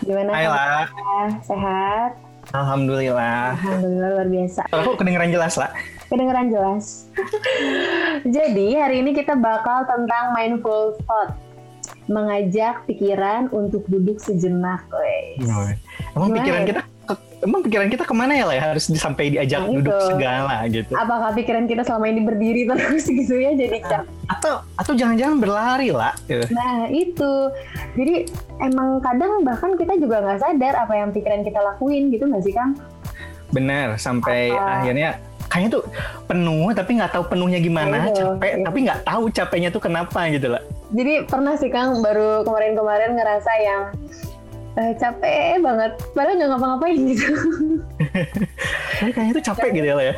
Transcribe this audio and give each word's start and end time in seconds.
Gimana? 0.00 0.30
Hai 0.32 0.46
lah. 0.48 0.84
Sehat? 1.44 2.10
Alhamdulillah. 2.50 3.54
Alhamdulillah 3.60 4.10
luar 4.16 4.28
biasa. 4.28 4.60
Kok 4.72 4.96
kedengeran 4.96 5.30
jelas 5.30 5.54
lah. 5.60 5.70
Kedengeran 6.08 6.46
jelas. 6.50 7.06
Jadi 8.36 8.68
hari 8.74 9.04
ini 9.04 9.12
kita 9.12 9.36
bakal 9.38 9.84
tentang 9.86 10.32
mindful 10.34 10.96
thought. 11.04 11.36
Mengajak 12.10 12.82
pikiran 12.90 13.46
untuk 13.54 13.86
duduk 13.86 14.18
sejenak. 14.18 14.82
Wes. 14.90 15.46
Emang 16.16 16.34
Gimana 16.34 16.36
pikiran 16.42 16.60
ya? 16.64 16.68
kita 16.74 16.82
emang 17.40 17.60
pikiran 17.60 17.88
kita 17.88 18.02
ke 18.02 18.12
mana 18.12 18.32
ya 18.32 18.44
lah 18.44 18.54
ya? 18.54 18.62
Harus 18.68 18.84
sampai 18.90 19.30
diajak 19.30 19.60
Nah, 19.60 19.72
duduk 19.72 19.92
itu. 19.92 20.06
segala 20.06 20.56
gitu. 20.66 20.92
Apakah 20.92 21.30
pikiran 21.32 21.64
kita 21.64 21.82
selama 21.82 22.06
ini 22.06 22.20
berdiri 22.20 22.62
terus 22.64 23.04
gitu 23.18 23.34
ya 23.34 23.52
jadi 23.52 23.78
capek? 23.80 24.08
Atau 24.26 24.52
atau 24.74 24.92
jangan-jangan 24.92 25.36
berlari 25.38 25.90
lah. 25.90 26.12
Gitu. 26.22 26.44
Nah 26.50 26.86
itu, 26.86 27.32
jadi 27.94 28.14
emang 28.60 29.00
kadang 29.00 29.40
bahkan 29.40 29.74
kita 29.74 29.96
juga 29.96 30.20
nggak 30.20 30.38
sadar 30.38 30.74
apa 30.78 30.92
yang 30.94 31.10
pikiran 31.10 31.40
kita 31.40 31.58
lakuin 31.58 32.08
gitu 32.08 32.24
nggak 32.24 32.42
sih 32.42 32.52
Kang? 32.52 32.76
Bener. 33.50 33.96
Sampai 33.96 34.50
Apa? 34.50 34.80
akhirnya 34.80 35.18
kayaknya 35.46 35.70
tuh 35.72 35.82
penuh 36.24 36.70
tapi 36.70 36.90
nggak 36.94 37.10
tahu 37.10 37.24
penuhnya 37.26 37.58
gimana, 37.58 37.96
Nah, 37.96 38.06
itu. 38.06 38.22
capek 38.22 38.50
Iya. 38.52 38.62
tapi 38.62 38.78
nggak 38.80 39.00
tahu 39.02 39.22
capeknya 39.28 39.68
tuh 39.68 39.82
kenapa 39.82 40.20
gitu 40.28 40.46
lah. 40.46 40.62
Jadi 40.90 41.26
pernah 41.26 41.54
sih 41.54 41.66
Kang 41.68 41.98
baru 41.98 42.42
kemarin-kemarin 42.42 43.14
ngerasa 43.14 43.52
yang 43.58 43.82
eh, 44.72 44.92
capek 44.94 45.58
banget, 45.58 45.92
padahal 46.12 46.36
nggak 46.36 46.50
ngapa-ngapain 46.50 47.00
gitu. 47.06 47.26
Tapi 48.96 49.10
kayaknya 49.10 49.32
tuh 49.34 49.44
capek 49.44 49.68
gitu 49.72 49.86
ya 49.86 49.94
ya. 49.98 50.14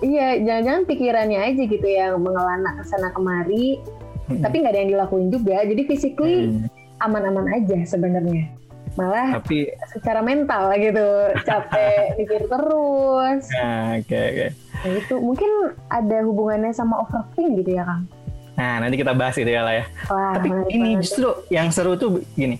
iya, 0.00 0.28
jangan-jangan 0.38 0.82
pikirannya 0.84 1.40
aja 1.40 1.62
gitu 1.64 1.86
yang 1.86 2.18
mengelana 2.18 2.76
ke 2.76 2.84
sana 2.84 3.08
kemari, 3.10 3.80
tapi 4.28 4.54
nggak 4.58 4.72
ada 4.72 4.80
yang 4.80 4.90
dilakuin 4.92 5.28
juga. 5.28 5.62
Jadi 5.62 5.82
physically 5.84 6.36
Hmm. 6.44 6.66
aman-aman 7.00 7.48
aja 7.54 7.78
sebenarnya. 7.84 8.52
Malah 8.94 9.42
Tapi 9.42 9.66
secara 9.90 10.22
mental 10.22 10.70
gitu, 10.76 11.08
capek 11.42 12.04
mikir 12.20 12.46
terus. 12.46 13.42
nah, 13.50 13.96
oke 13.96 14.14
oke. 14.14 14.46
Nah 14.54 14.92
itu 14.92 15.14
mungkin 15.18 15.50
ada 15.88 16.18
hubungannya 16.22 16.70
sama 16.70 17.00
overthink 17.00 17.58
gitu 17.58 17.74
ya 17.74 17.82
Kang? 17.82 18.06
Nah, 18.54 18.78
nanti 18.78 18.94
kita 18.94 19.10
bahas 19.10 19.34
itu 19.34 19.50
ya 19.50 19.66
lah 19.66 19.74
ya. 19.74 19.84
Wah, 20.06 20.38
Tapi 20.38 20.46
ini 20.70 20.94
justru 21.02 21.26
yang 21.50 21.74
seru 21.74 21.98
tuh 21.98 22.22
gini. 22.34 22.54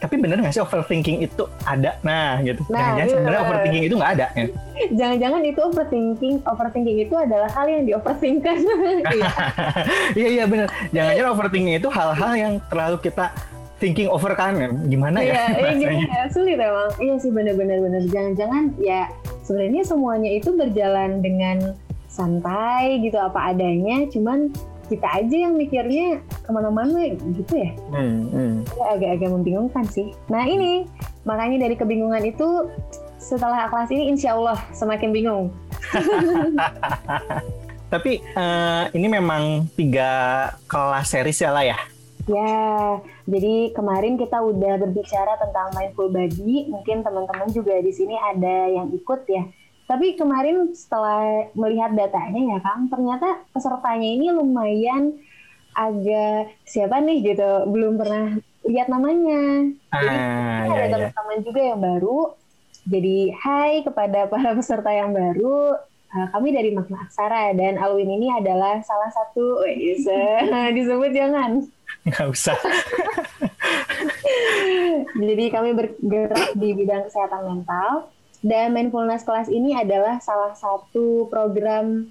Tapi 0.00 0.14
bener 0.16 0.40
nggak 0.40 0.56
sih 0.56 0.64
overthinking 0.64 1.20
itu 1.20 1.44
ada? 1.68 2.00
Nah, 2.00 2.40
gitu. 2.40 2.64
Nah, 2.72 2.96
Jangan-jangan 2.96 3.04
iya. 3.04 3.12
sebenarnya 3.12 3.40
overthinking 3.44 3.84
itu 3.84 3.94
nggak 4.00 4.12
ada. 4.16 4.26
Ya. 4.32 4.46
Jangan-jangan 4.96 5.40
itu 5.44 5.60
overthinking, 5.60 6.36
overthinking 6.48 6.98
itu 7.04 7.14
adalah 7.14 7.48
hal 7.52 7.66
yang 7.68 7.82
di. 7.84 7.92
Iya. 9.10 9.30
Iya 10.16 10.28
iya 10.40 10.44
bener. 10.48 10.68
Jangan-jangan 10.90 11.30
overthinking 11.36 11.76
itu 11.76 11.88
hal-hal 11.92 12.32
yang 12.32 12.52
terlalu 12.72 12.96
kita 13.04 13.28
thinking 13.80 14.08
over 14.08 14.32
kan? 14.36 14.56
Gimana 14.88 15.20
ya? 15.24 15.48
iya, 15.76 15.90
iya, 16.00 16.20
sulit 16.32 16.56
emang. 16.56 16.92
Iya 17.00 17.14
sih 17.20 17.30
benar-benar 17.32 17.80
benar. 17.80 18.02
Jangan-jangan 18.08 18.64
ya 18.80 19.08
sebenarnya 19.44 19.82
semuanya 19.84 20.30
itu 20.32 20.52
berjalan 20.56 21.20
dengan 21.20 21.76
santai 22.08 23.00
gitu 23.04 23.16
apa 23.16 23.52
adanya. 23.52 24.08
Cuman 24.08 24.48
kita 24.90 25.06
aja 25.06 25.36
yang 25.46 25.54
mikirnya 25.54 26.18
ke 26.42 26.50
mana-mana 26.50 27.14
gitu 27.14 27.54
ya. 27.54 27.70
Hmm, 27.94 28.26
hmm. 28.34 28.54
Agak-agak 28.90 29.30
membingungkan 29.30 29.86
sih. 29.86 30.10
Nah 30.26 30.42
ini 30.42 30.90
makanya 31.22 31.70
dari 31.70 31.78
kebingungan 31.78 32.26
itu 32.26 32.66
setelah 33.22 33.70
kelas 33.70 33.94
ini 33.94 34.10
insya 34.10 34.34
Allah 34.34 34.58
semakin 34.74 35.14
bingung. 35.14 35.54
Tapi 37.92 38.18
eh, 38.18 38.84
ini 38.98 39.06
memang 39.06 39.70
tiga 39.78 40.10
kelas 40.66 41.06
series 41.14 41.38
ya 41.38 41.50
lah 41.54 41.62
ya. 41.62 41.78
Ya, 42.28 43.00
jadi 43.26 43.74
kemarin 43.74 44.14
kita 44.14 44.38
udah 44.38 44.78
berbicara 44.78 45.34
tentang 45.40 45.74
mindful 45.74 46.12
body. 46.12 46.70
Mungkin 46.70 47.02
teman-teman 47.02 47.50
juga 47.50 47.74
di 47.82 47.90
sini 47.90 48.14
ada 48.14 48.70
yang 48.70 48.92
ikut 48.94 49.26
ya. 49.26 49.50
Tapi 49.90 50.14
kemarin 50.14 50.70
setelah 50.70 51.50
melihat 51.58 51.90
datanya 51.98 52.54
ya 52.54 52.58
Kang, 52.62 52.86
ternyata 52.86 53.42
pesertanya 53.50 54.06
ini 54.06 54.30
lumayan 54.30 55.18
agak 55.74 56.54
siapa 56.62 57.02
nih 57.02 57.34
gitu, 57.34 57.66
belum 57.66 57.98
pernah 57.98 58.38
lihat 58.70 58.86
namanya. 58.86 59.66
Jadi 59.90 60.14
Ah, 60.14 60.62
ada 60.70 60.78
ya, 60.78 60.86
ya. 60.86 60.90
teman-teman 60.94 61.38
juga 61.42 61.60
yang 61.74 61.80
baru. 61.82 62.18
Jadi 62.86 63.34
hai 63.34 63.82
kepada 63.82 64.30
para 64.30 64.54
peserta 64.58 64.94
yang 64.94 65.10
baru. 65.10 65.74
Uh, 66.10 66.26
kami 66.34 66.50
dari 66.50 66.74
Makna 66.74 67.06
Aksara 67.06 67.54
dan 67.54 67.78
Alwin 67.78 68.10
ini 68.14 68.30
adalah 68.34 68.82
salah 68.86 69.10
satu, 69.10 69.62
disebut 70.74 71.10
jangan. 71.10 71.66
Nggak 72.06 72.26
usah. 72.30 72.58
Jadi 75.30 75.44
kami 75.50 75.70
bergerak 75.74 76.54
di 76.58 76.68
bidang 76.78 77.06
kesehatan 77.10 77.42
mental 77.46 78.10
dan 78.40 78.72
mindfulness 78.72 79.24
kelas 79.24 79.52
ini 79.52 79.76
adalah 79.76 80.16
salah 80.24 80.56
satu 80.56 81.28
program 81.28 82.08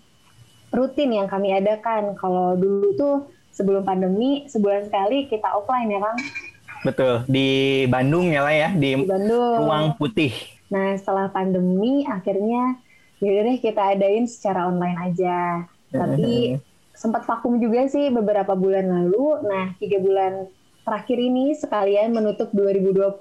rutin 0.69 1.09
yang 1.13 1.25
kami 1.25 1.53
adakan. 1.53 2.13
Kalau 2.17 2.53
dulu 2.53 2.93
tuh 2.93 3.15
sebelum 3.49 3.81
pandemi 3.81 4.45
sebulan 4.45 4.87
sekali 4.87 5.25
kita 5.25 5.49
offline 5.49 5.89
ya 5.89 5.99
Kang 5.99 6.19
Betul. 6.79 7.27
Di 7.27 7.49
Bandung 7.91 8.31
ya 8.31 8.45
lah 8.45 8.55
ya. 8.55 8.69
Di 8.71 8.95
di 8.95 9.09
Bandung. 9.09 9.67
Ruang 9.67 9.87
Putih. 9.99 10.31
Nah 10.71 10.95
setelah 10.95 11.27
pandemi 11.27 12.07
akhirnya 12.07 12.79
yaudah 13.19 13.43
deh 13.51 13.57
kita 13.59 13.97
adain 13.97 14.29
secara 14.29 14.69
online 14.69 14.97
aja. 15.11 15.67
Tapi 15.91 16.55
sempat 17.01 17.27
vakum 17.27 17.59
juga 17.59 17.89
sih 17.91 18.13
beberapa 18.13 18.55
bulan 18.55 18.87
lalu. 18.87 19.43
Nah 19.43 19.75
tiga 19.81 19.99
bulan 19.99 20.47
terakhir 20.87 21.17
ini 21.19 21.57
sekalian 21.57 22.15
menutup 22.15 22.49
2020 22.55 23.17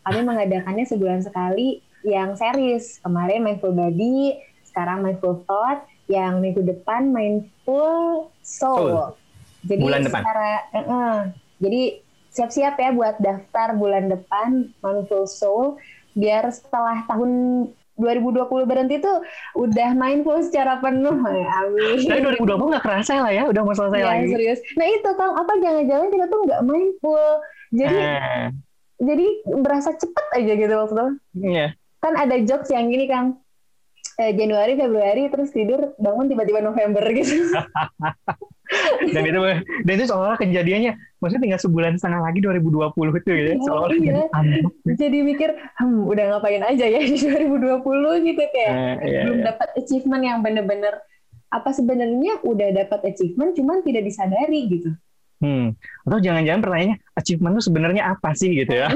kami 0.00 0.20
mengadakannya 0.24 0.84
sebulan 0.88 1.20
sekali 1.22 1.84
yang 2.02 2.34
series. 2.34 2.98
Kemarin 3.00 3.42
Mindful 3.42 3.72
Body, 3.72 4.36
sekarang 4.62 5.02
Mindful 5.02 5.44
Thought, 5.44 5.82
yang 6.06 6.38
minggu 6.38 6.60
depan 6.60 7.08
Mindful 7.08 8.28
Soul. 8.40 8.88
Soul. 8.88 9.06
Jadi 9.60 9.80
Bulan 9.80 10.02
depan. 10.02 10.20
secara, 10.22 10.50
eh, 10.70 10.80
eh. 10.80 11.18
jadi 11.58 11.82
siap-siap 12.30 12.74
ya 12.74 12.90
buat 12.90 13.18
daftar 13.18 13.74
bulan 13.74 14.08
depan 14.08 14.48
Mindful 14.78 15.26
Soul 15.26 15.76
biar 16.12 16.48
setelah 16.48 17.04
tahun 17.04 17.30
2020 17.94 18.48
berhenti 18.64 18.96
tuh 18.96 19.20
udah 19.54 19.92
mindful 19.92 20.40
secara 20.40 20.80
penuh. 20.80 21.20
Amin. 21.60 22.00
Tapi 22.00 22.24
2020 22.40 22.72
nggak 22.72 22.80
kerasa 22.80 23.20
lah 23.20 23.28
ya. 23.28 23.44
Udah 23.44 23.60
mau 23.60 23.76
selesai 23.76 24.00
Iya, 24.00 24.08
lagi. 24.08 24.26
serius. 24.32 24.60
Nah 24.72 24.88
itu 24.88 25.10
Kang, 25.12 25.36
apa 25.36 25.52
jangan-jangan 25.60 26.08
kita 26.08 26.24
tuh 26.26 26.38
nggak 26.48 26.62
mindful. 26.64 27.28
Jadi 27.70 28.00
Ah, 28.00 28.48
jadi 28.96 29.26
berasa 29.54 29.92
cepet 29.92 30.26
aja 30.32 30.52
gitu 30.56 30.74
waktu 30.74 30.94
itu. 30.96 31.06
iya. 31.44 31.66
Kan 32.00 32.16
ada 32.16 32.36
jokes 32.40 32.72
yang 32.72 32.88
gini 32.88 33.06
Kang. 33.06 33.40
Eh, 34.20 34.36
Januari, 34.36 34.76
Februari, 34.76 35.32
terus 35.32 35.48
tidur, 35.48 35.96
bangun 35.96 36.28
tiba-tiba 36.28 36.60
November 36.60 37.00
gitu. 37.12 37.40
dan 39.14 39.22
itu 39.26 39.38
dan 39.82 39.92
itu 39.98 40.06
seolah 40.06 40.38
kejadiannya 40.38 40.94
maksudnya 41.18 41.42
tinggal 41.42 41.60
sebulan 41.60 41.98
setengah 41.98 42.22
lagi 42.22 42.38
2020 42.38 42.94
tuh 42.94 43.18
gitu 43.18 43.30
ya 43.34 43.54
Oh, 43.58 43.66
seolah 43.66 43.88
iya. 43.90 43.98
jadi 43.98 44.22
aneh. 44.30 44.62
Jadi 44.94 45.18
mikir, 45.26 45.50
hmm, 45.82 46.06
udah 46.06 46.24
ngapain 46.36 46.62
aja 46.62 46.86
ya 46.86 47.00
di 47.02 47.16
2020 47.18 48.28
gitu 48.30 48.42
kayak. 48.54 48.72
Eh, 48.72 48.94
iya, 49.10 49.20
belum 49.26 49.38
iya. 49.42 49.46
dapat 49.50 49.68
achievement 49.74 50.22
yang 50.22 50.38
bener-bener 50.44 50.94
apa 51.50 51.70
sebenarnya 51.74 52.46
udah 52.46 52.68
dapat 52.86 53.00
achievement 53.10 53.58
cuman 53.58 53.82
tidak 53.82 54.06
disadari 54.06 54.60
gitu. 54.70 54.90
Hmm. 55.40 55.72
Atau 56.04 56.20
jangan-jangan 56.20 56.60
pertanyaannya 56.60 56.96
achievement 57.16 57.56
itu 57.56 57.62
sebenarnya 57.72 58.02
apa 58.12 58.36
sih 58.36 58.52
gitu 58.52 58.76
ya? 58.76 58.92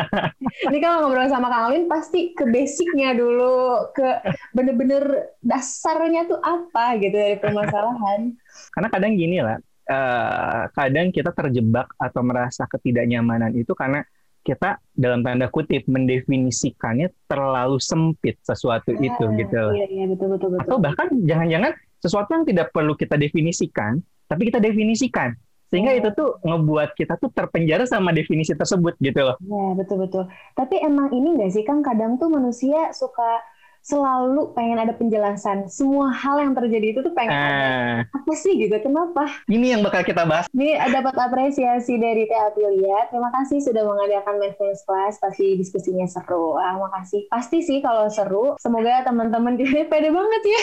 Ini 0.68 0.78
kalau 0.84 1.08
ngobrol 1.08 1.32
sama 1.32 1.48
Kang 1.48 1.72
Alwin 1.72 1.88
pasti 1.88 2.36
ke 2.36 2.44
basicnya 2.44 3.16
dulu, 3.16 3.88
ke 3.96 4.20
bener-bener 4.52 5.32
dasarnya 5.40 6.28
tuh 6.28 6.36
apa 6.44 7.00
gitu 7.00 7.16
dari 7.16 7.40
permasalahan. 7.40 8.36
karena 8.76 8.88
kadang 8.92 9.12
gini 9.16 9.40
lah, 9.40 9.56
eh, 9.88 10.62
kadang 10.76 11.08
kita 11.08 11.32
terjebak 11.32 11.88
atau 11.96 12.20
merasa 12.20 12.68
ketidaknyamanan 12.68 13.56
itu 13.56 13.72
karena 13.72 14.04
kita 14.44 14.80
dalam 14.92 15.20
tanda 15.24 15.48
kutip 15.48 15.84
mendefinisikannya 15.88 17.12
terlalu 17.28 17.76
sempit 17.80 18.36
sesuatu 18.44 18.92
itu 18.92 19.24
Ah, 19.24 19.32
gitu. 19.36 19.62
Iya, 19.72 19.86
iya 19.88 20.04
betul 20.08 20.36
betul 20.36 20.48
betul. 20.52 20.64
Atau 20.68 20.76
bahkan 20.80 21.08
jangan-jangan 21.24 21.72
sesuatu 22.00 22.30
yang 22.32 22.44
tidak 22.44 22.72
perlu 22.72 22.92
kita 22.92 23.16
definisikan, 23.16 24.00
tapi 24.28 24.48
kita 24.52 24.60
definisikan. 24.60 25.32
Sehingga 25.68 25.92
itu 25.92 26.08
tuh 26.16 26.40
ngebuat 26.40 26.96
kita 26.96 27.20
tuh 27.20 27.28
terpenjara 27.32 27.84
sama 27.84 28.10
definisi 28.12 28.56
tersebut 28.56 28.96
gitu 28.98 29.20
loh. 29.20 29.36
Ya 29.44 29.76
betul 29.76 30.00
betul. 30.04 30.24
Tapi 30.56 30.80
emang 30.80 31.12
ini 31.12 31.36
nggak 31.36 31.52
sih 31.52 31.64
Kang 31.64 31.84
kadang 31.84 32.16
tuh 32.16 32.32
manusia 32.32 32.90
suka 32.96 33.44
selalu 33.88 34.52
pengen 34.52 34.78
ada 34.80 34.92
penjelasan. 34.92 35.70
Semua 35.70 36.12
hal 36.12 36.44
yang 36.44 36.52
terjadi 36.52 36.92
itu 36.92 37.00
tuh 37.00 37.12
pengen 37.16 37.32
ada 37.32 37.46
Nah, 37.48 37.96
apa 38.04 38.32
sih 38.36 38.54
gitu? 38.60 38.76
Kenapa? 38.84 39.24
ini 39.48 39.72
yang 39.72 39.80
bakal 39.80 40.04
kita 40.04 40.28
bahas. 40.28 40.44
Ini 40.52 40.76
dapat 40.92 41.14
apresiasi 41.16 41.96
dari 41.96 42.28
Teh 42.28 42.36
Aprilia. 42.36 43.08
Terima 43.08 43.32
kasih 43.32 43.64
sudah 43.64 43.82
mengadakan 43.88 44.36
mindfulness 44.36 44.84
class. 44.84 45.16
Pasti 45.16 45.56
diskusinya 45.56 46.04
seru. 46.04 46.60
Ah, 46.60 46.76
makasih. 46.76 47.26
Pasti 47.32 47.64
sih 47.64 47.80
kalau 47.80 48.12
seru. 48.12 48.60
Semoga 48.60 49.08
teman-teman 49.08 49.56
pede 49.56 50.10
banget 50.12 50.42
ya. 50.44 50.60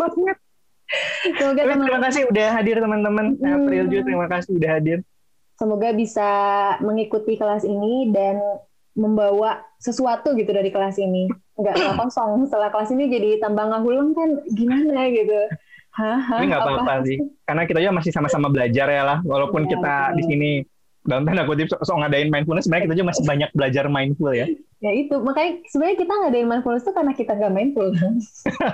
banget. 0.00 0.36
Semoga 1.24 1.60
teman 1.64 1.80
terima 1.82 2.00
kasih 2.04 2.22
udah 2.28 2.48
hadir 2.54 2.76
teman-teman. 2.78 3.26
Hmm. 3.40 3.54
April 3.56 3.82
juga 3.88 4.02
terima 4.04 4.26
kasih 4.30 4.50
udah 4.56 4.72
hadir. 4.72 4.98
semoga 5.54 5.94
bisa 5.94 6.30
mengikuti 6.82 7.38
kelas 7.38 7.62
ini 7.62 8.10
dan 8.10 8.42
membawa 8.98 9.62
sesuatu 9.78 10.34
gitu 10.34 10.50
dari 10.50 10.74
kelas 10.74 10.98
ini 10.98 11.30
nggak 11.54 11.74
nggak 11.78 11.96
kosong 12.02 12.50
setelah 12.50 12.74
kelas 12.74 12.90
ini 12.90 13.06
jadi 13.06 13.38
tambah 13.38 13.62
ngahuleng 13.70 14.18
kan 14.18 14.42
gimana 14.50 15.14
gitu 15.14 15.38
Hah, 15.94 16.42
Ini 16.42 16.50
nggak 16.50 16.62
apa-apa 16.66 17.06
sih, 17.06 17.22
karena 17.46 17.62
kita 17.70 17.78
juga 17.78 17.94
masih 17.94 18.10
sama-sama 18.10 18.50
belajar 18.50 18.90
ya 18.90 19.06
lah. 19.06 19.18
Walaupun 19.22 19.62
ya, 19.62 19.78
kita 19.78 19.94
betul. 19.94 20.16
di 20.18 20.22
sini 20.26 20.50
dalam 21.06 21.22
tanda 21.22 21.46
kutip 21.46 21.70
so, 21.70 21.78
so 21.86 21.94
ngadain 21.94 22.34
mindfulness, 22.34 22.66
sebenarnya 22.66 22.90
kita 22.90 22.94
juga 22.98 23.08
masih 23.14 23.24
banyak 23.30 23.50
belajar 23.54 23.84
mindful 23.86 24.34
ya. 24.34 24.46
Ya 24.82 24.90
itu, 24.90 25.14
makanya 25.22 25.62
sebenarnya 25.70 25.98
kita 26.02 26.12
ngadain 26.18 26.48
mindfulness 26.50 26.82
itu 26.82 26.92
karena 26.98 27.12
kita 27.14 27.32
nggak 27.38 27.54
mindful. 27.54 27.86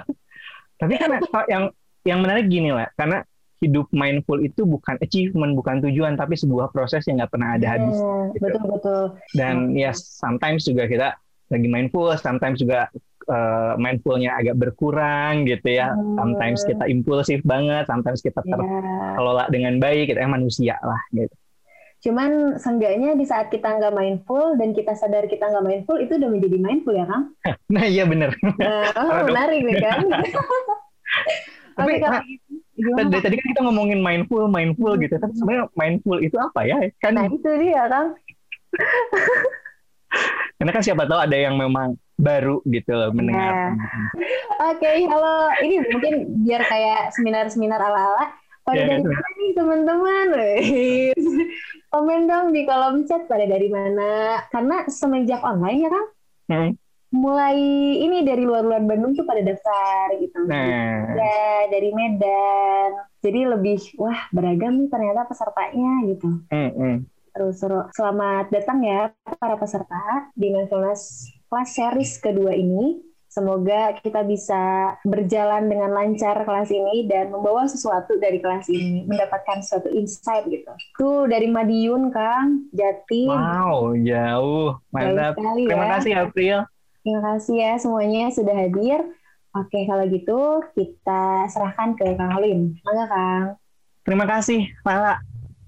Tapi 0.81 0.93
kan 0.97 1.11
yang 1.53 1.65
yang 2.09 2.25
menarik 2.25 2.49
gini 2.49 2.73
lah, 2.73 2.89
karena 2.97 3.25
hidup 3.61 3.93
mindful 3.93 4.41
itu 4.41 4.65
bukan 4.65 4.97
achievement, 5.05 5.53
bukan 5.53 5.85
tujuan, 5.85 6.17
tapi 6.17 6.33
sebuah 6.33 6.73
proses 6.73 7.05
yang 7.05 7.21
nggak 7.21 7.33
pernah 7.33 7.61
ada 7.61 7.67
iya, 7.67 7.73
habis. 7.77 7.97
Yeah, 7.97 8.25
gitu. 8.33 8.45
Betul 8.49 8.65
betul. 8.73 9.03
Dan 9.37 9.57
ya 9.77 9.93
yes, 9.93 9.99
sometimes 10.17 10.65
juga 10.65 10.89
kita 10.89 11.09
lagi 11.53 11.69
mindful, 11.69 12.09
sometimes 12.17 12.57
juga 12.57 12.89
uh, 13.29 13.77
mindfulnya 13.77 14.33
agak 14.41 14.57
berkurang 14.57 15.45
gitu 15.45 15.77
ya. 15.77 15.93
Hmm. 15.93 16.17
Sometimes 16.17 16.65
kita 16.65 16.85
impulsif 16.89 17.45
banget, 17.45 17.85
sometimes 17.85 18.25
kita 18.25 18.41
iya. 18.41 18.49
terkelola 18.57 19.45
yeah. 19.45 19.49
dengan 19.53 19.75
baik, 19.77 20.09
kita 20.09 20.25
gitu, 20.25 20.33
manusia 20.33 20.75
lah 20.81 21.01
gitu. 21.13 21.35
Cuman 22.01 22.57
seenggaknya 22.57 23.13
di 23.13 23.29
saat 23.29 23.53
kita 23.53 23.77
nggak 23.77 23.93
mindful 23.93 24.57
dan 24.57 24.73
kita 24.73 24.97
sadar 24.97 25.29
kita 25.29 25.53
nggak 25.53 25.65
mindful 25.69 26.01
itu 26.01 26.17
udah 26.17 26.31
menjadi 26.33 26.57
mindful 26.57 26.97
ya 26.97 27.05
Kang? 27.05 27.37
Nah 27.77 27.85
iya 27.85 28.09
bener. 28.09 28.33
Nah, 28.41 28.89
oh, 28.97 29.21
menarik 29.29 29.61
nih 29.69 29.77
kan. 29.85 30.01
Tapi 31.81 32.41
Gimana? 32.81 33.13
Dari 33.13 33.21
tadi 33.21 33.35
kan 33.37 33.47
kita 33.53 33.61
ngomongin 33.69 34.01
mindful, 34.01 34.49
mindful 34.49 34.97
gitu. 34.97 35.15
Tapi 35.21 35.33
sebenarnya 35.37 35.69
mindful 35.77 36.19
itu 36.25 36.37
apa 36.41 36.65
ya? 36.65 36.81
Kan 37.05 37.21
nah, 37.21 37.29
itu 37.29 37.51
dia 37.61 37.85
kan. 37.93 38.17
Karena 40.61 40.71
kan 40.73 40.83
siapa 40.85 41.05
tahu 41.05 41.21
ada 41.21 41.37
yang 41.37 41.57
memang 41.61 41.97
baru 42.21 42.61
gitu 42.69 42.93
loh 42.93 43.13
mendengar. 43.13 43.77
Nah. 43.77 44.09
Oke, 44.73 44.85
okay, 44.85 45.09
halo. 45.09 45.53
Ini 45.61 45.75
mungkin 45.89 46.15
biar 46.45 46.63
kayak 46.69 47.13
seminar-seminar 47.17 47.81
ala-ala. 47.81 48.33
Pada 48.61 48.77
yeah, 48.77 49.01
dari 49.01 49.05
mana 49.09 49.29
nih 49.41 49.53
teman-teman? 49.57 50.27
Komen 51.93 52.29
dong 52.29 52.53
di 52.53 52.69
kolom 52.69 53.09
chat 53.09 53.25
pada 53.25 53.49
dari 53.49 53.73
mana. 53.73 54.45
Karena 54.53 54.85
semenjak 54.89 55.41
online 55.41 55.81
ya 55.81 55.91
kan? 55.91 56.07
Hmm 56.49 56.71
mulai 57.11 57.59
ini 57.99 58.23
dari 58.23 58.47
luar-luar 58.47 58.87
Bandung 58.87 59.19
tuh 59.19 59.27
pada 59.27 59.43
daftar 59.43 60.15
gitu. 60.19 60.47
Nah. 60.47 61.11
Ya, 61.15 61.67
dari 61.71 61.91
Medan. 61.91 62.91
Jadi 63.21 63.41
lebih 63.51 63.79
wah 63.99 64.31
beragam 64.31 64.79
nih 64.79 64.89
ternyata 64.89 65.27
pesertanya 65.27 65.93
gitu. 66.07 66.29
Mm 66.49 66.71
-hmm. 66.71 66.95
Terus. 67.31 67.63
Selamat 67.95 68.51
datang 68.51 68.79
ya 68.83 69.11
para 69.39 69.55
peserta 69.59 70.31
di 70.35 70.51
Mindfulness 70.55 71.31
Class 71.51 71.75
Series 71.75 72.13
kedua 72.23 72.55
ini. 72.55 73.03
Semoga 73.31 73.95
kita 73.95 74.27
bisa 74.27 74.99
berjalan 75.07 75.71
dengan 75.71 75.95
lancar 75.95 76.43
kelas 76.43 76.67
ini 76.75 77.07
dan 77.07 77.31
membawa 77.31 77.63
sesuatu 77.71 78.19
dari 78.19 78.43
kelas 78.43 78.67
ini, 78.67 79.07
mendapatkan 79.07 79.63
suatu 79.63 79.87
insight 79.95 80.51
gitu. 80.51 80.75
Tuh 80.99 81.31
dari 81.31 81.47
Madiun, 81.47 82.11
Kang, 82.11 82.67
Jati. 82.75 83.31
Wow, 83.31 83.95
jauh. 84.03 84.83
Mantap. 84.91 85.39
Terima 85.39 85.87
ya. 85.87 85.91
kasih, 85.95 86.13
April. 86.27 86.67
Terima 87.01 87.21
kasih 87.25 87.57
ya 87.57 87.73
semuanya 87.81 88.29
sudah 88.29 88.55
hadir. 88.55 89.01
Oke, 89.51 89.83
kalau 89.89 90.05
gitu 90.07 90.63
kita 90.79 91.51
serahkan 91.51 91.99
ke 91.99 92.15
Kang 92.15 92.39
Alim. 92.39 92.79
Mangga, 92.87 93.07
Kang. 93.11 93.45
Terima 94.07 94.27
kasih, 94.29 94.71
Lala. 94.87 95.19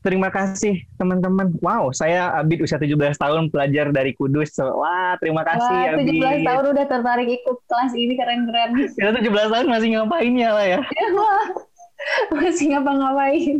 Terima 0.02 0.30
kasih, 0.34 0.82
teman-teman. 0.98 1.54
Wow, 1.62 1.94
saya 1.94 2.34
Abid 2.34 2.62
usia 2.62 2.78
17 2.78 3.18
tahun, 3.18 3.50
pelajar 3.54 3.94
dari 3.94 4.14
Kudus. 4.14 4.54
Wah, 4.58 5.14
terima 5.22 5.46
kasih, 5.46 5.94
Wah, 5.94 5.98
17 5.98 6.10
Abid. 6.10 6.46
tahun 6.46 6.64
udah 6.74 6.86
tertarik 6.90 7.28
ikut 7.42 7.58
kelas 7.70 7.92
ini, 7.94 8.14
keren-keren. 8.18 8.70
Kita 8.98 9.10
17 9.18 9.30
tahun 9.30 9.66
masih 9.70 9.88
ngapain 9.94 10.32
ya, 10.34 10.50
lah 10.54 10.66
ya? 10.66 10.78
Wah, 11.14 11.46
masih 12.38 12.66
ngapa-ngapain. 12.74 13.58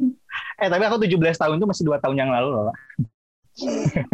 Eh, 0.62 0.68
tapi 0.70 0.82
aku 0.86 0.98
17 1.02 1.38
tahun 1.38 1.58
itu 1.62 1.66
masih 1.66 1.84
dua 1.86 1.98
tahun 2.02 2.16
yang 2.18 2.30
lalu 2.30 2.48
loh, 2.50 2.75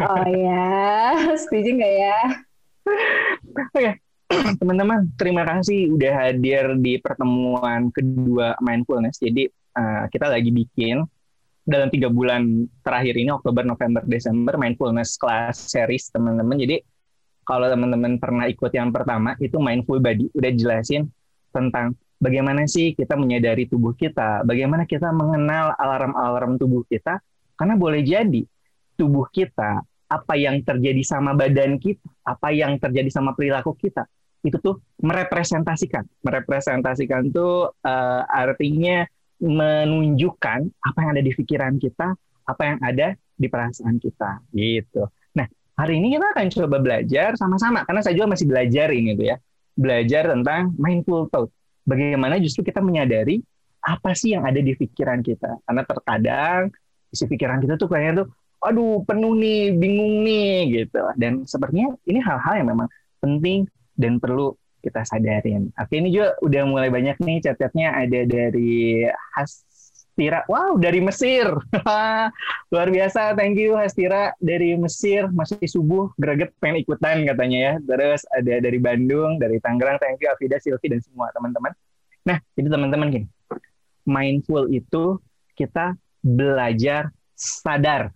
Oh 0.02 0.26
ya, 0.28 1.14
setuju 1.37 1.81
nggak 1.81 1.94
ya? 1.96 2.19
Oke, 3.58 3.87
teman-teman, 4.61 5.08
terima 5.17 5.43
kasih 5.44 5.93
udah 5.96 6.12
hadir 6.29 6.76
di 6.79 7.00
pertemuan 7.00 7.88
kedua 7.93 8.55
mindfulness. 8.61 9.19
Jadi 9.20 9.49
uh, 9.76 10.05
kita 10.12 10.29
lagi 10.29 10.52
bikin 10.52 11.05
dalam 11.69 11.93
tiga 11.93 12.08
bulan 12.08 12.64
terakhir 12.81 13.14
ini 13.20 13.29
Oktober, 13.29 13.61
November, 13.61 14.00
Desember 14.08 14.56
mindfulness 14.56 15.20
class 15.20 15.69
series 15.69 16.08
teman-teman. 16.08 16.56
Jadi 16.56 16.81
kalau 17.44 17.69
teman-teman 17.69 18.20
pernah 18.20 18.44
ikut 18.49 18.73
yang 18.73 18.93
pertama 18.93 19.32
itu 19.40 19.56
mindful 19.56 20.00
body 20.00 20.29
udah 20.37 20.52
jelasin 20.52 21.08
tentang 21.52 21.96
bagaimana 22.20 22.69
sih 22.69 22.93
kita 22.93 23.17
menyadari 23.17 23.64
tubuh 23.64 23.96
kita, 23.96 24.44
bagaimana 24.44 24.85
kita 24.85 25.08
mengenal 25.14 25.73
alarm-alarm 25.81 26.61
tubuh 26.61 26.85
kita, 26.85 27.20
karena 27.56 27.75
boleh 27.81 28.05
jadi 28.05 28.43
tubuh 29.00 29.25
kita 29.32 29.81
apa 30.08 30.35
yang 30.37 30.61
terjadi 30.64 31.00
sama 31.05 31.32
badan 31.32 31.76
kita, 31.76 32.05
apa 32.28 32.52
yang 32.52 32.76
terjadi 32.76 33.08
sama 33.08 33.32
perilaku 33.32 33.72
kita, 33.72 34.04
itu 34.44 34.60
tuh 34.60 34.84
merepresentasikan. 35.00 36.04
Merepresentasikan 36.20 37.32
tuh 37.32 37.72
uh, 37.72 38.22
artinya 38.28 39.08
menunjukkan 39.40 40.58
apa 40.84 40.98
yang 41.00 41.10
ada 41.16 41.22
di 41.25 41.32
pikiran 41.32 41.80
kita, 41.80 42.12
apa 42.44 42.62
yang 42.69 42.78
ada 42.84 43.16
di 43.16 43.46
perasaan 43.48 43.96
kita, 43.96 44.44
gitu. 44.52 45.08
Nah, 45.32 45.48
hari 45.78 45.96
ini 45.96 46.19
kita 46.19 46.36
akan 46.36 46.46
coba 46.52 46.76
belajar 46.82 47.38
sama-sama, 47.40 47.88
karena 47.88 48.04
saya 48.04 48.12
juga 48.19 48.36
masih 48.36 48.46
belajar 48.50 48.92
ini 48.92 49.16
tuh 49.16 49.26
ya, 49.32 49.36
belajar 49.78 50.28
tentang 50.36 50.75
mindful 50.76 51.30
thought. 51.32 51.48
Bagaimana 51.88 52.36
justru 52.42 52.66
kita 52.66 52.84
menyadari 52.84 53.40
apa 53.78 54.12
sih 54.12 54.36
yang 54.36 54.44
ada 54.44 54.60
di 54.60 54.76
pikiran 54.76 55.22
kita. 55.25 55.64
Karena 55.64 55.82
terkadang 55.86 56.69
isi 57.08 57.25
pikiran 57.25 57.62
kita 57.62 57.80
tuh 57.80 57.88
kayaknya 57.88 58.26
tuh 58.26 58.28
aduh 58.62 59.02
penuh 59.06 59.34
nih, 59.38 59.75
bingung 59.75 60.26
nih 60.26 60.84
gitu. 60.84 61.00
Dan 61.14 61.46
sepertinya 61.46 61.94
ini 62.06 62.19
hal-hal 62.19 62.55
yang 62.62 62.69
memang 62.75 62.88
penting 63.22 63.66
dan 63.99 64.19
perlu 64.22 64.55
kita 64.78 65.02
sadarin. 65.02 65.75
Oke, 65.75 65.99
ini 65.99 66.14
juga 66.14 66.38
udah 66.43 66.62
mulai 66.66 66.88
banyak 66.88 67.19
nih 67.19 67.43
chat-chatnya 67.43 67.99
ada 67.99 68.20
dari 68.25 69.05
Hastira. 69.34 70.46
Wow, 70.46 70.78
dari 70.78 71.02
Mesir. 71.02 71.50
Luar 72.72 72.88
biasa, 72.88 73.34
thank 73.34 73.58
you 73.58 73.75
Hastira 73.75 74.32
dari 74.38 74.78
Mesir. 74.78 75.26
Masih 75.34 75.58
subuh, 75.66 76.14
greget 76.14 76.54
pengen 76.62 76.83
ikutan 76.83 77.26
katanya 77.26 77.59
ya. 77.59 77.73
Terus 77.83 78.23
ada 78.30 78.54
dari 78.62 78.78
Bandung, 78.78 79.42
dari 79.42 79.59
Tangerang, 79.59 79.99
thank 79.99 80.23
you 80.23 80.30
Afida, 80.30 80.62
Silvi, 80.62 80.87
dan 80.87 81.02
semua 81.02 81.30
teman-teman. 81.35 81.75
Nah, 82.23 82.38
jadi 82.54 82.68
teman-teman 82.71 83.06
gini, 83.11 83.26
mindful 84.06 84.71
itu 84.71 85.18
kita 85.59 85.99
belajar 86.23 87.11
sadar 87.35 88.14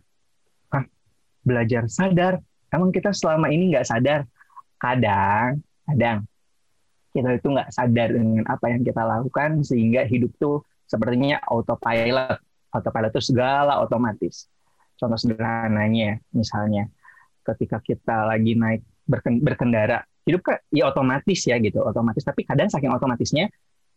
belajar 1.43 1.87
sadar. 1.91 2.39
Emang 2.73 2.91
kita 2.91 3.13
selama 3.13 3.53
ini 3.53 3.75
nggak 3.75 3.87
sadar. 3.87 4.25
Kadang, 4.81 5.63
kadang 5.87 6.27
kita 7.13 7.37
itu 7.37 7.49
nggak 7.53 7.71
sadar 7.71 8.09
dengan 8.09 8.45
apa 8.49 8.73
yang 8.73 8.83
kita 8.83 9.05
lakukan 9.05 9.61
sehingga 9.63 10.09
hidup 10.09 10.33
tuh 10.41 10.65
sepertinya 10.89 11.39
autopilot. 11.45 12.41
Autopilot 12.73 13.13
itu 13.13 13.37
segala 13.37 13.85
otomatis. 13.85 14.49
Contoh 14.97 15.21
sederhananya, 15.21 16.17
misalnya 16.33 16.89
ketika 17.45 17.85
kita 17.85 18.25
lagi 18.25 18.57
naik 18.57 18.81
berkendara, 19.43 20.07
hidup 20.25 20.41
kan 20.41 20.57
ya 20.73 20.89
otomatis 20.89 21.45
ya 21.45 21.61
gitu, 21.61 21.85
otomatis. 21.85 22.25
Tapi 22.25 22.49
kadang 22.49 22.73
saking 22.73 22.89
otomatisnya, 22.89 23.53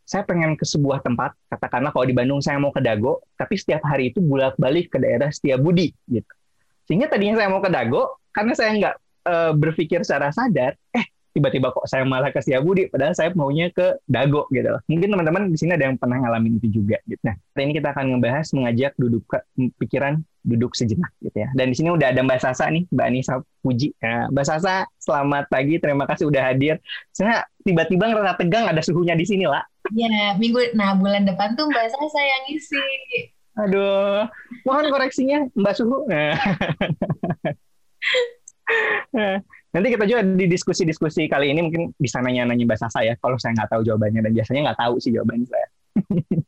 saya 0.06 0.22
pengen 0.22 0.54
ke 0.54 0.66
sebuah 0.68 1.02
tempat, 1.02 1.34
katakanlah 1.50 1.90
kalau 1.90 2.06
di 2.06 2.14
Bandung 2.14 2.38
saya 2.44 2.60
mau 2.60 2.70
ke 2.70 2.84
Dago, 2.84 3.25
tapi 3.40 3.58
setiap 3.58 3.82
hari 3.88 4.14
itu 4.14 4.22
bolak-balik 4.22 4.94
ke 4.94 4.98
daerah 5.02 5.34
Setiabudi 5.34 5.94
gitu. 6.06 6.30
Sehingga 6.86 7.10
tadinya 7.10 7.36
saya 7.38 7.50
mau 7.50 7.62
ke 7.62 7.70
Dago, 7.70 8.22
karena 8.32 8.54
saya 8.54 8.70
nggak 8.77 8.96
uh, 9.25 9.51
berpikir 9.58 10.06
secara 10.06 10.30
sadar, 10.30 10.77
eh 10.94 11.06
tiba-tiba 11.36 11.68
kok 11.75 11.84
saya 11.84 12.08
malah 12.08 12.32
ke 12.32 12.39
Setiabudi, 12.39 12.88
padahal 12.88 13.12
saya 13.12 13.36
maunya 13.36 13.68
ke 13.68 14.00
Dago 14.08 14.48
gitu. 14.56 14.72
Mungkin 14.88 15.12
teman-teman 15.12 15.51
di 15.51 15.60
sini 15.60 15.75
ada 15.75 15.92
yang 15.92 16.00
pernah 16.00 16.24
ngalamin 16.24 16.63
itu 16.63 16.80
juga. 16.80 16.96
Gitu. 17.04 17.20
Nah, 17.27 17.36
hari 17.36 17.62
ini 17.68 17.74
kita 17.75 17.92
akan 17.92 18.06
ngebahas 18.15 18.48
mengajak 18.56 18.96
duduk 18.96 19.27
ke, 19.27 19.44
pikiran 19.75 20.24
duduk 20.48 20.72
sejenak 20.80 21.12
gitu 21.20 21.44
ya. 21.44 21.51
Dan 21.51 21.74
di 21.74 21.75
sini 21.75 21.92
udah 21.92 22.15
ada 22.15 22.24
Mbak 22.24 22.39
Sasa 22.39 22.72
nih, 22.72 22.88
Mbak 22.88 23.06
Anissa 23.12 23.36
Puji. 23.60 23.92
Nah, 24.00 24.32
Mbak 24.32 24.46
Sasa, 24.48 24.88
selamat 24.96 25.51
pagi, 25.51 25.75
terima 25.84 26.08
kasih 26.08 26.32
udah 26.32 26.42
hadir. 26.54 26.80
Saya 27.12 27.44
tiba-tiba 27.68 28.08
ngerasa 28.08 28.39
tegang 28.39 28.72
ada 28.72 28.80
suhunya 28.80 29.20
di 29.20 29.27
sini 29.27 29.44
lah. 29.44 29.65
Ya, 29.92 30.39
minggu, 30.39 30.72
nah 30.72 30.96
bulan 30.96 31.27
depan 31.27 31.60
tuh 31.60 31.68
Mbak 31.68 31.88
Sasa 31.92 32.22
yang 32.24 32.42
ngisi. 32.48 33.35
Aduh, 33.55 34.27
mohon 34.67 34.91
koreksinya 34.91 35.47
Mbak 35.55 35.74
Suhu. 35.79 36.03
Nanti 39.75 39.88
kita 39.91 40.07
juga 40.07 40.24
di 40.24 40.47
diskusi-diskusi 40.47 41.27
kali 41.27 41.51
ini 41.51 41.59
mungkin 41.63 41.91
bisa 41.95 42.19
nanya-nanya 42.24 42.63
bahasa 42.67 42.88
saya 42.91 43.15
kalau 43.19 43.35
saya 43.39 43.55
nggak 43.59 43.71
tahu 43.71 43.81
jawabannya 43.83 44.24
dan 44.27 44.31
biasanya 44.31 44.71
nggak 44.71 44.79
tahu 44.79 44.95
sih 45.03 45.12
jawabannya 45.15 45.47
saya. 45.47 45.67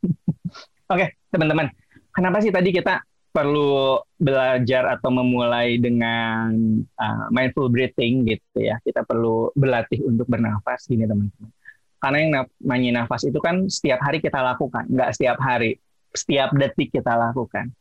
Oke, 0.96 1.06
teman-teman. 1.32 1.68
Kenapa 2.16 2.40
sih 2.40 2.52
tadi 2.52 2.72
kita 2.72 3.04
perlu 3.36 4.02
belajar 4.18 4.98
atau 4.98 5.14
memulai 5.14 5.78
dengan 5.78 6.50
uh, 6.98 7.28
mindful 7.30 7.68
breathing 7.68 8.24
gitu 8.28 8.64
ya. 8.64 8.80
Kita 8.84 9.04
perlu 9.04 9.52
berlatih 9.54 10.08
untuk 10.08 10.28
bernafas 10.32 10.88
gini 10.88 11.04
teman-teman. 11.04 11.52
Karena 11.98 12.18
yang 12.22 12.32
namanya 12.40 13.04
nafas 13.04 13.26
itu 13.26 13.40
kan 13.42 13.68
setiap 13.68 14.00
hari 14.00 14.22
kita 14.22 14.38
lakukan, 14.38 14.86
nggak 14.88 15.18
setiap 15.18 15.38
hari, 15.42 15.82
setiap 16.14 16.54
detik 16.56 16.92
kita 16.94 17.16
lakukan. 17.16 17.72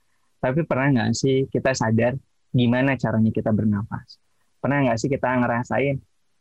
Tapi 0.40 0.62
pernah 0.68 0.88
nggak 0.92 1.10
sih 1.16 1.48
kita 1.50 1.74
sadar 1.74 2.14
gimana 2.54 2.94
caranya 2.94 3.30
kita 3.32 3.50
bernafas? 3.50 4.20
Pernah 4.62 4.86
nggak 4.88 4.98
sih 4.98 5.08
kita 5.10 5.28
ngerasain 5.42 5.96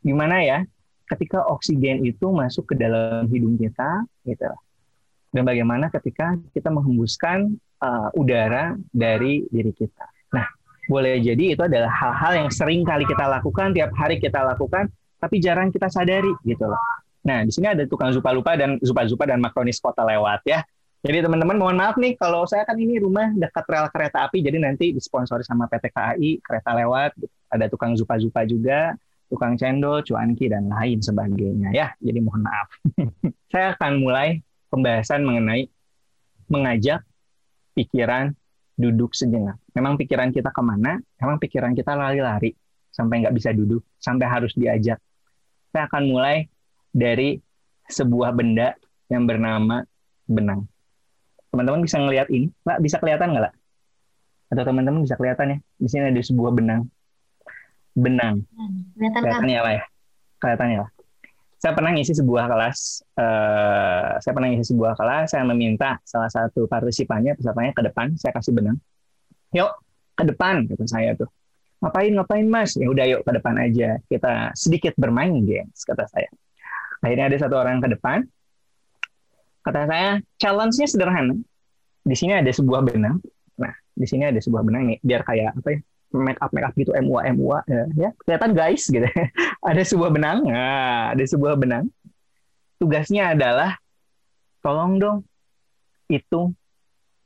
gimana 0.06 0.46
ya 0.46 0.60
ketika 1.06 1.46
oksigen 1.50 2.06
itu 2.06 2.30
masuk 2.30 2.74
ke 2.74 2.76
dalam 2.78 3.30
hidung 3.30 3.58
kita 3.58 4.06
gitu 4.26 4.50
dan 5.36 5.44
bagaimana 5.44 5.92
ketika 5.92 6.40
kita 6.56 6.72
menghembuskan 6.72 7.60
uh, 7.84 8.08
udara 8.16 8.80
dari 8.96 9.44
diri 9.52 9.76
kita. 9.76 10.08
Nah, 10.32 10.48
boleh 10.88 11.20
jadi 11.20 11.60
itu 11.60 11.62
adalah 11.68 11.92
hal-hal 11.92 12.48
yang 12.48 12.50
sering 12.56 12.88
kali 12.88 13.04
kita 13.04 13.28
lakukan, 13.28 13.76
tiap 13.76 13.92
hari 14.00 14.16
kita 14.24 14.40
lakukan, 14.48 14.88
tapi 15.20 15.44
jarang 15.44 15.76
kita 15.76 15.92
sadari 15.92 16.32
gitu 16.48 16.64
loh. 16.72 16.80
Nah, 17.28 17.44
di 17.44 17.52
sini 17.52 17.68
ada 17.68 17.84
tukang 17.84 18.16
zupa-lupa 18.16 18.56
dan 18.56 18.80
zupa-zupa 18.80 19.28
dan 19.28 19.44
makronis 19.44 19.84
kota 19.84 20.08
lewat 20.08 20.40
ya. 20.48 20.64
Jadi 21.06 21.22
teman-teman 21.22 21.62
mohon 21.62 21.78
maaf 21.78 22.02
nih 22.02 22.18
kalau 22.18 22.50
saya 22.50 22.66
kan 22.66 22.74
ini 22.82 22.98
rumah 22.98 23.30
dekat 23.38 23.62
rel 23.70 23.86
kereta 23.94 24.26
api 24.26 24.42
jadi 24.42 24.58
nanti 24.58 24.90
disponsori 24.90 25.46
sama 25.46 25.70
PT 25.70 25.94
KAI 25.94 26.42
kereta 26.42 26.74
lewat 26.74 27.14
ada 27.54 27.70
tukang 27.70 27.94
zupa-zupa 27.94 28.42
juga 28.50 28.98
tukang 29.30 29.58
cendol, 29.58 30.06
cuanki 30.06 30.50
dan 30.50 30.70
lain 30.70 31.02
sebagainya 31.02 31.74
ya. 31.74 31.88
Jadi 31.98 32.20
mohon 32.22 32.46
maaf. 32.46 32.70
saya 33.54 33.74
akan 33.78 34.02
mulai 34.02 34.42
pembahasan 34.70 35.26
mengenai 35.26 35.70
mengajak 36.50 37.02
pikiran 37.74 38.34
duduk 38.78 39.16
sejenak. 39.18 39.58
Memang 39.74 39.98
pikiran 39.98 40.30
kita 40.30 40.54
ke 40.54 40.62
mana? 40.62 41.00
Memang 41.20 41.38
pikiran 41.42 41.74
kita 41.74 41.96
lari-lari 41.98 42.54
sampai 42.94 43.26
nggak 43.26 43.36
bisa 43.36 43.52
duduk, 43.52 43.84
sampai 44.00 44.28
harus 44.30 44.54
diajak. 44.56 45.02
Saya 45.74 45.92
akan 45.92 46.04
mulai 46.08 46.48
dari 46.96 47.36
sebuah 47.92 48.32
benda 48.32 48.72
yang 49.12 49.28
bernama 49.28 49.84
benang. 50.26 50.66
Teman-teman 51.56 51.88
bisa 51.88 52.04
ngelihat 52.04 52.28
ini, 52.28 52.52
Pak? 52.68 52.84
Bisa 52.84 53.00
kelihatan 53.00 53.32
nggak, 53.32 53.44
lah? 53.48 53.54
Atau 54.52 54.64
teman-teman 54.68 55.08
bisa 55.08 55.16
kelihatan 55.16 55.56
ya? 55.56 55.58
Di 55.80 55.88
sini 55.88 56.12
ada 56.12 56.20
sebuah 56.20 56.52
benang. 56.52 56.84
Benang. 57.96 58.44
Kelihatan 59.00 59.20
Kelihatan 59.24 59.48
ya, 59.48 59.60
Pak 59.64 59.72
ya? 59.72 59.84
Kelihatan 60.44 60.68
ya, 60.68 60.78
Pak? 60.84 60.96
saya 61.66 61.74
pernah 61.74 61.98
ngisi 61.98 62.14
sebuah 62.14 62.46
kelas, 62.46 62.80
uh, 63.18 64.22
saya 64.22 64.32
pernah 64.38 64.54
ngisi 64.54 64.70
sebuah 64.70 64.94
kelas, 64.94 65.34
saya 65.34 65.44
meminta 65.50 65.98
salah 66.06 66.30
satu 66.30 66.70
partisipannya, 66.70 67.34
pesertanya 67.34 67.74
ke 67.74 67.82
depan, 67.90 68.14
saya 68.22 68.38
kasih 68.38 68.54
benang. 68.54 68.78
Yuk, 69.50 69.74
ke 70.14 70.24
depan, 70.30 70.70
kata 70.70 70.86
saya 70.86 71.18
tuh. 71.18 71.26
Ngapain, 71.82 72.14
ngapain 72.14 72.46
mas? 72.46 72.78
Ya 72.78 72.86
udah 72.86 73.10
yuk 73.10 73.26
ke 73.26 73.32
depan 73.34 73.58
aja, 73.58 73.98
kita 74.06 74.54
sedikit 74.54 74.94
bermain, 74.94 75.42
gengs, 75.42 75.82
kata 75.90 76.06
saya. 76.06 76.30
Akhirnya 77.02 77.34
ada 77.34 77.38
satu 77.42 77.58
orang 77.58 77.82
ke 77.82 77.98
depan, 77.98 78.30
kata 79.66 79.90
saya, 79.90 80.12
challenge-nya 80.38 80.88
sederhana. 80.88 81.36
Di 82.06 82.14
sini 82.14 82.38
ada 82.38 82.54
sebuah 82.54 82.86
benang, 82.86 83.18
nah, 83.58 83.74
di 83.98 84.06
sini 84.06 84.30
ada 84.30 84.38
sebuah 84.38 84.62
benang 84.62 84.94
nih, 84.94 84.98
biar 85.02 85.26
kayak 85.26 85.58
apa 85.58 85.70
ya, 85.74 85.80
make 86.16 86.40
up 86.40 86.52
make 86.56 86.64
up 86.64 86.74
gitu 86.80 86.96
MUA 86.96 87.36
MUA 87.36 87.60
ya, 87.68 87.84
ya. 87.98 88.10
Kelihatan 88.24 88.52
guys 88.56 88.88
gitu. 88.88 89.04
Ada 89.70 89.82
sebuah 89.82 90.14
benang 90.14 90.46
nah, 90.46 91.10
ada 91.12 91.24
sebuah 91.26 91.58
benang. 91.58 91.90
Tugasnya 92.78 93.34
adalah 93.34 93.82
tolong 94.62 95.02
dong 95.02 95.18
itu 96.06 96.54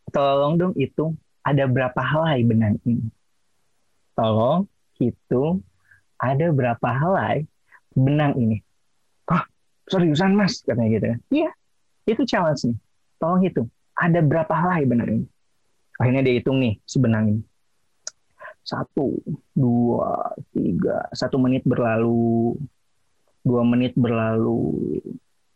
tolong 0.10 0.56
dong 0.56 0.74
itu 0.80 1.12
ada 1.44 1.68
berapa 1.68 2.00
helai 2.00 2.48
benang 2.48 2.80
ini. 2.88 3.12
Tolong 4.16 4.64
itu 5.04 5.60
ada 6.16 6.48
berapa 6.56 6.90
helai 6.96 7.44
benang 7.92 8.40
ini. 8.40 8.64
Oh 9.28 9.44
seriusan 9.92 10.40
mas? 10.40 10.64
Katanya 10.64 10.90
gitu 10.96 11.08
iya 11.36 11.52
itu 12.06 12.22
challenge 12.28 12.68
nih 12.68 12.78
tolong 13.20 13.42
hitung 13.44 13.68
ada 13.96 14.20
berapa 14.24 14.54
helai 14.54 14.84
benang 14.88 15.10
ini 15.10 15.26
akhirnya 16.00 16.22
dia 16.24 16.34
hitung 16.40 16.60
nih 16.60 16.80
ini 16.80 17.44
satu, 18.70 19.18
dua, 19.58 20.36
tiga, 20.54 21.10
satu 21.10 21.42
menit 21.42 21.66
berlalu, 21.66 22.54
dua 23.42 23.66
menit 23.66 23.98
berlalu, 23.98 24.78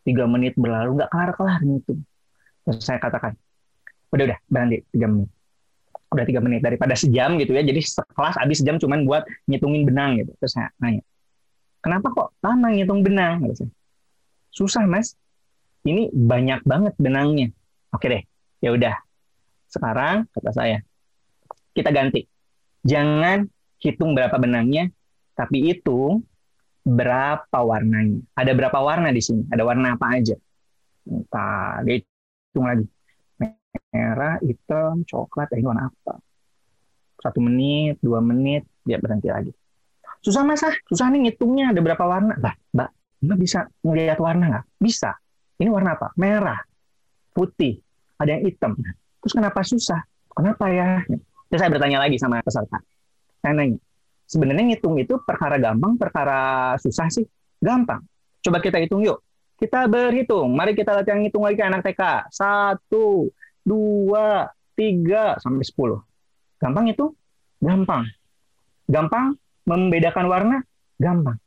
tiga 0.02 0.26
menit 0.26 0.58
berlalu, 0.58 0.98
nggak 0.98 1.10
kelar-kelar 1.14 1.60
gitu. 1.62 1.94
Terus 2.66 2.82
saya 2.82 2.98
katakan, 2.98 3.38
udah 4.10 4.24
udah 4.34 4.38
berhenti 4.50 4.82
tiga 4.90 5.06
menit. 5.06 5.30
Udah 6.14 6.24
tiga 6.26 6.40
menit 6.42 6.60
daripada 6.62 6.94
sejam 6.94 7.38
gitu 7.38 7.54
ya. 7.54 7.62
Jadi 7.62 7.80
sekelas 7.82 8.34
habis 8.38 8.62
sejam 8.62 8.78
cuman 8.78 9.06
buat 9.06 9.22
ngitungin 9.46 9.82
benang 9.86 10.18
gitu. 10.18 10.32
Terus 10.42 10.52
saya 10.54 10.70
nanya, 10.82 11.02
kenapa 11.82 12.10
kok 12.10 12.28
lama 12.42 12.66
ngitung 12.74 13.02
benang? 13.02 13.46
Gitu. 13.50 13.66
Susah 14.50 14.86
mas. 14.86 15.14
Ini 15.84 16.10
banyak 16.12 16.64
banget 16.64 16.94
benangnya. 16.96 17.52
Oke 17.92 18.08
deh, 18.08 18.22
ya 18.64 18.72
udah. 18.72 18.96
Sekarang 19.68 20.24
kata 20.32 20.50
saya, 20.54 20.78
kita 21.76 21.92
ganti 21.92 22.24
Jangan 22.84 23.48
hitung 23.80 24.12
berapa 24.12 24.36
benangnya, 24.36 24.92
tapi 25.32 25.72
itu 25.72 26.20
berapa 26.84 27.58
warnanya. 27.64 28.20
Ada 28.36 28.52
berapa 28.52 28.76
warna 28.76 29.08
di 29.08 29.24
sini? 29.24 29.48
Ada 29.48 29.64
warna 29.64 29.96
apa 29.96 30.20
aja? 30.20 30.36
Entah, 31.08 31.80
hitung 31.88 32.68
lagi. 32.68 32.84
Merah, 33.90 34.36
hitam, 34.44 35.02
coklat, 35.08 35.48
eh, 35.56 35.64
ini 35.64 35.66
warna 35.66 35.88
apa? 35.88 36.20
Satu 37.24 37.40
menit, 37.40 37.96
dua 38.04 38.20
menit, 38.20 38.68
dia 38.84 39.00
berhenti 39.00 39.32
lagi. 39.32 39.50
Susah 40.20 40.44
masa? 40.44 40.76
Susah 40.84 41.08
nih 41.08 41.32
ngitungnya 41.32 41.72
ada 41.72 41.80
berapa 41.80 42.04
warna. 42.04 42.36
Bah, 42.36 42.52
mbak, 42.76 42.92
mbak 43.24 43.38
bisa 43.40 43.64
ngelihat 43.80 44.20
warna 44.20 44.44
nggak? 44.52 44.66
Bisa. 44.76 45.16
Ini 45.64 45.72
warna 45.72 45.96
apa? 45.96 46.12
Merah, 46.20 46.60
putih, 47.32 47.80
ada 48.20 48.36
yang 48.36 48.44
hitam. 48.44 48.76
Terus 49.24 49.32
kenapa 49.32 49.64
susah? 49.64 50.04
Kenapa 50.28 50.68
ya? 50.68 51.00
Terus 51.48 51.56
saya 51.56 51.72
bertanya 51.72 52.04
lagi 52.04 52.20
sama 52.20 52.44
peserta. 52.44 52.84
Saya 53.40 53.56
nanya, 53.56 53.80
sebenarnya 54.28 54.76
ngitung 54.76 55.00
itu 55.00 55.16
perkara 55.24 55.56
gampang, 55.56 55.96
perkara 55.96 56.76
susah 56.76 57.08
sih? 57.08 57.24
Gampang. 57.64 58.04
Coba 58.44 58.60
kita 58.60 58.76
hitung 58.76 59.00
yuk. 59.00 59.24
Kita 59.56 59.88
berhitung. 59.88 60.52
Mari 60.52 60.76
kita 60.76 61.00
latihan 61.00 61.24
ngitung 61.24 61.48
lagi 61.48 61.56
ke 61.56 61.64
anak 61.64 61.80
TK. 61.80 62.28
Satu, 62.28 63.32
dua, 63.64 64.52
tiga, 64.76 65.40
sampai 65.40 65.64
sepuluh. 65.64 66.04
Gampang 66.60 66.92
itu? 66.92 67.08
Gampang. 67.64 68.04
Gampang 68.84 69.32
membedakan 69.64 70.28
warna? 70.28 70.56
Gampang. 71.00 71.40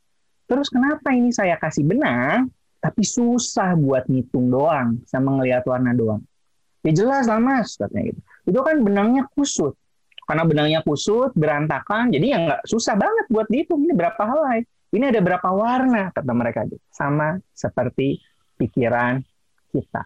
Terus 0.50 0.74
kenapa 0.74 1.13
ini 1.13 1.29
saya 1.29 1.53
kasih 1.62 1.86
benang, 1.86 2.50
tapi 2.88 3.03
susah 3.03 3.75
buat 3.75 4.08
ngitung 4.08 4.48
doang, 4.48 5.03
sama 5.03 5.36
ngelihat 5.36 5.67
warna 5.67 5.91
doang? 5.91 6.24
Ya 6.88 6.96
jelas 6.96 7.27
lah 7.27 7.44
mas, 7.44 7.75
katanya 7.75 8.15
gitu. 8.15 8.20
Itu 8.48 8.60
kan 8.63 8.79
benangnya 8.79 9.27
kusut 9.36 9.75
karena 10.27 10.44
benangnya 10.44 10.79
kusut, 10.84 11.32
berantakan, 11.39 12.12
jadi 12.12 12.25
ya 12.36 12.38
nggak 12.44 12.62
susah 12.67 13.00
banget 13.00 13.25
buat 13.32 13.48
dihitung 13.48 13.88
ini 13.88 13.96
berapa 13.96 14.20
helai. 14.20 14.67
Ini 14.91 15.15
ada 15.15 15.24
berapa 15.24 15.50
warna 15.56 16.12
kata 16.12 16.32
mereka 16.36 16.67
gitu. 16.67 16.84
Sama 16.91 17.39
seperti 17.56 18.20
pikiran 18.60 19.24
kita. 19.72 20.03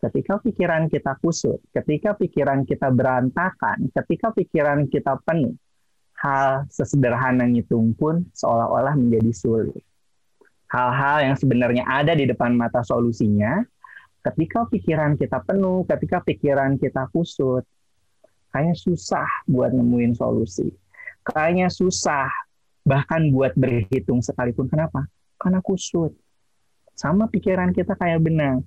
Ketika 0.00 0.40
pikiran 0.40 0.88
kita 0.88 1.20
kusut, 1.20 1.60
ketika 1.76 2.16
pikiran 2.16 2.64
kita 2.64 2.88
berantakan, 2.88 3.92
ketika 3.92 4.32
pikiran 4.32 4.88
kita 4.88 5.20
penuh, 5.24 5.56
hal 6.16 6.64
sesederhana 6.72 7.44
ngitung 7.44 7.92
pun 7.96 8.24
seolah-olah 8.32 8.96
menjadi 8.96 9.32
sulit. 9.32 9.84
Hal-hal 10.74 11.30
yang 11.30 11.36
sebenarnya 11.38 11.86
ada 11.86 12.18
di 12.18 12.26
depan 12.26 12.50
mata 12.58 12.82
solusinya, 12.82 13.62
ketika 14.26 14.66
pikiran 14.66 15.14
kita 15.14 15.38
penuh, 15.46 15.86
ketika 15.86 16.18
pikiran 16.26 16.74
kita 16.82 17.06
kusut, 17.14 17.62
kayaknya 18.50 18.74
susah 18.74 19.46
buat 19.46 19.70
nemuin 19.70 20.18
solusi. 20.18 20.66
Kayaknya 21.22 21.70
susah 21.70 22.26
bahkan 22.82 23.30
buat 23.30 23.54
berhitung 23.54 24.18
sekalipun. 24.18 24.66
Kenapa? 24.66 25.06
Karena 25.38 25.62
kusut. 25.62 26.10
Sama 26.98 27.30
pikiran 27.30 27.70
kita 27.70 27.94
kayak 27.94 28.26
benang. 28.26 28.66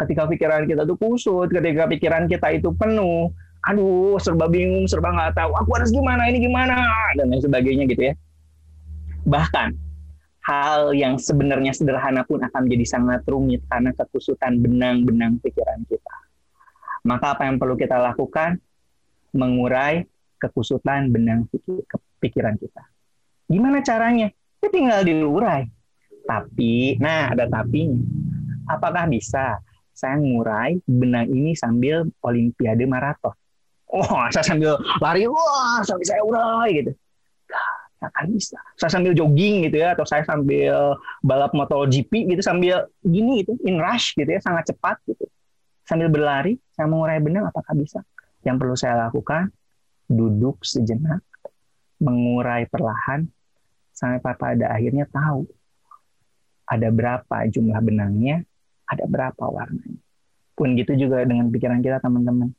Ketika 0.00 0.24
pikiran 0.24 0.64
kita 0.64 0.88
tuh 0.88 0.96
kusut, 0.96 1.52
ketika 1.52 1.84
pikiran 1.84 2.24
kita 2.32 2.48
itu 2.48 2.72
penuh, 2.72 3.28
aduh 3.68 4.16
serba 4.24 4.48
bingung, 4.48 4.88
serba 4.88 5.12
nggak 5.12 5.36
tahu, 5.36 5.52
aku 5.52 5.70
harus 5.76 5.92
gimana, 5.92 6.32
ini 6.32 6.48
gimana, 6.48 6.80
dan 7.14 7.28
lain 7.28 7.44
sebagainya 7.44 7.84
gitu 7.92 8.08
ya. 8.08 8.14
Bahkan 9.28 9.91
hal 10.42 10.90
yang 10.94 11.18
sebenarnya 11.18 11.70
sederhana 11.74 12.26
pun 12.26 12.42
akan 12.42 12.66
menjadi 12.66 12.98
sangat 12.98 13.22
rumit 13.30 13.62
karena 13.70 13.94
kekusutan 13.94 14.58
benang-benang 14.58 15.38
pikiran 15.38 15.82
kita. 15.86 16.16
Maka 17.06 17.34
apa 17.38 17.46
yang 17.46 17.58
perlu 17.58 17.74
kita 17.78 17.98
lakukan? 17.98 18.58
mengurai 19.32 20.04
kekusutan 20.36 21.08
benang 21.08 21.48
pikiran 22.20 22.52
kita. 22.60 22.84
Gimana 23.48 23.80
caranya? 23.80 24.28
Ya 24.60 24.68
tinggal 24.68 25.08
diurai. 25.08 25.72
Tapi, 26.28 27.00
nah 27.00 27.32
ada 27.32 27.48
tapinya. 27.48 27.96
Apakah 28.68 29.08
bisa 29.08 29.56
saya 29.96 30.20
mengurai 30.20 30.76
benang 30.84 31.32
ini 31.32 31.56
sambil 31.56 32.04
olimpiade 32.20 32.84
maraton? 32.84 33.32
oh 33.92 34.24
saya 34.34 34.44
sambil 34.44 34.80
lari 34.98 35.28
wah 35.28 35.84
sampai 35.84 36.06
saya 36.08 36.22
urai 36.24 36.68
gitu 36.80 36.92
akan 38.02 38.24
bisa 38.34 38.58
saya 38.74 38.90
sambil 38.90 39.14
jogging 39.14 39.70
gitu 39.70 39.78
ya 39.78 39.94
atau 39.94 40.02
saya 40.02 40.26
sambil 40.26 40.98
balap 41.22 41.54
motor 41.54 41.86
GP 41.86 42.34
gitu 42.34 42.42
sambil 42.42 42.90
gini 43.06 43.46
gitu 43.46 43.54
in 43.62 43.78
rush 43.78 44.18
gitu 44.18 44.26
ya 44.26 44.40
sangat 44.42 44.74
cepat 44.74 44.98
gitu 45.06 45.24
sambil 45.86 46.10
berlari 46.10 46.58
saya 46.74 46.90
mengurai 46.90 47.22
benang 47.22 47.46
apakah 47.46 47.72
bisa 47.78 48.02
yang 48.42 48.58
perlu 48.58 48.74
saya 48.74 49.08
lakukan 49.08 49.50
duduk 50.10 50.60
sejenak 50.66 51.22
mengurai 52.02 52.66
perlahan 52.66 53.30
sampai 53.94 54.34
pada 54.34 54.74
akhirnya 54.74 55.06
tahu 55.06 55.46
ada 56.72 56.88
berapa 56.88 57.36
jumlah 57.52 57.78
benangnya, 57.84 58.40
ada 58.88 59.04
berapa 59.04 59.44
warnanya. 59.44 60.00
Pun 60.56 60.72
gitu 60.78 60.96
juga 60.96 61.20
dengan 61.28 61.52
pikiran 61.52 61.84
kita 61.84 62.00
teman-teman. 62.00 62.56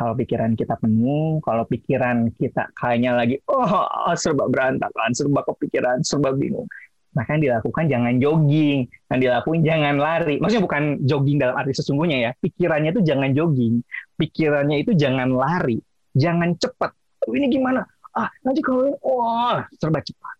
Kalau 0.00 0.16
pikiran 0.16 0.56
kita 0.56 0.80
penuh, 0.80 1.44
kalau 1.44 1.68
pikiran 1.68 2.32
kita 2.40 2.72
kayaknya 2.72 3.20
lagi, 3.20 3.36
oh 3.52 3.84
serba 4.16 4.48
berantakan, 4.48 5.12
serba 5.12 5.44
kepikiran, 5.44 6.00
serba 6.00 6.32
bingung. 6.32 6.64
Maka 7.12 7.36
yang 7.36 7.42
dilakukan 7.44 7.84
jangan 7.84 8.14
jogging, 8.16 8.88
yang 9.12 9.20
dilakukan 9.20 9.60
jangan 9.60 10.00
lari. 10.00 10.40
Maksudnya 10.40 10.64
bukan 10.64 10.82
jogging 11.04 11.36
dalam 11.36 11.52
arti 11.52 11.76
sesungguhnya 11.76 12.16
ya. 12.16 12.30
Pikirannya 12.32 12.96
itu 12.96 13.04
jangan 13.04 13.30
jogging, 13.36 13.84
pikirannya 14.16 14.76
itu 14.80 14.96
jangan 14.96 15.28
lari, 15.36 15.76
jangan 16.16 16.56
cepat. 16.56 16.96
Oh, 17.28 17.36
ini 17.36 17.52
gimana? 17.52 17.84
Ah, 18.16 18.32
nanti 18.40 18.64
kalau 18.64 18.88
ini, 18.88 18.96
oh, 19.04 19.60
serba 19.76 20.00
cepat. 20.00 20.36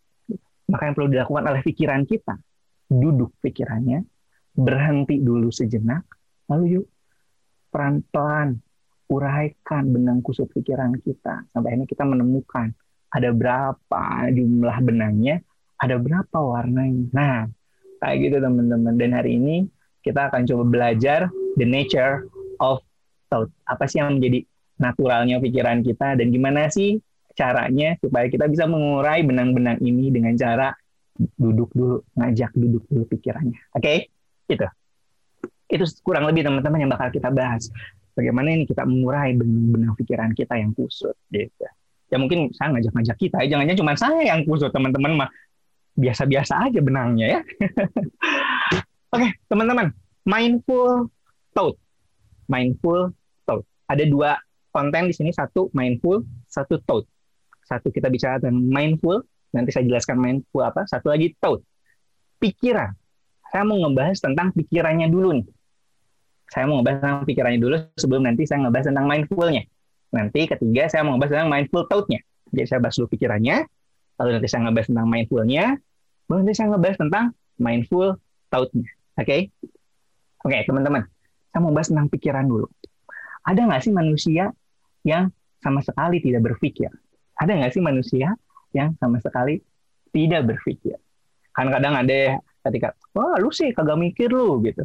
Maka 0.73 0.88
yang 0.88 0.95
perlu 0.97 1.12
dilakukan 1.12 1.45
oleh 1.52 1.61
pikiran 1.61 2.09
kita 2.09 2.33
duduk 2.88 3.37
pikirannya, 3.45 4.09
berhenti 4.57 5.21
dulu 5.21 5.52
sejenak, 5.52 6.09
lalu 6.49 6.81
yuk 6.81 6.87
pelan-pelan 7.69 8.57
uraikan 9.11 9.90
benang 9.90 10.23
kusut 10.23 10.47
pikiran 10.55 10.95
kita 11.02 11.43
sampai 11.50 11.75
ini 11.75 11.85
kita 11.85 12.07
menemukan 12.07 12.71
ada 13.11 13.31
berapa 13.35 14.31
jumlah 14.31 14.76
benangnya, 14.87 15.43
ada 15.83 15.99
berapa 15.99 16.38
warnanya. 16.38 17.11
Nah, 17.11 17.38
kayak 17.99 18.17
gitu 18.23 18.37
teman-teman. 18.38 18.95
Dan 18.95 19.11
hari 19.19 19.37
ini 19.37 19.67
kita 20.00 20.31
akan 20.31 20.47
coba 20.47 20.64
belajar 20.64 21.26
the 21.59 21.67
nature 21.67 22.25
of 22.62 22.81
thought. 23.29 23.50
Apa 23.67 23.90
sih 23.90 23.99
yang 23.99 24.19
menjadi 24.19 24.47
naturalnya 24.81 25.43
pikiran 25.43 25.83
kita 25.85 26.17
dan 26.17 26.33
gimana 26.33 26.71
sih 26.71 27.02
caranya 27.37 27.99
supaya 28.00 28.26
kita 28.31 28.49
bisa 28.49 28.64
mengurai 28.64 29.26
benang-benang 29.26 29.83
ini 29.83 30.09
dengan 30.09 30.33
cara 30.38 30.73
duduk 31.37 31.69
dulu, 31.76 32.00
ngajak 32.17 32.55
duduk 32.57 32.87
dulu 32.88 33.05
pikirannya. 33.11 33.59
Oke, 33.76 33.83
okay? 33.83 33.99
itu. 34.49 34.67
Itu 35.71 35.85
kurang 36.02 36.26
lebih 36.26 36.47
teman-teman 36.47 36.83
yang 36.83 36.90
bakal 36.90 37.12
kita 37.12 37.31
bahas. 37.31 37.71
Bagaimana 38.14 38.52
ini 38.52 38.64
kita 38.67 38.85
mengurai 38.85 39.33
benang-benang 39.35 39.95
pikiran 39.97 40.31
kita 40.35 40.59
yang 40.59 40.75
kusut, 40.76 41.17
gitu. 41.31 41.67
Ya 42.11 42.19
mungkin 42.19 42.50
saya 42.50 42.75
ngajak-ngajak 42.75 43.17
kita, 43.17 43.38
jangan-jangan 43.47 43.81
cuma 43.81 43.95
saya 43.95 44.21
yang 44.35 44.43
kusut, 44.43 44.75
teman-teman 44.75 45.25
mah 45.25 45.31
biasa-biasa 45.95 46.71
aja 46.71 46.81
benangnya 46.83 47.26
ya. 47.38 47.40
Oke, 49.14 49.26
okay, 49.26 49.31
teman-teman, 49.47 49.95
mindful 50.26 51.11
thought. 51.55 51.79
Mindful 52.50 53.14
thought. 53.47 53.62
Ada 53.87 54.07
dua 54.07 54.38
konten 54.75 55.11
di 55.11 55.14
sini, 55.14 55.31
satu 55.31 55.71
mindful, 55.75 56.26
satu 56.50 56.79
thought. 56.83 57.07
Satu 57.67 57.95
kita 57.95 58.11
bicara 58.11 58.43
tentang 58.43 58.59
mindful, 58.67 59.23
Nanti 59.50 59.71
saya 59.75 59.85
jelaskan 59.87 60.17
mindful 60.19 60.62
apa. 60.62 60.87
Satu 60.87 61.11
lagi 61.11 61.35
thought. 61.38 61.62
Pikiran. 62.38 62.95
Saya 63.50 63.67
mau 63.67 63.83
ngebahas 63.83 64.19
tentang 64.23 64.55
pikirannya 64.55 65.11
dulu 65.11 65.43
nih. 65.43 65.47
Saya 66.50 66.66
mau 66.66 66.83
ngebahas 66.83 66.99
tentang 66.99 67.16
pikirannya 67.30 67.61
dulu 67.62 67.76
sebelum 67.95 68.23
nanti 68.26 68.42
saya 68.42 68.66
ngebahas 68.66 68.87
tentang 68.90 69.07
mindfulnya. 69.07 69.62
Nanti 70.11 70.40
ketiga 70.50 70.90
saya 70.90 71.07
mau 71.07 71.14
ngebahas 71.14 71.33
tentang 71.38 71.50
mindful 71.54 71.83
thought-nya. 71.87 72.21
Jadi 72.50 72.66
saya 72.66 72.78
bahas 72.83 72.99
dulu 72.99 73.09
pikirannya, 73.14 73.57
lalu 74.19 74.30
nanti 74.35 74.49
saya 74.50 74.61
ngebahas 74.66 74.87
tentang 74.90 75.07
mindfulnya, 75.07 75.64
baru 76.26 76.38
nanti 76.42 76.54
saya 76.59 76.66
ngebahas 76.75 76.97
tentang 76.99 77.25
mindful 77.62 78.07
thought-nya. 78.51 78.90
Oke? 79.14 79.22
Okay? 79.22 79.40
Oke, 80.42 80.57
okay, 80.59 80.61
teman-teman. 80.66 81.07
Saya 81.55 81.61
mau 81.62 81.70
bahas 81.70 81.87
tentang 81.87 82.11
pikiran 82.11 82.44
dulu. 82.51 82.66
Ada 83.46 83.61
nggak 83.70 83.83
sih 83.87 83.92
manusia 83.94 84.44
yang 85.07 85.31
sama 85.62 85.81
sekali 85.87 86.18
tidak 86.18 86.42
berpikir? 86.51 86.90
Ada 87.38 87.53
nggak 87.57 87.72
sih 87.79 87.83
manusia 87.83 88.35
yang 88.75 88.90
sama 88.98 89.22
sekali 89.22 89.62
tidak 90.11 90.51
berpikir. 90.51 90.98
Kan 91.55 91.70
kadang 91.70 91.94
ada 91.94 92.42
ketika, 92.66 92.94
wah 93.14 93.38
lu 93.38 93.55
sih 93.55 93.70
kagak 93.70 93.98
mikir 93.98 94.31
lu 94.35 94.59
gitu. 94.66 94.83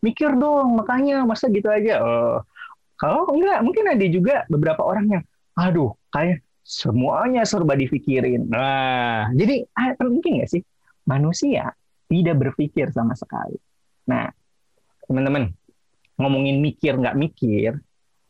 Mikir 0.00 0.36
dong, 0.36 0.80
makanya 0.80 1.24
masa 1.28 1.48
gitu 1.52 1.68
aja. 1.68 2.00
Oh, 2.00 2.38
kalau 3.00 3.32
enggak, 3.32 3.64
mungkin 3.64 3.84
ada 3.88 4.06
juga 4.08 4.34
beberapa 4.48 4.84
orang 4.84 5.06
yang, 5.08 5.24
aduh, 5.56 5.96
kayak 6.12 6.44
semuanya 6.60 7.42
serba 7.42 7.74
dipikirin. 7.74 8.46
Nah, 8.46 9.32
jadi 9.34 9.66
ah, 9.74 9.96
mungkin 10.06 10.38
nggak 10.38 10.50
sih 10.54 10.62
manusia 11.08 11.74
tidak 12.06 12.36
berpikir 12.38 12.92
sama 12.94 13.16
sekali. 13.18 13.58
Nah, 14.06 14.30
teman-teman, 15.08 15.50
ngomongin 16.20 16.62
mikir 16.62 16.94
nggak 17.00 17.16
mikir, 17.16 17.80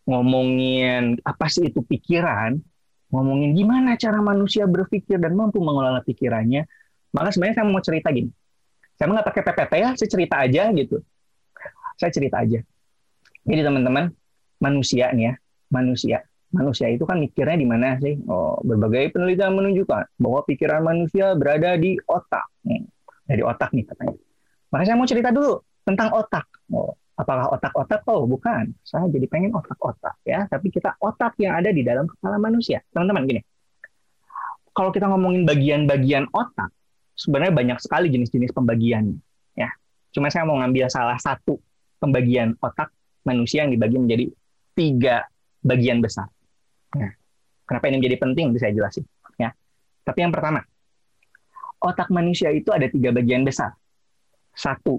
ngomongin 0.07 1.19
apa 1.27 1.47
sih 1.51 1.69
itu 1.69 1.83
pikiran, 1.85 2.57
ngomongin 3.11 3.53
gimana 3.59 3.99
cara 3.99 4.23
manusia 4.23 4.65
berpikir 4.71 5.19
dan 5.19 5.35
mampu 5.35 5.59
mengelola 5.59 6.01
pikirannya, 6.07 6.65
maka 7.11 7.35
sebenarnya 7.35 7.61
saya 7.61 7.67
mau 7.67 7.83
cerita 7.83 8.09
gini. 8.15 8.31
Saya 8.95 9.11
nggak 9.11 9.27
pakai 9.33 9.43
PPT 9.43 9.73
ya, 9.81 9.91
saya 9.99 10.09
cerita 10.09 10.37
aja 10.41 10.63
gitu. 10.77 10.97
Saya 12.01 12.11
cerita 12.17 12.41
aja. 12.41 12.65
Jadi 13.45 13.61
teman-teman, 13.61 14.09
manusia 14.57 15.13
nih 15.13 15.29
ya, 15.29 15.35
manusia. 15.69 16.19
Manusia 16.51 16.89
itu 16.89 17.05
kan 17.05 17.21
mikirnya 17.21 17.61
di 17.61 17.69
mana 17.69 18.01
sih? 18.01 18.17
Oh, 18.25 18.57
berbagai 18.65 19.13
penelitian 19.13 19.53
menunjukkan 19.53 20.17
bahwa 20.17 20.41
pikiran 20.49 20.81
manusia 20.81 21.37
berada 21.37 21.77
di 21.77 22.01
otak. 22.09 22.49
Hmm, 22.65 22.89
dari 23.29 23.45
otak 23.45 23.71
nih 23.77 23.85
katanya. 23.85 24.17
Maka 24.73 24.83
saya 24.89 24.97
mau 24.97 25.07
cerita 25.07 25.29
dulu 25.29 25.61
tentang 25.85 26.09
otak. 26.17 26.49
Oh, 26.73 26.97
Apakah 27.21 27.53
otak-otak? 27.53 28.01
Oh, 28.09 28.25
bukan. 28.25 28.73
Saya 28.81 29.05
jadi 29.13 29.29
pengen 29.29 29.53
otak-otak 29.53 30.17
ya. 30.25 30.49
Tapi 30.49 30.73
kita 30.73 30.97
otak 30.97 31.37
yang 31.37 31.53
ada 31.53 31.69
di 31.69 31.85
dalam 31.85 32.09
kepala 32.09 32.41
manusia. 32.41 32.81
Teman-teman, 32.97 33.29
gini. 33.29 33.45
Kalau 34.73 34.89
kita 34.89 35.05
ngomongin 35.05 35.45
bagian-bagian 35.45 36.33
otak, 36.33 36.73
sebenarnya 37.13 37.53
banyak 37.53 37.79
sekali 37.85 38.09
jenis-jenis 38.09 38.57
pembagiannya. 38.57 39.21
Ya. 39.53 39.69
Cuma 40.17 40.33
saya 40.33 40.49
mau 40.49 40.57
ngambil 40.65 40.89
salah 40.89 41.21
satu 41.21 41.61
pembagian 42.01 42.57
otak 42.59 42.91
manusia 43.23 43.69
yang 43.69 43.73
dibagi 43.77 43.97
menjadi 44.01 44.25
tiga 44.73 45.17
bagian 45.61 46.01
besar. 46.01 46.27
Ya. 46.97 47.13
Kenapa 47.69 47.87
ini 47.93 48.03
menjadi 48.03 48.17
penting? 48.19 48.51
Bisa 48.57 48.67
saya 48.67 48.75
jelasin. 48.75 49.05
Ya. 49.37 49.53
Tapi 50.03 50.19
yang 50.25 50.33
pertama, 50.33 50.65
otak 51.79 52.09
manusia 52.11 52.51
itu 52.51 52.73
ada 52.73 52.89
tiga 52.89 53.13
bagian 53.13 53.45
besar. 53.45 53.77
Satu, 54.57 54.99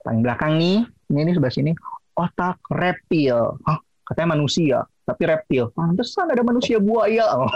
paling 0.00 0.24
belakang 0.24 0.56
nih, 0.56 0.86
ini 1.12 1.20
nih 1.28 1.34
sebelah 1.36 1.52
sini 1.52 1.72
otak 2.18 2.58
reptil. 2.72 3.60
Hah, 3.62 3.78
katanya 4.02 4.28
manusia, 4.34 4.78
tapi 5.06 5.22
reptil. 5.30 5.70
Pantesan 5.70 6.26
ada 6.34 6.42
manusia 6.42 6.82
buaya. 6.82 7.26
Oh. 7.38 7.50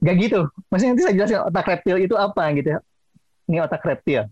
Gak 0.00 0.16
gitu. 0.16 0.48
Maksudnya 0.72 0.96
nanti 0.96 1.04
saya 1.04 1.12
jelasin 1.12 1.40
otak 1.44 1.66
reptil 1.68 1.96
itu 2.00 2.16
apa 2.16 2.48
gitu 2.56 2.72
ya. 2.72 2.80
Ini 3.52 3.68
otak 3.68 3.84
reptil. 3.84 4.24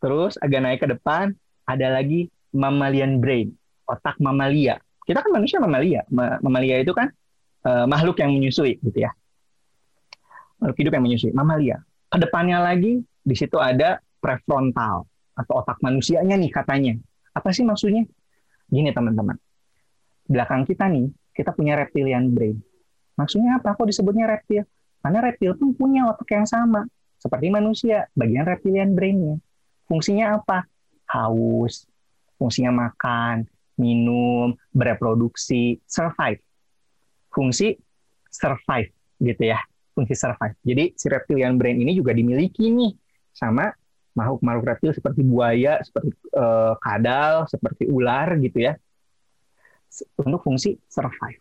Terus 0.00 0.40
agak 0.40 0.60
naik 0.64 0.80
ke 0.80 0.88
depan, 0.88 1.36
ada 1.68 1.86
lagi 1.92 2.32
mammalian 2.52 3.18
brain, 3.18 3.52
otak 3.88 4.16
mamalia. 4.20 4.78
Kita 5.02 5.18
kan 5.24 5.34
manusia 5.34 5.58
mamalia. 5.58 6.06
Mamalia 6.14 6.78
itu 6.78 6.94
kan 6.94 7.10
uh, 7.66 7.84
makhluk 7.90 8.20
yang 8.22 8.30
menyusui 8.30 8.78
gitu 8.78 8.98
ya. 9.02 9.10
Makhluk 10.62 10.78
hidup 10.78 10.92
yang 10.94 11.04
menyusui, 11.04 11.32
mamalia. 11.34 11.82
Ke 12.06 12.22
depannya 12.22 12.62
lagi 12.62 13.02
di 13.02 13.34
situ 13.34 13.58
ada 13.58 13.98
prefrontal 14.22 15.08
atau 15.34 15.52
otak 15.58 15.82
manusianya 15.82 16.38
nih 16.38 16.52
katanya. 16.52 16.94
Apa 17.34 17.50
sih 17.50 17.66
maksudnya? 17.66 18.06
Gini 18.72 18.88
teman-teman, 18.94 19.36
belakang 20.28 20.64
kita 20.64 20.88
nih, 20.88 21.10
kita 21.36 21.52
punya 21.52 21.76
reptilian 21.76 22.32
brain. 22.32 22.56
Maksudnya 23.20 23.60
apa? 23.60 23.76
Kok 23.76 23.84
disebutnya 23.84 24.24
reptil? 24.24 24.64
Karena 25.02 25.18
reptil 25.20 25.52
pun 25.58 25.76
punya 25.76 26.08
otak 26.08 26.30
yang 26.32 26.46
sama, 26.48 26.86
seperti 27.20 27.52
manusia, 27.52 28.08
bagian 28.16 28.46
reptilian 28.48 28.96
brainnya. 28.96 29.36
Fungsinya 29.90 30.40
apa? 30.40 30.64
Haus, 31.10 31.84
fungsinya 32.42 32.74
makan, 32.74 33.46
minum, 33.78 34.58
bereproduksi, 34.74 35.78
survive. 35.86 36.42
Fungsi 37.30 37.78
survive, 38.26 38.90
gitu 39.22 39.54
ya. 39.54 39.62
Fungsi 39.94 40.18
survive. 40.18 40.58
Jadi 40.66 40.98
si 40.98 41.06
reptilian 41.06 41.54
brain 41.54 41.78
ini 41.78 41.94
juga 41.94 42.10
dimiliki 42.10 42.66
nih 42.66 42.98
sama 43.30 43.70
makhluk-makhluk 44.18 44.64
reptil 44.66 44.92
seperti 44.92 45.22
buaya, 45.22 45.78
seperti 45.86 46.10
uh, 46.34 46.74
kadal, 46.82 47.46
seperti 47.46 47.86
ular 47.88 48.36
gitu 48.42 48.58
ya, 48.66 48.74
untuk 50.20 50.40
fungsi 50.44 50.76
survive. 50.90 51.40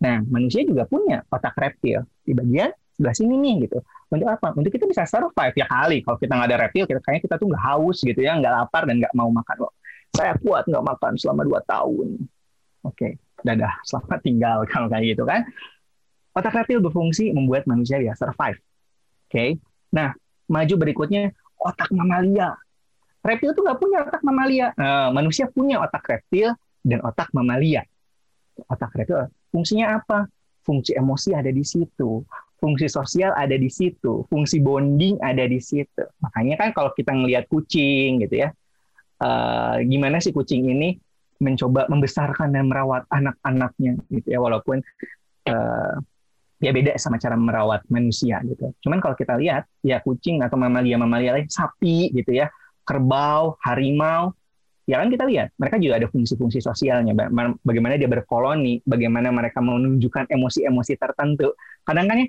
Nah, 0.00 0.20
manusia 0.28 0.64
juga 0.64 0.84
punya 0.84 1.24
otak 1.28 1.56
reptil 1.56 2.04
di 2.24 2.32
bagian 2.36 2.72
sebelah 2.96 3.16
sini 3.16 3.36
nih 3.36 3.68
gitu. 3.68 3.80
Untuk 4.08 4.28
apa? 4.28 4.52
Untuk 4.56 4.72
kita 4.72 4.88
bisa 4.88 5.04
survive 5.04 5.56
ya 5.56 5.66
kali. 5.68 6.00
Kalau 6.04 6.16
kita 6.16 6.32
nggak 6.36 6.48
ada 6.52 6.58
reptil, 6.68 6.84
kita 6.88 7.00
kayaknya 7.04 7.22
kita 7.28 7.34
tuh 7.36 7.46
nggak 7.52 7.64
haus 7.64 7.98
gitu 8.00 8.20
ya, 8.20 8.32
nggak 8.36 8.52
lapar 8.52 8.88
dan 8.88 8.96
nggak 9.00 9.12
mau 9.12 9.28
makan. 9.28 9.56
Loh, 9.68 9.72
saya 10.16 10.32
kuat 10.40 10.64
nggak 10.64 10.84
makan 10.96 11.12
selama 11.20 11.44
dua 11.44 11.60
tahun. 11.68 12.24
Oke, 12.86 12.96
okay. 12.96 13.12
dadah 13.44 13.72
selamat 13.84 14.20
tinggal 14.24 14.58
kalau 14.72 14.88
kayak 14.88 15.14
gitu 15.14 15.28
kan 15.28 15.44
otak 16.36 16.52
reptil 16.52 16.84
berfungsi 16.84 17.32
membuat 17.32 17.64
manusia 17.64 17.96
ya 17.96 18.12
survive 18.12 18.60
oke 18.60 19.32
okay? 19.32 19.56
nah 19.88 20.12
maju 20.52 20.74
berikutnya 20.76 21.32
otak 21.56 21.88
mamalia 21.96 22.52
reptil 23.24 23.56
tuh 23.56 23.64
nggak 23.64 23.80
punya 23.80 23.98
otak 24.04 24.20
mamalia 24.20 24.66
nah, 24.76 25.08
manusia 25.08 25.48
punya 25.48 25.80
otak 25.80 26.04
reptil 26.04 26.52
dan 26.84 27.00
otak 27.00 27.32
mamalia 27.32 27.88
otak 28.68 28.92
reptil 28.92 29.32
fungsinya 29.48 29.96
apa 29.96 30.28
fungsi 30.60 30.92
emosi 30.92 31.32
ada 31.32 31.48
di 31.48 31.64
situ 31.64 32.20
fungsi 32.56 32.88
sosial 32.88 33.36
ada 33.36 33.52
di 33.52 33.68
situ, 33.68 34.24
fungsi 34.32 34.64
bonding 34.64 35.20
ada 35.20 35.44
di 35.44 35.60
situ. 35.60 36.02
Makanya 36.24 36.56
kan 36.56 36.68
kalau 36.72 36.88
kita 36.96 37.12
ngelihat 37.12 37.52
kucing 37.52 38.24
gitu 38.24 38.48
ya, 38.48 38.48
uh, 39.20 39.76
gimana 39.84 40.20
sih 40.20 40.32
kucing 40.32 40.66
ini 40.66 40.96
mencoba 41.36 41.84
membesarkan 41.92 42.48
dan 42.52 42.64
merawat 42.68 43.04
anak-anaknya 43.12 44.00
gitu 44.08 44.28
ya, 44.32 44.40
walaupun 44.40 44.80
uh, 45.52 45.94
ya 46.56 46.72
beda 46.72 46.96
sama 46.96 47.20
cara 47.20 47.36
merawat 47.36 47.84
manusia 47.92 48.40
gitu. 48.48 48.72
Cuman 48.80 49.04
kalau 49.04 49.12
kita 49.12 49.36
lihat 49.36 49.68
ya 49.84 50.00
kucing 50.00 50.40
atau 50.40 50.56
mamalia-mamalia 50.56 51.36
lain, 51.36 51.48
sapi 51.52 52.08
gitu 52.16 52.32
ya, 52.32 52.48
kerbau, 52.88 53.60
harimau, 53.60 54.32
ya 54.86 55.02
kan 55.02 55.10
kita 55.10 55.26
lihat 55.26 55.50
mereka 55.58 55.76
juga 55.82 55.98
ada 55.98 56.06
fungsi-fungsi 56.06 56.62
sosialnya 56.62 57.12
bagaimana 57.66 57.98
dia 57.98 58.06
berkoloni 58.06 58.86
bagaimana 58.86 59.34
mereka 59.34 59.58
menunjukkan 59.58 60.30
emosi-emosi 60.30 60.94
tertentu 60.94 61.58
kadang 61.82 62.06
kan 62.06 62.22
ya 62.22 62.26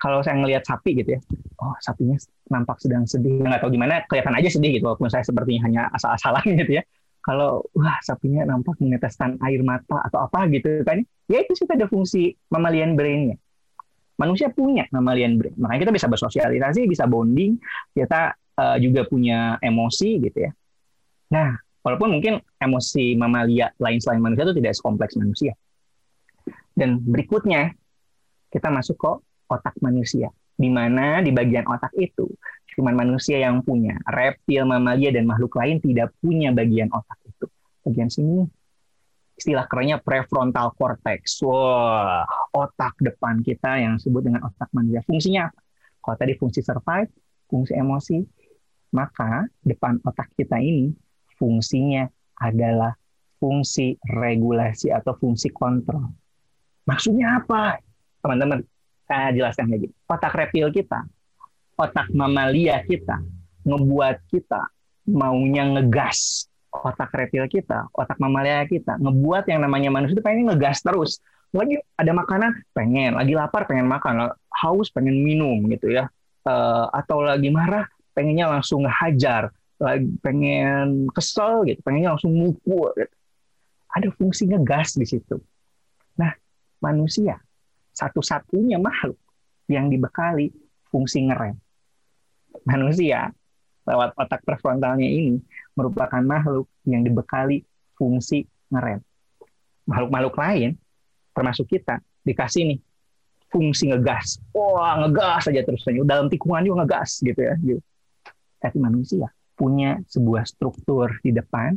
kalau 0.00 0.24
saya 0.24 0.40
ngelihat 0.40 0.64
sapi 0.64 0.96
gitu 0.96 1.14
ya, 1.14 1.20
oh 1.60 1.76
sapinya 1.84 2.16
nampak 2.48 2.80
sedang 2.80 3.04
sedih, 3.04 3.44
nggak 3.44 3.60
tahu 3.60 3.76
gimana, 3.76 4.00
kelihatan 4.08 4.32
aja 4.32 4.48
sedih 4.48 4.80
gitu, 4.80 4.88
walaupun 4.88 5.12
saya 5.12 5.20
sepertinya 5.20 5.60
hanya 5.68 5.82
asal-asalan 5.92 6.42
gitu 6.64 6.80
ya. 6.80 6.82
Kalau 7.20 7.68
wah 7.76 8.00
sapinya 8.00 8.48
nampak 8.48 8.80
meneteskan 8.80 9.36
air 9.44 9.60
mata 9.60 10.00
atau 10.08 10.24
apa 10.24 10.48
gitu 10.48 10.80
kan, 10.88 11.04
ya 11.28 11.44
itu 11.44 11.52
sih 11.52 11.68
ada 11.68 11.84
fungsi 11.84 12.32
mammalian 12.48 12.96
brainnya. 12.96 13.36
Manusia 14.16 14.48
punya 14.48 14.88
mammalian 14.88 15.36
brain, 15.36 15.52
makanya 15.60 15.88
kita 15.88 15.92
bisa 16.00 16.06
bersosialisasi, 16.08 16.88
bisa 16.88 17.04
bonding, 17.04 17.60
kita 17.92 18.32
uh, 18.56 18.76
juga 18.80 19.04
punya 19.04 19.60
emosi 19.60 20.16
gitu 20.16 20.48
ya. 20.48 20.52
Nah, 21.36 21.60
walaupun 21.84 22.16
mungkin 22.16 22.40
emosi 22.56 23.20
mamalia 23.20 23.68
lain 23.76 24.00
selain 24.00 24.24
manusia 24.24 24.48
itu 24.48 24.56
tidak 24.56 24.72
sekompleks 24.80 25.20
manusia. 25.20 25.52
Dan 26.72 27.04
berikutnya 27.04 27.76
kita 28.48 28.72
masuk 28.72 28.96
ke 28.96 29.12
otak 29.50 29.74
manusia. 29.82 30.30
Di 30.54 30.68
mana 30.70 31.18
di 31.24 31.34
bagian 31.34 31.66
otak 31.66 31.90
itu 31.98 32.30
cuma 32.78 32.94
manusia 32.94 33.42
yang 33.42 33.60
punya. 33.66 33.98
Reptil, 34.06 34.62
mamalia, 34.62 35.10
dan 35.10 35.26
makhluk 35.26 35.58
lain 35.58 35.82
tidak 35.82 36.14
punya 36.22 36.54
bagian 36.54 36.88
otak 36.94 37.18
itu. 37.26 37.46
Bagian 37.82 38.08
sini 38.08 38.46
istilah 39.40 39.64
kerennya 39.64 39.96
prefrontal 39.98 40.76
cortex. 40.76 41.40
Wah, 41.40 42.28
otak 42.52 42.92
depan 43.00 43.40
kita 43.40 43.80
yang 43.80 43.96
disebut 43.96 44.22
dengan 44.28 44.44
otak 44.44 44.68
manusia. 44.76 45.00
Fungsinya 45.08 45.48
apa? 45.48 45.60
Kalau 46.00 46.16
tadi 46.20 46.32
fungsi 46.36 46.60
survive, 46.60 47.08
fungsi 47.48 47.72
emosi, 47.72 48.18
maka 48.92 49.48
depan 49.64 49.96
otak 50.04 50.28
kita 50.36 50.60
ini 50.60 50.92
fungsinya 51.40 52.04
adalah 52.36 52.92
fungsi 53.40 53.96
regulasi 54.04 54.92
atau 54.92 55.16
fungsi 55.16 55.48
kontrol. 55.48 56.12
Maksudnya 56.84 57.40
apa? 57.40 57.80
Teman-teman, 58.20 58.60
saya 59.10 59.34
jelaskan 59.34 59.66
gini. 59.74 59.90
Otak 60.06 60.30
reptil 60.38 60.70
kita, 60.70 61.02
otak 61.74 62.06
mamalia 62.14 62.78
kita, 62.86 63.18
ngebuat 63.66 64.30
kita 64.30 64.70
maunya 65.10 65.66
ngegas. 65.66 66.46
Otak 66.70 67.10
reptil 67.10 67.50
kita, 67.50 67.90
otak 67.90 68.22
mamalia 68.22 68.62
kita, 68.70 68.94
ngebuat 69.02 69.50
yang 69.50 69.66
namanya 69.66 69.90
manusia 69.90 70.14
itu 70.14 70.22
pengen 70.22 70.46
ngegas 70.46 70.86
terus. 70.86 71.18
Lagi 71.50 71.82
ada 71.98 72.14
makanan, 72.14 72.62
pengen. 72.70 73.18
Lagi 73.18 73.34
lapar, 73.34 73.66
pengen 73.66 73.90
makan. 73.90 74.30
Haus, 74.54 74.86
pengen 74.94 75.18
minum 75.18 75.66
gitu 75.66 75.90
ya. 75.90 76.06
Uh, 76.46 76.86
atau 76.94 77.26
lagi 77.26 77.50
marah, 77.50 77.90
pengennya 78.14 78.46
langsung 78.46 78.86
ngehajar. 78.86 79.50
Lagi 79.82 80.06
pengen 80.22 81.10
kesel 81.10 81.66
gitu, 81.66 81.82
pengennya 81.82 82.14
langsung 82.14 82.30
mukul. 82.30 82.94
Gitu. 82.94 83.14
Ada 83.90 84.14
fungsi 84.14 84.46
ngegas 84.46 84.94
di 84.94 85.10
situ. 85.10 85.42
Nah, 86.14 86.30
manusia 86.78 87.42
satu-satunya 88.00 88.80
makhluk 88.80 89.20
yang 89.68 89.92
dibekali 89.92 90.48
fungsi 90.88 91.28
ngerem. 91.28 91.60
Manusia 92.64 93.28
lewat 93.84 94.16
otak 94.16 94.40
prefrontalnya 94.42 95.04
ini 95.04 95.36
merupakan 95.76 96.20
makhluk 96.24 96.66
yang 96.88 97.04
dibekali 97.04 97.62
fungsi 97.94 98.48
ngerem. 98.72 99.04
Makhluk-makhluk 99.84 100.34
lain, 100.40 100.70
termasuk 101.36 101.68
kita, 101.68 102.00
dikasih 102.24 102.74
nih 102.74 102.78
fungsi 103.52 103.92
ngegas. 103.92 104.40
Wah, 104.56 104.96
ngegas 105.04 105.50
saja 105.50 105.60
terus. 105.60 105.84
Dalam 105.84 106.32
tikungan 106.32 106.64
juga 106.64 106.84
ngegas 106.84 107.20
gitu 107.20 107.40
ya. 107.40 107.54
Gitu. 107.60 107.82
Tapi 108.60 108.76
manusia 108.80 109.28
punya 109.54 110.00
sebuah 110.08 110.48
struktur 110.48 111.20
di 111.20 111.36
depan. 111.36 111.76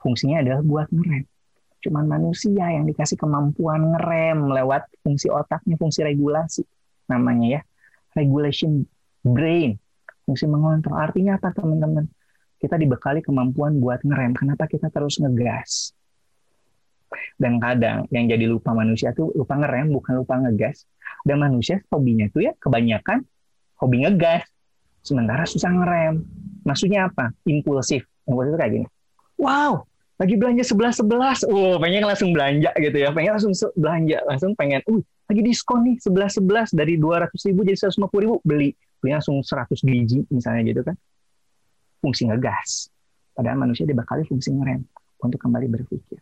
Fungsinya 0.00 0.40
adalah 0.40 0.64
buat 0.64 0.88
ngerem 0.88 1.29
cuman 1.80 2.04
manusia 2.04 2.68
yang 2.68 2.84
dikasih 2.84 3.16
kemampuan 3.16 3.96
ngerem 3.96 4.52
lewat 4.52 4.88
fungsi 5.00 5.32
otaknya, 5.32 5.80
fungsi 5.80 6.04
regulasi 6.04 6.62
namanya 7.08 7.58
ya. 7.58 7.60
Regulation 8.14 8.84
brain, 9.24 9.80
fungsi 10.28 10.44
mengontrol. 10.44 10.98
Artinya 10.98 11.40
apa 11.40 11.50
teman-teman? 11.56 12.06
Kita 12.60 12.76
dibekali 12.76 13.24
kemampuan 13.24 13.80
buat 13.80 14.04
ngerem. 14.04 14.36
Kenapa 14.36 14.68
kita 14.68 14.92
terus 14.92 15.16
ngegas? 15.16 15.96
Dan 17.40 17.58
kadang 17.58 18.06
yang 18.12 18.30
jadi 18.30 18.46
lupa 18.46 18.70
manusia 18.76 19.10
tuh 19.10 19.32
lupa 19.34 19.56
ngerem, 19.58 19.90
bukan 19.90 20.20
lupa 20.22 20.38
ngegas. 20.38 20.86
Dan 21.24 21.42
manusia 21.42 21.82
hobinya 21.90 22.28
tuh 22.30 22.46
ya 22.46 22.52
kebanyakan 22.60 23.24
hobi 23.80 24.04
ngegas. 24.04 24.44
Sementara 25.00 25.48
susah 25.48 25.72
ngerem. 25.72 26.22
Maksudnya 26.62 27.08
apa? 27.08 27.32
Impulsif. 27.48 28.04
Impulsif 28.28 28.52
itu 28.52 28.58
kayak 28.60 28.72
gini. 28.76 28.86
Wow, 29.40 29.88
lagi 30.20 30.36
belanja 30.36 30.68
sebelas 30.68 31.00
sebelas, 31.00 31.38
oh 31.48 31.80
pengen 31.80 32.04
langsung 32.04 32.36
belanja 32.36 32.68
gitu 32.76 32.92
ya, 32.92 33.08
pengen 33.08 33.40
langsung 33.40 33.56
belanja, 33.72 34.20
langsung 34.28 34.52
pengen, 34.52 34.84
uh 34.84 35.00
lagi 35.32 35.40
diskon 35.40 35.80
nih 35.88 35.96
sebelas 35.96 36.36
sebelas 36.36 36.68
dari 36.76 37.00
dua 37.00 37.24
ratus 37.24 37.48
ribu 37.48 37.64
jadi 37.64 37.80
seratus 37.80 37.96
lima 37.96 38.12
puluh 38.12 38.22
ribu 38.28 38.36
beli, 38.44 38.76
beli 39.00 39.10
langsung 39.16 39.40
seratus 39.40 39.80
biji 39.80 40.28
misalnya 40.28 40.60
gitu 40.68 40.84
kan, 40.84 40.92
fungsi 42.04 42.28
ngegas. 42.28 42.92
Padahal 43.32 43.56
manusia 43.56 43.88
dibekali 43.88 44.28
fungsi 44.28 44.52
ngerem 44.52 44.84
untuk 45.24 45.40
kembali 45.40 45.66
berpikir. 45.72 46.20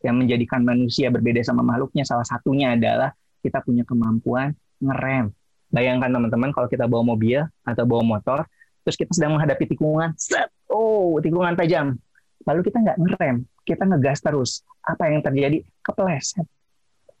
Yang 0.00 0.16
menjadikan 0.24 0.60
manusia 0.64 1.12
berbeda 1.12 1.44
sama 1.44 1.60
makhluknya 1.60 2.08
salah 2.08 2.24
satunya 2.24 2.72
adalah 2.72 3.12
kita 3.44 3.60
punya 3.60 3.84
kemampuan 3.84 4.56
ngerem. 4.80 5.34
Bayangkan 5.68 6.08
teman-teman 6.08 6.54
kalau 6.54 6.70
kita 6.70 6.88
bawa 6.88 7.12
mobil 7.12 7.44
atau 7.66 7.84
bawa 7.84 8.00
motor, 8.00 8.48
terus 8.86 8.96
kita 8.96 9.12
sedang 9.12 9.36
menghadapi 9.36 9.64
tikungan, 9.68 10.14
set, 10.16 10.48
oh 10.70 11.18
tikungan 11.18 11.58
tajam, 11.58 11.98
lalu 12.44 12.60
kita 12.64 12.78
nggak 12.80 12.98
ngerem, 13.00 13.36
kita 13.64 13.82
ngegas 13.88 14.18
terus. 14.20 14.50
Apa 14.84 15.08
yang 15.08 15.24
terjadi? 15.24 15.64
Kepleset. 15.80 16.46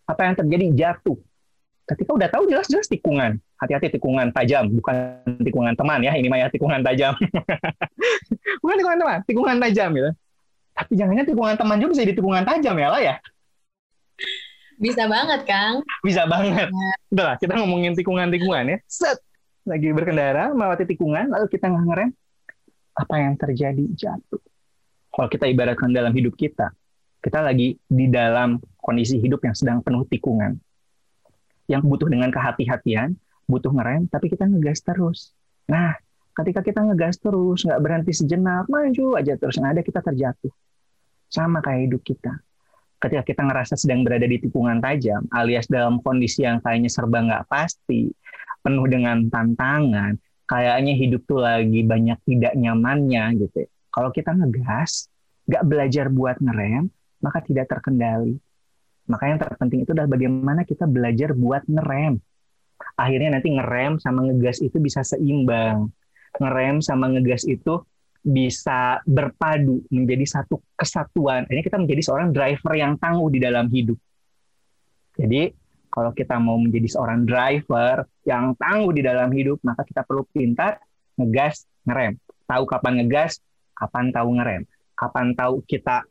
Apa 0.04 0.20
yang 0.28 0.34
terjadi? 0.36 0.66
Jatuh. 0.76 1.16
Ketika 1.84 2.10
udah 2.16 2.28
tahu 2.32 2.48
jelas-jelas 2.48 2.88
tikungan, 2.88 3.36
hati-hati 3.60 3.92
tikungan 3.92 4.32
tajam, 4.32 4.72
bukan 4.72 5.20
tikungan 5.44 5.76
teman 5.76 6.00
ya, 6.00 6.16
ini 6.16 6.32
mah 6.32 6.40
ya 6.40 6.48
tikungan 6.48 6.80
tajam. 6.80 7.12
bukan 8.64 8.76
tikungan 8.80 8.98
teman, 9.00 9.18
tikungan 9.28 9.56
tajam 9.60 9.88
gitu. 9.92 10.10
Tapi 10.74 10.92
jangan-jangan 10.96 11.28
tikungan 11.28 11.54
teman 11.60 11.76
juga 11.80 11.90
bisa 11.92 12.02
jadi 12.08 12.16
tikungan 12.16 12.44
tajam 12.44 12.74
ya 12.80 12.88
lah 12.88 13.00
ya. 13.04 13.14
Bisa 14.80 15.04
banget, 15.06 15.40
Kang. 15.44 15.84
Bisa 16.00 16.24
banget. 16.24 16.68
Ya. 16.72 16.92
Udah 17.12 17.24
lah, 17.32 17.36
kita 17.36 17.52
ngomongin 17.60 17.92
tikungan-tikungan 17.96 18.64
ya. 18.64 18.78
Set. 18.88 19.20
Lagi 19.64 19.92
berkendara, 19.96 20.52
melewati 20.52 20.84
tikungan, 20.88 21.32
lalu 21.32 21.48
kita 21.48 21.68
nggak 21.68 21.84
ngerem. 21.88 22.10
Apa 22.96 23.14
yang 23.16 23.34
terjadi? 23.36 23.84
Jatuh 23.92 24.40
kalau 25.14 25.30
kita 25.30 25.46
ibaratkan 25.46 25.94
dalam 25.94 26.10
hidup 26.10 26.34
kita, 26.34 26.74
kita 27.22 27.38
lagi 27.38 27.78
di 27.86 28.06
dalam 28.10 28.58
kondisi 28.82 29.22
hidup 29.22 29.46
yang 29.46 29.54
sedang 29.54 29.78
penuh 29.78 30.02
tikungan. 30.10 30.58
Yang 31.70 31.82
butuh 31.86 32.10
dengan 32.10 32.34
kehati-hatian, 32.34 33.14
butuh 33.46 33.70
ngerem, 33.70 34.10
tapi 34.10 34.28
kita 34.28 34.44
ngegas 34.44 34.82
terus. 34.82 35.32
Nah, 35.70 35.94
ketika 36.34 36.60
kita 36.60 36.82
ngegas 36.82 37.22
terus, 37.22 37.62
nggak 37.62 37.80
berhenti 37.80 38.12
sejenak, 38.12 38.66
maju 38.66 39.16
aja 39.16 39.38
terus, 39.38 39.56
nggak 39.56 39.72
ada 39.78 39.82
kita 39.86 40.00
terjatuh. 40.02 40.52
Sama 41.30 41.62
kayak 41.62 41.88
hidup 41.88 42.02
kita. 42.02 42.34
Ketika 42.98 43.22
kita 43.22 43.42
ngerasa 43.46 43.74
sedang 43.78 44.02
berada 44.02 44.26
di 44.26 44.36
tikungan 44.42 44.82
tajam, 44.82 45.24
alias 45.30 45.70
dalam 45.70 46.02
kondisi 46.02 46.42
yang 46.42 46.58
kayaknya 46.58 46.90
serba 46.90 47.22
nggak 47.22 47.46
pasti, 47.48 48.10
penuh 48.60 48.86
dengan 48.90 49.30
tantangan, 49.30 50.18
kayaknya 50.44 50.92
hidup 50.98 51.22
tuh 51.24 51.40
lagi 51.40 51.80
banyak 51.86 52.18
tidak 52.26 52.52
nyamannya 52.58 53.24
gitu. 53.40 53.64
Ya. 53.64 53.73
Kalau 53.94 54.10
kita 54.10 54.34
ngegas, 54.34 55.06
nggak 55.46 55.62
belajar 55.62 56.10
buat 56.10 56.36
ngerem, 56.42 56.90
maka 57.22 57.38
tidak 57.46 57.70
terkendali. 57.70 58.34
Maka 59.06 59.30
yang 59.30 59.38
terpenting 59.38 59.86
itu 59.86 59.94
adalah 59.94 60.10
bagaimana 60.10 60.66
kita 60.66 60.90
belajar 60.90 61.30
buat 61.30 61.62
ngerem. 61.70 62.18
Akhirnya 62.98 63.38
nanti 63.38 63.54
ngerem 63.54 64.02
sama 64.02 64.26
ngegas 64.26 64.58
itu 64.58 64.82
bisa 64.82 65.06
seimbang. 65.06 65.94
Ngerem 66.42 66.82
sama 66.82 67.06
ngegas 67.14 67.46
itu 67.46 67.86
bisa 68.24 68.98
berpadu 69.06 69.84
menjadi 69.92 70.40
satu 70.40 70.58
kesatuan. 70.74 71.46
Ini 71.46 71.60
kita 71.62 71.78
menjadi 71.78 72.02
seorang 72.02 72.34
driver 72.34 72.72
yang 72.74 72.98
tangguh 72.98 73.30
di 73.30 73.38
dalam 73.38 73.70
hidup. 73.70 74.00
Jadi 75.14 75.54
kalau 75.92 76.10
kita 76.10 76.42
mau 76.42 76.58
menjadi 76.58 76.98
seorang 76.98 77.22
driver 77.22 78.02
yang 78.26 78.58
tangguh 78.58 78.90
di 78.90 79.06
dalam 79.06 79.30
hidup, 79.30 79.62
maka 79.62 79.86
kita 79.86 80.02
perlu 80.02 80.26
pintar 80.34 80.82
ngegas, 81.14 81.70
ngerem. 81.86 82.18
Tahu 82.50 82.64
kapan 82.66 83.04
ngegas, 83.04 83.38
kapan 83.74 84.14
tahu 84.14 84.28
ngerem. 84.38 84.62
Kapan 84.94 85.34
tahu 85.34 85.60
kita 85.66 86.06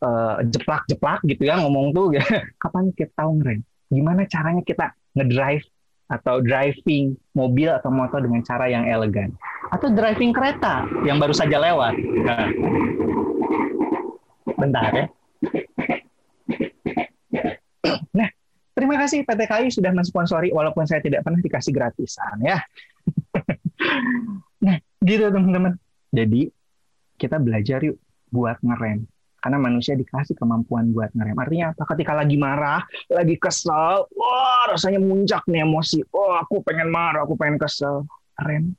uh, 0.00 0.40
jeplak-jeplak 0.44 1.20
gitu 1.28 1.44
ya 1.44 1.60
ngomong 1.60 1.92
tuh, 1.92 2.16
kapan 2.62 2.92
kita 2.96 3.12
tahu 3.14 3.40
ngerem. 3.40 3.60
Gimana 3.92 4.26
caranya 4.26 4.64
kita 4.66 4.96
ngedrive 5.14 5.64
atau 6.06 6.38
driving 6.38 7.18
mobil 7.34 7.66
atau 7.66 7.90
motor 7.90 8.22
dengan 8.22 8.38
cara 8.46 8.70
yang 8.70 8.86
elegan 8.86 9.34
atau 9.74 9.90
driving 9.90 10.30
kereta 10.30 10.86
yang 11.02 11.18
baru 11.18 11.34
saja 11.34 11.58
lewat. 11.58 11.94
Nah, 11.98 12.46
bentar 14.54 14.90
ya. 14.94 15.06
Nah, 18.16 18.28
terima 18.72 18.96
kasih 18.96 19.22
PT 19.22 19.40
KAI 19.46 19.68
sudah 19.70 19.92
mensponsori 19.92 20.50
walaupun 20.50 20.88
saya 20.88 21.04
tidak 21.04 21.22
pernah 21.22 21.38
dikasih 21.38 21.70
gratisan 21.70 22.34
ya. 22.42 22.58
nah, 24.64 24.76
gitu 25.04 25.28
teman-teman. 25.30 25.76
Jadi 26.10 26.48
kita 27.16 27.40
belajar 27.40 27.80
yuk 27.82 27.98
buat 28.30 28.60
ngerem 28.60 29.08
karena 29.46 29.62
manusia 29.62 29.94
dikasih 29.94 30.34
kemampuan 30.34 30.90
buat 30.90 31.14
ngerem. 31.14 31.38
Artinya 31.38 31.70
apa? 31.70 31.86
Ketika 31.94 32.18
lagi 32.18 32.34
marah, 32.34 32.82
lagi 33.06 33.38
kesel, 33.38 34.10
wah 34.10 34.66
rasanya 34.66 34.98
muncak 34.98 35.46
nih 35.46 35.62
emosi. 35.62 36.02
Oh 36.10 36.34
aku 36.34 36.66
pengen 36.66 36.90
marah, 36.90 37.22
aku 37.22 37.38
pengen 37.38 37.54
kesel. 37.54 38.02
Rem, 38.42 38.74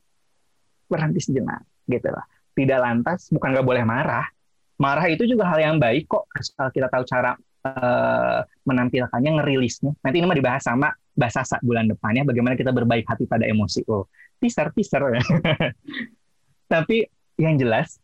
berhenti 0.91 1.23
sejenak, 1.23 1.63
gitu 1.87 2.11
lah. 2.11 2.27
Tidak 2.51 2.79
lantas, 2.83 3.31
bukan 3.31 3.55
nggak 3.55 3.63
boleh 3.63 3.87
marah. 3.87 4.27
Marah 4.75 5.07
itu 5.07 5.23
juga 5.23 5.47
hal 5.47 5.63
yang 5.63 5.79
baik 5.79 6.05
kok, 6.05 6.27
asal 6.35 6.67
kita 6.69 6.91
tahu 6.91 7.07
cara 7.07 7.31
uh, 7.63 8.43
menampilkannya, 8.67 9.39
ngerilisnya. 9.41 9.95
Nanti 10.03 10.19
ini 10.19 10.27
mah 10.27 10.37
dibahas 10.37 10.67
sama 10.67 10.91
bahasa 11.15 11.47
bulan 11.63 11.89
depannya, 11.89 12.27
bagaimana 12.27 12.53
kita 12.59 12.75
berbaik 12.75 13.07
hati 13.07 13.23
pada 13.23 13.47
emosi. 13.47 13.87
Oh, 13.87 14.05
teaser, 14.37 14.69
teaser. 14.75 15.01
Tapi 16.73 17.07
yang 17.39 17.57
jelas, 17.57 17.97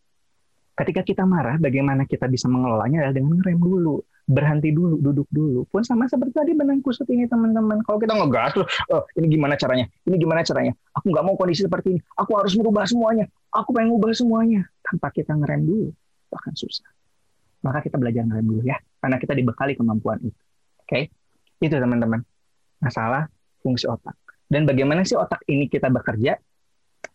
ketika 0.73 1.01
kita 1.05 1.23
marah, 1.23 1.61
bagaimana 1.61 2.09
kita 2.09 2.25
bisa 2.25 2.49
mengelolanya 2.49 3.05
adalah 3.05 3.15
dengan 3.15 3.37
ngerem 3.37 3.59
dulu, 3.61 4.01
berhenti 4.25 4.73
dulu, 4.73 4.97
duduk 4.97 5.27
dulu. 5.29 5.61
Pun 5.69 5.85
sama 5.85 6.09
seperti 6.09 6.33
tadi 6.33 6.51
benang 6.57 6.81
kusut 6.81 7.05
ini 7.13 7.29
teman-teman. 7.29 7.85
Kalau 7.85 8.01
kita 8.01 8.13
ngegas, 8.17 8.51
oh, 8.89 9.03
ini 9.19 9.27
gimana 9.37 9.53
caranya? 9.53 9.85
Ini 10.09 10.15
gimana 10.17 10.41
caranya? 10.41 10.73
Aku 10.97 11.13
nggak 11.13 11.25
mau 11.25 11.35
kondisi 11.37 11.67
seperti 11.67 11.97
ini. 11.97 12.01
Aku 12.17 12.33
harus 12.33 12.57
merubah 12.57 12.89
semuanya. 12.89 13.29
Aku 13.53 13.69
pengen 13.69 13.93
ubah 13.93 14.11
semuanya. 14.17 14.65
Tanpa 14.81 15.13
kita 15.13 15.37
ngerem 15.37 15.61
dulu, 15.61 15.87
akan 16.33 16.53
susah. 16.57 16.89
Maka 17.63 17.85
kita 17.85 17.95
belajar 18.01 18.25
ngerem 18.25 18.45
dulu 18.49 18.61
ya, 18.65 18.75
karena 18.99 19.17
kita 19.21 19.33
dibekali 19.37 19.77
kemampuan 19.77 20.19
itu. 20.19 20.41
Oke, 20.83 20.89
okay? 20.89 21.03
itu 21.63 21.75
teman-teman. 21.77 22.19
Masalah 22.81 23.29
fungsi 23.63 23.87
otak. 23.87 24.17
Dan 24.49 24.67
bagaimana 24.67 25.07
sih 25.07 25.15
otak 25.15 25.45
ini 25.47 25.71
kita 25.71 25.87
bekerja? 25.87 26.35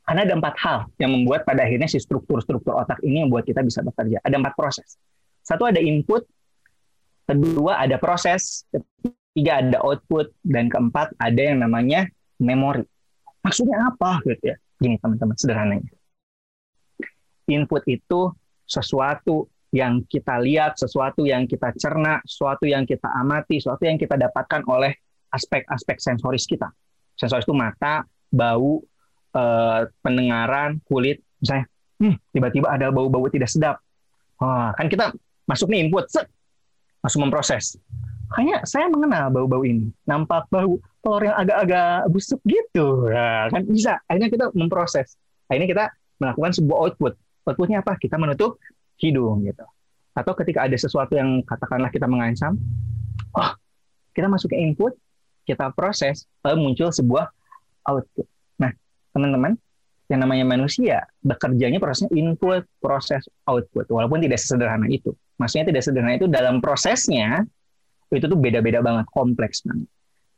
Karena 0.09 0.25
ada 0.25 0.41
empat 0.41 0.57
hal 0.65 0.79
yang 0.97 1.13
membuat 1.13 1.45
pada 1.45 1.69
akhirnya 1.69 1.85
si 1.85 2.01
struktur-struktur 2.01 2.73
otak 2.73 2.97
ini 3.05 3.29
membuat 3.29 3.45
kita 3.45 3.61
bisa 3.61 3.85
bekerja. 3.85 4.25
Ada 4.25 4.41
empat 4.41 4.57
proses. 4.57 4.97
Satu 5.45 5.69
ada 5.69 5.77
input, 5.85 6.25
kedua 7.29 7.77
ada 7.77 8.01
proses, 8.01 8.65
ketiga 8.73 9.61
ada 9.61 9.85
output, 9.85 10.33
dan 10.49 10.73
keempat 10.73 11.13
ada 11.21 11.37
yang 11.37 11.61
namanya 11.61 12.09
memori. 12.41 12.89
Maksudnya 13.45 13.85
apa 13.85 14.25
gitu 14.25 14.49
ya? 14.49 14.57
Gini 14.81 14.97
teman-teman, 14.97 15.37
sederhananya. 15.37 15.93
Input 17.53 17.85
itu 17.85 18.33
sesuatu 18.65 19.53
yang 19.77 20.01
kita 20.09 20.41
lihat, 20.41 20.81
sesuatu 20.81 21.29
yang 21.29 21.45
kita 21.45 21.77
cerna, 21.77 22.25
sesuatu 22.25 22.65
yang 22.65 22.89
kita 22.89 23.13
amati, 23.13 23.61
sesuatu 23.61 23.85
yang 23.85 24.01
kita 24.01 24.17
dapatkan 24.17 24.65
oleh 24.65 24.97
aspek-aspek 25.37 26.01
sensoris 26.01 26.49
kita. 26.49 26.73
Sensoris 27.13 27.45
itu 27.45 27.53
mata, 27.53 28.09
bau, 28.33 28.81
uh, 29.35 29.89
pendengaran, 30.01 30.81
kulit, 30.87 31.21
misalnya, 31.43 31.67
hmm, 32.01 32.17
tiba-tiba 32.33 32.67
ada 32.71 32.89
bau-bau 32.89 33.27
tidak 33.29 33.51
sedap. 33.51 33.77
Wah, 34.39 34.71
kan 34.79 34.87
kita 34.87 35.11
masuk 35.45 35.69
nih 35.73 35.89
input, 35.89 36.07
set, 36.09 36.31
masuk 37.03 37.27
memproses. 37.27 37.77
Kayaknya 38.29 38.59
saya 38.69 38.87
mengenal 38.93 39.33
bau-bau 39.33 39.65
ini. 39.65 39.89
Nampak 40.05 40.53
bau 40.53 40.77
telur 41.01 41.23
yang 41.25 41.37
agak-agak 41.41 42.13
busuk 42.13 42.41
gitu. 42.45 43.09
Nah, 43.09 43.49
kan 43.49 43.65
bisa. 43.65 43.97
Akhirnya 44.05 44.29
kita 44.29 44.47
memproses. 44.53 45.17
Akhirnya 45.49 45.69
kita 45.69 45.85
melakukan 46.21 46.53
sebuah 46.61 46.77
output. 46.77 47.13
Outputnya 47.49 47.81
apa? 47.81 47.97
Kita 47.97 48.21
menutup 48.21 48.61
hidung 49.01 49.49
gitu. 49.49 49.65
Atau 50.13 50.37
ketika 50.37 50.69
ada 50.69 50.77
sesuatu 50.77 51.17
yang 51.17 51.41
katakanlah 51.41 51.89
kita 51.89 52.05
mengancam, 52.05 52.61
oh, 53.33 53.51
kita 54.13 54.29
masuk 54.29 54.53
ke 54.53 54.61
input, 54.61 54.93
kita 55.49 55.73
proses, 55.73 56.29
lalu 56.45 56.69
muncul 56.69 56.93
sebuah 56.93 57.33
output 57.89 58.29
teman-teman, 59.19 59.59
yang 60.09 60.25
namanya 60.25 60.47
manusia 60.49 61.05
bekerjanya 61.21 61.77
prosesnya 61.83 62.15
input, 62.17 62.65
proses, 62.81 63.27
output. 63.45 63.85
Walaupun 63.91 64.25
tidak 64.25 64.41
sesederhana 64.41 64.89
itu. 64.89 65.13
Maksudnya 65.37 65.75
tidak 65.75 65.83
sederhana 65.85 66.17
itu 66.17 66.27
dalam 66.31 66.63
prosesnya 66.65 67.45
itu 68.09 68.25
tuh 68.25 68.39
beda-beda 68.41 68.81
banget, 68.81 69.05
kompleks 69.13 69.61
banget. 69.69 69.91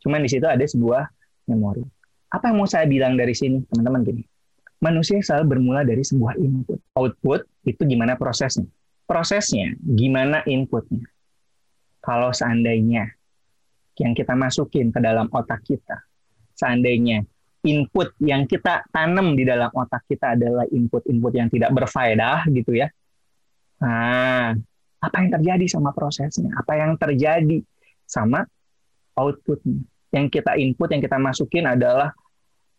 Cuman 0.02 0.26
di 0.26 0.28
situ 0.32 0.42
ada 0.48 0.64
sebuah 0.64 1.06
memori. 1.46 1.86
Apa 2.34 2.50
yang 2.50 2.62
mau 2.62 2.66
saya 2.66 2.86
bilang 2.90 3.14
dari 3.14 3.36
sini, 3.36 3.62
teman-teman 3.70 4.02
gini. 4.02 4.22
Manusia 4.80 5.20
selalu 5.20 5.56
bermula 5.56 5.84
dari 5.84 6.02
sebuah 6.02 6.40
input. 6.40 6.80
Output 6.96 7.46
itu 7.68 7.82
gimana 7.84 8.16
prosesnya. 8.16 8.66
Prosesnya 9.06 9.76
gimana 9.78 10.42
inputnya. 10.48 11.04
Kalau 12.00 12.32
seandainya 12.32 13.06
yang 14.00 14.16
kita 14.16 14.32
masukin 14.32 14.88
ke 14.88 14.98
dalam 15.04 15.28
otak 15.28 15.60
kita, 15.68 16.00
seandainya 16.56 17.20
input 17.60 18.16
yang 18.24 18.48
kita 18.48 18.88
tanam 18.88 19.36
di 19.36 19.44
dalam 19.44 19.68
otak 19.68 20.08
kita 20.08 20.32
adalah 20.32 20.64
input-input 20.68 21.32
yang 21.36 21.48
tidak 21.52 21.70
berfaedah 21.76 22.48
gitu 22.48 22.72
ya. 22.72 22.88
Nah, 23.84 24.56
apa 25.00 25.16
yang 25.20 25.30
terjadi 25.32 25.66
sama 25.68 25.92
prosesnya? 25.92 26.52
Apa 26.56 26.80
yang 26.80 26.96
terjadi 26.96 27.60
sama 28.08 28.48
outputnya? 29.16 29.84
Yang 30.10 30.40
kita 30.40 30.56
input, 30.56 30.88
yang 30.90 31.02
kita 31.04 31.18
masukin 31.20 31.64
adalah 31.68 32.16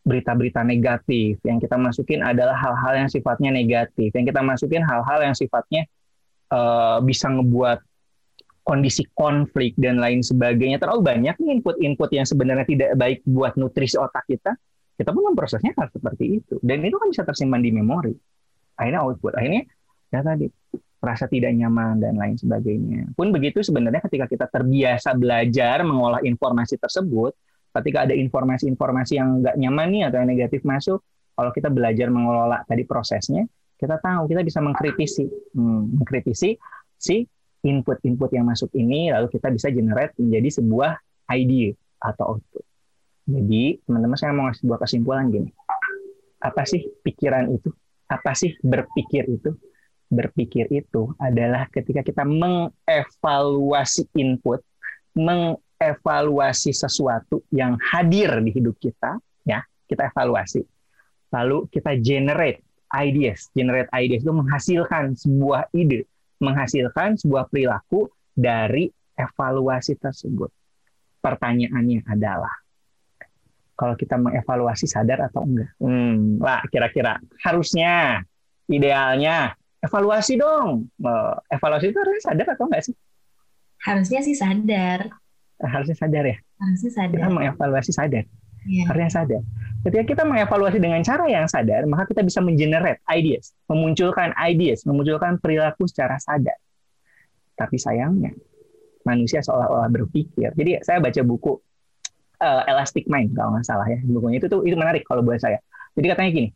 berita-berita 0.02 0.66
negatif. 0.66 1.38
Yang 1.46 1.70
kita 1.70 1.78
masukin 1.78 2.26
adalah 2.26 2.58
hal-hal 2.58 3.06
yang 3.06 3.10
sifatnya 3.10 3.50
negatif. 3.54 4.10
Yang 4.14 4.34
kita 4.34 4.42
masukin 4.42 4.82
hal-hal 4.82 5.20
yang 5.22 5.36
sifatnya 5.38 5.86
uh, 6.50 6.98
bisa 7.06 7.30
ngebuat 7.30 7.86
kondisi 8.62 9.10
konflik 9.18 9.74
dan 9.78 9.98
lain 9.98 10.22
sebagainya 10.22 10.78
terlalu 10.78 11.02
banyak 11.02 11.34
input-input 11.42 12.10
yang 12.14 12.26
sebenarnya 12.30 12.66
tidak 12.70 12.92
baik 12.94 13.20
buat 13.26 13.58
nutrisi 13.58 13.98
otak 13.98 14.22
kita 14.30 14.54
kita 15.02 15.18
pun 15.18 15.34
memprosesnya 15.34 15.74
hal 15.74 15.90
seperti 15.90 16.38
itu. 16.38 16.62
Dan 16.62 16.86
itu 16.86 17.02
kan 17.02 17.10
bisa 17.10 17.26
tersimpan 17.26 17.66
di 17.66 17.74
memori. 17.74 18.14
Akhirnya 18.78 19.02
output. 19.02 19.34
Akhirnya 19.34 19.66
ya 20.14 20.22
tadi 20.22 20.46
rasa 21.02 21.26
tidak 21.26 21.58
nyaman 21.58 21.98
dan 21.98 22.14
lain 22.14 22.38
sebagainya. 22.38 23.18
Pun 23.18 23.34
begitu 23.34 23.66
sebenarnya 23.66 24.06
ketika 24.06 24.30
kita 24.30 24.46
terbiasa 24.46 25.18
belajar 25.18 25.82
mengolah 25.82 26.22
informasi 26.22 26.78
tersebut 26.78 27.34
ketika 27.72 28.06
ada 28.06 28.14
informasi-informasi 28.14 29.14
yang 29.18 29.42
nggak 29.42 29.56
nyaman 29.58 29.88
nih 29.90 30.04
atau 30.12 30.18
yang 30.22 30.30
negatif 30.30 30.62
masuk 30.62 31.00
kalau 31.34 31.50
kita 31.56 31.72
belajar 31.72 32.12
mengelola 32.12 32.62
tadi 32.68 32.84
prosesnya 32.84 33.48
kita 33.82 33.98
tahu 33.98 34.30
kita 34.30 34.46
bisa 34.46 34.62
mengkritisi. 34.62 35.26
Hmm, 35.58 35.90
mengkritisi 35.98 36.54
si 37.02 37.26
input-input 37.66 38.30
yang 38.38 38.46
masuk 38.46 38.70
ini 38.78 39.10
lalu 39.10 39.34
kita 39.34 39.50
bisa 39.50 39.74
generate 39.74 40.14
menjadi 40.22 40.62
sebuah 40.62 41.02
ide 41.34 41.74
atau 41.98 42.38
output 42.38 42.71
jadi 43.32 43.80
teman-teman 43.88 44.18
saya 44.20 44.32
mau 44.36 44.46
ngasih 44.50 44.68
sebuah 44.68 44.80
kesimpulan 44.84 45.32
gini. 45.32 45.50
Apa 46.42 46.68
sih 46.68 46.84
pikiran 47.06 47.48
itu? 47.54 47.72
Apa 48.12 48.36
sih 48.36 48.58
berpikir 48.60 49.30
itu? 49.32 49.56
Berpikir 50.12 50.68
itu 50.68 51.16
adalah 51.16 51.72
ketika 51.72 52.04
kita 52.04 52.28
mengevaluasi 52.28 54.12
input, 54.20 54.60
mengevaluasi 55.16 56.76
sesuatu 56.76 57.48
yang 57.56 57.80
hadir 57.80 58.44
di 58.44 58.52
hidup 58.52 58.76
kita, 58.76 59.16
ya 59.48 59.64
kita 59.88 60.12
evaluasi. 60.12 60.68
Lalu 61.32 61.72
kita 61.72 61.96
generate 62.04 62.60
ideas. 62.92 63.48
Generate 63.56 63.88
ideas 63.96 64.22
itu 64.28 64.36
menghasilkan 64.36 65.16
sebuah 65.16 65.72
ide, 65.72 66.04
menghasilkan 66.44 67.16
sebuah 67.16 67.48
perilaku 67.48 68.12
dari 68.36 68.92
evaluasi 69.16 69.96
tersebut. 69.96 70.52
Pertanyaannya 71.22 72.04
adalah, 72.10 72.52
kalau 73.82 73.98
kita 73.98 74.14
mengevaluasi 74.22 74.86
sadar 74.86 75.26
atau 75.26 75.42
enggak. 75.42 75.74
Hmm, 75.82 76.38
lah 76.38 76.62
kira-kira 76.70 77.18
harusnya 77.42 78.22
idealnya 78.70 79.58
evaluasi 79.82 80.38
dong. 80.38 80.86
Eh, 81.02 81.36
evaluasi 81.58 81.90
itu 81.90 81.98
harusnya 81.98 82.22
sadar 82.30 82.48
atau 82.54 82.70
enggak 82.70 82.84
sih? 82.86 82.96
Harusnya 83.82 84.22
sih 84.22 84.38
sadar. 84.38 85.10
Harusnya 85.58 85.98
sadar 85.98 86.24
ya. 86.30 86.38
Harusnya 86.62 86.92
sadar. 86.94 87.18
Kita 87.18 87.30
mengevaluasi 87.34 87.90
sadar. 87.90 88.24
Ya. 88.70 88.86
Harusnya 88.86 89.10
sadar. 89.10 89.42
Ketika 89.82 90.04
kita 90.06 90.24
mengevaluasi 90.30 90.78
dengan 90.78 91.02
cara 91.02 91.26
yang 91.26 91.50
sadar, 91.50 91.82
maka 91.90 92.06
kita 92.06 92.22
bisa 92.22 92.38
mengenerate 92.38 93.02
ideas, 93.10 93.58
memunculkan 93.66 94.30
ideas, 94.38 94.86
memunculkan 94.86 95.42
perilaku 95.42 95.90
secara 95.90 96.22
sadar. 96.22 96.54
Tapi 97.58 97.82
sayangnya, 97.82 98.38
manusia 99.02 99.42
seolah-olah 99.42 99.90
berpikir. 99.90 100.54
Jadi 100.54 100.86
saya 100.86 101.02
baca 101.02 101.22
buku 101.26 101.58
uh, 102.42 102.66
Elastic 102.66 103.06
Mind 103.06 103.38
kalau 103.38 103.54
nggak 103.54 103.66
salah 103.66 103.86
ya 103.86 104.02
bukunya 104.02 104.42
itu 104.42 104.50
tuh 104.50 104.66
itu 104.66 104.74
menarik 104.74 105.06
kalau 105.06 105.22
buat 105.22 105.38
saya. 105.38 105.62
Jadi 105.94 106.06
katanya 106.10 106.30
gini, 106.34 106.50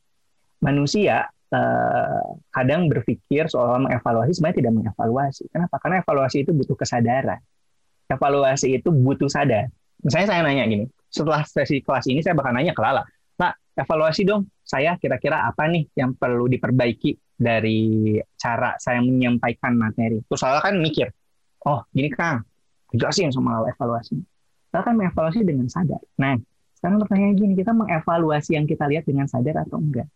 manusia 0.63 1.30
uh, 1.54 2.24
kadang 2.50 2.89
berpikir 2.89 3.45
seolah 3.45 3.78
mengevaluasi 3.78 4.32
sebenarnya 4.34 4.58
tidak 4.65 4.74
mengevaluasi. 4.82 5.43
Kenapa? 5.54 5.76
Karena 5.80 6.02
evaluasi 6.02 6.38
itu 6.43 6.52
butuh 6.52 6.76
kesadaran. 6.76 7.39
Evaluasi 8.10 8.82
itu 8.82 8.89
butuh 8.89 9.30
sadar. 9.30 9.69
Misalnya 10.02 10.28
saya 10.30 10.41
nanya 10.45 10.65
gini, 10.69 10.86
setelah 11.10 11.41
sesi 11.45 11.82
kelas 11.82 12.06
ini 12.10 12.21
saya 12.21 12.38
bakal 12.38 12.54
nanya 12.54 12.74
ke 12.76 12.82
Lala, 12.82 13.06
evaluasi 13.76 14.24
dong 14.24 14.48
saya 14.63 14.95
kira-kira 14.95 15.45
apa 15.45 15.67
nih 15.67 15.91
yang 15.93 16.15
perlu 16.15 16.48
diperbaiki 16.48 17.36
dari 17.36 18.15
cara 18.39 18.80
saya 18.80 19.04
menyampaikan 19.04 19.76
materi. 19.76 20.24
Terus 20.26 20.39
saya 20.39 20.63
kan 20.63 20.80
mikir, 20.80 21.12
oh 21.67 21.84
gini 21.91 22.08
Kang, 22.10 22.41
jelasin 22.95 23.30
sama 23.30 23.60
Lala 23.60 23.76
evaluasi. 23.76 24.15
Saya 24.75 24.91
kan 24.91 24.99
mengevaluasi 24.99 25.47
dengan 25.47 25.71
sadar. 25.71 26.03
Nah, 26.19 26.35
sekarang 26.75 26.99
pertanyaan 27.07 27.39
gini, 27.39 27.55
kita 27.55 27.71
mengevaluasi 27.71 28.59
yang 28.59 28.67
kita 28.67 28.91
lihat 28.91 29.07
dengan 29.07 29.23
sadar 29.23 29.63
atau 29.63 29.79
enggak? 29.79 30.11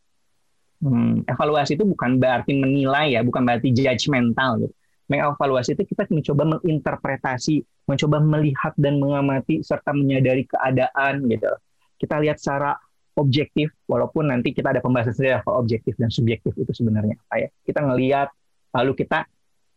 Hmm, 0.83 1.23
evaluasi 1.23 1.79
itu 1.79 1.87
bukan 1.87 2.19
berarti 2.19 2.59
menilai 2.59 3.15
ya, 3.15 3.23
bukan 3.23 3.47
berarti 3.47 3.71
judgmental 3.71 4.59
gitu. 4.59 4.75
Mengevaluasi 5.07 5.79
itu 5.79 5.95
kita 5.95 6.11
mencoba 6.11 6.59
menginterpretasi, 6.59 7.63
mencoba 7.87 8.19
melihat 8.19 8.75
dan 8.75 8.99
mengamati 8.99 9.63
serta 9.63 9.95
menyadari 9.95 10.43
keadaan 10.43 11.23
gitu. 11.31 11.55
Kita 11.95 12.19
lihat 12.19 12.43
secara 12.43 12.75
objektif 13.15 13.71
walaupun 13.87 14.27
nanti 14.27 14.51
kita 14.51 14.75
ada 14.75 14.83
pembahasan 14.83 15.15
sendiri 15.15 15.39
apa 15.39 15.55
objektif 15.55 15.95
dan 15.95 16.11
subjektif 16.11 16.51
itu 16.55 16.71
sebenarnya 16.71 17.19
apa 17.27 17.35
ya 17.35 17.49
kita 17.67 17.83
ngelihat 17.83 18.31
lalu 18.71 18.95
kita 18.95 19.27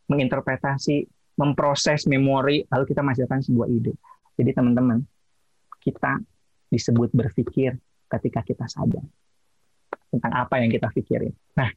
menginterpretasi 0.06 1.10
memproses 1.34 2.06
memori 2.06 2.62
lalu 2.70 2.84
kita 2.86 3.02
menghasilkan 3.02 3.42
sebuah 3.42 3.66
ide 3.66 3.98
jadi 4.42 4.58
teman-teman 4.58 5.06
kita 5.78 6.18
disebut 6.66 7.14
berpikir 7.14 7.78
ketika 8.10 8.42
kita 8.42 8.66
sadar 8.66 9.06
tentang 10.10 10.32
apa 10.34 10.58
yang 10.58 10.68
kita 10.74 10.90
pikirin. 10.90 11.30
Nah 11.54 11.70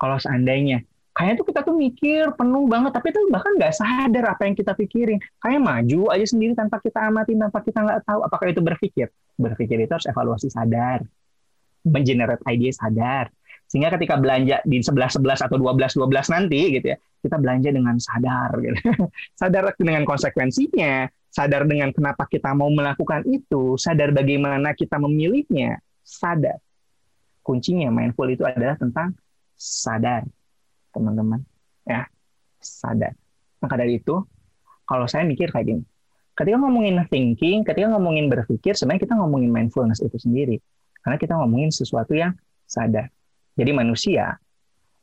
kalau 0.00 0.16
seandainya 0.16 0.80
kayaknya 1.12 1.36
tuh 1.40 1.46
kita 1.48 1.60
tuh 1.60 1.76
mikir 1.76 2.32
penuh 2.36 2.64
banget 2.68 2.92
tapi 2.96 3.12
tuh 3.12 3.28
bahkan 3.28 3.52
nggak 3.60 3.76
sadar 3.76 4.24
apa 4.32 4.48
yang 4.48 4.56
kita 4.56 4.72
pikirin. 4.72 5.20
Kayak 5.38 5.60
maju 5.60 6.00
aja 6.16 6.26
sendiri 6.26 6.56
tanpa 6.56 6.80
kita 6.80 7.04
amati 7.04 7.36
tanpa 7.36 7.60
kita 7.60 7.78
nggak 7.84 8.00
tahu 8.08 8.20
apakah 8.24 8.46
itu 8.48 8.64
berpikir. 8.64 9.06
Berpikir 9.36 9.76
itu 9.84 9.92
harus 9.92 10.08
evaluasi 10.08 10.48
sadar. 10.48 11.04
Mengenerate 11.84 12.42
ide 12.48 12.72
sadar. 12.72 13.28
Sehingga 13.68 13.92
ketika 13.98 14.16
belanja 14.16 14.62
di 14.64 14.78
11 14.80 15.20
11 15.20 15.46
atau 15.50 15.56
12 15.58 16.00
12 16.00 16.34
nanti 16.34 16.60
gitu 16.80 16.86
ya 16.94 16.98
kita 17.26 17.42
belanja 17.42 17.74
dengan 17.74 17.98
sadar 17.98 18.50
gitu. 18.62 18.78
sadar 19.40 19.74
dengan 19.74 20.06
konsekuensinya 20.06 21.10
sadar 21.36 21.68
dengan 21.68 21.92
kenapa 21.92 22.24
kita 22.24 22.56
mau 22.56 22.72
melakukan 22.72 23.20
itu 23.28 23.76
sadar 23.76 24.08
bagaimana 24.16 24.72
kita 24.72 24.96
memilihnya 24.96 25.84
sadar. 26.00 26.56
Kuncinya 27.44 27.92
mindful 27.92 28.24
itu 28.32 28.40
adalah 28.48 28.80
tentang 28.80 29.12
sadar 29.52 30.24
teman-teman. 30.96 31.44
Ya 31.84 32.08
sadar. 32.56 33.12
Maka 33.60 33.76
dari 33.76 34.00
itu 34.00 34.16
kalau 34.88 35.04
saya 35.04 35.28
mikir 35.28 35.52
kayak 35.52 35.76
gini 35.76 35.84
ketika 36.36 36.56
ngomongin 36.60 37.00
thinking 37.08 37.64
ketika 37.64 37.88
ngomongin 37.96 38.28
berpikir 38.28 38.76
sebenarnya 38.76 39.08
kita 39.08 39.14
ngomongin 39.20 39.52
mindfulness 39.52 40.00
itu 40.00 40.16
sendiri. 40.16 40.56
Karena 41.04 41.20
kita 41.20 41.36
ngomongin 41.36 41.68
sesuatu 41.68 42.16
yang 42.16 42.32
sadar. 42.64 43.12
Jadi 43.60 43.70
manusia 43.76 44.40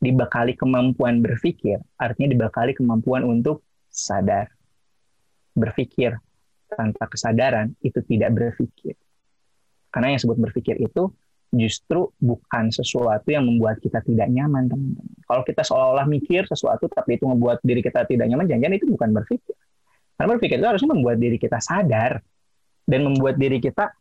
dibekali 0.02 0.58
kemampuan 0.58 1.22
berpikir 1.22 1.78
artinya 1.96 2.34
dibekali 2.36 2.74
kemampuan 2.74 3.24
untuk 3.24 3.64
sadar 3.88 4.52
berpikir 5.54 6.18
tanpa 6.76 7.08
kesadaran 7.10 7.74
itu 7.82 8.00
tidak 8.06 8.34
berpikir 8.34 8.98
karena 9.94 10.10
yang 10.10 10.18
disebut 10.18 10.38
berpikir 10.42 10.76
itu 10.82 11.14
justru 11.54 12.10
bukan 12.18 12.74
sesuatu 12.74 13.30
yang 13.30 13.46
membuat 13.46 13.78
kita 13.78 14.02
tidak 14.02 14.26
nyaman, 14.26 14.66
teman-teman. 14.66 15.06
Kalau 15.22 15.46
kita 15.46 15.62
seolah-olah 15.62 16.10
mikir 16.10 16.50
sesuatu, 16.50 16.90
tapi 16.90 17.22
itu 17.22 17.30
membuat 17.30 17.62
diri 17.62 17.86
kita 17.86 18.10
tidak 18.10 18.26
nyaman, 18.26 18.50
jangan-jangan 18.50 18.76
itu 18.82 18.88
bukan 18.90 19.10
berpikir. 19.14 19.54
Karena 20.18 20.30
berpikir 20.34 20.58
itu 20.58 20.66
harusnya 20.66 20.90
membuat 20.90 21.18
diri 21.22 21.38
kita 21.38 21.62
sadar 21.62 22.26
dan 22.90 23.00
membuat 23.06 23.38
diri 23.38 23.62
kita 23.62 23.94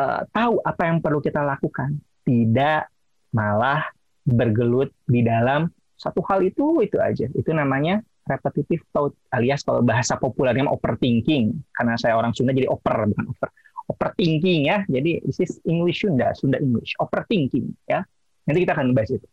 uh, 0.00 0.24
tahu 0.32 0.56
apa 0.64 0.82
yang 0.88 1.04
perlu 1.04 1.20
kita 1.20 1.44
lakukan, 1.44 2.00
tidak 2.24 2.88
malah 3.28 3.84
bergelut 4.24 4.88
di 5.04 5.20
dalam 5.20 5.68
satu 6.00 6.24
hal 6.24 6.40
itu 6.48 6.80
itu 6.80 6.96
aja. 6.96 7.28
Itu 7.36 7.52
namanya 7.52 8.00
repetitive 8.26 8.82
thought 8.90 9.14
alias 9.32 9.62
kalau 9.62 9.80
bahasa 9.80 10.18
populernya 10.18 10.66
overthinking. 10.66 11.54
Karena 11.72 11.94
saya 11.96 12.18
orang 12.18 12.34
Sunda 12.34 12.52
jadi 12.52 12.68
oper 12.68 13.06
bukan 13.14 13.26
over 13.30 13.48
overthinking 13.86 14.66
ya. 14.66 14.82
Jadi 14.90 15.22
this 15.22 15.38
is 15.38 15.62
English 15.64 16.02
Sunda, 16.02 16.34
Sunda 16.34 16.58
English. 16.58 16.92
Overthinking 16.98 17.72
ya. 17.86 18.02
Nanti 18.46 18.58
kita 18.62 18.74
akan 18.74 18.94
bahas 18.94 19.10
itu. 19.14 19.26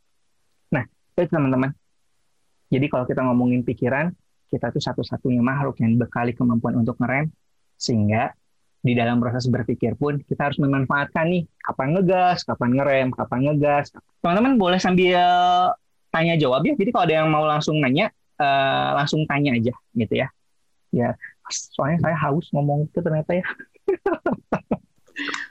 Nah, 0.74 0.86
itu 0.86 1.30
teman-teman. 1.30 1.74
Jadi 2.74 2.86
kalau 2.90 3.06
kita 3.06 3.22
ngomongin 3.22 3.62
pikiran, 3.62 4.10
kita 4.50 4.70
tuh 4.74 4.82
satu-satunya 4.82 5.42
makhluk 5.42 5.78
yang 5.82 5.98
bekali 5.98 6.34
kemampuan 6.34 6.78
untuk 6.78 6.98
ngerem 7.02 7.30
sehingga 7.78 8.34
di 8.84 8.94
dalam 8.94 9.18
proses 9.24 9.48
berpikir 9.48 9.96
pun 9.96 10.20
kita 10.20 10.52
harus 10.52 10.60
memanfaatkan 10.60 11.26
nih 11.32 11.48
kapan 11.64 11.96
ngegas, 11.96 12.44
kapan 12.44 12.70
ngerem, 12.76 13.08
kapan 13.16 13.40
ngegas. 13.50 13.96
Teman-teman 14.20 14.60
boleh 14.60 14.78
sambil 14.78 15.24
tanya 16.12 16.36
jawab 16.38 16.62
ya. 16.68 16.76
Jadi 16.76 16.90
kalau 16.92 17.06
ada 17.08 17.16
yang 17.24 17.30
mau 17.32 17.48
langsung 17.48 17.80
nanya, 17.80 18.12
uh, 18.44 19.00
langsung 19.00 19.24
tanya 19.24 19.56
aja 19.56 19.72
gitu 19.96 20.14
ya. 20.20 20.28
Ya, 20.94 21.18
soalnya 21.50 21.98
saya 22.04 22.18
haus 22.28 22.52
ngomong 22.52 22.86
itu 22.86 23.00
ternyata 23.02 23.32
ya. 23.34 23.46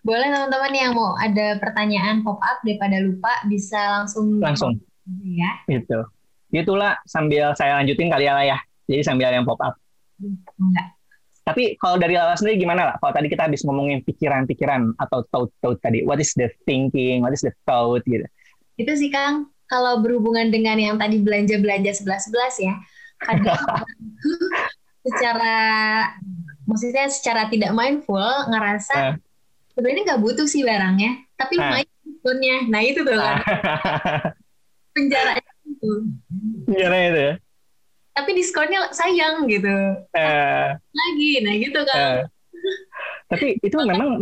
Boleh 0.07 0.29
teman-teman 0.31 0.73
yang 0.75 0.93
mau 0.93 1.15
ada 1.17 1.57
pertanyaan 1.59 2.27
pop 2.27 2.39
up 2.43 2.59
daripada 2.67 2.99
lupa 2.99 3.31
bisa 3.47 4.03
langsung 4.03 4.39
langsung 4.39 4.79
ya. 5.23 5.51
Itu. 5.67 6.05
Itulah 6.53 7.01
sambil 7.09 7.57
saya 7.57 7.81
lanjutin 7.81 8.13
kali 8.13 8.29
ya 8.29 8.35
lah 8.37 8.45
ya. 8.45 8.59
Jadi 8.87 9.03
sambil 9.03 9.33
yang 9.33 9.47
pop 9.47 9.59
up. 9.63 9.75
Enggak. 10.59 10.89
Tapi 11.43 11.75
kalau 11.75 11.99
dari 11.99 12.15
Lala 12.15 12.39
sendiri 12.39 12.63
gimana 12.63 12.87
lah? 12.87 12.95
Kalau 13.03 13.13
tadi 13.19 13.27
kita 13.27 13.51
habis 13.51 13.67
ngomongin 13.67 13.99
pikiran-pikiran 14.07 14.95
atau 14.95 15.27
thought-thought 15.35 15.83
tadi, 15.83 16.07
what 16.07 16.23
is 16.23 16.31
the 16.39 16.47
thinking, 16.71 17.19
what 17.19 17.35
is 17.35 17.43
the 17.43 17.51
thought 17.67 17.99
gitu? 18.07 18.23
Itu 18.79 18.95
sih 18.95 19.11
Kang, 19.11 19.51
kalau 19.73 20.05
berhubungan 20.05 20.53
dengan 20.53 20.77
yang 20.77 21.01
tadi 21.01 21.17
belanja-belanja 21.25 21.97
sebelas-sebelas 21.97 22.61
ya, 22.61 22.77
kadang 23.25 23.57
secara 25.09 25.57
maksudnya 26.67 27.11
secara 27.11 27.49
tidak 27.51 27.75
mindful 27.75 28.23
ngerasa 28.53 28.95
uh. 28.95 29.15
sebenarnya 29.75 30.03
nggak 30.15 30.23
butuh 30.23 30.47
sih 30.47 30.63
barangnya 30.63 31.27
tapi 31.35 31.59
uh. 31.59 31.67
main 31.73 31.89
diskonnya 32.07 32.57
nah 32.71 32.83
itu 32.83 33.01
tuh 33.03 33.17
kan. 33.19 33.37
Penjara 34.95 35.33
itu. 35.41 35.91
Penjara 36.69 36.97
itu 37.09 37.21
ya? 37.33 37.35
Tapi 38.13 38.31
diskonnya 38.37 38.81
sayang 38.93 39.49
gitu. 39.49 39.75
Uh. 40.15 40.69
lagi 40.77 41.31
nah 41.43 41.55
gitu 41.59 41.81
kan. 41.89 41.99
Uh. 41.99 42.21
tapi 43.27 43.59
itu 43.59 43.75
memang 43.75 44.21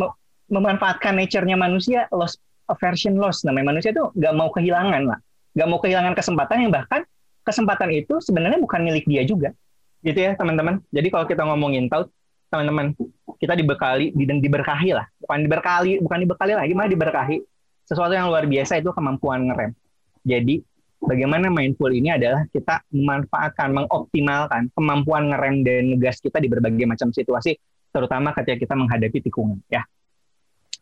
memanfaatkan 0.49 1.19
nature-nya 1.19 1.59
manusia 1.59 2.09
loss 2.15 2.41
aversion 2.73 3.21
loss. 3.21 3.45
Namanya 3.45 3.77
manusia 3.77 3.91
itu 3.93 4.09
nggak 4.17 4.35
mau 4.39 4.49
kehilangan 4.49 5.03
lah 5.05 5.21
nggak 5.61 5.68
mau 5.68 5.77
kehilangan 5.77 6.16
kesempatan 6.16 6.57
yang 6.64 6.73
bahkan 6.73 7.05
kesempatan 7.44 7.92
itu 7.92 8.16
sebenarnya 8.25 8.57
bukan 8.57 8.81
milik 8.81 9.05
dia 9.05 9.20
juga. 9.29 9.53
Gitu 10.01 10.16
ya 10.16 10.33
teman-teman. 10.33 10.81
Jadi 10.88 11.12
kalau 11.12 11.29
kita 11.29 11.44
ngomongin 11.44 11.92
tahu 11.92 12.09
teman-teman 12.49 12.96
kita 13.37 13.53
dibekali 13.53 14.16
dan 14.16 14.40
diberkahi 14.40 14.96
lah. 14.96 15.05
Bukan 15.20 15.44
diberkali 15.44 16.01
bukan 16.01 16.18
dibekali 16.25 16.57
lagi 16.57 16.73
malah 16.73 16.88
diberkahi. 16.88 17.44
Sesuatu 17.85 18.16
yang 18.16 18.33
luar 18.33 18.49
biasa 18.49 18.81
itu 18.81 18.88
kemampuan 18.96 19.53
ngerem. 19.53 19.77
Jadi 20.25 20.64
bagaimana 20.96 21.53
mindful 21.53 21.92
ini 21.92 22.09
adalah 22.09 22.49
kita 22.49 22.81
memanfaatkan 22.88 23.68
mengoptimalkan 23.85 24.73
kemampuan 24.73 25.29
ngerem 25.29 25.61
dan 25.61 25.92
ngegas 25.92 26.25
kita 26.25 26.40
di 26.40 26.48
berbagai 26.48 26.88
macam 26.88 27.13
situasi 27.13 27.61
terutama 27.92 28.33
ketika 28.33 28.65
kita 28.65 28.75
menghadapi 28.81 29.21
tikungan 29.29 29.61
ya. 29.69 29.85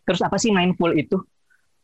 Terus 0.07 0.22
apa 0.22 0.39
sih 0.39 0.55
mindful 0.55 0.95
itu? 0.95 1.18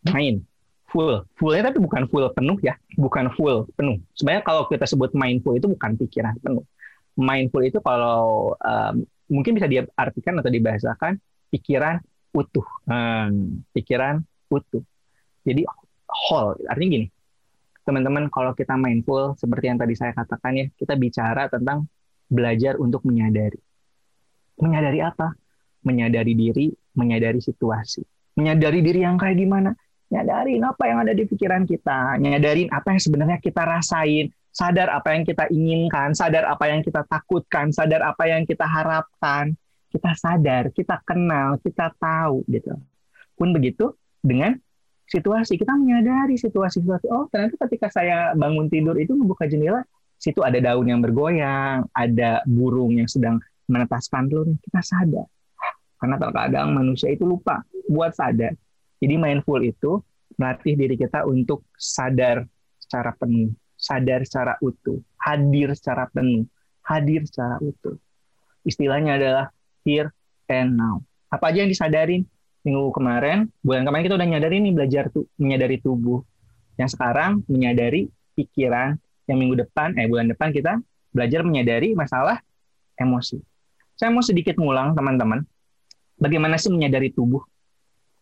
Main 0.06 0.46
full 0.94 1.26
fullnya 1.34 1.74
tapi 1.74 1.82
bukan 1.82 2.06
full 2.06 2.30
penuh 2.30 2.58
ya 2.62 2.78
bukan 2.94 3.34
full 3.34 3.66
penuh 3.74 3.98
sebenarnya 4.14 4.46
kalau 4.46 4.70
kita 4.70 4.86
sebut 4.86 5.10
mindful 5.18 5.58
itu 5.58 5.66
bukan 5.66 5.98
pikiran 5.98 6.38
penuh 6.38 6.62
mindful 7.18 7.66
itu 7.66 7.82
kalau 7.82 8.54
um, 8.62 9.02
mungkin 9.26 9.58
bisa 9.58 9.66
diartikan 9.66 10.38
atau 10.38 10.50
dibahasakan 10.54 11.18
pikiran 11.50 11.98
utuh. 12.34 12.66
Hmm, 12.90 13.62
pikiran 13.70 14.20
utuh. 14.50 14.82
Jadi 15.46 15.62
whole, 16.10 16.58
artinya 16.66 16.90
gini. 17.00 17.06
Teman-teman, 17.84 18.32
kalau 18.32 18.56
kita 18.56 18.74
mindful, 18.74 19.36
seperti 19.36 19.68
yang 19.68 19.78
tadi 19.78 19.94
saya 19.94 20.16
katakan 20.16 20.56
ya, 20.56 20.66
kita 20.74 20.96
bicara 20.96 21.52
tentang 21.52 21.84
belajar 22.32 22.80
untuk 22.80 23.04
menyadari. 23.04 23.60
Menyadari 24.56 25.04
apa? 25.04 25.36
Menyadari 25.84 26.32
diri, 26.34 26.66
menyadari 26.98 27.38
situasi. 27.38 28.02
menyadari 28.34 28.82
diri 28.82 29.06
yang 29.06 29.14
kayak 29.14 29.38
gimana, 29.38 29.78
nyadarin 30.14 30.62
apa 30.62 30.84
yang 30.86 30.98
ada 31.02 31.10
di 31.10 31.26
pikiran 31.26 31.66
kita, 31.66 32.22
nyadarin 32.22 32.70
apa 32.70 32.94
yang 32.94 33.02
sebenarnya 33.02 33.38
kita 33.42 33.66
rasain, 33.66 34.30
sadar 34.54 34.86
apa 34.94 35.18
yang 35.18 35.26
kita 35.26 35.50
inginkan, 35.50 36.14
sadar 36.14 36.46
apa 36.46 36.70
yang 36.70 36.86
kita 36.86 37.02
takutkan, 37.10 37.74
sadar 37.74 38.06
apa 38.06 38.30
yang 38.30 38.46
kita 38.46 38.62
harapkan, 38.62 39.58
kita 39.90 40.14
sadar, 40.14 40.70
kita 40.70 41.02
kenal, 41.02 41.58
kita 41.58 41.90
tahu 41.98 42.46
gitu. 42.46 42.78
Pun 43.34 43.50
begitu 43.50 43.98
dengan 44.22 44.54
situasi, 45.10 45.58
kita 45.58 45.74
menyadari 45.74 46.38
situasi-situasi. 46.38 47.10
Oh, 47.10 47.26
ternyata 47.26 47.58
ketika 47.66 47.90
saya 47.90 48.30
bangun 48.38 48.70
tidur 48.70 48.94
itu 48.94 49.18
membuka 49.18 49.50
jendela, 49.50 49.82
situ 50.22 50.46
ada 50.46 50.62
daun 50.62 50.86
yang 50.86 51.02
bergoyang, 51.02 51.90
ada 51.90 52.38
burung 52.46 52.94
yang 53.02 53.10
sedang 53.10 53.42
menetaskan 53.66 54.30
telur, 54.30 54.46
kita 54.62 54.80
sadar. 54.86 55.26
Karena 55.98 56.16
terkadang 56.22 56.70
manusia 56.70 57.10
itu 57.10 57.26
lupa 57.26 57.66
buat 57.90 58.14
sadar. 58.14 58.54
Jadi 59.04 59.20
mindful 59.20 59.60
itu 59.60 60.00
melatih 60.40 60.80
diri 60.80 60.96
kita 60.96 61.28
untuk 61.28 61.68
sadar 61.76 62.48
secara 62.80 63.12
penuh, 63.12 63.52
sadar 63.76 64.24
secara 64.24 64.56
utuh, 64.64 64.96
hadir 65.20 65.76
secara 65.76 66.08
penuh, 66.08 66.48
hadir 66.88 67.28
secara 67.28 67.60
utuh. 67.60 68.00
Istilahnya 68.64 69.20
adalah 69.20 69.52
here 69.84 70.08
and 70.48 70.80
now. 70.80 71.04
Apa 71.28 71.52
aja 71.52 71.68
yang 71.68 71.70
disadarin? 71.70 72.24
Minggu 72.64 72.96
kemarin, 72.96 73.52
bulan 73.60 73.84
kemarin 73.84 74.08
kita 74.08 74.16
udah 74.16 74.24
nyadari 74.24 74.56
nih 74.64 74.72
belajar 74.72 75.12
tuh 75.12 75.28
menyadari 75.36 75.84
tubuh. 75.84 76.24
Yang 76.80 76.96
sekarang 76.96 77.44
menyadari 77.44 78.08
pikiran, 78.32 78.96
yang 79.28 79.36
minggu 79.36 79.68
depan, 79.68 79.92
eh 80.00 80.08
bulan 80.08 80.32
depan 80.32 80.48
kita 80.48 80.80
belajar 81.12 81.44
menyadari 81.44 81.92
masalah 81.92 82.40
emosi. 82.96 83.36
Saya 84.00 84.08
mau 84.16 84.24
sedikit 84.24 84.56
ngulang 84.56 84.96
teman-teman, 84.96 85.44
bagaimana 86.16 86.56
sih 86.56 86.72
menyadari 86.72 87.12
tubuh? 87.12 87.44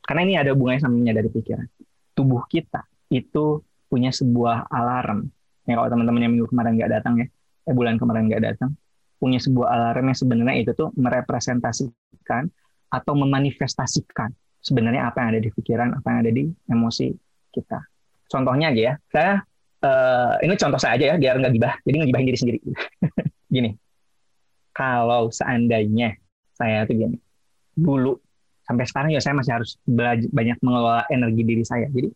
Karena 0.03 0.21
ini 0.27 0.35
ada 0.39 0.51
hubungannya 0.55 0.83
sama 0.83 0.99
menyadari 0.99 1.31
pikiran. 1.31 1.67
Tubuh 2.13 2.45
kita 2.51 2.85
itu 3.09 3.63
punya 3.87 4.11
sebuah 4.11 4.69
alarm. 4.69 5.31
Ya 5.69 5.79
kalau 5.79 5.89
teman-teman 5.95 6.21
yang 6.27 6.33
minggu 6.35 6.49
kemarin 6.51 6.75
nggak 6.75 6.91
datang 7.01 7.15
ya, 7.23 7.27
eh 7.71 7.75
bulan 7.75 7.97
kemarin 7.97 8.27
nggak 8.27 8.43
datang, 8.43 8.75
punya 9.23 9.39
sebuah 9.39 9.69
alarm 9.71 10.11
yang 10.11 10.19
sebenarnya 10.19 10.57
itu 10.59 10.73
tuh 10.75 10.91
merepresentasikan 10.99 12.51
atau 12.93 13.13
memanifestasikan 13.15 14.35
sebenarnya 14.59 15.07
apa 15.07 15.23
yang 15.23 15.29
ada 15.39 15.41
di 15.41 15.51
pikiran, 15.55 15.95
apa 15.95 16.07
yang 16.11 16.19
ada 16.27 16.33
di 16.35 16.45
emosi 16.67 17.09
kita. 17.55 17.79
Contohnya 18.27 18.75
aja 18.75 18.83
ya, 18.91 18.95
saya 19.07 19.33
uh, 19.83 20.35
ini 20.41 20.55
contoh 20.57 20.79
saya 20.79 20.97
aja 20.97 21.05
ya 21.13 21.17
biar 21.19 21.35
nggak 21.43 21.53
gibah 21.53 21.75
jadi 21.83 21.97
ngegibahin 22.03 22.27
diri 22.31 22.39
sendiri 22.39 22.59
gini 23.55 23.71
kalau 24.73 25.29
seandainya 25.29 26.17
saya 26.55 26.87
tuh 26.89 26.97
gini 26.97 27.19
dulu 27.75 28.17
sampai 28.63 28.85
sekarang 28.87 29.11
ya 29.11 29.21
saya 29.21 29.35
masih 29.35 29.53
harus 29.59 29.71
belajar 29.85 30.29
banyak 30.31 30.59
mengelola 30.63 31.03
energi 31.11 31.43
diri 31.43 31.65
saya. 31.67 31.87
Jadi 31.91 32.09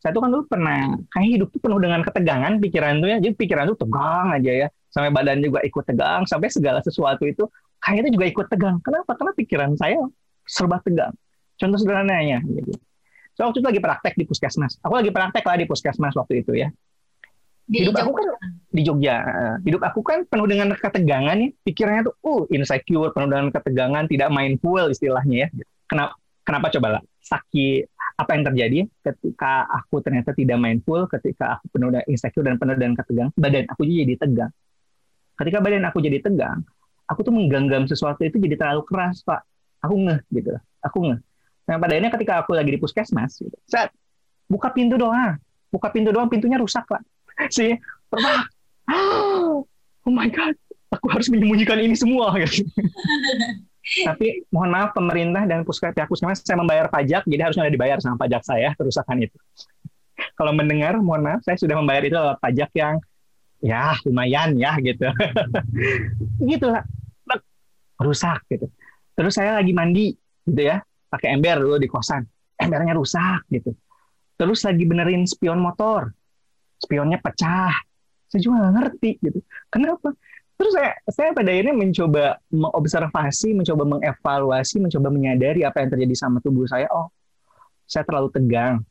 saya 0.00 0.16
tuh 0.16 0.22
kan 0.24 0.30
dulu 0.32 0.44
pernah 0.48 0.96
kayak 1.12 1.28
hidup 1.28 1.48
tuh 1.52 1.60
penuh 1.60 1.80
dengan 1.80 2.00
ketegangan 2.00 2.52
pikiran 2.56 3.04
tuh 3.04 3.08
ya. 3.12 3.16
Jadi 3.20 3.34
pikiran 3.36 3.64
tuh 3.68 3.78
tegang 3.84 4.28
aja 4.32 4.52
ya. 4.66 4.68
Sampai 4.90 5.12
badan 5.12 5.44
juga 5.44 5.60
ikut 5.62 5.84
tegang 5.84 6.24
sampai 6.24 6.48
segala 6.48 6.80
sesuatu 6.80 7.28
itu 7.28 7.44
kayaknya 7.84 8.10
juga 8.16 8.26
ikut 8.32 8.46
tegang. 8.48 8.76
Kenapa? 8.80 9.12
Karena 9.14 9.32
pikiran 9.36 9.70
saya 9.76 10.00
serba 10.48 10.80
tegang. 10.80 11.12
Contoh 11.60 11.76
sederhananya 11.76 12.40
gitu. 12.48 12.72
So, 13.36 13.46
waktu 13.46 13.60
itu 13.60 13.68
lagi 13.68 13.80
praktek 13.80 14.14
di 14.16 14.24
puskesmas. 14.24 14.80
Aku 14.80 14.96
lagi 14.96 15.12
praktek 15.12 15.44
lah 15.44 15.56
di 15.60 15.68
puskesmas 15.68 16.16
waktu 16.16 16.42
itu 16.42 16.56
ya. 16.56 16.72
Di 17.70 17.86
hidup 17.86 18.02
aku 18.02 18.10
kan 18.16 18.26
di 18.70 18.82
Jogja 18.82 19.22
hidup 19.62 19.82
aku 19.86 20.02
kan 20.02 20.26
penuh 20.26 20.46
dengan 20.46 20.74
ketegangan 20.74 21.38
ya 21.38 21.54
pikirannya 21.62 22.02
tuh 22.10 22.14
uh 22.22 22.42
insecure 22.50 23.14
penuh 23.14 23.30
dengan 23.30 23.50
ketegangan 23.54 24.10
tidak 24.10 24.30
mindful 24.34 24.90
istilahnya 24.90 25.46
ya 25.46 25.48
kenapa 25.90 26.14
kenapa 26.46 26.66
coba 26.70 26.88
lah 26.98 27.02
sakit 27.18 27.90
apa 28.20 28.30
yang 28.36 28.44
terjadi 28.52 28.80
ketika 29.00 29.64
aku 29.66 30.04
ternyata 30.04 30.30
tidak 30.36 30.60
mindful 30.60 31.08
ketika 31.08 31.58
aku 31.58 31.64
penuh 31.72 31.88
dengan 31.90 32.06
insecure 32.06 32.44
dan 32.44 32.56
penuh 32.60 32.76
dengan 32.76 32.94
ketegangan 32.94 33.32
badan 33.34 33.64
aku 33.66 33.82
jadi 33.88 34.14
tegang. 34.14 34.52
Ketika 35.40 35.58
badan 35.64 35.88
aku 35.88 35.98
jadi 36.04 36.20
tegang 36.20 36.60
aku 37.10 37.26
tuh 37.26 37.32
menggenggam 37.34 37.88
sesuatu 37.90 38.22
itu 38.22 38.38
jadi 38.38 38.54
terlalu 38.60 38.86
keras 38.86 39.26
pak. 39.26 39.42
Aku 39.80 39.96
ngeh 39.96 40.20
gitu. 40.30 40.52
Aku 40.84 41.10
ngeh. 41.10 41.20
Nah 41.66 41.76
pada 41.80 41.96
akhirnya 41.96 42.12
ketika 42.12 42.32
aku 42.44 42.52
lagi 42.52 42.70
di 42.76 42.78
puskesmas 42.78 43.40
gitu, 43.40 43.56
saat 43.66 43.90
buka 44.46 44.68
pintu 44.70 45.00
doang 45.00 45.40
buka 45.70 45.88
pintu 45.94 46.10
doang 46.14 46.28
pintunya 46.30 46.60
rusak 46.60 46.86
pak. 46.86 47.02
Si 47.56 47.72
pernah 48.12 48.44
oh 50.04 50.12
my 50.12 50.28
god 50.28 50.52
aku 50.92 51.06
harus 51.08 51.32
menyembunyikan 51.32 51.80
ini 51.80 51.96
semua 51.96 52.36
gitu. 52.36 52.68
tapi 53.80 54.44
mohon 54.52 54.70
maaf 54.70 54.92
pemerintah 54.92 55.48
dan 55.48 55.64
puskesmas 55.64 55.96
pihak 55.96 56.08
puskesmas 56.08 56.44
saya 56.44 56.60
membayar 56.60 56.86
pajak 56.92 57.24
jadi 57.24 57.48
harusnya 57.48 57.64
ada 57.66 57.72
dibayar 57.72 57.96
sama 57.98 58.20
pajak 58.20 58.42
saya 58.44 58.76
kerusakan 58.76 59.24
itu. 59.24 59.36
Kalau 60.36 60.52
mendengar 60.52 61.00
mohon 61.00 61.24
maaf 61.24 61.40
saya 61.42 61.56
sudah 61.56 61.80
membayar 61.80 62.04
itu 62.04 62.16
lewat 62.16 62.38
pajak 62.44 62.70
yang 62.76 63.00
ya 63.60 63.96
lumayan 64.04 64.56
ya 64.56 64.76
gitu. 64.80 65.08
Gitu 66.50 66.68
rusak 68.00 68.40
gitu. 68.48 68.66
Terus 69.12 69.32
saya 69.36 69.60
lagi 69.60 69.76
mandi 69.76 70.16
gitu 70.48 70.62
ya 70.64 70.80
pakai 71.12 71.36
ember 71.36 71.60
dulu 71.60 71.76
di 71.76 71.86
kosan. 71.86 72.24
Embernya 72.56 72.96
rusak 72.96 73.44
gitu. 73.52 73.76
Terus 74.40 74.64
lagi 74.64 74.84
benerin 74.88 75.28
spion 75.28 75.60
motor. 75.60 76.08
Spionnya 76.80 77.20
pecah. 77.20 77.76
Saya 78.32 78.40
juga 78.40 78.64
nggak 78.64 78.74
ngerti 78.80 79.10
gitu. 79.20 79.38
Kenapa 79.68 80.16
terus 80.60 80.76
saya 80.76 80.92
saya 81.08 81.32
pada 81.32 81.48
akhirnya 81.48 81.72
mencoba 81.72 82.36
mengobservasi 82.52 83.56
mencoba 83.56 83.96
mengevaluasi 83.96 84.76
mencoba 84.84 85.08
menyadari 85.08 85.64
apa 85.64 85.80
yang 85.80 85.88
terjadi 85.96 86.14
sama 86.28 86.44
tubuh 86.44 86.68
saya. 86.68 86.84
Oh 86.92 87.08
saya 87.90 88.04
terlalu 88.06 88.28
tegang. 88.30 88.84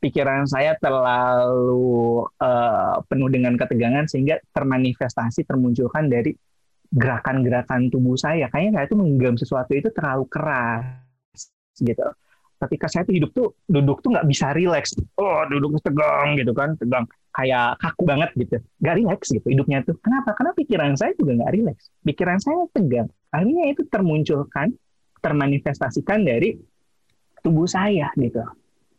Pikiran 0.00 0.48
saya 0.48 0.74
terlalu 0.80 2.24
uh, 2.40 3.04
penuh 3.06 3.28
dengan 3.30 3.56
ketegangan 3.56 4.08
sehingga 4.08 4.40
termanifestasi 4.52 5.44
termunculkan 5.44 6.08
dari 6.08 6.32
gerakan-gerakan 6.90 7.92
tubuh 7.92 8.16
saya. 8.16 8.48
Kayaknya 8.50 8.80
saya 8.80 8.84
itu 8.88 8.96
menggenggam 8.96 9.36
sesuatu 9.38 9.72
itu 9.76 9.88
terlalu 9.94 10.24
keras 10.26 11.06
gitu. 11.78 12.04
Ketika 12.60 12.86
saya 12.92 13.02
tuh 13.08 13.14
hidup 13.16 13.30
tuh 13.32 13.56
duduk 13.68 14.00
tuh 14.04 14.16
nggak 14.16 14.26
bisa 14.28 14.52
rileks. 14.56 14.96
Oh 15.20 15.44
duduk 15.48 15.80
tegang 15.84 16.36
gitu 16.36 16.52
kan 16.52 16.76
tegang 16.76 17.04
kayak 17.40 17.80
kaku 17.80 18.02
banget 18.04 18.30
gitu. 18.36 18.56
Nggak 18.84 18.94
rileks 19.00 19.28
gitu 19.32 19.46
hidupnya 19.48 19.80
tuh. 19.82 19.96
Kenapa? 20.04 20.36
Karena 20.36 20.52
pikiran 20.52 20.92
saya 21.00 21.16
juga 21.16 21.32
nggak 21.40 21.52
rileks 21.56 21.84
pikiran 22.04 22.38
saya 22.38 22.68
tegang. 22.76 23.08
Akhirnya 23.32 23.64
itu 23.72 23.82
termunculkan 23.88 24.76
termanifestasikan 25.24 26.20
dari 26.24 26.60
tubuh 27.40 27.64
saya 27.64 28.12
gitu. 28.20 28.44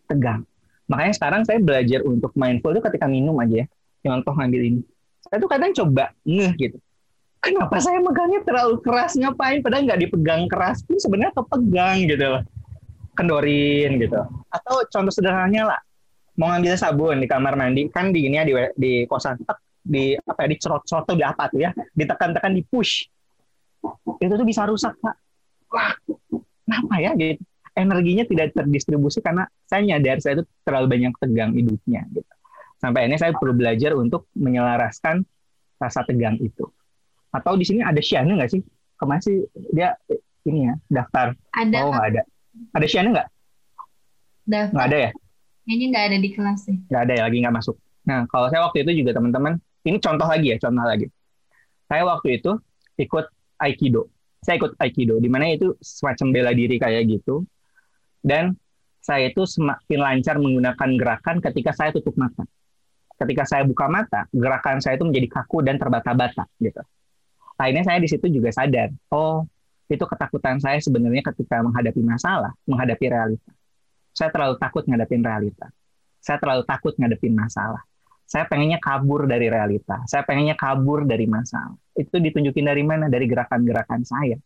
Tegang. 0.10 0.42
Makanya 0.90 1.14
sekarang 1.16 1.42
saya 1.46 1.62
belajar 1.62 2.02
untuk 2.04 2.34
mindful 2.34 2.74
itu 2.74 2.82
ketika 2.82 3.06
minum 3.06 3.38
aja 3.38 3.64
ya. 3.64 3.68
Contoh 4.02 4.34
ngambil 4.34 4.62
ini. 4.66 4.82
Saya 5.30 5.38
tuh 5.38 5.50
kadang 5.50 5.72
coba 5.78 6.12
ngeh 6.26 6.54
gitu. 6.58 6.78
Kenapa 7.42 7.82
saya 7.82 7.98
megangnya 7.98 8.46
terlalu 8.46 8.82
keras? 8.86 9.18
Ngapain? 9.18 9.66
Padahal 9.66 9.86
nggak 9.90 10.02
dipegang 10.06 10.46
keras 10.46 10.86
pun 10.86 10.98
sebenarnya 10.98 11.34
kepegang 11.34 12.06
gitu. 12.06 12.26
Loh 12.26 12.44
kendorin 13.16 14.00
gitu. 14.00 14.20
Atau 14.52 14.76
contoh 14.88 15.14
sederhananya 15.14 15.76
lah, 15.76 15.80
mau 16.42 16.50
ngambil 16.50 16.74
sabun 16.74 17.22
di 17.22 17.30
kamar 17.30 17.54
mandi 17.54 17.86
kan 17.94 18.10
di 18.10 18.26
ini 18.26 18.42
ya 18.42 18.44
di, 18.50 18.54
di 18.74 18.92
kosan 19.06 19.38
tek, 19.46 19.62
di 19.78 20.18
apa 20.18 20.42
ya 20.42 20.48
di 20.50 20.58
cerot-cerot 20.58 21.06
tuh 21.06 21.14
di 21.14 21.22
apa 21.22 21.46
tuh 21.54 21.62
ya 21.62 21.70
ditekan-tekan 21.94 22.58
di 22.58 22.66
push. 22.66 23.06
Itu 24.18 24.34
tuh 24.34 24.48
bisa 24.50 24.66
rusak 24.66 24.98
pak 24.98 25.22
wah 25.70 25.94
kenapa 26.66 26.96
ya 26.98 27.14
gitu? 27.14 27.46
Energinya 27.72 28.28
tidak 28.28 28.52
terdistribusi 28.52 29.24
karena 29.24 29.48
saya 29.64 29.86
nyadar 29.86 30.20
saya 30.20 30.42
itu 30.42 30.46
terlalu 30.68 30.88
banyak 30.98 31.14
tegang 31.22 31.54
hidupnya 31.56 32.04
gitu. 32.10 32.34
Sampai 32.82 33.06
ini 33.06 33.16
saya 33.16 33.32
perlu 33.38 33.54
belajar 33.54 33.94
untuk 33.94 34.26
menyelaraskan 34.34 35.22
rasa 35.78 36.02
tegang 36.04 36.36
itu. 36.42 36.66
Atau 37.32 37.56
di 37.56 37.64
sini 37.64 37.80
ada 37.86 38.02
Shiana 38.02 38.36
nggak 38.36 38.52
sih? 38.52 38.62
Kemarin 38.98 39.22
sih 39.22 39.38
dia 39.72 39.96
ini 40.50 40.68
ya 40.68 40.74
daftar. 40.90 41.38
Ada 41.54 41.78
oh 41.80 41.96
nggak 41.96 42.08
ada. 42.12 42.22
Ada 42.76 42.86
Shiana 42.90 43.10
nggak? 43.16 43.28
Nggak 44.76 44.88
ada 44.90 44.98
ya? 44.98 45.12
Kayaknya 45.66 45.86
nggak 45.94 46.06
ada 46.10 46.18
di 46.18 46.30
kelas 46.34 46.60
sih. 46.66 46.78
Nggak 46.90 47.02
ada 47.06 47.14
ya, 47.14 47.24
lagi 47.30 47.38
nggak 47.42 47.56
masuk. 47.56 47.76
Nah, 48.02 48.20
kalau 48.30 48.48
saya 48.50 48.62
waktu 48.66 48.78
itu 48.82 48.92
juga 49.06 49.12
teman-teman, 49.18 49.54
ini 49.86 49.98
contoh 50.02 50.28
lagi 50.28 50.48
ya, 50.54 50.58
contoh 50.58 50.86
lagi. 50.86 51.08
Saya 51.86 52.04
waktu 52.08 52.28
itu 52.42 52.52
ikut 52.98 53.26
Aikido. 53.62 54.10
Saya 54.42 54.58
ikut 54.58 54.74
Aikido, 54.82 55.22
di 55.22 55.30
mana 55.30 55.54
itu 55.54 55.78
semacam 55.78 56.28
bela 56.34 56.52
diri 56.58 56.82
kayak 56.82 57.06
gitu. 57.06 57.46
Dan 58.22 58.58
saya 59.02 59.30
itu 59.30 59.46
semakin 59.46 60.00
lancar 60.02 60.38
menggunakan 60.38 60.90
gerakan 60.98 61.38
ketika 61.42 61.72
saya 61.74 61.90
tutup 61.94 62.14
mata. 62.18 62.46
Ketika 63.18 63.46
saya 63.46 63.62
buka 63.66 63.86
mata, 63.86 64.26
gerakan 64.34 64.82
saya 64.82 64.98
itu 64.98 65.06
menjadi 65.06 65.28
kaku 65.30 65.62
dan 65.62 65.78
terbata-bata 65.78 66.50
gitu. 66.58 66.82
Akhirnya 67.58 67.86
saya 67.86 68.02
di 68.02 68.10
situ 68.10 68.26
juga 68.34 68.50
sadar, 68.50 68.90
oh 69.14 69.46
itu 69.86 70.02
ketakutan 70.02 70.58
saya 70.58 70.82
sebenarnya 70.82 71.22
ketika 71.30 71.62
menghadapi 71.62 72.02
masalah, 72.02 72.50
menghadapi 72.66 73.06
realita. 73.12 73.52
Saya 74.12 74.30
terlalu 74.30 74.56
takut 74.60 74.84
ngadepin 74.88 75.24
realita. 75.24 75.72
Saya 76.22 76.38
terlalu 76.38 76.64
takut 76.68 76.94
ngadepin 76.96 77.34
masalah. 77.34 77.82
Saya 78.32 78.48
pengennya 78.48 78.80
kabur 78.80 79.28
dari 79.28 79.52
realita. 79.52 80.08
Saya 80.08 80.24
pengennya 80.24 80.56
kabur 80.56 81.04
dari 81.04 81.28
masalah. 81.28 81.76
Itu 81.92 82.16
ditunjukin 82.16 82.64
dari 82.64 82.80
mana? 82.80 83.12
Dari 83.12 83.28
gerakan-gerakan 83.28 84.08
saya. 84.08 84.40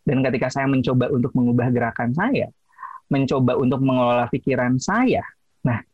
Dan 0.00 0.24
ketika 0.24 0.48
saya 0.48 0.64
mencoba 0.64 1.12
untuk 1.12 1.36
mengubah 1.36 1.68
gerakan 1.68 2.16
saya, 2.16 2.48
mencoba 3.12 3.60
untuk 3.60 3.84
mengelola 3.84 4.26
pikiran 4.32 4.80
saya, 4.80 5.20
nah 5.60 5.84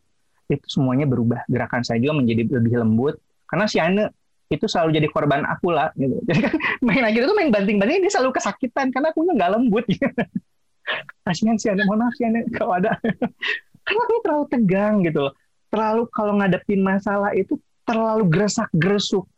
itu 0.47 0.63
semuanya 0.71 1.11
berubah. 1.11 1.43
Gerakan 1.51 1.83
saya 1.83 1.99
juga 1.99 2.23
menjadi 2.23 2.47
lebih 2.55 2.87
lembut. 2.87 3.19
Karena 3.51 3.67
si 3.67 3.83
Ane 3.83 4.15
itu 4.49 4.65
selalu 4.65 5.03
jadi 5.03 5.09
korban 5.13 5.45
aku 5.45 5.75
lah. 5.75 5.93
Gitu. 5.93 6.23
Jadi 6.29 6.41
kan 6.41 6.55
main 6.81 7.05
akhir 7.05 7.29
itu 7.29 7.35
main 7.37 7.51
banting-banting 7.53 8.01
dia 8.01 8.13
selalu 8.13 8.33
kesakitan 8.33 8.89
karena 8.89 9.13
aku 9.13 9.27
nggak 9.29 9.51
lembut. 9.59 9.85
Gitu. 9.91 10.09
Kasihan 11.25 11.57
si 11.61 11.69
Ane, 11.69 11.85
mohon 11.85 12.07
maaf 12.07 12.15
si 12.17 12.25
Ane 12.25 12.47
kalau 12.57 12.77
ada. 12.77 12.97
karena 13.87 14.01
aku 14.05 14.21
terlalu 14.25 14.47
tegang 14.53 14.95
gitu 15.05 15.19
loh. 15.29 15.35
Terlalu 15.69 16.03
kalau 16.13 16.33
ngadepin 16.41 16.81
masalah 16.81 17.33
itu 17.37 17.57
terlalu 17.85 18.25
geresak-geresuk. 18.29 19.29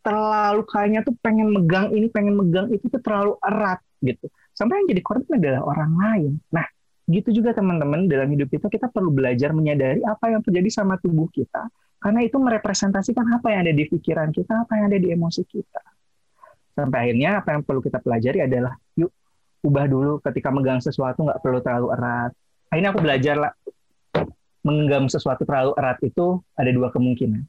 Terlalu 0.00 0.62
kayaknya 0.64 1.00
tuh 1.04 1.12
pengen 1.20 1.52
megang 1.52 1.92
ini, 1.92 2.08
pengen 2.08 2.36
megang 2.36 2.72
itu 2.72 2.88
tuh 2.88 3.00
terlalu 3.04 3.36
erat 3.44 3.80
gitu. 4.00 4.28
Sampai 4.56 4.80
yang 4.80 4.88
jadi 4.92 5.02
korban 5.04 5.36
adalah 5.36 5.62
orang 5.64 5.92
lain. 5.96 6.32
Nah, 6.52 6.64
gitu 7.10 7.42
juga 7.42 7.50
teman-teman 7.52 8.06
dalam 8.06 8.30
hidup 8.30 8.48
kita 8.48 8.70
kita 8.70 8.86
perlu 8.86 9.10
belajar 9.10 9.50
menyadari 9.50 10.00
apa 10.06 10.30
yang 10.30 10.40
terjadi 10.46 10.70
sama 10.70 10.94
tubuh 11.02 11.26
kita 11.28 11.66
karena 12.00 12.22
itu 12.22 12.38
merepresentasikan 12.38 13.26
apa 13.34 13.50
yang 13.50 13.60
ada 13.66 13.74
di 13.74 13.84
pikiran 13.90 14.30
kita 14.30 14.64
apa 14.64 14.72
yang 14.78 14.84
ada 14.94 14.98
di 15.02 15.08
emosi 15.10 15.42
kita 15.42 15.82
sampai 16.78 16.98
akhirnya 17.10 17.42
apa 17.42 17.58
yang 17.58 17.62
perlu 17.66 17.82
kita 17.82 17.98
pelajari 17.98 18.46
adalah 18.46 18.78
yuk 18.94 19.10
ubah 19.60 19.86
dulu 19.88 20.12
ketika 20.24 20.48
megang 20.48 20.80
sesuatu 20.80 21.24
nggak 21.24 21.40
perlu 21.44 21.60
terlalu 21.60 21.88
erat 21.92 22.32
akhirnya 22.72 22.90
aku 22.92 23.00
belajar 23.02 23.36
lah 23.36 23.52
menggenggam 24.64 25.08
sesuatu 25.08 25.42
terlalu 25.44 25.72
erat 25.76 25.98
itu 26.04 26.40
ada 26.56 26.70
dua 26.72 26.88
kemungkinan 26.92 27.44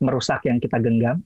merusak 0.00 0.46
yang 0.46 0.62
kita 0.62 0.78
genggam 0.78 1.20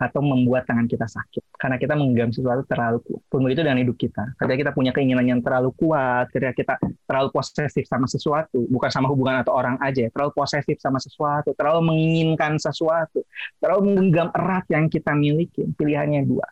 atau 0.00 0.24
membuat 0.24 0.64
tangan 0.64 0.88
kita 0.88 1.04
sakit 1.04 1.44
karena 1.60 1.76
kita 1.76 1.92
menggenggam 1.92 2.32
sesuatu 2.32 2.64
terlalu 2.64 3.04
kuat. 3.04 3.20
Pun 3.28 3.44
begitu 3.44 3.60
dengan 3.60 3.84
hidup 3.84 4.00
kita. 4.00 4.32
Ketika 4.40 4.56
kita 4.56 4.72
punya 4.72 4.96
keinginan 4.96 5.28
yang 5.28 5.44
terlalu 5.44 5.76
kuat, 5.76 6.32
ketika 6.32 6.56
kita 6.56 6.74
terlalu 7.04 7.28
posesif 7.28 7.84
sama 7.84 8.08
sesuatu, 8.08 8.64
bukan 8.72 8.88
sama 8.88 9.12
hubungan 9.12 9.44
atau 9.44 9.52
orang 9.52 9.76
aja, 9.84 10.08
terlalu 10.08 10.32
posesif 10.32 10.80
sama 10.80 10.96
sesuatu, 10.96 11.52
terlalu 11.52 11.92
menginginkan 11.92 12.56
sesuatu, 12.56 13.28
terlalu 13.60 13.92
menggenggam 13.92 14.32
erat 14.32 14.64
yang 14.72 14.88
kita 14.88 15.12
miliki, 15.12 15.68
pilihannya 15.76 16.24
dua. 16.24 16.48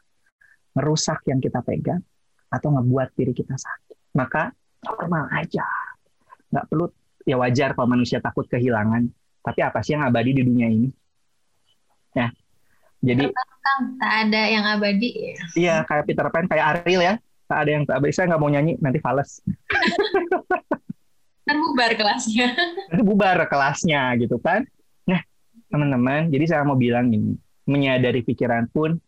Merusak 0.76 1.24
yang 1.24 1.40
kita 1.40 1.64
pegang 1.64 2.04
atau 2.48 2.68
ngebuat 2.74 3.14
diri 3.14 3.32
kita 3.36 3.54
sakit. 3.54 4.16
Maka 4.16 4.50
normal 4.84 5.28
aja. 5.32 5.64
Nggak 6.48 6.64
perlu, 6.68 6.86
ya 7.28 7.36
wajar 7.36 7.76
kalau 7.76 7.88
manusia 7.92 8.18
takut 8.18 8.48
kehilangan. 8.48 9.08
Tapi 9.44 9.60
apa 9.64 9.80
sih 9.84 9.96
yang 9.96 10.04
abadi 10.04 10.36
di 10.36 10.42
dunia 10.44 10.68
ini? 10.68 10.88
Ya, 12.16 12.32
jadi 12.98 13.30
tak 14.00 14.12
ada 14.26 14.42
yang 14.50 14.64
abadi. 14.66 15.38
Iya, 15.54 15.86
kayak 15.86 16.04
Peter 16.08 16.26
Pan, 16.32 16.50
kayak 16.50 16.82
Ariel 16.82 17.02
ya. 17.04 17.14
Tak 17.48 17.58
ada 17.64 17.70
yang 17.70 17.84
tak 17.86 18.02
abadi. 18.02 18.12
Saya 18.12 18.34
nggak 18.34 18.42
mau 18.42 18.50
nyanyi, 18.50 18.74
nanti 18.82 18.98
fales. 18.98 19.38
Kan 21.48 21.56
bubar 21.64 21.96
kelasnya. 21.96 22.52
Nanti 22.92 23.02
bubar 23.08 23.40
kelasnya 23.48 24.12
gitu 24.20 24.36
kan. 24.36 24.68
Nah, 25.08 25.24
teman-teman, 25.72 26.28
jadi 26.28 26.44
saya 26.44 26.62
mau 26.68 26.76
bilang 26.76 27.08
ini, 27.08 27.40
menyadari 27.64 28.20
pikiran 28.20 28.68
pun 28.68 29.00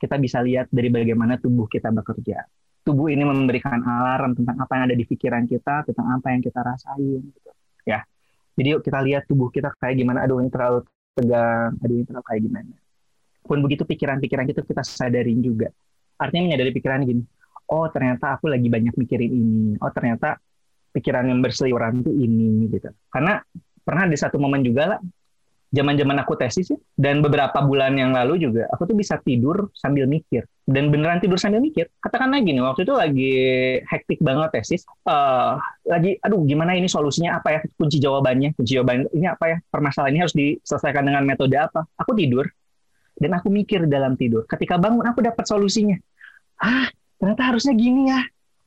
kita 0.00 0.16
bisa 0.16 0.40
lihat 0.40 0.72
dari 0.72 0.88
bagaimana 0.88 1.36
tubuh 1.36 1.68
kita 1.68 1.92
bekerja. 1.92 2.48
Tubuh 2.82 3.08
ini 3.14 3.22
memberikan 3.22 3.78
alarm 3.78 4.34
tentang 4.34 4.58
apa 4.58 4.72
yang 4.74 4.84
ada 4.90 4.96
di 4.98 5.06
pikiran 5.06 5.46
kita, 5.46 5.86
tentang 5.86 6.18
apa 6.18 6.34
yang 6.34 6.42
kita 6.42 6.60
rasain. 6.62 7.22
Gitu. 7.22 7.50
Ya, 7.86 8.02
jadi 8.58 8.78
yuk 8.78 8.82
kita 8.82 8.98
lihat 9.02 9.26
tubuh 9.30 9.50
kita 9.54 9.70
kayak 9.78 10.02
gimana. 10.02 10.26
Aduh 10.26 10.42
ini 10.42 10.50
terlalu 10.50 10.82
tegang, 11.14 11.78
aduh 11.78 11.94
ini 11.94 12.04
terlalu 12.06 12.24
kayak 12.26 12.42
gimana 12.42 12.74
pun 13.42 13.58
begitu 13.60 13.82
pikiran-pikiran 13.82 14.46
itu 14.48 14.62
kita 14.62 14.82
sadarin 14.86 15.42
juga. 15.42 15.68
Artinya 16.16 16.54
menyadari 16.54 16.70
pikiran 16.70 17.02
gini, 17.02 17.22
oh 17.74 17.86
ternyata 17.90 18.38
aku 18.38 18.46
lagi 18.46 18.70
banyak 18.70 18.94
mikirin 18.94 19.32
ini, 19.34 19.66
oh 19.82 19.90
ternyata 19.90 20.38
pikiran 20.94 21.26
yang 21.26 21.42
berseliweran 21.42 22.06
itu 22.06 22.12
ini 22.14 22.70
gitu. 22.70 22.94
Karena 23.10 23.42
pernah 23.82 24.06
di 24.06 24.16
satu 24.16 24.38
momen 24.38 24.62
juga 24.62 24.96
lah, 24.96 25.00
zaman-zaman 25.72 26.20
aku 26.20 26.36
tesis 26.36 26.68
ya, 26.68 26.78
dan 27.00 27.24
beberapa 27.24 27.64
bulan 27.64 27.96
yang 27.96 28.12
lalu 28.12 28.44
juga, 28.44 28.68
aku 28.68 28.84
tuh 28.84 28.96
bisa 28.96 29.16
tidur 29.24 29.72
sambil 29.72 30.04
mikir. 30.04 30.44
Dan 30.62 30.92
beneran 30.92 31.18
tidur 31.18 31.40
sambil 31.40 31.58
mikir. 31.64 31.88
Katakanlah 31.98 32.44
gini, 32.44 32.60
waktu 32.60 32.84
itu 32.84 32.94
lagi 32.94 33.34
hektik 33.82 34.20
banget 34.20 34.52
tesis, 34.52 34.84
uh, 35.08 35.56
lagi, 35.88 36.20
aduh 36.20 36.44
gimana 36.44 36.76
ini 36.76 36.86
solusinya 36.86 37.40
apa 37.40 37.58
ya, 37.58 37.60
kunci 37.80 37.98
jawabannya, 37.98 38.52
kunci 38.54 38.76
jawaban 38.76 39.08
ini 39.16 39.26
apa 39.26 39.44
ya, 39.48 39.56
permasalahan 39.72 40.12
ini 40.12 40.20
harus 40.20 40.36
diselesaikan 40.36 41.02
dengan 41.08 41.24
metode 41.24 41.56
apa. 41.56 41.88
Aku 41.96 42.12
tidur, 42.12 42.46
dan 43.16 43.32
aku 43.36 43.48
mikir 43.48 43.88
dalam 43.88 44.14
tidur. 44.14 44.44
Ketika 44.44 44.76
bangun 44.76 45.04
aku 45.08 45.24
dapat 45.24 45.44
solusinya. 45.48 45.96
Ah, 46.60 46.86
ternyata 47.18 47.42
harusnya 47.48 47.74
gini 47.74 48.12
ya. 48.12 48.20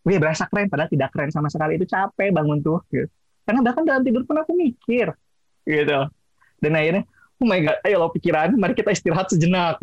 Wih, 0.05 0.21
berasa 0.21 0.45
keren 0.45 0.69
padahal 0.69 0.89
tidak 0.91 1.09
keren 1.13 1.33
sama 1.33 1.49
sekali 1.49 1.81
itu 1.81 1.85
capek 1.89 2.29
bangun 2.29 2.61
tuh 2.61 2.81
gitu. 2.93 3.09
Karena 3.45 3.61
bahkan 3.61 3.85
dalam 3.85 4.01
tidur 4.05 4.25
pun 4.25 4.37
aku 4.37 4.53
mikir 4.53 5.13
gitu. 5.65 5.99
Dan 6.59 6.75
akhirnya, 6.75 7.03
oh 7.41 7.45
my 7.47 7.59
god, 7.61 7.77
ayo 7.83 7.95
lo 8.01 8.09
pikiran, 8.11 8.55
mari 8.55 8.73
kita 8.73 8.91
istirahat 8.95 9.27
sejenak. 9.31 9.79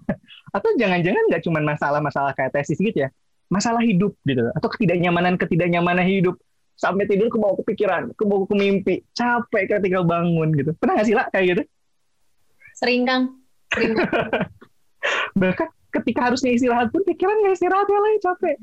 Atau 0.56 0.70
jangan-jangan 0.78 1.22
nggak 1.30 1.42
cuma 1.44 1.58
masalah-masalah 1.62 2.32
kayak 2.38 2.54
tesis 2.54 2.78
gitu 2.78 3.06
ya, 3.06 3.10
masalah 3.50 3.82
hidup 3.82 4.14
gitu, 4.22 4.46
atau 4.54 4.68
ketidaknyamanan 4.70 5.34
ketidaknyamanan 5.34 6.06
hidup 6.06 6.38
sampai 6.78 7.10
tidur 7.10 7.26
ke 7.26 7.34
bawah 7.42 7.58
kepikiran, 7.58 8.14
ke 8.14 8.22
bawah 8.22 8.46
ke 8.46 8.54
mimpi, 8.54 8.94
capek 9.18 9.66
ketika 9.66 10.06
bangun 10.06 10.54
gitu. 10.54 10.70
Pernah 10.78 10.94
nggak 10.94 11.06
sih 11.10 11.16
lah 11.18 11.26
kayak 11.34 11.44
gitu? 11.58 11.62
Sering 12.78 13.02
Kang. 13.02 13.42
bahkan 15.40 15.68
ketika 15.90 16.30
harusnya 16.30 16.54
istirahat 16.54 16.90
pun 16.90 17.02
pikiran 17.06 17.34
nggak 17.42 17.54
istirahat 17.58 17.86
ya 17.86 17.98
lah 17.98 18.10
capek 18.22 18.56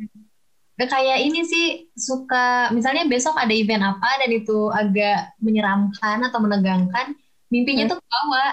kayak 0.82 1.20
ini 1.22 1.46
sih 1.46 1.66
suka 1.94 2.74
misalnya 2.74 3.06
besok 3.06 3.38
ada 3.38 3.54
event 3.54 3.86
apa 3.86 4.18
dan 4.18 4.34
itu 4.34 4.66
agak 4.74 5.38
menyeramkan 5.38 6.26
atau 6.26 6.40
menegangkan 6.42 7.14
mimpinya 7.52 7.86
hmm. 7.86 7.92
tuh 7.94 8.00
bawa 8.00 8.46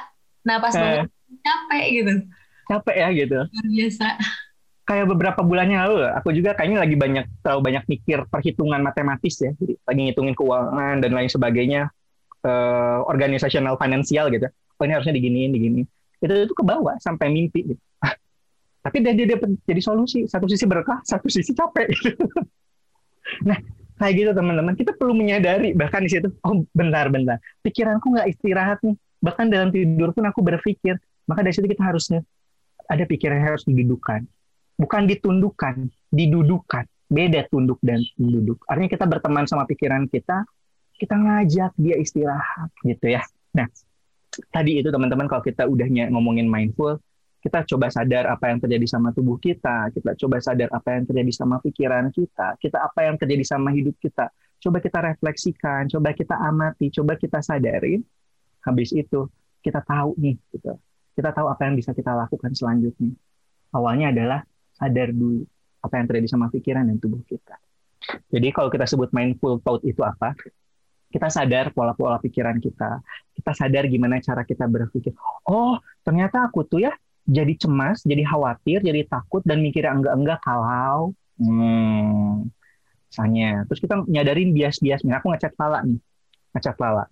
nah 0.42 0.56
pas 0.58 0.74
eh. 0.74 1.06
capek 1.44 1.84
gitu. 2.02 2.12
Capek 2.68 2.96
ya 2.98 3.08
gitu. 3.14 3.38
Luar 3.46 3.66
biasa. 3.68 4.06
Kayak 4.88 5.06
beberapa 5.12 5.40
bulannya 5.44 5.78
lalu 5.84 5.96
aku 6.12 6.28
juga 6.32 6.56
kayaknya 6.56 6.80
lagi 6.84 6.96
banyak 6.96 7.24
terlalu 7.44 7.60
banyak 7.72 7.84
mikir 7.88 8.18
perhitungan 8.28 8.80
matematis 8.80 9.36
ya. 9.40 9.52
Jadi 9.56 9.76
lagi 9.84 10.00
ngitungin 10.08 10.34
keuangan 10.36 10.96
dan 11.04 11.10
lain 11.12 11.28
sebagainya 11.28 11.92
uh, 12.44 13.04
organisasional 13.04 13.76
finansial 13.76 14.32
gitu. 14.32 14.48
Oh 14.80 14.84
ini 14.84 14.96
harusnya 14.96 15.14
diginiin 15.16 15.52
diginiin. 15.52 15.86
Itu 16.18 16.34
itu 16.48 16.54
ke 16.56 16.64
bawah 16.64 16.96
sampai 16.98 17.28
mimpi 17.28 17.76
gitu. 17.76 17.82
tapi 18.84 18.96
dia 19.04 19.12
dia 19.12 19.36
dapat 19.36 19.52
jadi 19.68 19.80
solusi. 19.84 20.24
Satu 20.24 20.48
sisi 20.48 20.64
berkah 20.64 21.04
satu 21.04 21.28
sisi 21.28 21.52
capek. 21.52 21.88
Nah 23.44 23.60
kayak 23.98 24.14
gitu 24.14 24.30
teman-teman. 24.32 24.74
Kita 24.78 24.94
perlu 24.94 25.12
menyadari 25.12 25.74
bahkan 25.74 26.06
di 26.06 26.10
situ 26.10 26.30
oh 26.46 26.64
bentar-bentar 26.72 27.42
pikiranku 27.66 28.14
nggak 28.14 28.28
istirahat 28.30 28.78
nih. 28.86 28.96
Bahkan 29.18 29.46
dalam 29.50 29.68
tidur 29.74 30.14
pun 30.14 30.24
aku 30.24 30.40
berpikir 30.40 30.96
maka 31.26 31.44
dari 31.44 31.54
situ 31.54 31.66
kita 31.68 31.82
harusnya 31.84 32.22
ada 32.88 33.04
pikiran 33.04 33.42
yang 33.42 33.48
harus 33.54 33.66
didudukan. 33.66 34.24
Bukan 34.78 35.02
ditundukkan 35.10 35.90
didudukan. 36.14 36.86
Beda 37.08 37.48
tunduk 37.48 37.80
dan 37.80 38.04
duduk. 38.20 38.60
Artinya 38.68 38.90
kita 38.92 39.04
berteman 39.08 39.48
sama 39.48 39.64
pikiran 39.64 40.06
kita 40.06 40.44
kita 40.98 41.14
ngajak 41.14 41.72
dia 41.78 41.96
istirahat 41.96 42.70
gitu 42.84 43.06
ya. 43.16 43.22
Nah 43.54 43.66
tadi 44.54 44.78
itu 44.78 44.88
teman-teman 44.92 45.26
kalau 45.26 45.42
kita 45.42 45.66
udahnya 45.66 46.12
ngomongin 46.12 46.46
mindful, 46.46 47.00
kita 47.48 47.64
coba 47.64 47.88
sadar 47.88 48.28
apa 48.28 48.52
yang 48.52 48.60
terjadi 48.60 48.84
sama 48.84 49.08
tubuh 49.16 49.40
kita, 49.40 49.88
kita 49.96 50.12
coba 50.20 50.36
sadar 50.36 50.68
apa 50.68 51.00
yang 51.00 51.08
terjadi 51.08 51.32
sama 51.32 51.56
pikiran 51.64 52.12
kita, 52.12 52.60
kita 52.60 52.76
apa 52.76 53.08
yang 53.08 53.16
terjadi 53.16 53.40
sama 53.48 53.72
hidup 53.72 53.96
kita. 53.96 54.28
Coba 54.60 54.84
kita 54.84 55.00
refleksikan, 55.00 55.88
coba 55.88 56.12
kita 56.12 56.36
amati, 56.36 56.92
coba 56.92 57.16
kita 57.16 57.40
sadarin. 57.40 58.04
Habis 58.60 58.92
itu 58.92 59.32
kita 59.64 59.80
tahu 59.80 60.12
nih, 60.20 60.36
gitu. 60.52 60.76
Kita 61.16 61.32
tahu 61.32 61.48
apa 61.48 61.64
yang 61.64 61.80
bisa 61.80 61.96
kita 61.96 62.12
lakukan 62.12 62.52
selanjutnya. 62.52 63.16
Awalnya 63.72 64.12
adalah 64.12 64.40
sadar 64.76 65.08
dulu 65.16 65.48
apa 65.80 65.94
yang 66.04 66.06
terjadi 66.12 66.28
sama 66.28 66.52
pikiran 66.52 66.84
dan 66.84 67.00
tubuh 67.00 67.24
kita. 67.24 67.56
Jadi 68.28 68.52
kalau 68.52 68.68
kita 68.68 68.84
sebut 68.84 69.08
mindful 69.16 69.56
thought 69.64 69.80
itu 69.88 70.04
apa? 70.04 70.36
kita 71.08 71.32
sadar 71.32 71.72
pola-pola 71.72 72.20
pikiran 72.20 72.60
kita. 72.60 73.00
Kita 73.32 73.56
sadar 73.56 73.88
gimana 73.88 74.20
cara 74.20 74.44
kita 74.44 74.68
berpikir. 74.68 75.16
Oh, 75.48 75.80
ternyata 76.04 76.44
aku 76.44 76.68
tuh 76.68 76.84
ya 76.84 76.92
jadi 77.28 77.52
cemas, 77.60 78.00
jadi 78.08 78.24
khawatir, 78.24 78.80
jadi 78.80 79.04
takut 79.04 79.44
dan 79.44 79.60
mikir 79.60 79.84
enggak-enggak 79.84 80.40
kalau 80.40 81.12
hmm, 81.36 82.48
misalnya. 83.12 83.68
Terus 83.68 83.80
kita 83.84 83.94
nyadarin 84.08 84.56
bias-biasnya. 84.56 85.20
Aku 85.20 85.28
ngechat 85.30 85.52
Lala 85.60 85.84
nih, 85.84 86.00
ngechat 86.56 86.76
Lala. 86.80 87.04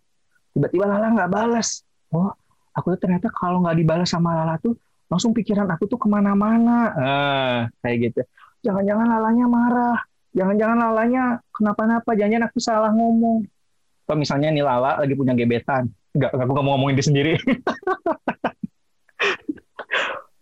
Tiba-tiba 0.57 0.89
Lala 0.89 1.12
nggak 1.12 1.31
balas. 1.31 1.85
Oh, 2.11 2.33
aku 2.73 2.97
tuh 2.97 3.07
ternyata 3.07 3.29
kalau 3.29 3.61
nggak 3.61 3.77
dibalas 3.77 4.09
sama 4.09 4.33
Lala 4.33 4.57
tuh 4.57 4.73
langsung 5.07 5.37
pikiran 5.37 5.69
aku 5.69 5.85
tuh 5.85 6.01
ke 6.01 6.09
mana-mana. 6.09 6.97
Ah, 6.97 7.59
kayak 7.85 8.11
gitu. 8.11 8.21
Jangan-jangan 8.64 9.07
Lalanya 9.07 9.47
marah. 9.47 9.99
Jangan-jangan 10.33 10.79
Lalanya 10.81 11.45
kenapa-napa. 11.53 12.17
Jangan-jangan 12.17 12.49
aku 12.49 12.59
salah 12.59 12.91
ngomong 12.91 13.45
kalau 14.07 14.23
misalnya 14.23 14.55
nih 14.55 14.62
Lala 14.62 15.03
lagi 15.03 15.19
punya 15.19 15.35
gebetan, 15.35 15.91
enggak, 16.14 16.31
aku 16.31 16.51
nggak 16.55 16.64
mau 16.64 16.79
ngomongin 16.79 16.95
dia 16.95 17.07
sendiri. 17.11 17.33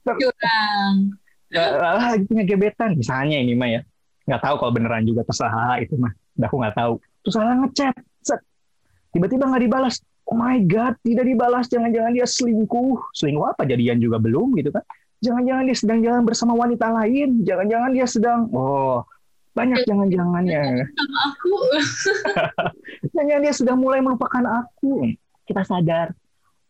Curang. 0.04 0.96
Ya, 1.48 1.70
Lala 1.70 2.18
lagi 2.18 2.24
punya 2.28 2.44
gebetan, 2.44 2.98
misalnya 2.98 3.40
ini 3.40 3.54
mah 3.56 3.68
ya. 3.70 3.80
Nggak 4.24 4.40
tahu 4.40 4.54
kalau 4.60 4.72
beneran 4.72 5.04
juga 5.04 5.24
terserah 5.24 5.80
itu 5.80 5.96
mah. 5.96 6.12
Udah 6.36 6.48
aku 6.48 6.56
nggak 6.60 6.76
tahu. 6.76 6.94
terus 7.24 7.40
salah 7.40 7.56
ngechat 7.56 7.96
tiba-tiba 9.14 9.46
nggak 9.46 9.62
dibalas. 9.64 10.02
Oh 10.26 10.34
my 10.34 10.58
god 10.66 10.98
tidak 11.06 11.24
dibalas. 11.24 11.70
Jangan-jangan 11.70 12.10
dia 12.12 12.26
selingkuh. 12.26 13.14
Selingkuh 13.14 13.54
apa? 13.54 13.62
Jadian 13.64 14.02
juga 14.02 14.18
belum 14.18 14.58
gitu 14.58 14.74
kan. 14.74 14.82
Jangan-jangan 15.22 15.62
dia 15.64 15.76
sedang 15.78 16.00
jalan 16.02 16.22
bersama 16.26 16.52
wanita 16.58 16.90
lain. 16.90 17.46
Jangan-jangan 17.46 17.90
dia 17.94 18.06
sedang 18.10 18.40
oh 18.50 19.06
banyak 19.54 19.86
jangan-jangannya. 19.86 20.90
aku. 21.30 21.54
Jangan 23.14 23.38
dia 23.38 23.54
sudah 23.54 23.78
mulai 23.78 24.02
melupakan 24.02 24.42
aku. 24.66 25.14
Kita 25.46 25.62
sadar 25.62 26.10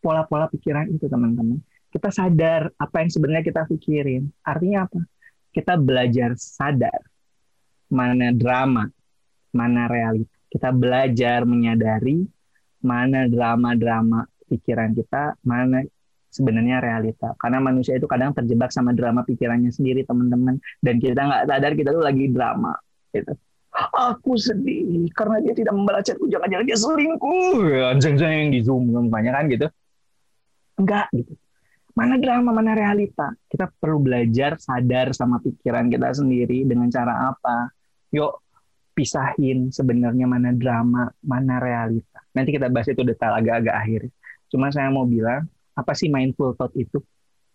pola-pola 0.05 0.45
pikiran 0.53 0.85
itu 0.93 1.09
teman-teman 1.09 1.57
kita 1.95 2.11
sadar 2.11 2.67
apa 2.75 2.95
yang 2.99 3.09
sebenarnya 3.09 3.45
kita 3.47 3.61
pikirin 3.71 4.27
artinya 4.43 4.91
apa 4.91 4.99
kita 5.55 5.79
belajar 5.79 6.35
sadar 6.35 6.99
mana 7.87 8.35
drama 8.35 8.91
mana 9.55 9.87
realita 9.87 10.35
kita 10.51 10.75
belajar 10.75 11.47
menyadari 11.47 12.27
mana 12.85 13.25
drama-drama 13.25 14.29
pikiran 14.45 14.93
kita, 14.93 15.33
mana 15.41 15.81
sebenarnya 16.29 16.77
realita. 16.79 17.33
Karena 17.41 17.57
manusia 17.57 17.97
itu 17.97 18.05
kadang 18.05 18.31
terjebak 18.37 18.69
sama 18.69 18.93
drama 18.93 19.25
pikirannya 19.25 19.73
sendiri, 19.73 20.05
teman-teman. 20.05 20.61
Dan 20.79 21.01
kita 21.01 21.25
nggak 21.25 21.43
sadar 21.49 21.71
kita 21.73 21.89
tuh 21.91 22.05
lagi 22.05 22.29
drama. 22.29 22.77
Gitu. 23.09 23.33
Aku 23.91 24.39
sedih 24.39 25.11
karena 25.11 25.43
dia 25.43 25.51
tidak 25.51 25.73
membalas 25.75 26.07
chatku. 26.07 26.31
Jangan-jangan 26.31 26.65
dia 26.69 26.77
selingkuh. 26.79 27.59
Anjing-anjing 27.91 28.55
di 28.55 28.59
zoom 28.63 28.87
banyak 29.11 29.33
kan 29.35 29.45
gitu. 29.51 29.67
Enggak 30.79 31.11
gitu. 31.11 31.33
Mana 31.95 32.19
drama, 32.19 32.51
mana 32.51 32.75
realita. 32.75 33.31
Kita 33.47 33.71
perlu 33.71 34.03
belajar 34.03 34.59
sadar 34.59 35.15
sama 35.15 35.39
pikiran 35.39 35.87
kita 35.87 36.11
sendiri 36.11 36.67
dengan 36.67 36.91
cara 36.91 37.31
apa. 37.31 37.71
Yuk 38.11 38.43
pisahin 38.95 39.71
sebenarnya 39.71 40.27
mana 40.27 40.51
drama, 40.51 41.07
mana 41.23 41.55
realita. 41.59 42.19
Nanti 42.35 42.55
kita 42.55 42.67
bahas 42.67 42.91
itu 42.91 43.03
detail 43.03 43.35
agak-agak 43.39 43.75
akhir. 43.75 44.01
Cuma 44.51 44.71
saya 44.71 44.91
mau 44.91 45.07
bilang, 45.07 45.47
apa 45.75 45.91
sih 45.95 46.07
mindful 46.11 46.55
thought 46.55 46.75
itu? 46.75 46.99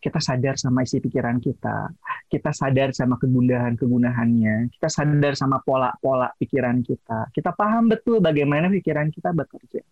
Kita 0.00 0.16
sadar 0.16 0.56
sama 0.56 0.88
isi 0.88 0.96
pikiran 0.96 1.36
kita. 1.36 1.92
Kita 2.24 2.56
sadar 2.56 2.96
sama 2.96 3.20
kegundahan-kegunahannya. 3.20 4.72
Kita 4.72 4.88
sadar 4.88 5.36
sama 5.36 5.60
pola-pola 5.60 6.32
pikiran 6.40 6.80
kita. 6.80 7.28
Kita 7.36 7.52
paham 7.52 7.92
betul 7.92 8.24
bagaimana 8.24 8.72
pikiran 8.72 9.12
kita 9.12 9.36
bekerja. 9.36 9.84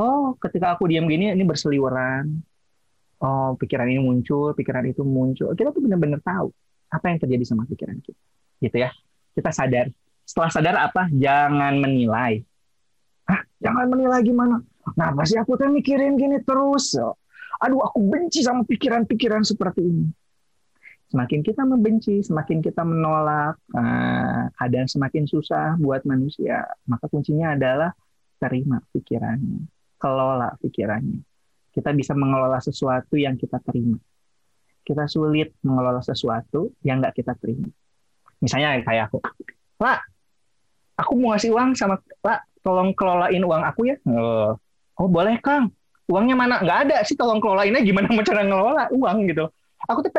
Oh, 0.00 0.32
ketika 0.40 0.76
aku 0.76 0.88
diam 0.88 1.04
gini, 1.04 1.28
ini 1.28 1.44
berseliweran. 1.44 2.55
Oh, 3.16 3.56
pikiran 3.56 3.88
ini 3.88 4.00
muncul, 4.00 4.52
pikiran 4.52 4.84
itu 4.84 5.00
muncul. 5.00 5.56
Kita 5.56 5.72
tuh 5.72 5.80
benar-benar 5.80 6.20
tahu 6.20 6.52
apa 6.92 7.06
yang 7.08 7.18
terjadi 7.18 7.44
sama 7.48 7.64
pikiran 7.64 7.96
kita. 8.04 8.20
Gitu 8.60 8.76
ya. 8.76 8.92
Kita 9.32 9.52
sadar 9.52 9.88
setelah 10.26 10.50
sadar 10.50 10.76
apa? 10.82 11.06
Jangan 11.14 11.78
menilai. 11.78 12.42
Hah? 13.30 13.40
Jangan 13.62 13.86
menilai 13.86 14.20
gimana? 14.26 14.58
Kenapa 14.82 15.22
sih 15.22 15.38
aku 15.38 15.54
tuh 15.54 15.70
mikirin 15.70 16.18
gini 16.18 16.42
terus? 16.42 16.98
Aduh, 17.62 17.80
aku 17.82 17.98
benci 18.02 18.42
sama 18.42 18.62
pikiran-pikiran 18.66 19.42
seperti 19.42 19.82
ini. 19.82 20.06
Semakin 21.06 21.40
kita 21.46 21.62
membenci, 21.62 22.22
semakin 22.22 22.58
kita 22.58 22.82
menolak, 22.82 23.54
uh, 23.70 24.50
keadaan 24.58 24.90
semakin 24.90 25.24
susah 25.30 25.78
buat 25.78 26.02
manusia. 26.02 26.66
Maka 26.86 27.06
kuncinya 27.06 27.54
adalah 27.54 27.94
terima 28.42 28.82
pikirannya, 28.90 29.66
kelola 30.02 30.58
pikirannya. 30.58 31.22
Kita 31.76 31.92
bisa 31.92 32.16
mengelola 32.16 32.56
sesuatu 32.56 33.20
yang 33.20 33.36
kita 33.36 33.60
terima. 33.60 34.00
Kita 34.80 35.04
sulit 35.04 35.52
mengelola 35.60 36.00
sesuatu 36.00 36.72
yang 36.80 37.04
nggak 37.04 37.20
kita 37.20 37.36
terima. 37.36 37.68
Misalnya 38.40 38.80
kayak 38.80 39.12
aku, 39.12 39.20
Pak, 39.76 39.98
aku 40.96 41.12
mau 41.20 41.36
ngasih 41.36 41.52
uang 41.52 41.76
sama 41.76 42.00
Pak, 42.24 42.64
tolong 42.64 42.96
kelolain 42.96 43.44
uang 43.44 43.60
aku 43.60 43.92
ya. 43.92 43.96
Oh, 44.08 44.56
oh 44.96 45.08
boleh 45.08 45.36
Kang. 45.44 45.68
Uangnya 46.08 46.32
mana? 46.38 46.64
Nggak 46.64 46.78
ada 46.88 46.96
sih, 47.04 47.18
tolong 47.18 47.44
kelolainnya 47.44 47.84
gimana 47.84 48.08
mau 48.08 48.24
cara 48.24 48.40
ngelola 48.40 48.88
uang 48.96 49.16
gitu. 49.28 49.44
Aku 49.84 50.00
tuh 50.00 50.10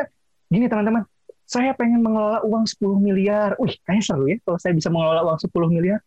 gini 0.46 0.70
teman-teman, 0.70 1.02
saya 1.48 1.72
pengen 1.72 2.04
mengelola 2.04 2.44
uang 2.44 2.68
10 2.68 3.00
miliar. 3.00 3.56
Wih, 3.56 3.72
kayaknya 3.82 4.04
seru 4.04 4.28
ya 4.28 4.36
kalau 4.44 4.58
saya 4.60 4.76
bisa 4.76 4.92
mengelola 4.92 5.24
uang 5.26 5.38
10 5.40 5.50
miliar. 5.74 5.98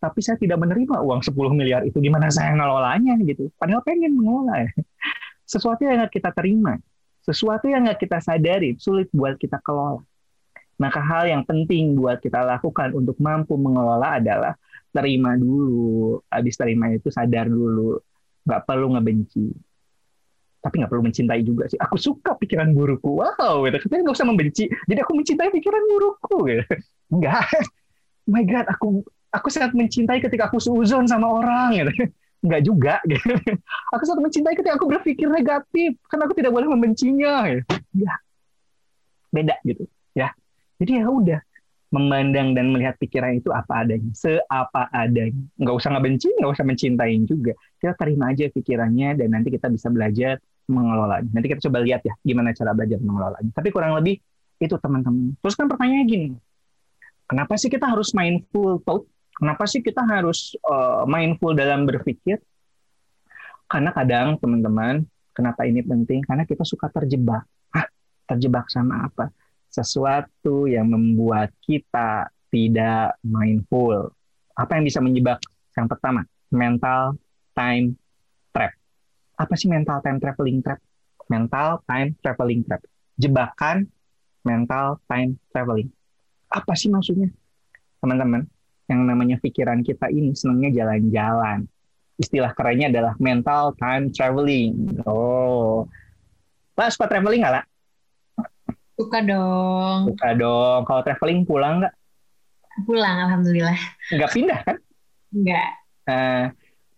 Tapi 0.00 0.18
saya 0.24 0.40
tidak 0.40 0.56
menerima 0.56 0.96
uang 1.04 1.20
10 1.20 1.36
miliar 1.52 1.84
itu. 1.84 2.00
Gimana 2.00 2.32
saya 2.32 2.56
ngelolanya 2.56 3.20
gitu. 3.20 3.52
Padahal 3.60 3.84
pengen 3.84 4.16
mengelola 4.16 4.64
ya. 4.64 4.70
Sesuatu 5.52 5.84
yang 5.84 6.00
nggak 6.00 6.16
kita 6.16 6.32
terima. 6.32 6.80
Sesuatu 7.20 7.68
yang 7.68 7.84
nggak 7.84 8.00
kita 8.00 8.18
sadari, 8.24 8.80
sulit 8.80 9.12
buat 9.12 9.36
kita 9.36 9.60
kelola. 9.60 10.00
Maka 10.80 11.04
hal 11.04 11.28
yang 11.28 11.44
penting 11.44 11.92
buat 11.92 12.24
kita 12.24 12.40
lakukan 12.40 12.96
untuk 12.96 13.20
mampu 13.20 13.52
mengelola 13.60 14.16
adalah 14.16 14.56
terima 14.88 15.36
dulu. 15.36 16.24
Habis 16.32 16.56
terima 16.56 16.88
itu 16.96 17.12
sadar 17.12 17.52
dulu. 17.52 18.00
Nggak 18.48 18.62
perlu 18.64 18.96
ngebenci. 18.96 19.52
Tapi 20.60 20.74
nggak 20.80 20.88
perlu 20.88 21.04
mencintai 21.04 21.44
juga 21.44 21.68
sih. 21.68 21.76
Aku 21.76 22.00
suka 22.00 22.40
pikiran 22.40 22.72
burukku. 22.72 23.20
Wow, 23.20 23.68
gitu. 23.68 23.84
Tapi 23.84 24.00
nggak 24.00 24.16
usah 24.16 24.28
membenci. 24.28 24.64
Jadi 24.68 25.00
aku 25.04 25.12
mencintai 25.12 25.52
pikiran 25.52 25.82
burukku. 25.84 26.36
Gitu. 26.48 26.64
Enggak. 27.12 27.44
My 28.32 28.44
God, 28.48 28.66
aku 28.72 29.04
aku 29.30 29.48
sangat 29.48 29.72
mencintai 29.74 30.18
ketika 30.18 30.50
aku 30.50 30.58
seuzon 30.58 31.06
sama 31.06 31.26
orang. 31.30 31.78
Gitu. 31.78 32.10
Enggak 32.44 32.62
juga. 32.66 32.94
Gitu. 33.06 33.30
Aku 33.94 34.02
sangat 34.06 34.20
mencintai 34.30 34.54
ketika 34.58 34.74
aku 34.76 34.86
berpikir 34.90 35.26
negatif. 35.30 35.96
Karena 36.06 36.26
aku 36.28 36.34
tidak 36.36 36.52
boleh 36.54 36.68
membencinya. 36.68 37.46
Gitu. 37.48 37.64
Enggak. 37.96 38.18
Beda 39.30 39.56
gitu. 39.62 39.86
Ya. 40.12 40.34
Jadi 40.80 41.00
ya 41.00 41.06
udah 41.06 41.40
memandang 41.90 42.54
dan 42.54 42.70
melihat 42.70 42.94
pikiran 43.02 43.34
itu 43.34 43.50
apa 43.50 43.82
adanya, 43.82 44.10
seapa 44.14 44.86
adanya. 44.94 45.42
Nggak 45.58 45.74
usah 45.74 45.90
ngebenci, 45.98 46.28
nggak 46.38 46.52
usah 46.54 46.64
mencintai 46.64 47.14
juga. 47.26 47.52
Kita 47.82 47.98
terima 47.98 48.30
aja 48.30 48.46
pikirannya 48.46 49.18
dan 49.18 49.28
nanti 49.34 49.50
kita 49.50 49.66
bisa 49.66 49.90
belajar 49.90 50.38
mengelolanya. 50.70 51.30
Nanti 51.34 51.46
kita 51.50 51.66
coba 51.66 51.82
lihat 51.82 52.06
ya 52.06 52.14
gimana 52.22 52.54
cara 52.54 52.70
belajar 52.78 53.02
mengelolanya. 53.02 53.50
Tapi 53.50 53.68
kurang 53.74 53.98
lebih 53.98 54.22
itu 54.62 54.74
teman-teman. 54.78 55.34
Terus 55.42 55.54
kan 55.58 55.66
pertanyaannya 55.66 56.06
gini, 56.06 56.28
kenapa 57.26 57.58
sih 57.58 57.66
kita 57.66 57.90
harus 57.90 58.14
mindful 58.14 58.78
thought? 58.86 59.04
Kenapa 59.40 59.64
sih 59.64 59.80
kita 59.80 60.04
harus 60.04 60.52
uh, 60.68 61.08
mindful 61.08 61.56
dalam 61.56 61.88
berpikir? 61.88 62.36
Karena 63.64 63.90
kadang 63.96 64.36
teman-teman, 64.36 65.08
kenapa 65.32 65.64
ini 65.64 65.80
penting? 65.80 66.20
Karena 66.20 66.44
kita 66.44 66.60
suka 66.60 66.92
terjebak. 66.92 67.48
Hah, 67.72 67.88
terjebak 68.28 68.68
sama 68.68 69.08
apa? 69.08 69.32
sesuatu 69.70 70.66
yang 70.66 70.90
membuat 70.90 71.54
kita 71.62 72.26
tidak 72.50 73.14
mindful. 73.22 74.10
Apa 74.58 74.76
yang 74.76 74.84
bisa 74.84 74.98
menjebak? 74.98 75.38
Yang 75.78 75.86
pertama, 75.94 76.26
mental 76.50 77.14
time 77.54 77.94
trap. 78.50 78.74
Apa 79.38 79.54
sih 79.54 79.70
mental 79.70 80.02
time 80.02 80.18
traveling 80.18 80.58
trap? 80.60 80.82
Mental 81.30 81.78
time 81.86 82.18
traveling 82.18 82.66
trap. 82.66 82.82
Jebakan 83.14 83.86
mental 84.42 84.98
time 85.06 85.38
traveling. 85.54 85.88
Apa 86.50 86.74
sih 86.74 86.90
maksudnya? 86.90 87.30
Teman-teman, 88.02 88.50
yang 88.90 89.06
namanya 89.06 89.38
pikiran 89.38 89.86
kita 89.86 90.10
ini 90.10 90.34
senangnya 90.34 90.82
jalan-jalan. 90.82 91.70
Istilah 92.18 92.50
kerennya 92.58 92.90
adalah 92.90 93.14
mental 93.22 93.72
time 93.78 94.10
traveling. 94.10 94.98
Oh, 95.06 95.86
Pak 96.74 96.98
suka 96.98 97.06
traveling 97.06 97.46
nggak 97.46 97.54
lah? 97.54 97.64
Suka 98.98 99.22
dong. 99.22 100.10
Suka 100.12 100.28
dong. 100.34 100.82
Kalau 100.84 101.00
traveling 101.06 101.46
pulang 101.46 101.80
nggak? 101.80 101.94
Pulang, 102.84 103.16
alhamdulillah. 103.30 103.78
Nggak 104.12 104.30
pindah 104.34 104.58
kan? 104.66 104.76
Nggak. 105.32 105.70
Nah, 106.10 106.42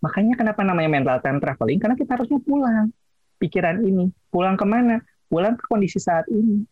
makanya 0.01 0.33
kenapa 0.35 0.61
namanya 0.65 0.89
mental 0.89 1.17
time 1.21 1.39
traveling? 1.39 1.79
Karena 1.79 1.95
kita 1.95 2.17
harusnya 2.17 2.41
pulang. 2.41 2.89
Pikiran 3.37 3.85
ini. 3.85 4.09
Pulang 4.33 4.57
ke 4.57 4.65
mana? 4.65 4.99
Pulang 5.29 5.55
ke 5.55 5.63
kondisi 5.69 6.01
saat 6.01 6.25
ini. 6.27 6.65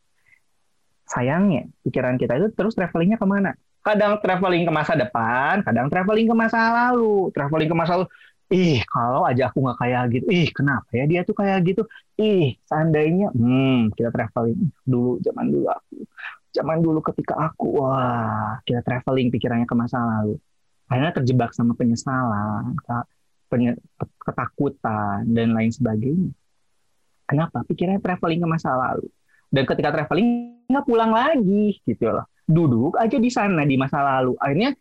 Sayangnya, 1.08 1.70
pikiran 1.88 2.20
kita 2.20 2.36
itu 2.42 2.48
terus 2.52 2.76
travelingnya 2.76 3.16
ke 3.16 3.28
mana? 3.28 3.56
Kadang 3.82 4.22
traveling 4.22 4.64
ke 4.64 4.72
masa 4.74 4.94
depan, 4.94 5.66
kadang 5.66 5.90
traveling 5.90 6.30
ke 6.30 6.36
masa 6.38 6.60
lalu. 6.70 7.34
Traveling 7.34 7.70
ke 7.70 7.78
masa 7.78 7.92
lalu, 7.98 8.08
ih 8.52 8.84
kalau 8.86 9.24
aja 9.26 9.48
aku 9.48 9.64
nggak 9.64 9.78
kayak 9.80 10.04
gitu, 10.12 10.26
ih 10.28 10.48
kenapa 10.52 10.90
ya 10.92 11.08
dia 11.08 11.22
tuh 11.24 11.34
kayak 11.34 11.58
gitu, 11.66 11.82
ih 12.20 12.60
seandainya, 12.68 13.32
hmm 13.32 13.96
kita 13.96 14.12
traveling 14.12 14.70
dulu 14.84 15.18
zaman 15.24 15.48
dulu 15.48 15.72
aku, 15.72 15.96
zaman 16.52 16.78
dulu 16.84 17.00
ketika 17.00 17.34
aku, 17.48 17.80
wah 17.80 18.60
kita 18.68 18.84
traveling 18.84 19.32
pikirannya 19.32 19.64
ke 19.64 19.72
masa 19.72 20.04
lalu, 20.04 20.36
akhirnya 20.92 21.16
terjebak 21.16 21.56
sama 21.56 21.74
penyesalan, 21.80 22.76
ketakutan 24.20 25.24
dan 25.32 25.56
lain 25.56 25.72
sebagainya. 25.72 26.32
Kenapa? 27.28 27.64
Pikirannya 27.64 28.04
traveling 28.04 28.44
ke 28.44 28.48
masa 28.48 28.76
lalu. 28.76 29.08
Dan 29.48 29.64
ketika 29.64 29.92
traveling 29.96 30.60
nggak 30.68 30.84
pulang 30.88 31.12
lagi 31.16 31.80
gitu 31.88 32.12
loh. 32.12 32.28
Duduk 32.52 33.00
aja 33.00 33.16
di 33.16 33.32
sana 33.32 33.64
di 33.64 33.80
masa 33.80 34.04
lalu. 34.04 34.36
Akhirnya 34.36 34.76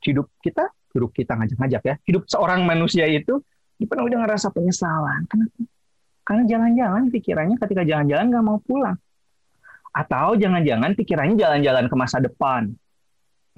hidup 0.00 0.32
kita 0.40 0.72
hidup 0.92 1.10
kita 1.12 1.32
ngajak-ngajak 1.36 1.82
ya. 1.84 1.94
Hidup 2.04 2.28
seorang 2.28 2.64
manusia 2.64 3.08
itu 3.08 3.40
dipenuhi 3.80 4.12
dengan 4.12 4.28
rasa 4.28 4.52
penyesalan. 4.52 5.24
Kenapa? 5.26 5.56
Karena 6.22 6.42
jalan-jalan 6.46 7.10
pikirannya 7.10 7.56
ketika 7.58 7.82
jalan-jalan 7.82 8.24
nggak 8.30 8.44
mau 8.44 8.58
pulang. 8.62 8.96
Atau 9.92 10.38
jangan-jangan 10.38 10.96
pikirannya 10.96 11.36
jalan-jalan 11.36 11.84
ke 11.90 11.96
masa 11.98 12.22
depan. 12.22 12.72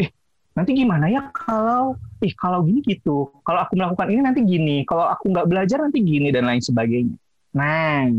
Eh, 0.01 0.11
nanti 0.57 0.75
gimana 0.75 1.07
ya 1.07 1.31
kalau 1.31 1.95
ih 2.25 2.35
kalau 2.35 2.65
gini 2.65 2.81
gitu, 2.83 3.31
kalau 3.45 3.63
aku 3.63 3.77
melakukan 3.77 4.09
ini 4.11 4.21
nanti 4.25 4.41
gini, 4.43 4.77
kalau 4.89 5.07
aku 5.07 5.31
nggak 5.31 5.47
belajar 5.47 5.79
nanti 5.85 6.01
gini 6.01 6.33
dan 6.33 6.49
lain 6.49 6.63
sebagainya. 6.65 7.15
Nah, 7.55 8.11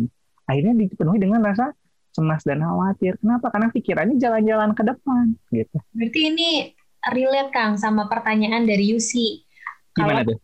akhirnya 0.48 0.74
dipenuhi 0.78 1.20
dengan 1.20 1.42
rasa 1.44 1.74
cemas 2.16 2.42
dan 2.48 2.64
khawatir. 2.64 3.20
Kenapa? 3.20 3.52
Karena 3.52 3.68
pikirannya 3.70 4.16
jalan-jalan 4.16 4.72
ke 4.72 4.84
depan, 4.88 5.36
gitu. 5.52 5.78
Berarti 5.92 6.20
ini 6.32 6.50
relate 7.12 7.52
Kang 7.52 7.76
sama 7.76 8.08
pertanyaan 8.08 8.64
dari 8.64 8.96
Yusi. 8.96 9.44
Gimana 9.92 10.24
Kalau 10.24 10.36
tuh? 10.36 10.38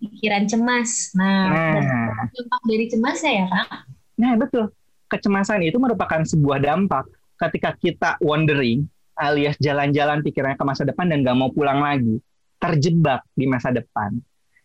pikiran 0.00 0.46
cemas. 0.46 1.12
Nah, 1.14 1.74
Nah. 1.78 2.26
dampak 2.30 2.62
dari 2.66 2.86
cemasnya 2.86 3.32
ya 3.42 3.46
Kang? 3.50 3.68
Nah, 4.16 4.32
betul. 4.38 4.64
Kecemasan 5.06 5.62
itu 5.62 5.78
merupakan 5.78 6.22
sebuah 6.22 6.58
dampak 6.58 7.06
ketika 7.38 7.70
kita 7.78 8.10
wandering 8.18 8.86
alias 9.14 9.54
jalan-jalan 9.62 10.24
pikirannya 10.24 10.58
ke 10.58 10.66
masa 10.66 10.82
depan 10.82 11.06
dan 11.06 11.22
nggak 11.22 11.36
mau 11.38 11.50
pulang 11.50 11.82
lagi. 11.82 12.18
Terjebak 12.58 13.22
di 13.36 13.46
masa 13.46 13.70
depan. 13.70 14.16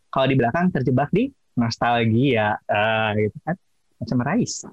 Kalau 0.10 0.26
di 0.26 0.36
belakang 0.40 0.72
terjebak 0.72 1.12
di 1.12 1.30
nostalgia. 1.54 2.58
Ah, 2.66 3.14
gitu 3.14 3.38
kan. 3.44 3.56
Macam 4.02 4.18
Rais. 4.26 4.66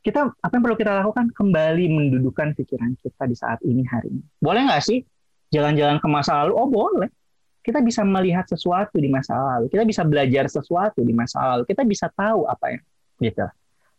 Kita 0.00 0.32
apa 0.32 0.52
yang 0.56 0.64
perlu 0.64 0.78
kita 0.80 0.92
lakukan? 1.04 1.28
Kembali 1.36 1.84
mendudukan 1.92 2.56
pikiran 2.56 2.96
kita 2.96 3.28
di 3.28 3.36
saat 3.36 3.60
ini 3.68 3.84
hari 3.84 4.08
ini. 4.08 4.24
Boleh 4.40 4.64
nggak 4.64 4.80
sih 4.80 5.04
jalan-jalan 5.52 6.00
ke 6.00 6.08
masa 6.08 6.40
lalu? 6.40 6.52
Oh, 6.56 6.68
boleh. 6.72 7.12
Kita 7.60 7.84
bisa 7.84 8.00
melihat 8.08 8.48
sesuatu 8.48 8.96
di 8.96 9.12
masa 9.12 9.36
lalu. 9.36 9.68
Kita 9.68 9.84
bisa 9.84 10.00
belajar 10.08 10.48
sesuatu 10.48 11.04
di 11.04 11.12
masa 11.12 11.44
lalu. 11.52 11.68
Kita 11.68 11.84
bisa 11.84 12.08
tahu 12.08 12.48
apa 12.48 12.72
yang 12.72 12.82
gitu. 13.20 13.44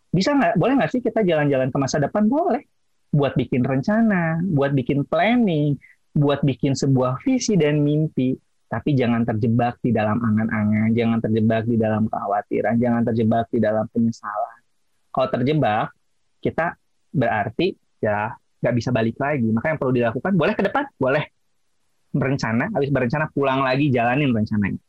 Bisa 0.10 0.34
nggak? 0.34 0.58
Boleh 0.58 0.74
nggak 0.82 0.90
sih 0.90 1.02
kita 1.06 1.22
jalan-jalan 1.22 1.70
ke 1.70 1.78
masa 1.78 2.02
depan? 2.02 2.26
Boleh. 2.26 2.66
Buat 3.14 3.38
bikin 3.38 3.62
rencana, 3.62 4.42
buat 4.42 4.74
bikin 4.74 5.06
planning, 5.06 5.78
buat 6.18 6.42
bikin 6.42 6.74
sebuah 6.74 7.22
visi 7.22 7.54
dan 7.62 7.86
mimpi. 7.86 8.34
Tapi 8.72 8.98
jangan 8.98 9.22
terjebak 9.28 9.78
di 9.86 9.94
dalam 9.94 10.18
angan-angan, 10.18 10.96
jangan 10.98 11.20
terjebak 11.22 11.68
di 11.70 11.76
dalam 11.78 12.10
kekhawatiran, 12.10 12.80
jangan 12.80 13.04
terjebak 13.06 13.46
di 13.52 13.60
dalam 13.62 13.86
penyesalan. 13.92 14.61
Kalau 15.12 15.28
terjebak, 15.28 15.92
kita 16.40 16.76
berarti 17.12 17.76
ya 18.00 18.32
nggak 18.64 18.76
bisa 18.76 18.90
balik 18.96 19.20
lagi. 19.20 19.48
Maka 19.52 19.76
yang 19.76 19.80
perlu 19.80 19.94
dilakukan, 19.94 20.32
boleh 20.34 20.54
ke 20.56 20.64
depan, 20.64 20.88
boleh 20.96 21.24
berencana, 22.12 22.68
habis 22.76 22.92
berencana 22.92 23.28
pulang 23.32 23.64
lagi 23.64 23.88
jalanin 23.92 24.32
rencananya. 24.32 24.80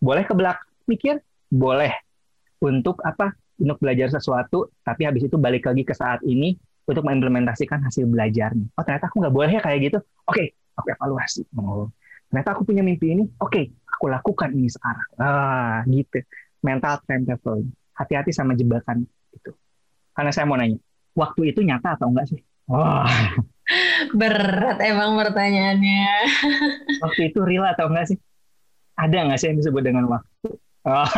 Boleh 0.00 0.24
ke 0.28 0.32
belakang 0.36 0.68
mikir, 0.88 1.20
boleh 1.48 1.92
untuk 2.60 3.00
apa? 3.04 3.32
Untuk 3.56 3.80
belajar 3.80 4.12
sesuatu, 4.12 4.68
tapi 4.84 5.08
habis 5.08 5.24
itu 5.24 5.40
balik 5.40 5.64
lagi 5.64 5.80
ke 5.80 5.96
saat 5.96 6.20
ini 6.28 6.60
untuk 6.84 7.08
mengimplementasikan 7.08 7.80
hasil 7.88 8.04
belajarnya. 8.04 8.68
Oh 8.76 8.84
ternyata 8.84 9.08
aku 9.08 9.24
nggak 9.24 9.32
boleh 9.32 9.50
ya 9.56 9.60
kayak 9.64 9.78
gitu. 9.88 9.98
Oke, 10.28 10.52
aku 10.76 10.86
evaluasi. 10.92 11.42
Oh, 11.56 11.88
ternyata 12.28 12.52
aku 12.52 12.68
punya 12.68 12.84
mimpi 12.84 13.16
ini. 13.16 13.24
Oke, 13.40 13.72
aku 13.88 14.12
lakukan 14.12 14.52
ini 14.52 14.68
sekarang. 14.68 15.08
Ah, 15.16 15.80
gitu. 15.88 16.20
Mental 16.60 17.00
time 17.08 17.24
traveling. 17.24 17.72
Hati-hati 17.96 18.30
sama 18.36 18.52
jebakan 18.52 19.08
itu. 19.32 19.56
Karena 20.16 20.32
saya 20.32 20.48
mau 20.48 20.56
nanya, 20.56 20.80
waktu 21.12 21.52
itu 21.52 21.60
nyata 21.60 22.00
atau 22.00 22.08
enggak 22.08 22.32
sih? 22.32 22.40
Wah, 22.66 23.06
Berat 24.14 24.78
emang 24.80 25.18
pertanyaannya. 25.18 26.06
waktu 27.04 27.20
itu 27.30 27.38
real 27.44 27.66
atau 27.68 27.92
enggak 27.92 28.14
sih? 28.14 28.18
Ada 28.96 29.28
nggak 29.28 29.38
sih 29.38 29.46
yang 29.52 29.58
disebut 29.60 29.82
dengan 29.84 30.08
waktu? 30.08 30.48
Oh. 30.88 31.08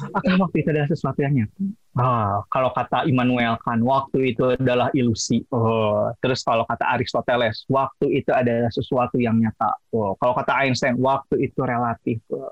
Apakah 0.00 0.46
waktu 0.46 0.62
itu 0.62 0.70
adalah 0.70 0.88
sesuatu 0.88 1.18
yang 1.26 1.34
nyata? 1.34 1.58
Oh, 1.98 2.46
kalau 2.54 2.70
kata 2.70 3.02
Immanuel 3.10 3.58
Kant, 3.58 3.82
waktu 3.82 4.30
itu 4.34 4.54
adalah 4.54 4.94
ilusi. 4.94 5.42
Oh, 5.50 6.14
terus 6.22 6.46
kalau 6.46 6.62
kata 6.70 6.86
Aristoteles, 6.86 7.66
waktu 7.66 8.22
itu 8.22 8.30
adalah 8.30 8.70
sesuatu 8.70 9.18
yang 9.18 9.42
nyata. 9.42 9.74
Oh, 9.90 10.14
kalau 10.22 10.38
kata 10.38 10.54
Einstein, 10.54 10.94
waktu 11.02 11.50
itu 11.50 11.60
relatif. 11.66 12.22
Oh, 12.30 12.46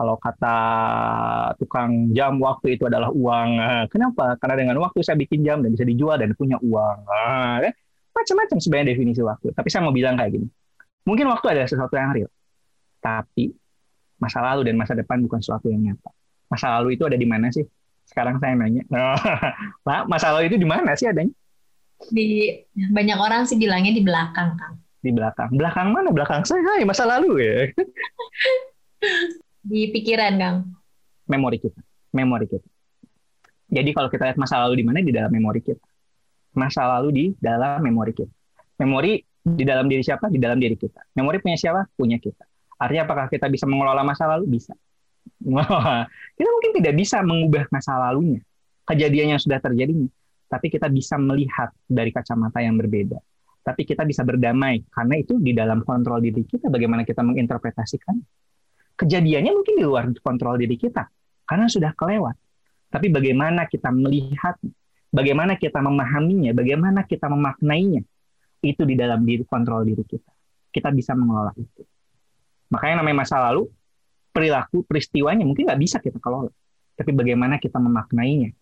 kalau 0.00 0.16
kata 0.16 0.56
tukang 1.60 2.08
jam, 2.16 2.40
waktu 2.40 2.80
itu 2.80 2.88
adalah 2.88 3.12
uang. 3.12 3.50
Ah, 3.60 3.84
Kenapa? 3.84 4.32
Karena 4.40 4.56
dengan 4.56 4.80
waktu 4.80 5.04
saya 5.04 5.20
bikin 5.20 5.44
jam 5.44 5.60
dan 5.60 5.76
bisa 5.76 5.84
dijual 5.84 6.16
dan 6.16 6.32
punya 6.32 6.56
uang. 6.56 7.04
Ah, 7.04 7.60
eh, 7.60 7.76
Macam-macam 8.16 8.56
sebenarnya 8.56 8.96
definisi 8.96 9.20
waktu. 9.20 9.52
Tapi 9.52 9.68
saya 9.68 9.84
mau 9.84 9.92
bilang 9.92 10.16
kayak 10.16 10.40
gini. 10.40 10.48
Mungkin 11.04 11.28
waktu 11.28 11.52
adalah 11.52 11.68
sesuatu 11.68 11.92
yang 12.00 12.16
real. 12.16 12.32
Tapi 13.04 13.52
masa 14.16 14.40
lalu 14.40 14.72
dan 14.72 14.80
masa 14.80 14.96
depan 14.96 15.20
bukan 15.20 15.44
sesuatu 15.44 15.68
yang 15.68 15.84
nyata. 15.84 16.08
Masa 16.48 16.80
lalu 16.80 16.96
itu 16.96 17.04
ada 17.04 17.20
di 17.20 17.28
mana 17.28 17.52
sih? 17.52 17.68
Sekarang 18.08 18.40
saya 18.40 18.56
nanya. 18.56 18.80
Pak, 19.84 20.08
masa 20.08 20.32
lalu 20.32 20.48
itu 20.48 20.56
di 20.56 20.64
mana 20.64 20.96
sih 20.96 21.12
adanya? 21.12 21.36
Di 22.08 22.56
banyak 22.72 23.20
orang 23.20 23.44
sih 23.44 23.60
bilangnya 23.60 23.92
di 23.92 24.00
belakang 24.00 24.56
Kang. 24.56 24.80
Di 25.04 25.12
belakang. 25.12 25.52
Belakang 25.60 25.92
mana? 25.92 26.08
Belakang 26.08 26.40
saya. 26.48 26.64
Hai, 26.64 26.88
masa 26.88 27.04
lalu 27.04 27.36
ya. 27.44 27.68
Di 29.60 29.92
pikiran 29.92 30.32
Kang. 30.40 30.56
Memori 31.28 31.58
kita. 31.60 31.80
Memori 32.16 32.46
kita. 32.48 32.68
Jadi 33.70 33.90
kalau 33.94 34.10
kita 34.10 34.26
lihat 34.26 34.38
masa 34.40 34.58
lalu 34.66 34.82
di 34.82 34.84
mana? 34.84 34.98
Di 34.98 35.14
dalam 35.14 35.30
memori 35.30 35.62
kita. 35.62 35.86
Masa 36.58 36.82
lalu 36.98 37.08
di 37.14 37.24
dalam 37.38 37.78
memori 37.78 38.10
kita. 38.10 38.34
Memori 38.82 39.22
di 39.40 39.62
dalam 39.62 39.86
diri 39.86 40.02
siapa? 40.02 40.26
Di 40.26 40.42
dalam 40.42 40.58
diri 40.58 40.74
kita. 40.74 41.14
Memori 41.14 41.38
punya 41.38 41.54
siapa? 41.54 41.86
Punya 41.94 42.18
kita. 42.18 42.42
Artinya 42.80 43.06
apakah 43.06 43.26
kita 43.30 43.46
bisa 43.46 43.68
mengelola 43.70 44.02
masa 44.02 44.26
lalu? 44.26 44.58
Bisa. 44.58 44.74
kita 46.36 46.48
mungkin 46.48 46.72
tidak 46.80 46.94
bisa 46.96 47.20
mengubah 47.24 47.64
masa 47.72 47.96
lalunya, 47.96 48.40
kejadian 48.88 49.36
yang 49.36 49.40
sudah 49.40 49.60
terjadinya, 49.60 50.08
tapi 50.48 50.68
kita 50.68 50.88
bisa 50.88 51.16
melihat 51.16 51.72
dari 51.88 52.12
kacamata 52.12 52.60
yang 52.60 52.76
berbeda. 52.76 53.16
Tapi 53.60 53.84
kita 53.84 54.08
bisa 54.08 54.24
berdamai 54.24 54.80
karena 54.88 55.14
itu 55.20 55.36
di 55.36 55.52
dalam 55.52 55.84
kontrol 55.84 56.24
diri 56.24 56.48
kita 56.48 56.72
bagaimana 56.72 57.04
kita 57.04 57.20
menginterpretasikan. 57.20 58.16
Kejadiannya 59.00 59.52
mungkin 59.56 59.74
di 59.80 59.84
luar 59.88 60.04
kontrol 60.20 60.60
diri 60.60 60.76
kita 60.76 61.08
karena 61.48 61.66
sudah 61.72 61.96
kelewat. 61.96 62.36
Tapi 62.92 63.08
bagaimana 63.08 63.64
kita 63.64 63.88
melihat, 63.88 64.60
bagaimana 65.08 65.56
kita 65.56 65.80
memahaminya, 65.80 66.52
bagaimana 66.52 67.08
kita 67.08 67.32
memaknainya, 67.32 68.04
itu 68.60 68.82
di 68.84 68.94
dalam 68.98 69.24
diri 69.24 69.46
kontrol 69.48 69.88
diri 69.88 70.04
kita. 70.04 70.28
Kita 70.68 70.92
bisa 70.92 71.16
mengelola 71.16 71.54
itu. 71.56 71.80
Makanya 72.68 73.00
namanya 73.00 73.24
masa 73.24 73.40
lalu, 73.40 73.72
perilaku, 74.30 74.84
peristiwanya 74.84 75.48
mungkin 75.48 75.64
nggak 75.64 75.80
bisa 75.80 75.96
kita 75.98 76.20
kelola. 76.20 76.52
Tapi 76.94 77.10
bagaimana 77.16 77.56
kita 77.56 77.80
memaknainya, 77.80 78.52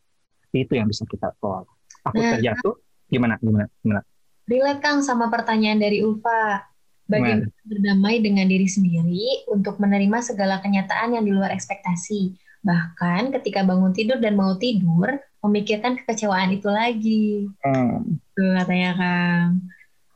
itu 0.54 0.72
yang 0.72 0.86
bisa 0.86 1.02
kita 1.02 1.34
kelola. 1.42 1.66
Aku 2.06 2.22
Nah. 2.22 2.38
terjatuh, 2.38 2.78
gimana, 3.10 3.34
gimana, 3.42 3.66
gimana? 3.82 4.00
Relate 4.48 4.80
Kang 4.80 5.02
sama 5.04 5.28
pertanyaan 5.28 5.82
dari 5.82 6.00
Ulfa. 6.00 6.62
Bagaimana 7.08 7.48
berdamai 7.64 8.20
dengan 8.20 8.44
diri 8.44 8.68
sendiri 8.68 9.48
untuk 9.48 9.80
menerima 9.80 10.20
segala 10.20 10.60
kenyataan 10.60 11.16
yang 11.16 11.24
di 11.24 11.32
luar 11.32 11.48
ekspektasi. 11.56 12.36
Bahkan 12.60 13.32
ketika 13.40 13.64
bangun 13.64 13.96
tidur 13.96 14.20
dan 14.20 14.36
mau 14.36 14.60
tidur, 14.60 15.16
memikirkan 15.40 15.96
kekecewaan 16.04 16.52
itu 16.52 16.68
lagi. 16.68 17.48
Hmm. 17.64 18.20
Tuh 18.36 18.52
katanya 18.60 18.90
Kang. 19.00 19.48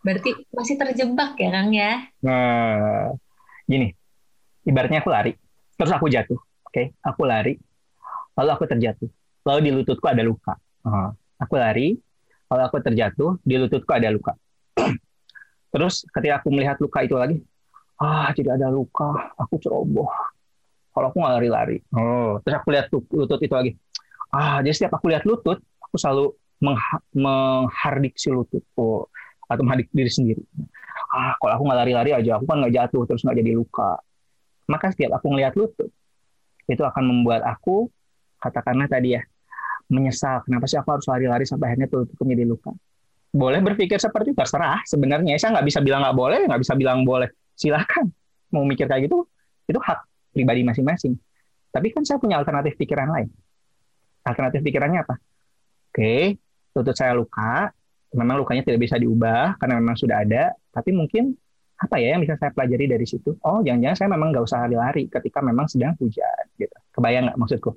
Berarti 0.05 0.31
masih 0.53 0.77
terjebak 0.77 1.33
ya 1.41 1.49
Kang 1.49 1.71
ya? 1.73 1.93
Nah, 2.21 3.15
gini, 3.65 3.95
ibaratnya 4.69 5.01
aku 5.01 5.09
lari, 5.09 5.33
terus 5.81 5.93
aku 5.97 6.13
jatuh, 6.13 6.37
oke? 6.69 6.93
Aku 7.01 7.23
lari, 7.25 7.57
lalu 8.37 8.51
aku 8.53 8.65
terjatuh, 8.69 9.09
lalu 9.49 9.59
di 9.65 9.71
lututku 9.73 10.07
ada 10.11 10.21
luka. 10.21 10.59
Ah, 10.85 11.15
aku 11.39 11.55
lari, 11.57 11.97
lalu 12.51 12.63
aku 12.69 12.77
terjatuh, 12.83 13.41
di 13.47 13.55
lututku 13.57 13.91
ada 13.95 14.11
luka. 14.11 14.35
Terus 15.73 16.05
ketika 16.13 16.45
aku 16.45 16.49
melihat 16.53 16.77
luka 16.79 17.01
itu 17.03 17.17
lagi, 17.17 17.41
ah 17.99 18.29
tidak 18.37 18.61
ada 18.61 18.69
luka, 18.69 19.33
aku 19.41 19.57
ceroboh. 19.59 20.09
Kalau 20.93 21.09
aku 21.09 21.17
nggak 21.25 21.35
lari-lari, 21.41 21.81
oh, 21.97 22.37
terus 22.45 22.61
aku 22.61 22.69
lihat 22.69 22.87
lu- 22.93 23.09
lutut 23.17 23.41
itu 23.41 23.55
lagi, 23.57 23.73
ah 24.29 24.61
jadi 24.61 24.75
setiap 24.77 25.01
aku 25.01 25.09
lihat 25.09 25.25
lutut, 25.25 25.57
aku 25.81 25.97
selalu 25.97 26.37
mengha- 26.61 27.05
menghardik 27.17 28.15
si 28.21 28.29
lutut, 28.29 28.61
atau 29.49 29.63
menghardik 29.65 29.89
diri 29.89 30.13
sendiri. 30.13 30.43
Ah 31.13 31.33
kalau 31.41 31.53
aku 31.57 31.63
nggak 31.65 31.79
lari-lari 31.81 32.11
aja 32.13 32.37
aku 32.37 32.45
kan 32.45 32.61
nggak 32.61 32.75
jatuh 32.77 33.03
terus 33.09 33.25
nggak 33.25 33.41
jadi 33.41 33.53
luka. 33.57 33.97
Maka 34.69 34.93
setiap 34.93 35.17
aku 35.17 35.33
ngelihat 35.33 35.57
lutut 35.57 35.89
itu 36.69 36.83
akan 36.85 37.05
membuat 37.09 37.43
aku 37.43 37.91
katakanlah 38.39 38.87
tadi 38.87 39.19
ya 39.19 39.23
menyesal 39.91 40.41
kenapa 40.47 40.65
sih 40.65 40.79
aku 40.81 40.89
harus 40.95 41.07
lari-lari 41.11 41.45
sampai 41.45 41.73
akhirnya 41.73 41.89
lututku 41.91 42.23
menjadi 42.25 42.49
luka 42.49 42.71
boleh 43.33 43.65
berpikir 43.65 43.97
seperti 43.97 44.33
itu 44.33 44.39
terserah 44.39 44.85
sebenarnya. 44.85 45.41
Saya 45.41 45.59
nggak 45.59 45.67
bisa 45.67 45.81
bilang 45.81 46.05
nggak 46.05 46.17
boleh 46.17 46.41
nggak 46.47 46.61
bisa 46.61 46.75
bilang 46.77 47.03
boleh. 47.03 47.29
Silahkan. 47.57 48.05
Mau 48.53 48.69
mikir 48.69 48.85
kayak 48.87 49.09
gitu 49.09 49.25
itu 49.67 49.81
hak 49.81 50.05
pribadi 50.37 50.61
masing-masing. 50.63 51.17
Tapi 51.73 51.89
kan 51.89 52.05
saya 52.05 52.21
punya 52.21 52.37
alternatif 52.37 52.77
pikiran 52.77 53.09
lain. 53.09 53.29
Alternatif 54.29 54.61
pikirannya 54.61 55.01
apa? 55.03 55.17
Oke 55.93 56.37
lutut 56.73 56.97
saya 56.97 57.13
luka 57.13 57.69
memang 58.13 58.41
lukanya 58.41 58.63
tidak 58.65 58.81
bisa 58.85 58.97
diubah 59.01 59.57
karena 59.57 59.81
memang 59.81 59.97
sudah 59.97 60.21
ada, 60.21 60.53
tapi 60.69 60.93
mungkin 60.93 61.33
apa 61.81 61.99
ya 61.99 62.15
yang 62.15 62.23
bisa 62.23 62.39
saya 62.39 62.55
pelajari 62.55 62.87
dari 62.87 63.07
situ? 63.09 63.35
Oh, 63.43 63.65
jangan-jangan 63.65 63.97
saya 63.99 64.09
memang 64.13 64.29
nggak 64.31 64.45
usah 64.45 64.69
lari-lari 64.69 65.11
ketika 65.11 65.43
memang 65.43 65.67
sedang 65.67 65.97
hujan, 65.99 66.45
gitu. 66.61 66.77
Kebayang 66.95 67.33
nggak 67.33 67.39
maksudku? 67.41 67.75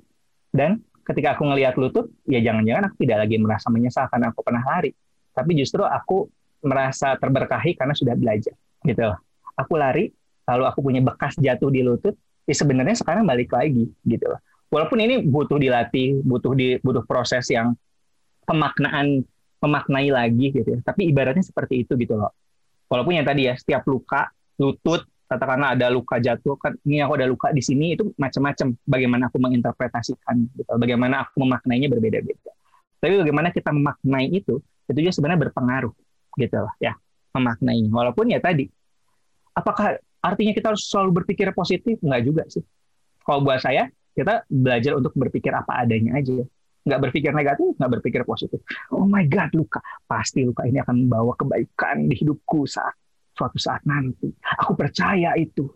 Dan 0.52 0.78
ketika 1.02 1.34
aku 1.34 1.42
ngelihat 1.50 1.74
lutut, 1.80 2.12
ya 2.28 2.38
jangan-jangan 2.38 2.92
aku 2.92 2.96
tidak 3.02 3.26
lagi 3.26 3.36
merasa 3.40 3.66
menyesal 3.72 4.06
karena 4.12 4.30
aku 4.30 4.40
pernah 4.46 4.62
lari, 4.62 4.92
tapi 5.36 5.52
justru 5.52 5.84
aku 5.84 6.32
merasa 6.64 7.20
terberkahi 7.20 7.76
karena 7.76 7.92
sudah 7.92 8.16
belajar, 8.16 8.56
gitu. 8.80 9.12
aku 9.52 9.72
lari, 9.76 10.08
lalu 10.48 10.64
aku 10.64 10.80
punya 10.80 11.04
bekas 11.04 11.36
jatuh 11.36 11.68
di 11.68 11.84
lutut, 11.84 12.16
ya 12.48 12.54
sebenarnya 12.56 12.96
sekarang 12.96 13.28
balik 13.28 13.52
lagi 13.52 13.92
gitu. 14.08 14.32
Walaupun 14.72 14.98
ini 14.98 15.22
butuh 15.22 15.60
dilatih, 15.60 16.24
butuh 16.26 16.52
di 16.56 16.80
butuh 16.82 17.06
proses 17.06 17.46
yang 17.52 17.76
pemaknaan 18.48 19.22
memaknai 19.62 20.10
lagi 20.10 20.54
gitu 20.54 20.78
ya. 20.78 20.80
Tapi 20.82 21.10
ibaratnya 21.10 21.42
seperti 21.42 21.86
itu 21.86 21.94
gitu 21.98 22.18
loh. 22.18 22.34
Walaupun 22.90 23.18
yang 23.18 23.26
tadi 23.26 23.50
ya 23.50 23.54
setiap 23.58 23.86
luka 23.86 24.30
lutut 24.58 25.06
katakanlah 25.26 25.74
ada 25.74 25.90
luka 25.90 26.22
jatuh 26.22 26.54
kan 26.54 26.78
ini 26.86 27.02
aku 27.02 27.18
ada 27.18 27.26
luka 27.26 27.50
di 27.50 27.58
sini 27.58 27.98
itu 27.98 28.14
macam-macam 28.14 28.78
bagaimana 28.86 29.22
aku 29.26 29.38
menginterpretasikan 29.42 30.46
gitu. 30.54 30.70
Bagaimana 30.78 31.26
aku 31.26 31.42
memaknainya 31.42 31.90
berbeda-beda. 31.90 32.52
Tapi 33.02 33.14
bagaimana 33.22 33.50
kita 33.50 33.70
memaknai 33.74 34.30
itu 34.34 34.62
itu 34.86 34.98
juga 35.02 35.12
sebenarnya 35.14 35.40
berpengaruh 35.50 35.94
gitu 36.38 36.56
loh 36.56 36.74
ya 36.78 36.94
memaknainya. 37.34 37.90
Walaupun 37.92 38.32
ya 38.32 38.40
tadi 38.40 38.70
apakah 39.52 40.00
artinya 40.20 40.52
kita 40.52 40.72
harus 40.72 40.84
selalu 40.88 41.22
berpikir 41.22 41.50
positif? 41.52 42.00
Enggak 42.00 42.22
juga 42.24 42.42
sih. 42.48 42.64
Kalau 43.26 43.42
buat 43.42 43.58
saya, 43.58 43.90
kita 44.14 44.46
belajar 44.46 44.96
untuk 44.96 45.12
berpikir 45.18 45.52
apa 45.52 45.82
adanya 45.82 46.16
aja. 46.16 46.40
Nggak 46.86 47.00
berpikir 47.10 47.30
negatif, 47.34 47.74
nggak 47.74 47.92
berpikir 47.98 48.22
positif. 48.22 48.62
Oh 48.94 49.04
my 49.04 49.26
God, 49.26 49.50
luka. 49.58 49.82
Pasti 50.06 50.46
luka 50.46 50.62
ini 50.64 50.78
akan 50.78 51.06
membawa 51.06 51.34
kebaikan 51.34 52.06
di 52.06 52.14
hidupku 52.14 52.64
saat 52.64 52.94
suatu 53.36 53.58
saat 53.58 53.82
nanti. 53.84 54.30
Aku 54.62 54.78
percaya 54.78 55.34
itu. 55.34 55.66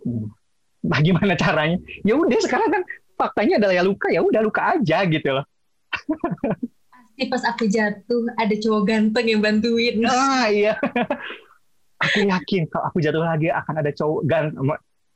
Bagaimana 0.80 1.36
caranya? 1.36 1.76
Ya 2.06 2.16
udah 2.16 2.40
sekarang 2.40 2.70
kan 2.72 2.82
faktanya 3.18 3.60
adalah 3.60 3.74
ya 3.76 3.84
luka, 3.84 4.08
ya 4.08 4.24
udah 4.24 4.40
luka 4.40 4.62
aja 4.78 5.04
gitu 5.04 5.28
loh. 5.34 5.44
Pas 7.28 7.42
aku 7.44 7.68
jatuh 7.68 8.32
ada 8.40 8.54
cowok 8.56 8.82
ganteng 8.88 9.26
yang 9.28 9.40
bantuin. 9.44 10.00
Nah 10.00 10.48
iya. 10.48 10.78
Aku 12.08 12.24
yakin 12.24 12.64
kalau 12.72 12.88
aku 12.88 13.04
jatuh 13.04 13.20
lagi 13.20 13.52
akan 13.52 13.74
ada 13.84 13.92
cowok 13.92 14.20
gan 14.24 14.56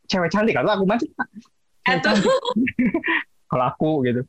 cewek 0.05 0.29
cantik. 0.29 0.53
Kalau 0.53 0.69
aku 0.69 0.85
masih 0.85 1.09
kalau 3.49 3.65
aku 3.73 3.91
gitu. 4.05 4.21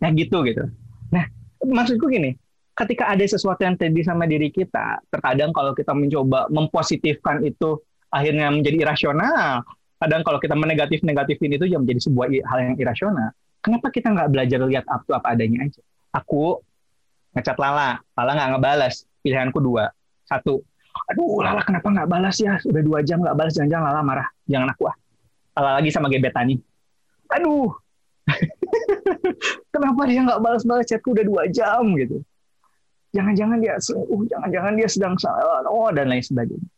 Ya 0.00 0.08
gitu 0.16 0.40
gitu. 0.48 0.64
Nah 1.12 1.28
maksudku 1.60 2.08
gini. 2.08 2.40
Ketika 2.72 3.12
ada 3.12 3.20
sesuatu 3.28 3.60
yang 3.68 3.76
terjadi 3.76 4.16
sama 4.16 4.24
diri 4.24 4.48
kita 4.48 5.04
terkadang 5.12 5.52
kalau 5.52 5.76
kita 5.76 5.92
mencoba 5.92 6.48
mempositifkan 6.48 7.44
itu 7.44 7.84
akhirnya 8.08 8.48
menjadi 8.48 8.88
irasional. 8.88 9.60
Kadang 10.00 10.24
kalau 10.24 10.40
kita 10.40 10.56
menegatif 10.56 11.04
negatifin 11.04 11.52
itu 11.52 11.68
yang 11.68 11.84
menjadi 11.84 12.08
sebuah 12.08 12.32
hal 12.48 12.58
yang 12.64 12.76
irasional. 12.80 13.28
Kenapa 13.60 13.92
kita 13.92 14.08
nggak 14.08 14.32
belajar 14.32 14.58
lihat 14.64 14.88
up 14.88 15.04
to 15.04 15.12
apa 15.12 15.36
adanya 15.36 15.68
aja 15.68 15.84
aku 16.12 16.60
ngecat 17.32 17.56
Lala. 17.56 17.98
Lala 18.14 18.30
nggak 18.36 18.50
ngebalas 18.56 18.94
pilihanku 19.24 19.58
dua. 19.58 19.88
Satu 20.28 20.60
aduh 21.08 21.40
Lala 21.40 21.64
kenapa 21.64 21.88
nggak 21.88 22.08
balas 22.08 22.36
ya? 22.38 22.60
Udah 22.62 22.82
dua 22.84 22.98
jam 23.00 23.24
nggak 23.24 23.36
balas 23.36 23.52
jangan-jangan 23.56 23.84
Lala 23.90 24.00
marah. 24.04 24.28
Jangan 24.46 24.68
aku 24.70 24.82
ah. 24.92 24.96
Lala 25.58 25.70
lagi 25.80 25.90
sama 25.90 26.12
gebetan 26.12 26.52
aduh 27.32 27.72
kenapa 29.74 30.04
dia 30.04 30.20
nggak 30.20 30.40
balas-balas? 30.44 30.84
Chatku 30.84 31.16
udah 31.16 31.24
dua 31.24 31.42
jam 31.48 31.82
gitu. 31.96 32.20
Jangan-jangan 33.16 33.58
dia 33.58 33.80
uh 33.80 34.22
jangan-jangan 34.28 34.72
dia 34.76 34.88
sedang 34.88 35.14
salah 35.16 35.64
oh 35.66 35.88
dan 35.90 36.12
lain 36.12 36.20
sebagainya. 36.20 36.68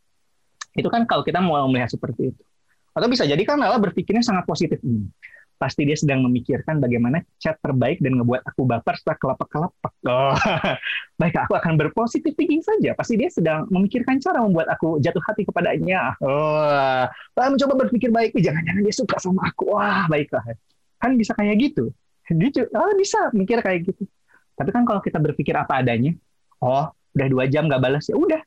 Itu 0.78 0.89
kan 0.91 1.07
kalau 1.11 1.26
kita 1.26 1.43
mau 1.43 1.66
melihat 1.66 1.91
seperti 1.91 2.30
itu. 2.30 2.43
Atau 2.95 3.11
bisa 3.11 3.26
jadi 3.26 3.43
kan 3.43 3.59
Lala 3.59 3.82
berpikirnya 3.82 4.22
sangat 4.22 4.47
positif. 4.47 4.78
Hmm 4.80 5.11
pasti 5.55 5.87
dia 5.87 5.95
sedang 5.95 6.27
memikirkan 6.27 6.83
bagaimana 6.83 7.23
chat 7.39 7.57
terbaik 7.63 8.03
dan 8.03 8.19
ngebuat 8.19 8.43
aku 8.45 8.67
baper 8.67 8.95
setelah 8.99 9.19
kelepek-kelepek. 9.23 9.95
Oh. 10.07 10.35
Baik, 11.21 11.35
aku 11.47 11.55
akan 11.55 11.79
berpositif 11.79 12.35
thinking 12.35 12.61
saja. 12.61 12.93
Pasti 12.99 13.15
dia 13.15 13.31
sedang 13.31 13.71
memikirkan 13.71 14.19
cara 14.19 14.43
membuat 14.43 14.67
aku 14.75 14.99
jatuh 14.99 15.23
hati 15.23 15.47
kepadanya. 15.47 16.19
Oh, 16.19 17.07
Lalu 17.39 17.49
mencoba 17.55 17.75
berpikir 17.87 18.11
baik, 18.11 18.35
jangan-jangan 18.35 18.83
dia 18.83 18.95
suka 18.95 19.17
sama 19.23 19.47
aku. 19.47 19.79
Wah, 19.79 20.11
baiklah. 20.11 20.43
Kan 20.99 21.15
bisa 21.15 21.33
kayak 21.39 21.55
gitu. 21.63 21.95
Dia 22.35 22.67
oh, 22.75 22.93
bisa 22.99 23.31
mikir 23.31 23.63
kayak 23.63 23.95
gitu. 23.95 24.05
Tapi 24.59 24.71
kan 24.75 24.83
kalau 24.83 24.99
kita 25.03 25.23
berpikir 25.23 25.55
apa 25.55 25.83
adanya, 25.83 26.15
oh, 26.63 26.91
udah 27.15 27.29
dua 27.31 27.45
jam 27.47 27.71
nggak 27.71 27.83
balas 27.83 28.11
ya 28.11 28.19
udah. 28.19 28.43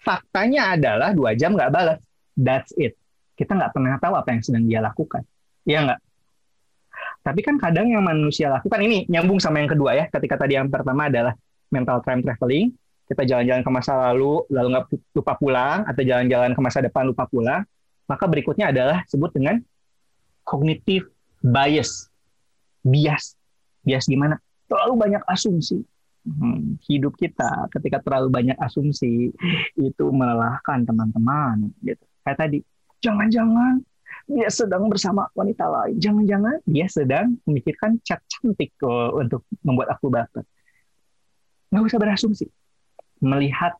Faktanya 0.00 0.78
adalah 0.78 1.12
dua 1.12 1.36
jam 1.36 1.52
nggak 1.52 1.72
balas. 1.72 2.00
That's 2.38 2.72
it. 2.78 2.96
Kita 3.36 3.52
nggak 3.52 3.76
pernah 3.76 4.00
tahu 4.00 4.14
apa 4.16 4.28
yang 4.32 4.42
sedang 4.42 4.64
dia 4.64 4.80
lakukan. 4.80 5.22
Iya 5.68 5.78
nggak? 5.84 6.00
Tapi 7.28 7.40
kan 7.44 7.60
kadang 7.60 7.92
yang 7.92 8.00
manusia 8.00 8.48
lakukan 8.48 8.80
ini 8.80 9.04
nyambung 9.04 9.36
sama 9.36 9.60
yang 9.60 9.68
kedua 9.68 9.92
ya. 9.92 10.04
Ketika 10.08 10.40
tadi 10.40 10.56
yang 10.56 10.72
pertama 10.72 11.12
adalah 11.12 11.36
mental 11.68 12.00
time 12.00 12.24
traveling, 12.24 12.72
kita 13.04 13.28
jalan-jalan 13.28 13.60
ke 13.60 13.70
masa 13.72 13.92
lalu 14.08 14.40
lalu 14.48 14.68
nggak 14.72 14.84
lupa 15.12 15.32
pulang 15.36 15.84
atau 15.84 16.00
jalan-jalan 16.00 16.56
ke 16.56 16.60
masa 16.64 16.78
depan 16.80 17.04
lupa 17.04 17.28
pulang. 17.28 17.68
Maka 18.08 18.24
berikutnya 18.24 18.72
adalah 18.72 19.04
sebut 19.04 19.28
dengan 19.36 19.60
cognitive 20.48 21.12
bias. 21.44 22.08
Bias. 22.80 23.36
Bias 23.84 24.08
gimana? 24.08 24.40
Terlalu 24.64 24.94
banyak 24.96 25.22
asumsi. 25.28 25.84
Hmm, 26.24 26.76
hidup 26.84 27.16
kita 27.16 27.68
ketika 27.72 28.04
terlalu 28.04 28.28
banyak 28.28 28.56
asumsi 28.60 29.32
itu 29.76 30.04
melelahkan 30.12 30.84
teman-teman 30.84 31.72
gitu. 31.80 32.04
Kayak 32.24 32.36
tadi, 32.44 32.58
jangan-jangan 33.00 33.80
dia 34.28 34.48
sedang 34.52 34.92
bersama 34.92 35.24
wanita 35.32 35.64
lain. 35.64 35.96
Jangan-jangan 35.96 36.60
dia 36.68 36.86
sedang 36.86 37.40
memikirkan 37.48 37.96
cat 38.04 38.20
cantik 38.28 38.76
uh, 38.84 39.16
untuk 39.16 39.48
membuat 39.64 39.96
aku 39.96 40.12
baper. 40.12 40.44
Nggak 41.72 41.82
usah 41.88 41.98
berasumsi. 41.98 42.46
Melihat 43.24 43.72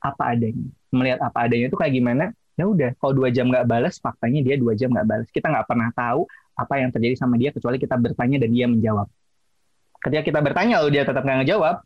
apa 0.00 0.32
adanya. 0.32 0.66
Melihat 0.88 1.20
apa 1.20 1.44
adanya 1.44 1.68
itu 1.68 1.76
kayak 1.76 1.92
gimana? 1.92 2.24
Ya 2.56 2.64
udah, 2.68 2.96
kalau 2.96 3.12
dua 3.16 3.28
jam 3.28 3.48
nggak 3.48 3.68
balas, 3.68 4.00
faktanya 4.00 4.40
dia 4.40 4.56
dua 4.56 4.72
jam 4.72 4.88
nggak 4.92 5.06
balas. 5.06 5.28
Kita 5.28 5.52
nggak 5.52 5.68
pernah 5.68 5.88
tahu 5.92 6.24
apa 6.56 6.74
yang 6.80 6.90
terjadi 6.92 7.16
sama 7.20 7.36
dia 7.36 7.52
kecuali 7.52 7.76
kita 7.76 7.96
bertanya 8.00 8.36
dan 8.40 8.50
dia 8.52 8.66
menjawab. 8.68 9.08
Ketika 10.00 10.22
kita 10.24 10.40
bertanya 10.40 10.80
lalu 10.80 10.96
dia 10.96 11.04
tetap 11.04 11.24
nggak 11.24 11.44
ngejawab, 11.44 11.76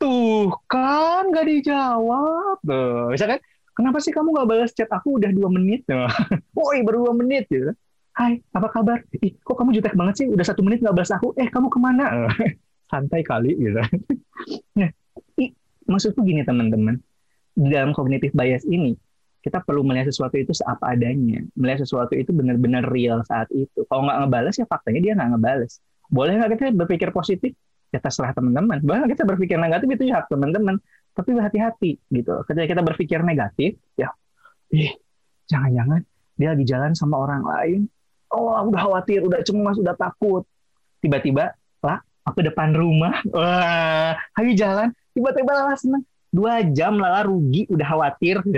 tuh 0.00 0.52
kan 0.68 1.28
nggak 1.28 1.46
dijawab. 1.48 2.56
Tuh, 2.64 3.12
misalkan 3.12 3.40
kenapa 3.80 3.96
sih 4.04 4.12
kamu 4.12 4.28
gak 4.36 4.48
balas 4.52 4.70
chat 4.76 4.90
aku 4.92 5.16
udah 5.16 5.32
dua 5.32 5.48
menit? 5.48 5.88
Woi, 6.56 6.84
baru 6.84 7.08
dua 7.08 7.14
menit 7.16 7.48
gitu. 7.48 7.72
Hai, 8.12 8.44
apa 8.52 8.68
kabar? 8.68 9.00
Ih, 9.24 9.32
kok 9.40 9.56
kamu 9.56 9.80
jutek 9.80 9.96
banget 9.96 10.14
sih? 10.20 10.26
Udah 10.28 10.44
satu 10.44 10.60
menit 10.60 10.84
gak 10.84 10.92
balas 10.92 11.08
aku. 11.08 11.32
Eh, 11.40 11.48
kamu 11.48 11.72
ke 11.72 11.78
mana? 11.80 12.28
Santai 12.92 13.24
kali 13.24 13.56
gitu. 13.56 13.80
nah, 14.78 14.90
maksudku 15.88 16.20
gini 16.20 16.44
teman-teman. 16.44 17.00
Di 17.56 17.72
dalam 17.72 17.96
kognitif 17.96 18.36
bias 18.36 18.68
ini, 18.68 18.92
kita 19.40 19.64
perlu 19.64 19.80
melihat 19.80 20.12
sesuatu 20.12 20.36
itu 20.36 20.52
seapa 20.52 20.92
adanya. 20.92 21.40
Melihat 21.56 21.88
sesuatu 21.88 22.12
itu 22.12 22.28
benar-benar 22.36 22.84
real 22.92 23.24
saat 23.24 23.48
itu. 23.56 23.88
Kalau 23.88 24.04
nggak 24.04 24.28
ngebales 24.28 24.54
ya 24.60 24.66
faktanya 24.68 25.00
dia 25.00 25.12
nggak 25.16 25.30
ngebales. 25.32 25.80
Boleh 26.12 26.36
nggak 26.36 26.60
kita 26.60 26.76
berpikir 26.76 27.08
positif? 27.16 27.56
Ya 27.90 27.98
terserah 27.98 28.36
teman-teman. 28.36 28.84
Bahkan 28.84 29.06
kita 29.08 29.24
berpikir 29.24 29.56
negatif 29.56 29.88
itu 29.96 30.12
ya 30.12 30.22
hak 30.22 30.30
teman-teman 30.30 30.78
tapi 31.20 31.36
berhati-hati 31.36 31.90
gitu. 32.08 32.32
Ketika 32.48 32.64
kita 32.64 32.80
berpikir 32.80 33.20
negatif, 33.20 33.76
ya, 33.92 34.08
ih, 34.72 34.96
jangan-jangan 35.44 36.00
dia 36.40 36.56
lagi 36.56 36.64
jalan 36.64 36.96
sama 36.96 37.20
orang 37.20 37.44
lain. 37.44 37.80
Oh, 38.32 38.56
udah 38.72 38.80
khawatir, 38.88 39.20
udah 39.20 39.44
cemas, 39.44 39.76
udah 39.76 39.92
takut. 39.92 40.48
Tiba-tiba, 41.04 41.52
lah, 41.84 42.00
aku 42.24 42.40
depan 42.40 42.72
rumah, 42.72 43.20
wah, 43.36 44.16
lagi 44.16 44.52
jalan, 44.56 44.88
tiba-tiba 45.12 45.52
lala 45.52 45.76
seneng. 45.76 46.00
Dua 46.32 46.64
jam 46.72 46.96
lala 46.96 47.28
rugi, 47.28 47.68
udah 47.68 47.86
khawatir. 47.86 48.40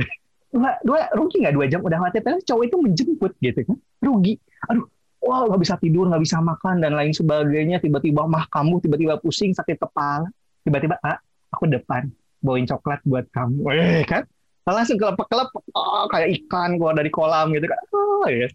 Dua, 0.52 0.68
dua 0.84 1.08
rugi 1.16 1.40
nggak 1.40 1.56
dua 1.56 1.64
jam 1.64 1.80
udah 1.80 1.96
khawatir? 1.96 2.20
Tapi 2.20 2.44
cowok 2.44 2.64
itu 2.68 2.76
menjemput 2.76 3.32
gitu 3.40 3.72
kan, 3.72 3.76
rugi. 4.04 4.36
Aduh, 4.68 4.84
wow 5.24 5.48
nggak 5.48 5.64
bisa 5.64 5.80
tidur, 5.80 6.12
nggak 6.12 6.20
bisa 6.28 6.44
makan 6.44 6.76
dan 6.76 6.92
lain 6.92 7.16
sebagainya. 7.16 7.80
Tiba-tiba 7.80 8.28
mah 8.28 8.44
kamu, 8.52 8.84
tiba-tiba 8.84 9.16
pusing, 9.16 9.56
sakit 9.56 9.80
kepala. 9.80 10.28
Tiba-tiba, 10.60 11.00
ah, 11.00 11.16
aku 11.48 11.72
depan 11.72 12.12
bawain 12.42 12.66
coklat 12.66 13.00
buat 13.06 13.26
kamu. 13.30 13.62
Eh 13.72 14.04
kan? 14.04 14.26
Langsung 14.66 14.98
kelepek-kelepek. 14.98 15.62
Oh, 15.74 16.06
kayak 16.10 16.28
ikan 16.42 16.76
keluar 16.78 16.94
dari 16.94 17.10
kolam 17.10 17.54
gitu 17.54 17.66
kan. 17.66 17.80
Oh, 17.94 18.26
ya. 18.28 18.50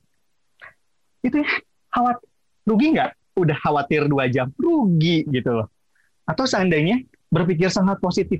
itu 1.25 1.43
ya 1.43 1.49
khawatir 1.91 2.29
rugi 2.63 2.87
nggak? 2.95 3.11
Udah 3.35 3.57
khawatir 3.59 4.01
dua 4.07 4.29
jam 4.31 4.53
rugi 4.55 5.27
gitu 5.27 5.51
loh. 5.51 5.67
Atau 6.23 6.47
seandainya 6.47 7.03
berpikir 7.27 7.67
sangat 7.67 7.99
positif. 7.99 8.39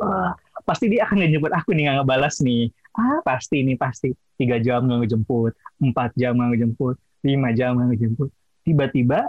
Uh, 0.00 0.32
pasti 0.64 0.88
dia 0.88 1.04
akan 1.04 1.26
ngejemput 1.26 1.52
aku 1.52 1.76
nih 1.76 1.90
nggak 1.90 1.96
ngebalas 2.00 2.40
nih. 2.40 2.72
Ah 2.96 3.20
pasti 3.26 3.60
ini 3.60 3.76
pasti. 3.76 4.14
Tiga 4.40 4.56
jam 4.62 4.88
nggak 4.88 5.04
ngejemput 5.04 5.52
empat 5.82 6.16
jam 6.16 6.38
nggak 6.38 6.48
ngejemput 6.56 6.96
lima 7.26 7.52
jam 7.52 7.76
nggak 7.76 7.88
ngejemput. 7.92 8.30
Tiba-tiba 8.64 9.28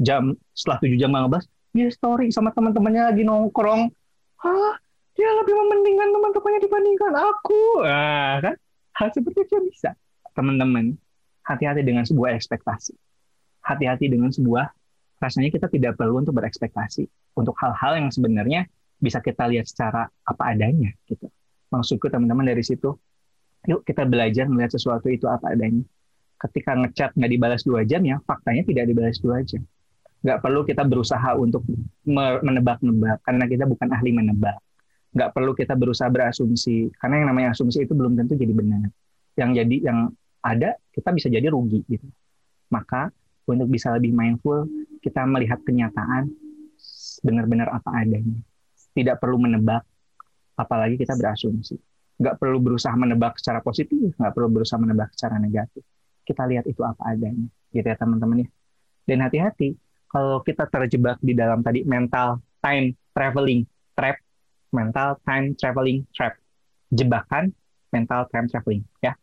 jam 0.00 0.34
setelah 0.56 0.78
tujuh 0.82 0.98
jam 0.98 1.14
nggak 1.14 1.22
ngebalas 1.28 1.46
dia 1.70 1.88
story 1.90 2.34
sama 2.34 2.50
teman-temannya 2.50 3.14
lagi 3.14 3.22
nongkrong 3.22 3.94
Hah? 4.40 4.74
Dia 5.18 5.30
lebih 5.42 5.52
mementingkan 5.52 6.08
teman-temannya 6.16 6.60
dibandingkan 6.64 7.12
aku. 7.12 7.84
Nah, 7.84 8.40
kan? 8.40 8.54
Hal 8.96 9.08
seperti 9.12 9.44
itu 9.44 9.56
bisa. 9.68 9.92
Teman-teman, 10.32 10.96
hati-hati 11.44 11.82
dengan 11.84 12.08
sebuah 12.08 12.32
ekspektasi. 12.38 12.96
Hati-hati 13.60 14.08
dengan 14.08 14.32
sebuah 14.32 14.72
rasanya 15.20 15.52
kita 15.52 15.68
tidak 15.68 16.00
perlu 16.00 16.24
untuk 16.24 16.32
berekspektasi 16.40 17.04
untuk 17.36 17.52
hal-hal 17.60 18.00
yang 18.00 18.08
sebenarnya 18.08 18.64
bisa 18.96 19.20
kita 19.20 19.44
lihat 19.52 19.68
secara 19.68 20.08
apa 20.08 20.42
adanya 20.48 20.88
gitu. 21.04 21.28
Maksudku 21.68 22.08
teman-teman 22.08 22.48
dari 22.48 22.64
situ 22.64 22.96
Yuk 23.68 23.84
kita 23.84 24.08
belajar 24.08 24.48
melihat 24.48 24.72
sesuatu 24.72 25.12
itu 25.12 25.28
apa 25.28 25.52
adanya. 25.52 25.84
Ketika 26.40 26.72
ngechat 26.72 27.12
nggak 27.12 27.32
dibalas 27.36 27.60
dua 27.60 27.84
jam 27.84 28.00
ya, 28.00 28.16
faktanya 28.24 28.64
tidak 28.64 28.88
dibalas 28.88 29.20
dua 29.20 29.44
jam. 29.44 29.60
Nggak 30.20 30.38
perlu 30.44 30.60
kita 30.68 30.82
berusaha 30.84 31.30
untuk 31.36 31.64
menebak-nebak, 32.44 33.24
karena 33.24 33.44
kita 33.48 33.64
bukan 33.64 33.88
ahli 33.92 34.10
menebak. 34.12 34.60
Nggak 35.16 35.30
perlu 35.32 35.52
kita 35.56 35.74
berusaha 35.74 36.06
berasumsi, 36.12 36.92
karena 37.00 37.24
yang 37.24 37.28
namanya 37.32 37.48
asumsi 37.56 37.88
itu 37.88 37.96
belum 37.96 38.14
tentu 38.14 38.36
jadi 38.36 38.52
benar. 38.52 38.92
Yang 39.34 39.50
jadi 39.64 39.76
yang 39.90 39.98
ada, 40.44 40.76
kita 40.92 41.10
bisa 41.16 41.28
jadi 41.32 41.48
rugi 41.48 41.80
gitu. 41.88 42.06
Maka 42.70 43.08
untuk 43.48 43.66
bisa 43.72 43.90
lebih 43.96 44.12
mindful, 44.12 44.68
kita 45.00 45.24
melihat 45.24 45.58
kenyataan 45.64 46.28
benar-benar 47.24 47.72
apa 47.72 47.90
adanya. 48.04 48.38
Tidak 48.92 49.16
perlu 49.16 49.40
menebak, 49.40 49.82
apalagi 50.54 51.00
kita 51.00 51.16
berasumsi 51.16 51.80
nggak 52.20 52.36
perlu 52.36 52.60
berusaha 52.60 52.92
menebak 52.92 53.40
secara 53.40 53.64
positif, 53.64 54.12
nggak 54.20 54.32
perlu 54.36 54.52
berusaha 54.52 54.76
menebak 54.76 55.08
secara 55.16 55.40
negatif. 55.40 55.80
Kita 56.20 56.44
lihat 56.44 56.68
itu 56.68 56.84
apa 56.84 57.16
adanya, 57.16 57.48
gitu 57.72 57.86
ya 57.88 57.96
teman-teman 57.96 58.44
ya. 58.44 58.48
Dan 59.08 59.24
hati-hati 59.24 59.72
kalau 60.10 60.42
kita 60.42 60.66
terjebak 60.66 61.22
di 61.22 61.38
dalam 61.38 61.62
tadi 61.62 61.86
mental 61.86 62.42
time 62.58 62.98
traveling 63.14 63.62
trap, 63.94 64.18
mental 64.74 65.16
time 65.22 65.54
traveling 65.54 66.02
trap, 66.10 66.34
jebakan 66.90 67.54
mental 67.94 68.26
time 68.34 68.50
traveling 68.50 68.82
ya. 68.98 69.14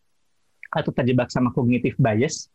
Atau 0.72 0.96
terjebak 0.96 1.28
sama 1.32 1.52
cognitive 1.52 1.96
bias, 2.00 2.48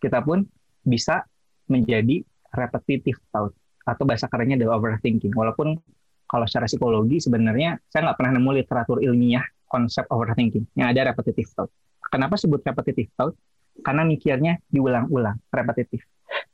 kita 0.00 0.20
pun 0.20 0.44
bisa 0.84 1.24
menjadi 1.68 2.20
repetitive 2.52 3.20
thought 3.32 3.52
atau 3.84 4.04
bahasa 4.04 4.28
kerennya 4.28 4.60
adalah 4.60 4.76
overthinking. 4.80 5.32
Walaupun 5.32 5.80
kalau 6.28 6.44
secara 6.44 6.68
psikologi 6.68 7.18
sebenarnya 7.18 7.80
saya 7.88 8.10
nggak 8.10 8.18
pernah 8.20 8.32
nemu 8.36 8.50
literatur 8.60 8.98
ilmiah 9.00 9.44
konsep 9.70 10.04
overthinking 10.12 10.68
yang 10.76 10.92
ada 10.92 11.10
repetitive 11.10 11.48
thought. 11.56 11.72
Kenapa 12.10 12.36
sebut 12.36 12.60
repetitive 12.60 13.08
thought? 13.16 13.34
Karena 13.80 14.04
mikirnya 14.04 14.60
diulang-ulang, 14.68 15.40
repetitif. 15.48 16.04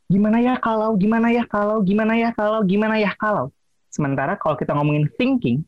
Gimana 0.07 0.38
ya 0.38 0.54
kalau, 0.62 0.94
gimana 0.94 1.34
ya 1.34 1.44
kalau, 1.50 1.82
gimana 1.82 2.14
ya 2.14 2.30
kalau, 2.30 2.62
gimana 2.62 2.94
ya 3.02 3.11
kalau. 3.18 3.50
Sementara 3.90 4.38
kalau 4.38 4.54
kita 4.54 4.70
ngomongin 4.76 5.11
thinking, 5.18 5.66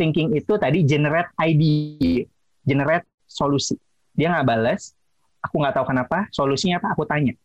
thinking 0.00 0.32
itu 0.32 0.56
tadi 0.56 0.80
generate 0.88 1.28
idea, 1.36 2.24
generate 2.64 3.04
solusi. 3.28 3.76
Dia 4.16 4.32
nggak 4.32 4.48
balas, 4.48 4.96
aku 5.44 5.60
nggak 5.60 5.76
tahu 5.76 5.92
kenapa, 5.92 6.24
solusinya 6.32 6.80
apa, 6.80 6.96
aku 6.96 7.04
tanya. 7.04 7.36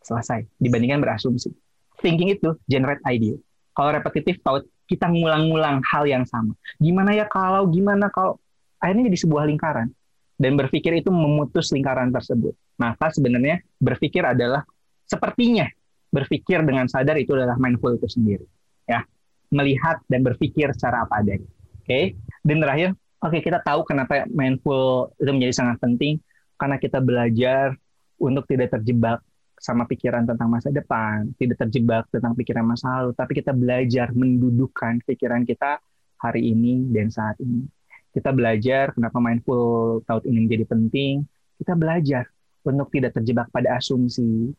Selesai. 0.00 0.48
Dibandingkan 0.56 1.04
berasumsi. 1.04 1.52
Thinking 2.00 2.32
itu 2.32 2.56
generate 2.64 3.04
idea. 3.04 3.36
Kalau 3.76 3.92
thought, 4.40 4.64
kita 4.88 5.06
ngulang-ngulang 5.06 5.84
hal 5.86 6.08
yang 6.08 6.24
sama. 6.24 6.56
Gimana 6.80 7.12
ya 7.12 7.28
kalau, 7.28 7.68
gimana 7.68 8.08
kalau, 8.08 8.40
akhirnya 8.80 9.12
jadi 9.12 9.18
sebuah 9.28 9.44
lingkaran 9.44 9.92
dan 10.40 10.56
berpikir 10.56 10.96
itu 10.96 11.12
memutus 11.12 11.68
lingkaran 11.70 12.08
tersebut. 12.08 12.56
Maka 12.80 13.12
sebenarnya 13.12 13.60
berpikir 13.76 14.24
adalah 14.24 14.64
sepertinya 15.10 15.66
berpikir 16.14 16.62
dengan 16.62 16.86
sadar 16.86 17.18
itu 17.18 17.34
adalah 17.34 17.58
mindful 17.58 17.90
itu 17.98 18.06
sendiri, 18.06 18.46
ya 18.86 19.02
melihat 19.50 19.98
dan 20.06 20.22
berpikir 20.22 20.70
secara 20.70 21.02
apa 21.02 21.18
adanya. 21.18 21.50
Oke, 21.82 21.86
okay? 21.86 22.04
dan 22.46 22.62
terakhir, 22.62 22.94
oke 23.18 23.34
okay, 23.34 23.40
kita 23.42 23.58
tahu 23.66 23.82
kenapa 23.82 24.22
mindful 24.30 25.10
itu 25.18 25.30
menjadi 25.34 25.54
sangat 25.58 25.76
penting 25.82 26.22
karena 26.54 26.78
kita 26.78 27.02
belajar 27.02 27.74
untuk 28.22 28.46
tidak 28.46 28.70
terjebak 28.78 29.18
sama 29.58 29.84
pikiran 29.90 30.22
tentang 30.24 30.48
masa 30.48 30.70
depan, 30.70 31.34
tidak 31.34 31.58
terjebak 31.66 32.06
tentang 32.14 32.32
pikiran 32.38 32.62
masa 32.62 33.02
lalu, 33.02 33.10
tapi 33.18 33.32
kita 33.42 33.50
belajar 33.50 34.14
mendudukkan 34.14 35.02
pikiran 35.02 35.42
kita 35.42 35.82
hari 36.22 36.54
ini 36.54 36.86
dan 36.94 37.10
saat 37.10 37.34
ini 37.42 37.66
kita 38.10 38.34
belajar 38.34 38.90
kenapa 38.90 39.22
mindful 39.22 40.02
thought 40.06 40.26
ini 40.26 40.46
menjadi 40.46 40.66
penting. 40.66 41.22
Kita 41.62 41.78
belajar 41.78 42.26
untuk 42.66 42.90
tidak 42.90 43.14
terjebak 43.14 43.46
pada 43.54 43.78
asumsi, 43.78 44.50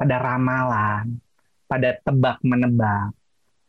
pada 0.00 0.16
ramalan, 0.16 1.20
pada 1.68 2.00
tebak 2.00 2.40
menebak. 2.40 3.12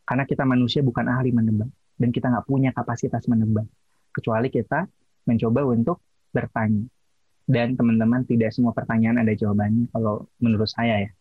Karena 0.08 0.24
kita 0.24 0.48
manusia 0.48 0.80
bukan 0.80 1.12
ahli 1.12 1.36
menebak 1.36 1.68
dan 2.00 2.10
kita 2.16 2.32
nggak 2.32 2.48
punya 2.48 2.72
kapasitas 2.72 3.28
menebak. 3.28 3.68
Kecuali 4.16 4.48
kita 4.48 4.88
mencoba 5.28 5.68
untuk 5.68 6.00
bertanya. 6.32 6.88
Dan 7.44 7.76
teman-teman 7.76 8.24
tidak 8.24 8.56
semua 8.56 8.72
pertanyaan 8.72 9.20
ada 9.20 9.36
jawabannya 9.36 9.92
kalau 9.92 10.24
menurut 10.40 10.72
saya 10.72 11.04
ya. 11.04 11.12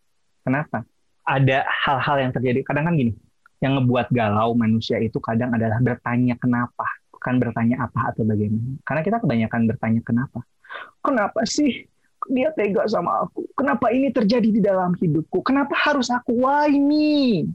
Kenapa? 0.47 0.87
Ada 1.27 1.67
hal-hal 1.67 2.31
yang 2.31 2.33
terjadi. 2.33 2.63
Kadang 2.63 2.87
kan 2.87 2.95
gini, 2.95 3.11
yang 3.59 3.83
ngebuat 3.83 4.15
galau 4.15 4.55
manusia 4.55 5.03
itu 5.03 5.19
kadang 5.19 5.51
adalah 5.51 5.83
bertanya 5.83 6.39
kenapa 6.39 6.87
bukan 7.11 7.35
bertanya 7.37 7.83
apa 7.85 8.15
atau 8.15 8.23
bagaimana. 8.23 8.79
Karena 8.87 9.03
kita 9.03 9.19
kebanyakan 9.21 9.61
bertanya 9.69 10.01
kenapa. 10.07 10.41
Kenapa 11.03 11.41
sih 11.45 11.90
dia 12.31 12.55
tega 12.55 12.87
sama 12.87 13.27
aku? 13.27 13.45
Kenapa 13.59 13.91
ini 13.91 14.15
terjadi 14.15 14.49
di 14.49 14.63
dalam 14.63 14.95
hidupku? 14.95 15.43
Kenapa 15.43 15.75
harus 15.75 16.09
aku? 16.09 16.47
Why 16.47 16.71
me? 16.79 17.51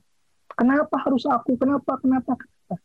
Kenapa 0.53 0.99
harus 1.01 1.23
aku? 1.25 1.55
Kenapa? 1.55 1.97
Kenapa? 2.03 2.35
Kenapa? 2.35 2.75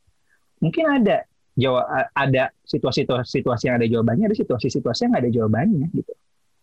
Mungkin 0.63 0.85
ada 0.87 1.27
jawab 1.59 1.85
ada 2.15 2.55
situasi-situasi 2.65 3.69
yang 3.69 3.77
ada 3.77 3.89
jawabannya, 3.91 4.31
ada 4.31 4.39
situasi-situasi 4.39 5.07
yang 5.07 5.11
nggak 5.13 5.25
ada 5.27 5.33
jawabannya 5.35 5.87
gitu. 5.93 6.13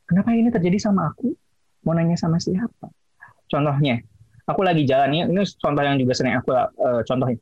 Kenapa 0.08 0.32
ini 0.32 0.50
terjadi 0.50 0.80
sama 0.80 1.12
aku? 1.12 1.36
Mau 1.84 1.94
nanya 1.94 2.16
sama 2.16 2.40
siapa? 2.40 2.88
Contohnya, 3.52 4.00
aku 4.48 4.64
lagi 4.64 4.88
jalan 4.88 5.12
ini, 5.12 5.20
ini 5.28 5.44
contoh 5.60 5.84
yang 5.84 6.00
juga 6.00 6.14
sering 6.16 6.36
aku 6.40 6.50
uh, 6.56 7.04
contohin. 7.04 7.40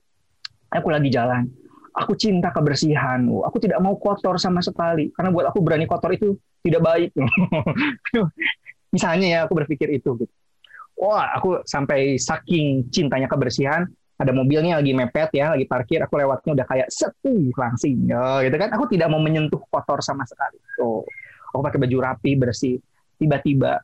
Aku 0.74 0.90
lagi 0.90 1.10
jalan, 1.14 1.46
aku 1.94 2.18
cinta 2.18 2.50
kebersihan, 2.52 3.24
aku 3.26 3.58
tidak 3.62 3.80
mau 3.80 3.96
kotor 3.96 4.36
sama 4.42 4.60
sekali, 4.60 5.14
karena 5.14 5.30
buat 5.32 5.46
aku 5.50 5.62
berani 5.62 5.86
kotor 5.88 6.12
itu 6.12 6.36
tidak 6.66 6.82
baik. 6.82 7.10
Misalnya 8.96 9.28
ya, 9.30 9.40
aku 9.46 9.54
berpikir 9.54 9.94
itu. 9.94 10.18
Gitu. 10.18 10.34
Wah, 10.98 11.38
aku 11.38 11.62
sampai 11.70 12.18
saking 12.18 12.90
cintanya 12.90 13.30
kebersihan, 13.30 13.86
ada 14.18 14.32
mobilnya 14.32 14.80
lagi 14.80 14.96
mepet 14.96 15.30
ya, 15.36 15.54
lagi 15.54 15.68
parkir, 15.68 16.00
aku 16.02 16.18
lewatnya 16.18 16.56
udah 16.58 16.66
kayak 16.66 16.88
setuh 16.90 17.52
langsing, 17.60 18.08
ya, 18.08 18.42
gitu 18.48 18.56
kan? 18.56 18.72
Aku 18.74 18.88
tidak 18.88 19.12
mau 19.12 19.20
menyentuh 19.20 19.60
kotor 19.68 20.00
sama 20.00 20.24
sekali. 20.26 20.58
Oh, 20.82 21.04
aku 21.52 21.62
pakai 21.62 21.80
baju 21.84 21.98
rapi, 22.02 22.32
bersih. 22.40 22.80
Tiba-tiba, 23.20 23.84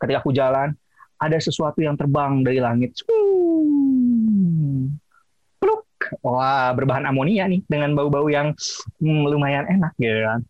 ketika 0.00 0.18
aku 0.24 0.32
jalan, 0.32 0.72
ada 1.20 1.36
sesuatu 1.38 1.78
yang 1.84 1.94
terbang 1.94 2.42
dari 2.42 2.58
langit. 2.58 2.96
wah 6.20 6.76
berbahan 6.76 7.08
amonia 7.08 7.48
nih 7.48 7.64
dengan 7.64 7.96
bau-bau 7.96 8.28
yang 8.28 8.52
hmm, 9.00 9.22
lumayan 9.26 9.64
enak 9.64 9.92
gitu 9.96 10.20
kan. 10.20 10.40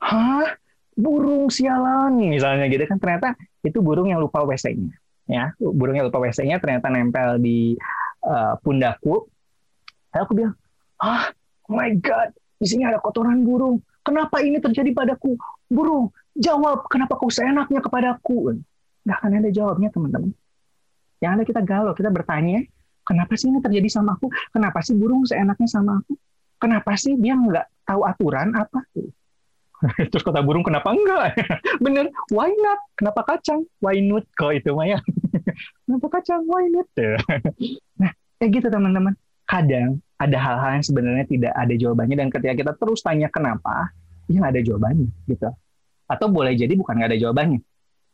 Hah? 0.00 0.56
Burung 1.00 1.48
sialan 1.48 2.18
misalnya 2.18 2.68
gitu 2.68 2.84
kan 2.84 3.00
ternyata 3.00 3.32
itu 3.64 3.80
burung 3.80 4.12
yang 4.12 4.20
lupa 4.20 4.44
WC-nya 4.44 4.92
ya. 5.30 5.54
Burung 5.56 5.96
yang 5.96 6.12
lupa 6.12 6.20
WC-nya 6.20 6.60
ternyata 6.60 6.92
nempel 6.92 7.40
di 7.40 7.78
uh, 8.26 8.58
pundakku. 8.60 9.24
Lalu 10.12 10.22
aku 10.26 10.32
bilang, 10.36 10.54
"Ah, 11.00 11.30
oh 11.70 11.72
my 11.72 11.94
god, 12.02 12.34
di 12.58 12.66
sini 12.68 12.84
ada 12.84 13.00
kotoran 13.00 13.46
burung. 13.46 13.80
Kenapa 14.04 14.42
ini 14.44 14.58
terjadi 14.58 14.90
padaku? 14.92 15.38
Burung, 15.70 16.10
jawab 16.36 16.84
kenapa 16.90 17.16
kau 17.16 17.30
seenaknya 17.32 17.80
kepadaku?" 17.80 18.60
Nggak 19.06 19.16
akan 19.22 19.30
ada 19.40 19.50
jawabnya, 19.54 19.88
teman-teman. 19.88 20.34
Yang 21.22 21.32
ada 21.32 21.44
kita 21.46 21.60
galau, 21.64 21.92
kita 21.96 22.10
bertanya, 22.12 22.60
Kenapa 23.10 23.34
sih 23.34 23.50
ini 23.50 23.58
terjadi 23.58 23.88
sama 23.90 24.14
aku? 24.14 24.30
Kenapa 24.54 24.78
sih 24.86 24.94
burung 24.94 25.26
seenaknya 25.26 25.66
sama 25.66 25.98
aku? 25.98 26.14
Kenapa 26.62 26.94
sih 26.94 27.18
dia 27.18 27.34
nggak 27.34 27.82
tahu 27.88 28.06
aturan 28.06 28.54
apa? 28.54 28.86
Terus 30.12 30.24
kata 30.24 30.44
burung, 30.44 30.64
kenapa 30.64 30.92
enggak? 30.92 31.36
Bener, 31.84 32.12
why 32.32 32.52
not? 32.60 32.80
Kenapa 32.96 33.24
kacang? 33.24 33.64
Why 33.80 34.00
not? 34.04 34.28
Kok 34.36 34.52
itu 34.52 34.70
Maya? 34.76 35.00
kenapa 35.88 36.06
kacang? 36.20 36.44
Why 36.44 36.68
not? 36.68 36.88
nah, 37.96 38.12
kayak 38.40 38.50
gitu 38.60 38.68
teman-teman. 38.68 39.16
Kadang 39.48 39.98
ada 40.20 40.36
hal-hal 40.36 40.70
yang 40.78 40.86
sebenarnya 40.86 41.26
tidak 41.26 41.52
ada 41.56 41.74
jawabannya 41.74 42.16
dan 42.20 42.28
ketika 42.30 42.54
kita 42.54 42.72
terus 42.76 43.00
tanya 43.02 43.26
kenapa, 43.32 43.90
ya 44.28 44.38
nggak 44.38 44.52
ada 44.60 44.62
jawabannya 44.62 45.08
gitu. 45.26 45.48
Atau 46.06 46.26
boleh 46.30 46.54
jadi 46.54 46.76
bukan 46.76 47.00
nggak 47.00 47.10
ada 47.16 47.18
jawabannya, 47.18 47.60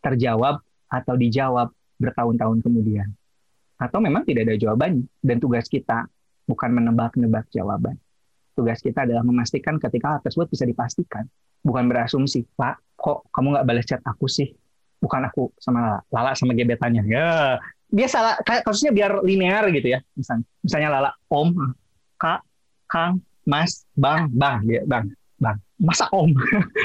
terjawab 0.01 0.63
atau 0.87 1.15
dijawab 1.19 1.69
bertahun-tahun 1.99 2.63
kemudian 2.63 3.11
atau 3.77 4.01
memang 4.01 4.25
tidak 4.25 4.49
ada 4.49 4.57
jawabannya 4.57 5.05
dan 5.21 5.37
tugas 5.37 5.69
kita 5.69 6.09
bukan 6.49 6.71
menebak-nebak 6.73 7.45
jawaban 7.53 8.01
tugas 8.57 8.81
kita 8.81 9.05
adalah 9.05 9.21
memastikan 9.21 9.77
ketika 9.77 10.17
hal 10.17 10.21
tersebut 10.25 10.49
bisa 10.49 10.65
dipastikan 10.65 11.29
bukan 11.61 11.85
berasumsi 11.87 12.49
pak 12.57 12.81
kok 12.97 13.29
kamu 13.29 13.61
nggak 13.61 13.67
balas 13.69 13.85
chat 13.85 14.01
aku 14.03 14.25
sih 14.27 14.49
bukan 14.97 15.29
aku 15.29 15.53
sama 15.61 16.01
Lala, 16.09 16.33
sama 16.33 16.57
gebetannya 16.57 17.05
ya 17.05 17.61
biasa 17.93 18.43
kayak 18.43 18.65
kasusnya 18.65 18.91
biar 18.91 19.21
linear 19.23 19.69
gitu 19.71 19.93
ya 19.93 20.01
misalnya 20.17 20.49
misalnya 20.65 20.89
Lala 20.91 21.11
Om 21.29 21.49
Kak 22.17 22.41
Kang 22.89 23.21
Mas 23.45 23.85
Bang 23.95 24.33
Bang 24.33 24.65
ya 24.67 24.83
Bang 24.89 25.13
Bang 25.37 25.61
masa 25.77 26.09
Om 26.11 26.33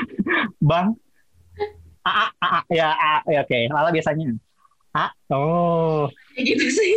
Bang 0.70 1.00
A, 2.02 2.34
A, 2.42 2.48
A, 2.50 2.60
ya, 2.74 2.98
A, 2.98 3.22
ya 3.30 3.46
oke. 3.46 3.54
Okay. 3.54 3.70
Lala 3.70 3.94
biasanya 3.94 4.34
A. 4.98 5.14
Oh. 5.30 6.10
Gitu 6.34 6.66
sih. 6.74 6.94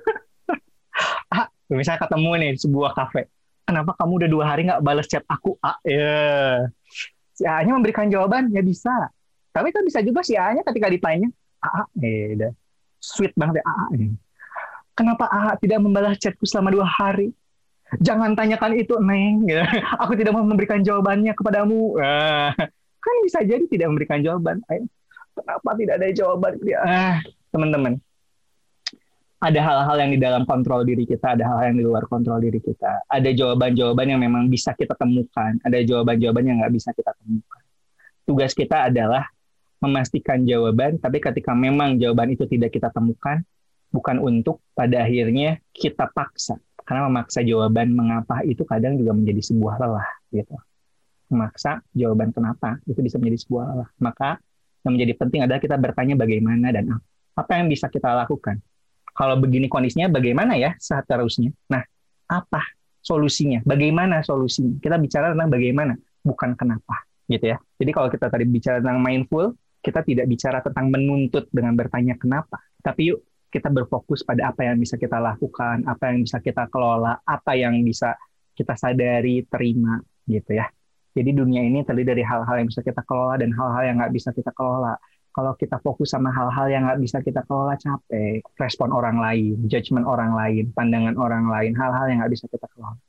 A, 1.36 1.52
misalnya 1.68 2.08
ketemu 2.08 2.30
nih 2.40 2.50
di 2.56 2.60
sebuah 2.64 2.96
kafe. 2.96 3.28
Kenapa 3.70 3.94
kamu 3.94 4.12
udah 4.26 4.28
dua 4.28 4.44
hari 4.50 4.66
nggak 4.66 4.82
balas 4.82 5.06
chat 5.06 5.22
aku 5.30 5.54
A? 5.62 5.78
Ya 5.86 5.94
yeah. 5.94 6.54
si 7.38 7.46
A 7.46 7.62
nya 7.62 7.72
memberikan 7.78 8.10
jawaban 8.10 8.50
ya 8.50 8.66
bisa. 8.66 8.90
Tapi 9.54 9.70
kan 9.70 9.86
bisa 9.86 10.02
juga 10.02 10.26
si 10.26 10.34
A 10.34 10.50
nya 10.50 10.66
ketika 10.66 10.90
ditanya 10.90 11.30
A 11.62 11.86
eh 12.02 12.34
udah. 12.34 12.52
Sweet 12.98 13.32
banget 13.38 13.62
ya 13.62 13.64
A 13.64 13.86
kenapa 14.98 15.24
A 15.30 15.54
tidak 15.56 15.80
membalas 15.80 16.18
chatku 16.18 16.44
selama 16.44 16.74
dua 16.74 16.84
hari? 16.84 17.30
Jangan 17.98 18.34
tanyakan 18.38 18.76
itu 18.76 18.94
neng. 19.02 19.48
Ya. 19.48 19.64
aku 20.02 20.18
tidak 20.18 20.34
mau 20.36 20.44
memberikan 20.44 20.82
jawabannya 20.84 21.32
kepadamu. 21.34 21.98
Ah, 21.98 22.54
kan 23.00 23.14
bisa 23.24 23.40
jadi 23.42 23.64
tidak 23.66 23.90
memberikan 23.90 24.20
jawaban. 24.20 24.62
Kenapa 25.34 25.70
tidak 25.78 25.94
ada 25.98 26.06
jawaban? 26.12 26.52
Ah, 26.84 27.18
teman-teman 27.50 27.98
ada 29.40 29.60
hal-hal 29.64 29.96
yang 29.96 30.10
di 30.12 30.20
dalam 30.20 30.44
kontrol 30.44 30.84
diri 30.84 31.08
kita, 31.08 31.32
ada 31.32 31.48
hal-hal 31.48 31.72
yang 31.72 31.78
di 31.80 31.86
luar 31.88 32.04
kontrol 32.04 32.44
diri 32.44 32.60
kita. 32.60 33.08
Ada 33.08 33.32
jawaban-jawaban 33.32 34.12
yang 34.12 34.20
memang 34.20 34.52
bisa 34.52 34.76
kita 34.76 34.92
temukan, 35.00 35.56
ada 35.64 35.80
jawaban-jawaban 35.80 36.44
yang 36.44 36.56
nggak 36.60 36.72
bisa 36.76 36.92
kita 36.92 37.16
temukan. 37.16 37.62
Tugas 38.28 38.52
kita 38.52 38.92
adalah 38.92 39.24
memastikan 39.80 40.44
jawaban, 40.44 41.00
tapi 41.00 41.24
ketika 41.24 41.56
memang 41.56 41.96
jawaban 41.96 42.36
itu 42.36 42.44
tidak 42.44 42.68
kita 42.68 42.92
temukan, 42.92 43.40
bukan 43.88 44.20
untuk 44.20 44.60
pada 44.76 45.08
akhirnya 45.08 45.56
kita 45.72 46.12
paksa. 46.12 46.60
Karena 46.84 47.08
memaksa 47.08 47.40
jawaban 47.40 47.96
mengapa 47.96 48.44
itu 48.44 48.60
kadang 48.68 49.00
juga 49.00 49.16
menjadi 49.16 49.40
sebuah 49.40 49.80
lelah. 49.80 50.08
gitu. 50.36 50.52
Memaksa 51.32 51.80
jawaban 51.96 52.28
kenapa 52.28 52.76
itu 52.84 53.00
bisa 53.00 53.16
menjadi 53.16 53.48
sebuah 53.48 53.64
lelah. 53.72 53.90
Maka 54.04 54.36
yang 54.84 55.00
menjadi 55.00 55.14
penting 55.16 55.40
adalah 55.48 55.60
kita 55.64 55.80
bertanya 55.80 56.12
bagaimana 56.12 56.68
dan 56.76 56.92
apa. 56.92 57.06
Apa 57.40 57.56
yang 57.56 57.72
bisa 57.72 57.88
kita 57.88 58.12
lakukan 58.12 58.60
kalau 59.14 59.36
begini 59.38 59.66
kondisinya 59.66 60.10
bagaimana 60.10 60.56
ya 60.56 60.74
seterusnya? 60.78 61.50
Nah, 61.70 61.82
apa 62.30 62.62
solusinya? 63.02 63.60
Bagaimana 63.66 64.22
solusinya? 64.22 64.78
Kita 64.78 64.96
bicara 65.00 65.34
tentang 65.34 65.50
bagaimana, 65.50 65.94
bukan 66.22 66.54
kenapa, 66.54 67.04
gitu 67.26 67.52
ya. 67.54 67.58
Jadi 67.80 67.90
kalau 67.90 68.08
kita 68.08 68.26
tadi 68.30 68.44
bicara 68.46 68.78
tentang 68.78 69.00
mindful, 69.02 69.56
kita 69.80 70.04
tidak 70.04 70.26
bicara 70.28 70.60
tentang 70.60 70.92
menuntut 70.92 71.48
dengan 71.50 71.72
bertanya 71.74 72.14
kenapa, 72.20 72.60
tapi 72.84 73.12
yuk 73.12 73.24
kita 73.50 73.66
berfokus 73.66 74.22
pada 74.22 74.54
apa 74.54 74.62
yang 74.62 74.78
bisa 74.78 74.94
kita 74.94 75.18
lakukan, 75.18 75.82
apa 75.88 76.14
yang 76.14 76.22
bisa 76.22 76.38
kita 76.38 76.70
kelola, 76.70 77.18
apa 77.26 77.58
yang 77.58 77.82
bisa 77.82 78.14
kita 78.54 78.78
sadari, 78.78 79.42
terima, 79.50 79.98
gitu 80.28 80.54
ya. 80.54 80.70
Jadi 81.10 81.34
dunia 81.34 81.66
ini 81.66 81.82
terdiri 81.82 82.14
dari 82.14 82.22
hal-hal 82.22 82.62
yang 82.62 82.68
bisa 82.70 82.86
kita 82.86 83.02
kelola 83.02 83.34
dan 83.34 83.50
hal-hal 83.50 83.82
yang 83.82 83.96
nggak 83.98 84.14
bisa 84.14 84.30
kita 84.30 84.54
kelola 84.54 84.94
kalau 85.40 85.56
kita 85.56 85.80
fokus 85.80 86.12
sama 86.12 86.28
hal-hal 86.28 86.68
yang 86.68 86.84
nggak 86.84 87.00
bisa 87.00 87.24
kita 87.24 87.40
kelola 87.48 87.72
capek, 87.80 88.44
respon 88.60 88.92
orang 88.92 89.16
lain, 89.16 89.56
judgement 89.72 90.04
orang 90.04 90.36
lain, 90.36 90.68
pandangan 90.76 91.16
orang 91.16 91.48
lain, 91.48 91.72
hal-hal 91.72 92.12
yang 92.12 92.20
nggak 92.20 92.36
bisa 92.36 92.44
kita 92.52 92.68
kelola. 92.76 93.00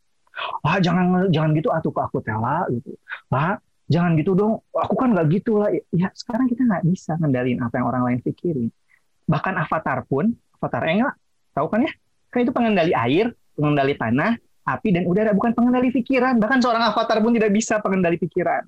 Ah 0.64 0.80
jangan 0.80 1.28
jangan 1.28 1.52
gitu 1.52 1.68
atuh 1.76 1.92
ke 1.92 2.00
aku 2.00 2.24
tela 2.24 2.64
gitu. 2.72 2.96
Ah 3.36 3.60
jangan 3.92 4.16
gitu 4.16 4.32
dong, 4.32 4.64
aku 4.72 4.96
kan 4.96 5.12
nggak 5.12 5.28
gitu 5.28 5.60
lah. 5.60 5.76
Ya 5.92 6.08
sekarang 6.16 6.48
kita 6.48 6.64
nggak 6.64 6.88
bisa 6.88 7.20
ngendalin 7.20 7.60
apa 7.60 7.84
yang 7.84 7.88
orang 7.92 8.04
lain 8.08 8.20
pikirin. 8.24 8.72
Bahkan 9.28 9.54
avatar 9.68 10.08
pun, 10.08 10.32
avatar 10.56 10.82
enggak, 10.88 11.14
tahu 11.52 11.68
kan 11.68 11.84
ya? 11.84 11.92
Kan 12.32 12.48
itu 12.48 12.56
pengendali 12.56 12.96
air, 12.96 13.36
pengendali 13.60 13.94
tanah, 14.00 14.40
api 14.72 14.88
dan 14.96 15.04
udara, 15.04 15.36
bukan 15.36 15.52
pengendali 15.52 15.92
pikiran. 15.92 16.40
Bahkan 16.40 16.64
seorang 16.64 16.96
avatar 16.96 17.20
pun 17.20 17.36
tidak 17.36 17.52
bisa 17.52 17.84
pengendali 17.84 18.16
pikiran 18.16 18.64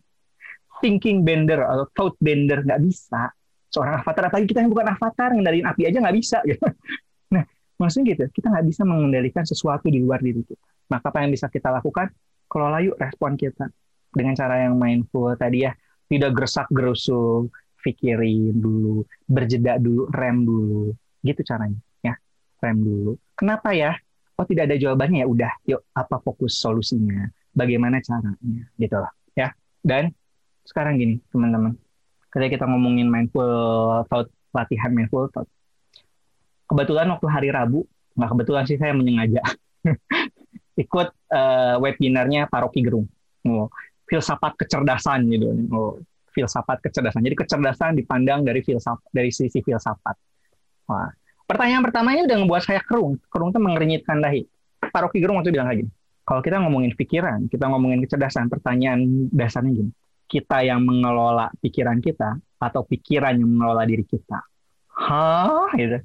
thinking 0.83 1.23
bender 1.23 1.63
atau 1.63 1.87
thought 1.95 2.15
bender 2.19 2.59
nggak 2.59 2.83
bisa 2.83 3.31
seorang 3.73 4.05
avatar 4.05 4.29
apalagi 4.29 4.45
kita 4.45 4.61
yang 4.61 4.69
bukan 4.69 4.87
avatar 4.93 5.33
ngendaliin 5.33 5.65
api 5.65 5.81
aja 5.89 5.97
nggak 5.97 6.15
bisa 6.17 6.37
gitu. 6.45 6.61
Nah, 7.33 7.41
maksudnya 7.81 8.13
gitu, 8.13 8.23
kita 8.29 8.53
nggak 8.53 8.65
bisa 8.69 8.85
mengendalikan 8.85 9.41
sesuatu 9.41 9.89
di 9.89 9.97
luar 9.97 10.21
diri 10.21 10.45
kita. 10.45 10.61
Maka 10.93 11.09
apa 11.09 11.25
yang 11.25 11.33
bisa 11.33 11.49
kita 11.49 11.73
lakukan? 11.73 12.13
Kelola 12.45 12.77
yuk 12.85 12.93
respon 13.01 13.33
kita 13.33 13.65
dengan 14.13 14.37
cara 14.37 14.69
yang 14.69 14.77
mindful 14.77 15.33
tadi 15.33 15.65
ya, 15.65 15.73
tidak 16.05 16.37
gersak 16.37 16.69
gerusuk, 16.69 17.49
pikirin 17.81 18.53
dulu, 18.61 19.01
berjeda 19.25 19.81
dulu, 19.81 20.05
rem 20.13 20.45
dulu, 20.45 20.93
gitu 21.25 21.41
caranya 21.41 21.81
ya, 22.05 22.13
rem 22.61 22.77
dulu. 22.85 23.17
Kenapa 23.33 23.73
ya? 23.73 23.97
Oh 24.37 24.45
tidak 24.45 24.69
ada 24.69 24.77
jawabannya 24.77 25.25
ya 25.25 25.27
udah, 25.27 25.53
yuk 25.65 25.81
apa 25.97 26.21
fokus 26.21 26.61
solusinya, 26.61 27.25
bagaimana 27.53 27.97
caranya, 28.05 28.69
gitu 28.77 28.97
lah 29.01 29.09
ya. 29.33 29.49
Dan 29.81 30.13
sekarang 30.61 31.01
gini 31.01 31.17
teman-teman, 31.33 31.73
ketika 32.33 32.59
kita 32.59 32.65
ngomongin 32.65 33.07
mindful 33.07 34.01
thought 34.09 34.27
latihan 34.51 34.89
mindful 34.89 35.29
thought 35.29 35.47
kebetulan 36.65 37.05
waktu 37.13 37.27
hari 37.29 37.49
Rabu 37.53 37.85
nggak 38.17 38.29
kebetulan 38.29 38.63
sih 38.69 38.77
saya 38.77 38.93
menyengaja. 38.93 39.41
Ikut 40.83 41.09
uh, 41.33 41.75
webinarnya 41.81 42.49
Paroki 42.49 42.81
Gerung. 42.81 43.05
Oh, 43.45 43.69
filsafat 44.05 44.57
kecerdasan 44.57 45.29
gitu. 45.29 45.49
Oh, 45.73 45.97
filsafat 46.33 46.81
kecerdasan. 46.81 47.25
Jadi 47.25 47.35
kecerdasan 47.37 47.97
dipandang 47.97 48.45
dari 48.45 48.61
filsafat 48.61 49.05
dari 49.09 49.29
sisi 49.33 49.61
filsafat. 49.61 50.17
Wah. 50.89 51.09
pertanyaan 51.43 51.83
pertamanya 51.85 52.21
udah 52.25 52.37
ngebuat 52.41 52.63
saya 52.65 52.81
kerung. 52.81 53.19
Kerung 53.29 53.53
itu 53.53 53.59
mengernyitkan 53.61 54.17
dahi. 54.21 54.45
Paroki 54.89 55.21
Gerung 55.21 55.41
waktu 55.41 55.53
bilang 55.53 55.69
lagi 55.69 55.85
kalau 56.23 56.39
kita 56.39 56.59
ngomongin 56.63 56.91
pikiran 56.95 57.51
kita 57.51 57.67
ngomongin 57.67 57.99
kecerdasan 58.03 58.47
pertanyaan 58.47 59.27
dasarnya 59.31 59.83
gini 59.83 59.91
kita 60.33 60.65
yang 60.65 60.81
mengelola 60.81 61.53
pikiran 61.61 62.01
kita 62.01 62.41
atau 62.57 62.81
pikiran 62.81 63.37
yang 63.37 63.45
mengelola 63.53 63.85
diri 63.85 64.01
kita? 64.01 64.41
Hah? 64.97 65.69
Gitu. 65.77 66.01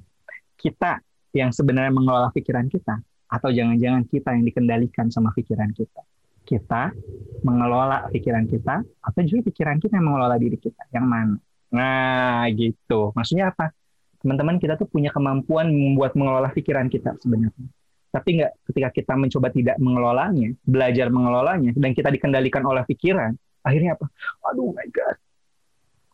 Kita 0.53 1.01
yang 1.33 1.49
sebenarnya 1.49 1.89
mengelola 1.89 2.29
pikiran 2.29 2.69
kita 2.69 3.01
atau 3.25 3.49
jangan-jangan 3.49 4.05
kita 4.05 4.37
yang 4.37 4.45
dikendalikan 4.45 5.09
sama 5.09 5.33
pikiran 5.33 5.73
kita? 5.73 6.05
Kita 6.45 6.93
mengelola 7.41 8.05
pikiran 8.13 8.45
kita 8.45 8.85
atau 8.85 9.19
juga 9.25 9.49
pikiran 9.49 9.81
kita 9.81 9.97
yang 9.97 10.05
mengelola 10.13 10.37
diri 10.37 10.61
kita? 10.61 10.85
Yang 10.93 11.05
mana? 11.09 11.35
Nah, 11.73 12.45
gitu. 12.53 13.09
Maksudnya 13.17 13.49
apa? 13.49 13.73
Teman-teman 14.21 14.61
kita 14.61 14.77
tuh 14.77 14.85
punya 14.85 15.09
kemampuan 15.09 15.73
membuat 15.73 16.13
mengelola 16.13 16.53
pikiran 16.53 16.85
kita 16.85 17.17
sebenarnya. 17.17 17.65
Tapi 18.09 18.41
nggak 18.41 18.51
ketika 18.69 18.89
kita 18.89 19.13
mencoba 19.13 19.47
tidak 19.53 19.77
mengelolanya, 19.77 20.49
belajar 20.65 21.13
mengelolanya, 21.13 21.71
dan 21.77 21.93
kita 21.93 22.09
dikendalikan 22.09 22.65
oleh 22.65 22.81
pikiran, 22.89 23.37
akhirnya 23.63 23.95
apa? 23.95 24.05
Aduh 24.51 24.71
my 24.71 24.87
god. 24.91 25.17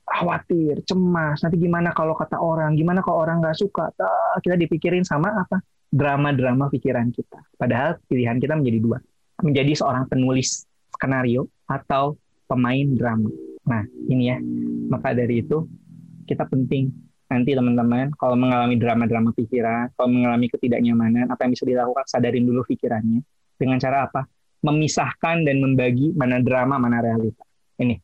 Khawatir 0.05 0.85
cemas. 0.85 1.41
Nanti 1.41 1.57
gimana 1.57 1.89
kalau 1.91 2.13
kata 2.13 2.37
orang? 2.37 2.77
Gimana 2.77 3.01
kalau 3.01 3.25
orang 3.25 3.41
nggak 3.41 3.57
suka? 3.57 3.89
Kita 4.41 4.55
dipikirin 4.55 5.01
sama 5.01 5.33
apa? 5.33 5.61
Drama-drama 5.89 6.69
pikiran 6.69 7.09
kita. 7.09 7.41
Padahal 7.57 7.97
pilihan 8.05 8.37
kita 8.37 8.53
menjadi 8.53 8.79
dua. 8.81 8.97
Menjadi 9.41 9.73
seorang 9.73 10.05
penulis 10.05 10.63
skenario 10.93 11.49
atau 11.65 12.15
pemain 12.45 12.85
drama. 12.93 13.29
Nah 13.65 13.81
ini 14.05 14.23
ya. 14.29 14.37
Maka 14.93 15.17
dari 15.17 15.41
itu 15.41 15.65
kita 16.29 16.45
penting. 16.45 16.93
Nanti 17.25 17.57
teman-teman 17.57 18.13
kalau 18.21 18.37
mengalami 18.37 18.77
drama-drama 18.77 19.33
pikiran 19.33 19.89
kalau 19.97 20.13
mengalami 20.13 20.45
ketidaknyamanan 20.45 21.25
apa 21.33 21.49
yang 21.49 21.57
bisa 21.57 21.65
dilakukan? 21.65 22.05
Sadarin 22.05 22.45
dulu 22.45 22.61
pikirannya. 22.69 23.25
Dengan 23.57 23.81
cara 23.81 24.05
apa 24.05 24.29
memisahkan 24.65 25.45
dan 25.45 25.61
membagi 25.61 26.09
mana 26.17 26.41
drama, 26.41 26.81
mana 26.81 27.05
realita. 27.05 27.45
Ini 27.77 28.01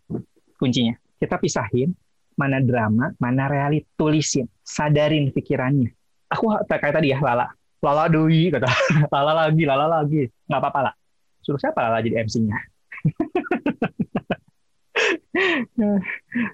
kuncinya. 0.61 0.93
Kita 1.17 1.41
pisahin 1.41 1.93
mana 2.37 2.61
drama, 2.61 3.09
mana 3.17 3.49
realita. 3.49 3.89
Tulisin, 3.97 4.45
sadarin 4.61 5.33
pikirannya. 5.33 5.89
Aku 6.31 6.53
kayak 6.69 7.01
tadi 7.01 7.11
ya, 7.11 7.19
Lala. 7.19 7.49
Lala 7.81 8.05
doi, 8.07 8.53
kata. 8.53 8.69
Lala 9.13 9.33
lagi, 9.45 9.63
Lala 9.65 9.85
lagi. 9.89 10.29
Nggak 10.45 10.59
apa-apa 10.61 10.79
lah. 10.89 10.93
Suruh 11.41 11.57
siapa 11.57 11.81
Lala 11.81 12.05
jadi 12.05 12.21
MC-nya? 12.21 12.57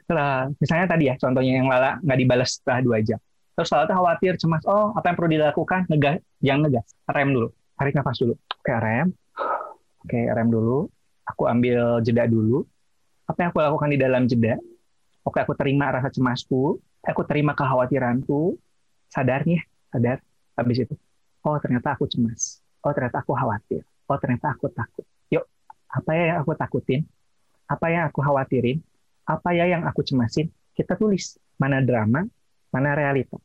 nah, 0.07 0.47
misalnya 0.63 0.87
tadi 0.87 1.11
ya, 1.11 1.15
contohnya 1.19 1.59
yang 1.59 1.67
Lala 1.67 1.99
nggak 1.99 2.17
dibalas 2.23 2.49
setelah 2.57 2.79
dua 2.79 2.97
jam. 3.03 3.19
Terus 3.59 3.69
Lala 3.75 3.83
tuh 3.91 3.95
khawatir, 3.99 4.33
cemas. 4.39 4.63
Oh, 4.63 4.95
apa 4.95 5.11
yang 5.11 5.15
perlu 5.19 5.29
dilakukan? 5.35 5.81
Ngegas, 5.91 6.23
jangan 6.39 6.59
ngegas. 6.67 6.87
Rem 7.11 7.29
dulu. 7.35 7.49
Tarik 7.77 7.93
nafas 7.93 8.17
dulu. 8.17 8.33
Kayak 8.63 8.81
rem, 8.81 9.07
Oke, 10.07 10.23
rem 10.23 10.47
dulu. 10.47 10.87
Aku 11.27 11.51
ambil 11.51 11.99
jeda 11.99 12.23
dulu. 12.31 12.63
Apa 13.27 13.43
yang 13.43 13.49
aku 13.51 13.59
lakukan 13.59 13.91
di 13.91 13.99
dalam 13.99 14.23
jeda? 14.23 14.55
Oke, 15.27 15.43
aku 15.43 15.51
terima 15.51 15.91
rasa 15.91 16.07
cemasku. 16.07 16.79
Aku 17.03 17.27
terima 17.27 17.51
kekhawatiranku. 17.51 18.55
Sadar 19.11 19.43
nih, 19.43 19.59
sadar. 19.91 20.23
Habis 20.55 20.87
itu, 20.87 20.95
oh 21.43 21.59
ternyata 21.59 21.99
aku 21.99 22.07
cemas. 22.07 22.63
Oh 22.87 22.95
ternyata 22.95 23.19
aku 23.19 23.35
khawatir. 23.35 23.83
Oh 24.07 24.15
ternyata 24.15 24.55
aku 24.55 24.71
takut. 24.71 25.03
Yuk, 25.27 25.43
apa 25.91 26.09
ya 26.15 26.23
yang 26.31 26.37
aku 26.39 26.55
takutin? 26.55 27.03
Apa 27.67 27.91
yang 27.91 28.07
aku 28.07 28.23
khawatirin? 28.23 28.79
Apa 29.27 29.51
ya 29.51 29.67
yang 29.67 29.83
aku 29.83 30.07
cemasin? 30.07 30.47
Kita 30.71 30.95
tulis 30.95 31.35
mana 31.59 31.83
drama, 31.83 32.23
mana 32.71 32.95
realita. 32.95 33.35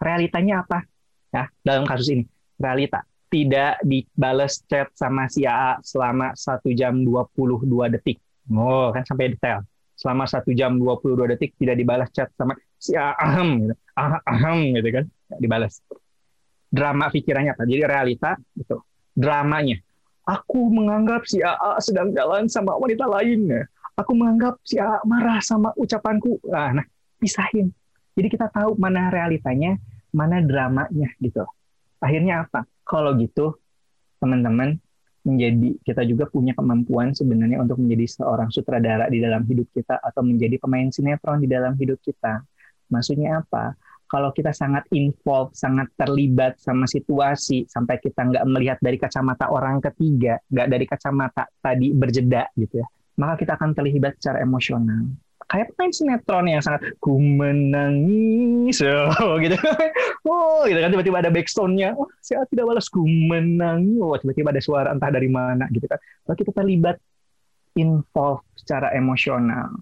Realitanya 0.00 0.64
apa? 0.64 0.88
Ya, 1.28 1.52
dalam 1.60 1.84
kasus 1.84 2.08
ini, 2.08 2.24
realita 2.56 3.04
tidak 3.28 3.80
dibalas 3.84 4.64
chat 4.64 4.88
sama 4.96 5.28
si 5.28 5.44
AA 5.44 5.80
selama 5.84 6.32
1 6.32 6.64
jam 6.72 6.96
22 7.04 7.68
detik. 7.92 8.18
Oh, 8.48 8.88
kan 8.90 9.04
sampai 9.04 9.36
detail. 9.36 9.64
Selama 9.92 10.24
1 10.24 10.48
jam 10.56 10.80
22 10.80 11.32
detik 11.36 11.52
tidak 11.60 11.76
dibalas 11.76 12.08
chat 12.10 12.32
sama 12.34 12.56
si 12.80 12.96
AA 12.96 13.44
gitu. 13.68 13.74
Ahem 14.00 14.58
gitu 14.80 14.88
kan. 14.88 15.04
Tidak 15.04 15.40
dibalas. 15.44 15.84
Drama 16.68 17.12
pikirannya 17.12 17.52
apa? 17.52 17.64
Jadi 17.68 17.82
realita 17.84 18.30
itu. 18.56 18.76
Dramanya. 19.12 19.76
Aku 20.28 20.68
menganggap 20.72 21.24
si 21.28 21.40
AA 21.40 21.80
sedang 21.80 22.12
jalan 22.12 22.48
sama 22.48 22.76
wanita 22.76 23.04
lainnya. 23.08 23.68
Aku 23.96 24.16
menganggap 24.16 24.60
si 24.64 24.80
AA 24.80 25.04
marah 25.04 25.40
sama 25.44 25.72
ucapanku. 25.76 26.40
Nah, 26.48 26.80
nah 26.80 26.86
pisahin. 27.20 27.72
Jadi 28.16 28.28
kita 28.32 28.48
tahu 28.50 28.74
mana 28.80 29.12
realitanya, 29.12 29.76
mana 30.14 30.40
dramanya 30.40 31.12
gitu. 31.20 31.44
Akhirnya 31.98 32.46
apa? 32.46 32.64
Kalau 32.88 33.12
gitu, 33.20 33.60
teman-teman, 34.16 34.80
menjadi 35.28 35.76
kita 35.84 36.02
juga 36.08 36.24
punya 36.24 36.56
kemampuan 36.56 37.12
sebenarnya 37.12 37.60
untuk 37.60 37.76
menjadi 37.84 38.24
seorang 38.24 38.48
sutradara 38.48 39.12
di 39.12 39.20
dalam 39.20 39.44
hidup 39.44 39.68
kita 39.76 40.00
atau 40.00 40.24
menjadi 40.24 40.56
pemain 40.56 40.88
sinetron 40.88 41.44
di 41.44 41.48
dalam 41.52 41.76
hidup 41.76 42.00
kita. 42.00 42.40
Maksudnya 42.88 43.44
apa? 43.44 43.76
kalau 44.08 44.32
kita 44.32 44.56
sangat 44.56 44.88
involved, 44.96 45.52
sangat 45.52 45.92
terlibat 46.00 46.56
sama 46.56 46.88
situasi, 46.88 47.68
sampai 47.68 48.00
kita 48.00 48.24
nggak 48.24 48.44
melihat 48.48 48.78
dari 48.80 48.96
kacamata 48.96 49.52
orang 49.52 49.84
ketiga, 49.84 50.40
nggak 50.48 50.68
dari 50.72 50.84
kacamata 50.88 51.44
tadi 51.60 51.92
berjeda 51.92 52.48
gitu 52.56 52.80
ya, 52.80 52.88
maka 53.20 53.36
kita 53.36 53.60
akan 53.60 53.76
terlibat 53.76 54.16
secara 54.16 54.40
emosional. 54.40 55.12
Kayak 55.48 55.72
pemain 55.72 55.92
sinetron 55.92 56.44
yang 56.44 56.60
sangat 56.60 56.92
ku 57.00 57.16
menangis, 57.16 58.84
oh, 59.24 59.40
gitu. 59.40 59.56
Oh, 60.28 60.68
gitu 60.68 60.76
kan 60.76 60.92
tiba-tiba 60.92 61.24
ada 61.24 61.32
backsoundnya, 61.32 61.96
oh, 61.96 62.04
saya 62.20 62.44
tidak 62.52 62.68
balas 62.68 62.92
ku 62.92 63.08
menangis, 63.08 63.96
oh, 63.96 64.12
tiba-tiba 64.20 64.52
ada 64.52 64.60
suara 64.60 64.88
entah 64.92 65.08
dari 65.08 65.32
mana 65.32 65.64
gitu 65.72 65.88
kan. 65.88 65.96
Kalau 65.96 66.36
kita 66.36 66.52
terlibat 66.52 67.00
involved 67.80 68.44
secara 68.60 68.92
emosional. 68.92 69.72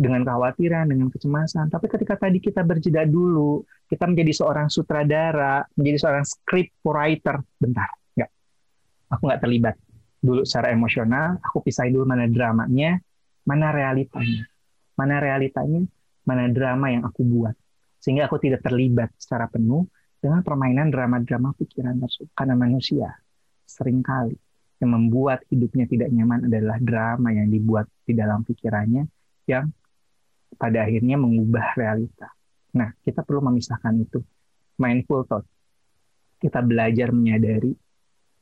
Dengan 0.00 0.24
kekhawatiran, 0.24 0.88
dengan 0.88 1.12
kecemasan. 1.12 1.68
Tapi 1.68 1.84
ketika 1.84 2.16
tadi 2.16 2.40
kita 2.40 2.64
berjeda 2.64 3.04
dulu, 3.04 3.60
kita 3.84 4.08
menjadi 4.08 4.32
seorang 4.32 4.72
sutradara, 4.72 5.66
menjadi 5.76 5.98
seorang 6.06 6.24
script 6.24 6.72
writer, 6.86 7.36
bentar, 7.60 7.90
nggak, 8.16 8.30
aku 9.12 9.22
nggak 9.28 9.40
terlibat 9.44 9.76
dulu 10.20 10.40
secara 10.48 10.72
emosional, 10.72 11.36
aku 11.44 11.60
pisahin 11.64 11.92
dulu 11.96 12.08
mana 12.08 12.24
dramanya, 12.32 12.96
mana 13.44 13.72
realitanya, 13.72 14.46
mana 15.00 15.16
realitanya, 15.16 15.80
mana 16.28 16.52
drama 16.52 16.92
yang 16.92 17.08
aku 17.08 17.24
buat, 17.24 17.56
sehingga 17.96 18.28
aku 18.28 18.36
tidak 18.36 18.60
terlibat 18.60 19.08
secara 19.16 19.48
penuh 19.48 19.88
dengan 20.20 20.44
permainan 20.44 20.92
drama-drama 20.92 21.56
pikiran 21.56 21.96
tersebut. 21.96 22.28
Karena 22.36 22.52
manusia 22.52 23.08
sering 23.64 24.04
kali 24.04 24.36
yang 24.80 24.92
membuat 24.92 25.44
hidupnya 25.48 25.88
tidak 25.88 26.12
nyaman 26.12 26.48
adalah 26.48 26.76
drama 26.80 27.32
yang 27.32 27.48
dibuat 27.48 27.88
di 28.04 28.12
dalam 28.12 28.44
pikirannya 28.44 29.08
yang 29.48 29.72
pada 30.60 30.84
akhirnya 30.84 31.16
mengubah 31.16 31.72
realita. 31.76 32.28
Nah, 32.76 32.92
kita 33.00 33.24
perlu 33.24 33.48
memisahkan 33.48 33.94
itu. 33.96 34.20
Mindful 34.76 35.24
thought. 35.24 35.46
Kita 36.40 36.64
belajar 36.64 37.12
menyadari 37.12 37.72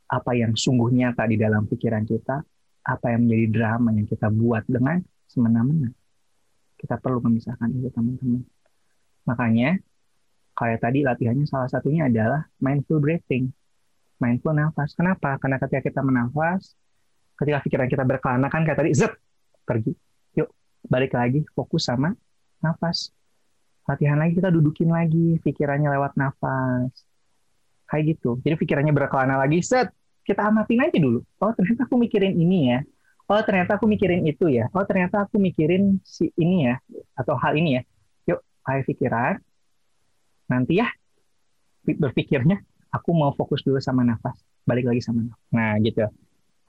apa 0.08 0.32
yang 0.34 0.54
sungguh 0.54 0.94
nyata 0.94 1.26
di 1.26 1.36
dalam 1.36 1.66
pikiran 1.66 2.06
kita, 2.06 2.40
apa 2.86 3.06
yang 3.12 3.26
menjadi 3.26 3.46
drama 3.50 3.88
yang 3.92 4.06
kita 4.08 4.30
buat 4.30 4.64
dengan 4.64 5.02
semena-mena. 5.28 5.90
Kita 6.78 6.96
perlu 7.02 7.18
memisahkan 7.18 7.68
itu, 7.74 7.90
teman-teman. 7.90 8.46
Makanya, 9.26 9.76
kayak 10.54 10.78
tadi 10.78 11.02
latihannya 11.02 11.44
salah 11.44 11.66
satunya 11.66 12.06
adalah 12.06 12.46
mindful 12.62 13.02
breathing. 13.02 13.50
Mindful 14.22 14.54
nafas. 14.54 14.94
Kenapa? 14.94 15.36
Karena 15.42 15.58
ketika 15.58 15.82
kita 15.90 16.00
menafas, 16.06 16.78
ketika 17.38 17.58
pikiran 17.66 17.86
kita 17.90 18.02
berkelana 18.06 18.46
kan 18.46 18.62
kayak 18.62 18.78
tadi, 18.78 18.90
zet, 18.94 19.14
pergi 19.66 19.94
balik 20.86 21.14
lagi 21.14 21.42
fokus 21.52 21.90
sama 21.90 22.14
nafas. 22.62 23.10
Latihan 23.88 24.20
lagi 24.20 24.36
kita 24.36 24.52
dudukin 24.52 24.92
lagi 24.92 25.40
pikirannya 25.42 25.88
lewat 25.90 26.14
nafas. 26.14 26.92
Kayak 27.88 28.16
gitu. 28.16 28.36
Jadi 28.44 28.54
pikirannya 28.60 28.92
berkelana 28.92 29.40
lagi, 29.40 29.64
set, 29.64 29.88
kita 30.22 30.44
amatin 30.44 30.84
aja 30.84 30.98
dulu. 31.00 31.24
Oh 31.40 31.52
ternyata 31.56 31.88
aku 31.88 31.96
mikirin 31.96 32.36
ini 32.36 32.58
ya. 32.76 32.80
Oh 33.28 33.40
ternyata 33.44 33.76
aku 33.76 33.84
mikirin 33.84 34.24
itu 34.24 34.48
ya. 34.48 34.72
Oh 34.72 34.84
ternyata 34.88 35.28
aku 35.28 35.36
mikirin 35.36 36.00
si 36.00 36.32
ini 36.40 36.72
ya. 36.72 36.80
Atau 37.12 37.36
hal 37.36 37.56
ini 37.60 37.76
ya. 37.76 37.82
Yuk, 38.32 38.40
ayo 38.64 38.80
pikiran. 38.88 39.36
Nanti 40.48 40.80
ya 40.80 40.88
berpikirnya 41.84 42.60
aku 42.92 43.12
mau 43.12 43.32
fokus 43.36 43.60
dulu 43.60 43.76
sama 43.80 44.00
nafas. 44.04 44.40
Balik 44.64 44.88
lagi 44.88 45.04
sama 45.04 45.28
nafas. 45.28 45.44
Nah 45.52 45.76
gitu 45.84 46.08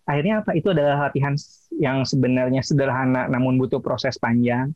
akhirnya 0.10 0.42
apa 0.42 0.58
itu 0.58 0.74
adalah 0.74 1.06
latihan 1.06 1.38
yang 1.78 2.02
sebenarnya 2.02 2.66
sederhana 2.66 3.30
namun 3.30 3.62
butuh 3.62 3.78
proses 3.78 4.18
panjang 4.18 4.74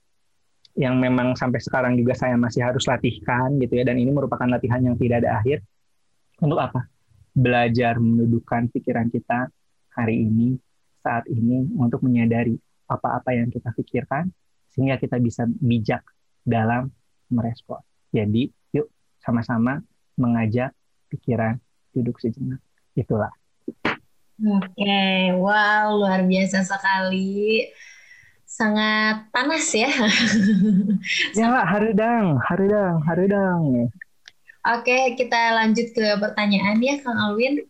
yang 0.77 1.01
memang 1.01 1.33
sampai 1.33 1.57
sekarang 1.57 1.97
juga 1.97 2.13
saya 2.13 2.37
masih 2.37 2.61
harus 2.61 2.85
latihkan 2.85 3.57
gitu 3.57 3.81
ya 3.81 3.83
dan 3.89 3.97
ini 3.97 4.13
merupakan 4.13 4.45
latihan 4.45 4.77
yang 4.85 4.93
tidak 4.93 5.25
ada 5.25 5.41
akhir 5.41 5.65
untuk 6.37 6.61
apa 6.61 6.85
belajar 7.33 7.97
mendudukkan 7.97 8.69
pikiran 8.69 9.09
kita 9.09 9.49
hari 9.97 10.21
ini 10.21 10.53
saat 11.03 11.27
ini 11.27 11.67
untuk 11.75 11.99
menyadari 12.07 12.55
apa-apa 12.87 13.35
yang 13.35 13.51
kita 13.51 13.75
pikirkan 13.75 14.31
sehingga 14.71 14.95
kita 14.95 15.19
bisa 15.19 15.43
bijak 15.59 16.01
dalam 16.47 16.89
merespon 17.27 17.83
jadi 18.15 18.47
yuk 18.71 18.87
sama-sama 19.19 19.83
mengajak 20.15 20.71
pikiran 21.11 21.59
duduk 21.91 22.17
sejenak 22.23 22.63
itulah 22.95 23.31
Oke, 24.41 25.29
wow, 25.37 25.93
luar 25.93 26.25
biasa 26.25 26.65
sekali. 26.65 27.69
Sangat 28.43 29.29
panas 29.29 29.69
ya. 29.71 29.87
ya, 31.37 31.63
haridang, 31.63 32.41
haridang, 32.41 32.97
haridang. 33.05 33.61
Oke, 34.63 35.13
kita 35.15 35.53
lanjut 35.53 35.93
ke 35.93 36.17
pertanyaan 36.17 36.81
ya, 36.81 36.97
Kang 36.99 37.15
Alwin. 37.15 37.61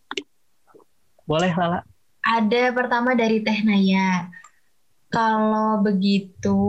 Boleh, 1.28 1.52
Lala. 1.52 1.84
Ada 2.24 2.72
pertama 2.72 3.12
dari 3.12 3.44
Teh 3.44 3.60
Naya. 3.60 4.32
Kalau 5.12 5.84
begitu, 5.84 6.60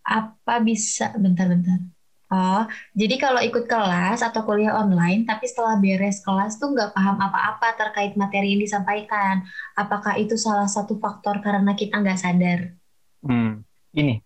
apa 0.00 0.64
bisa... 0.64 1.12
Bentar-bentar. 1.14 1.94
Oh, 2.32 2.64
jadi 2.96 3.20
kalau 3.20 3.38
ikut 3.44 3.68
kelas 3.70 4.24
atau 4.24 4.42
kuliah 4.42 4.74
online, 4.74 5.22
tapi 5.22 5.46
setelah 5.46 5.78
beres 5.78 6.18
kelas 6.24 6.58
tuh 6.58 6.72
nggak 6.72 6.90
paham 6.96 7.20
apa-apa 7.20 7.78
terkait 7.78 8.18
materi 8.18 8.56
yang 8.56 8.62
disampaikan. 8.64 9.44
Apakah 9.78 10.18
itu 10.18 10.34
salah 10.34 10.66
satu 10.66 10.98
faktor 10.98 11.38
karena 11.44 11.76
kita 11.78 12.00
nggak 12.00 12.18
sadar? 12.18 12.74
Hmm, 13.22 13.62
ini 13.94 14.18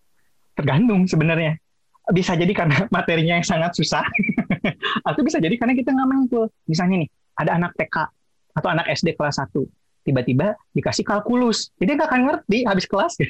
tergantung 0.57 1.05
sebenarnya. 1.05 1.61
Bisa 2.09 2.33
jadi 2.33 2.49
karena 2.57 2.87
materinya 2.97 3.43
yang 3.43 3.47
sangat 3.47 3.77
susah, 3.77 4.07
atau 5.09 5.21
bisa 5.21 5.43
jadi 5.43 5.53
karena 5.61 5.77
kita 5.77 5.93
nggak 5.93 6.09
mampu. 6.09 6.49
Misalnya 6.65 7.05
nih, 7.05 7.11
ada 7.35 7.61
anak 7.61 7.77
TK 7.77 7.97
atau 8.57 8.69
anak 8.73 8.87
SD 8.95 9.21
kelas 9.21 9.43
1, 9.43 9.53
tiba-tiba 10.07 10.55
dikasih 10.75 11.05
kalkulus, 11.05 11.71
jadi 11.79 11.99
nggak 11.99 12.09
akan 12.09 12.23
ngerti 12.29 12.59
habis 12.65 12.87
kelas. 12.87 13.15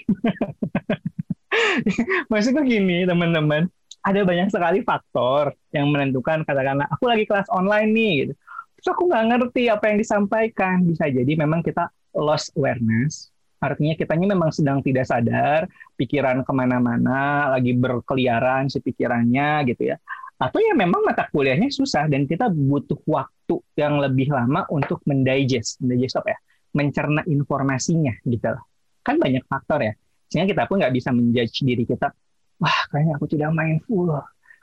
Maksudnya 2.31 2.63
gini, 2.63 3.09
teman-teman 3.09 3.67
ada 4.05 4.21
banyak 4.23 4.49
sekali 4.49 4.81
faktor 4.87 5.53
yang 5.75 5.91
menentukan 5.91 6.47
katakanlah 6.47 6.87
aku 6.89 7.11
lagi 7.11 7.25
kelas 7.27 7.51
online 7.51 7.91
nih 7.93 8.13
gitu. 8.25 8.33
Terus 8.79 8.89
aku 8.95 9.03
nggak 9.11 9.25
ngerti 9.35 9.63
apa 9.69 9.85
yang 9.91 9.99
disampaikan. 9.99 10.77
Bisa 10.87 11.11
jadi 11.11 11.33
memang 11.35 11.67
kita 11.67 11.91
lost 12.15 12.55
awareness. 12.55 13.35
Artinya 13.59 13.99
kitanya 13.99 14.39
memang 14.39 14.55
sedang 14.55 14.79
tidak 14.87 15.11
sadar, 15.11 15.67
pikiran 15.99 16.47
ke 16.47 16.53
mana-mana, 16.55 17.51
lagi 17.51 17.75
berkeliaran 17.75 18.71
si 18.71 18.79
pikirannya 18.79 19.67
gitu 19.67 19.91
ya. 19.91 19.99
Atau 20.39 20.63
ya 20.63 20.79
memang 20.79 21.03
mata 21.03 21.27
kuliahnya 21.27 21.75
susah 21.75 22.07
dan 22.07 22.23
kita 22.23 22.47
butuh 22.47 23.03
waktu 23.11 23.59
yang 23.75 23.99
lebih 23.99 24.31
lama 24.31 24.63
untuk 24.71 25.03
mendigest. 25.11 25.83
Mendigest 25.83 26.23
apa 26.23 26.31
ya? 26.31 26.39
Mencerna 26.77 27.25
informasinya 27.25 28.13
gitu 28.25 28.49
lah. 28.53 28.63
Kan 29.01 29.17
banyak 29.17 29.45
faktor 29.49 29.81
ya. 29.83 29.95
Sehingga 30.29 30.47
kita 30.53 30.63
pun 30.69 30.81
nggak 30.81 30.93
bisa 30.93 31.09
menjudge 31.11 31.65
diri 31.65 31.89
kita, 31.89 32.13
wah 32.61 32.81
kayaknya 32.93 33.17
aku 33.17 33.27
tidak 33.31 33.49
mindful 33.57 34.13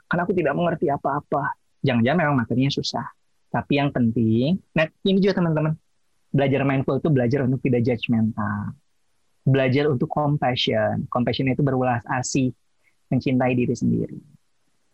karena 0.06 0.22
aku 0.22 0.32
tidak 0.38 0.54
mengerti 0.54 0.86
apa-apa. 0.86 1.58
Jangan-jangan 1.82 2.18
memang 2.22 2.36
materinya 2.38 2.70
susah. 2.70 3.06
Tapi 3.50 3.78
yang 3.78 3.90
penting, 3.90 4.58
nah 4.74 4.86
ini 5.06 5.18
juga 5.18 5.42
teman-teman, 5.42 5.74
belajar 6.30 6.60
mindful 6.62 6.98
itu 6.98 7.08
belajar 7.10 7.46
untuk 7.46 7.58
tidak 7.62 7.82
judgmental. 7.82 8.74
Belajar 9.46 9.84
untuk 9.90 10.10
compassion. 10.10 11.06
Compassion 11.10 11.50
itu 11.50 11.62
berulas 11.62 12.02
asih, 12.10 12.50
mencintai 13.10 13.54
diri 13.54 13.74
sendiri. 13.74 14.18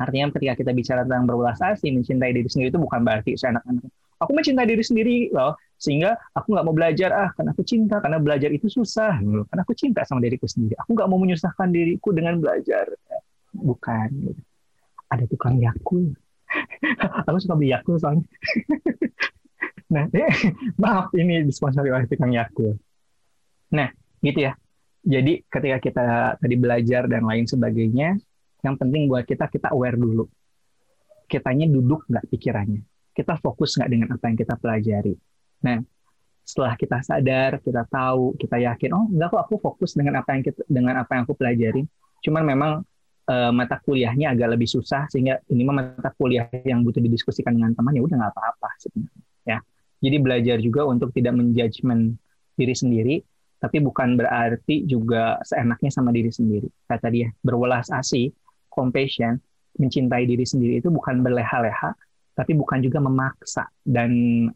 Artinya 0.01 0.33
ketika 0.33 0.55
kita 0.61 0.71
bicara 0.73 1.01
tentang 1.05 1.29
berulas 1.29 1.61
asih, 1.61 1.93
mencintai 1.93 2.33
diri 2.33 2.49
sendiri 2.49 2.69
itu 2.73 2.81
bukan 2.81 3.01
berarti 3.05 3.37
seenak-enak. 3.37 3.89
Aku 4.21 4.31
mencintai 4.37 4.67
diri 4.69 4.85
sendiri 4.85 5.17
loh, 5.35 5.57
sehingga 5.83 6.15
aku 6.31 6.55
nggak 6.55 6.63
mau 6.63 6.75
belajar 6.79 7.11
ah 7.11 7.31
karena 7.35 7.51
aku 7.51 7.67
cinta 7.67 7.99
karena 7.99 8.23
belajar 8.23 8.55
itu 8.55 8.71
susah 8.71 9.19
gitu. 9.19 9.43
karena 9.51 9.63
aku 9.67 9.75
cinta 9.75 10.07
sama 10.07 10.23
diriku 10.23 10.47
sendiri. 10.47 10.79
Aku 10.79 10.95
nggak 10.95 11.11
mau 11.11 11.19
menyusahkan 11.19 11.75
diriku 11.75 12.15
dengan 12.15 12.39
belajar. 12.39 12.87
Bukan 13.51 14.09
gitu. 14.31 14.43
ada 15.11 15.25
tukang 15.27 15.59
yakul. 15.59 16.15
Aku 17.27 17.37
suka 17.43 17.59
beli 17.59 17.75
yakul 17.75 17.99
soalnya. 17.99 18.23
Nah 19.93 20.09
eh, 20.09 20.33
maaf 20.81 21.13
ini 21.13 21.45
disponsori 21.45 21.93
oleh 21.93 22.09
tukang 22.09 22.33
yakul. 22.33 22.73
Nah 23.77 23.93
gitu 24.25 24.41
ya. 24.49 24.57
Jadi 25.05 25.45
ketika 25.45 25.79
kita 25.85 26.05
tadi 26.41 26.57
belajar 26.57 27.05
dan 27.13 27.29
lain 27.29 27.45
sebagainya 27.45 28.17
yang 28.65 28.75
penting 28.81 29.05
buat 29.05 29.29
kita 29.29 29.53
kita 29.53 29.69
aware 29.69 30.01
dulu. 30.01 30.25
Kitanya 31.29 31.69
duduk 31.69 32.09
nggak 32.09 32.25
pikirannya. 32.25 32.81
Kita 33.13 33.37
fokus 33.37 33.77
nggak 33.77 33.91
dengan 33.93 34.09
apa 34.17 34.25
yang 34.33 34.39
kita 34.41 34.57
pelajari 34.57 35.13
Nah, 35.63 35.79
setelah 36.43 36.75
kita 36.75 36.99
sadar, 37.07 37.63
kita 37.63 37.87
tahu, 37.87 38.35
kita 38.37 38.59
yakin, 38.59 38.91
oh 38.93 39.07
enggak 39.09 39.31
kok 39.31 39.43
aku 39.47 39.55
fokus 39.63 39.95
dengan 39.95 40.19
apa 40.19 40.35
yang 40.35 40.43
kita, 40.43 40.61
dengan 40.67 40.95
apa 40.99 41.11
yang 41.15 41.23
aku 41.25 41.35
pelajari. 41.39 41.87
Cuman 42.23 42.43
memang 42.43 42.73
uh, 43.31 43.51
mata 43.55 43.79
kuliahnya 43.79 44.35
agak 44.35 44.59
lebih 44.59 44.67
susah 44.67 45.07
sehingga 45.07 45.39
ini 45.49 45.63
mah 45.63 45.75
mata 45.95 46.11
kuliah 46.19 46.51
yang 46.67 46.83
butuh 46.83 46.99
didiskusikan 46.99 47.55
dengan 47.55 47.73
teman 47.79 47.95
ya 47.95 48.03
udah 48.03 48.17
nggak 48.19 48.33
apa-apa 48.35 48.69
sebenarnya. 48.83 49.23
Ya, 49.43 49.59
jadi 50.03 50.17
belajar 50.19 50.57
juga 50.59 50.87
untuk 50.87 51.15
tidak 51.15 51.35
menjudgment 51.39 52.19
diri 52.59 52.75
sendiri, 52.75 53.17
tapi 53.63 53.79
bukan 53.79 54.19
berarti 54.19 54.83
juga 54.85 55.39
seenaknya 55.47 55.91
sama 55.95 56.11
diri 56.11 56.35
sendiri. 56.35 56.67
Kata 56.91 57.07
dia, 57.09 57.31
berwelas 57.43 57.89
asih, 57.95 58.35
compassion, 58.67 59.39
mencintai 59.79 60.27
diri 60.27 60.45
sendiri 60.45 60.83
itu 60.83 60.91
bukan 60.91 61.23
berleha-leha, 61.23 61.95
tapi 62.33 62.57
bukan 62.57 62.81
juga 62.81 62.99
memaksa 62.99 63.69
dan 63.85 64.11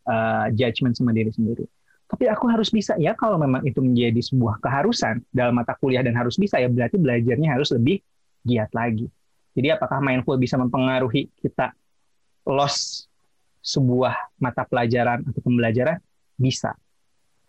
uh, 0.09 0.49
judgment 0.57 0.97
sama 0.97 1.13
diri 1.13 1.29
sendiri. 1.29 1.65
Tapi 2.07 2.31
aku 2.31 2.47
harus 2.47 2.71
bisa 2.71 2.95
ya 3.03 3.19
kalau 3.19 3.35
memang 3.37 3.67
itu 3.67 3.83
menjadi 3.83 4.23
sebuah 4.23 4.63
keharusan 4.63 5.27
dalam 5.35 5.59
mata 5.59 5.75
kuliah 5.75 6.07
dan 6.07 6.15
harus 6.15 6.39
bisa 6.39 6.63
ya 6.63 6.71
berarti 6.71 6.97
belajarnya 6.97 7.51
harus 7.51 7.75
lebih 7.75 7.99
giat 8.47 8.71
lagi. 8.71 9.11
Jadi 9.59 9.75
apakah 9.75 9.99
mindful 9.99 10.39
bisa 10.39 10.55
mempengaruhi 10.55 11.33
kita 11.43 11.75
loss 12.47 13.11
sebuah 13.59 14.39
mata 14.39 14.63
pelajaran 14.63 15.27
atau 15.27 15.41
pembelajaran? 15.43 15.99
Bisa. 16.39 16.79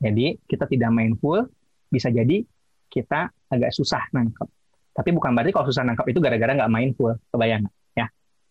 Jadi 0.02 0.42
kita 0.50 0.66
tidak 0.66 0.90
mindful, 0.90 1.46
bisa 1.94 2.10
jadi 2.10 2.42
kita 2.90 3.30
agak 3.54 3.72
susah 3.76 4.10
nangkep. 4.10 4.50
Tapi 4.98 5.10
bukan 5.14 5.38
berarti 5.38 5.54
kalau 5.54 5.70
susah 5.70 5.86
nangkep 5.86 6.06
itu 6.10 6.18
gara-gara 6.18 6.58
nggak 6.58 6.72
mindful, 6.74 7.14
kebayang 7.30 7.70
ya. 7.70 7.72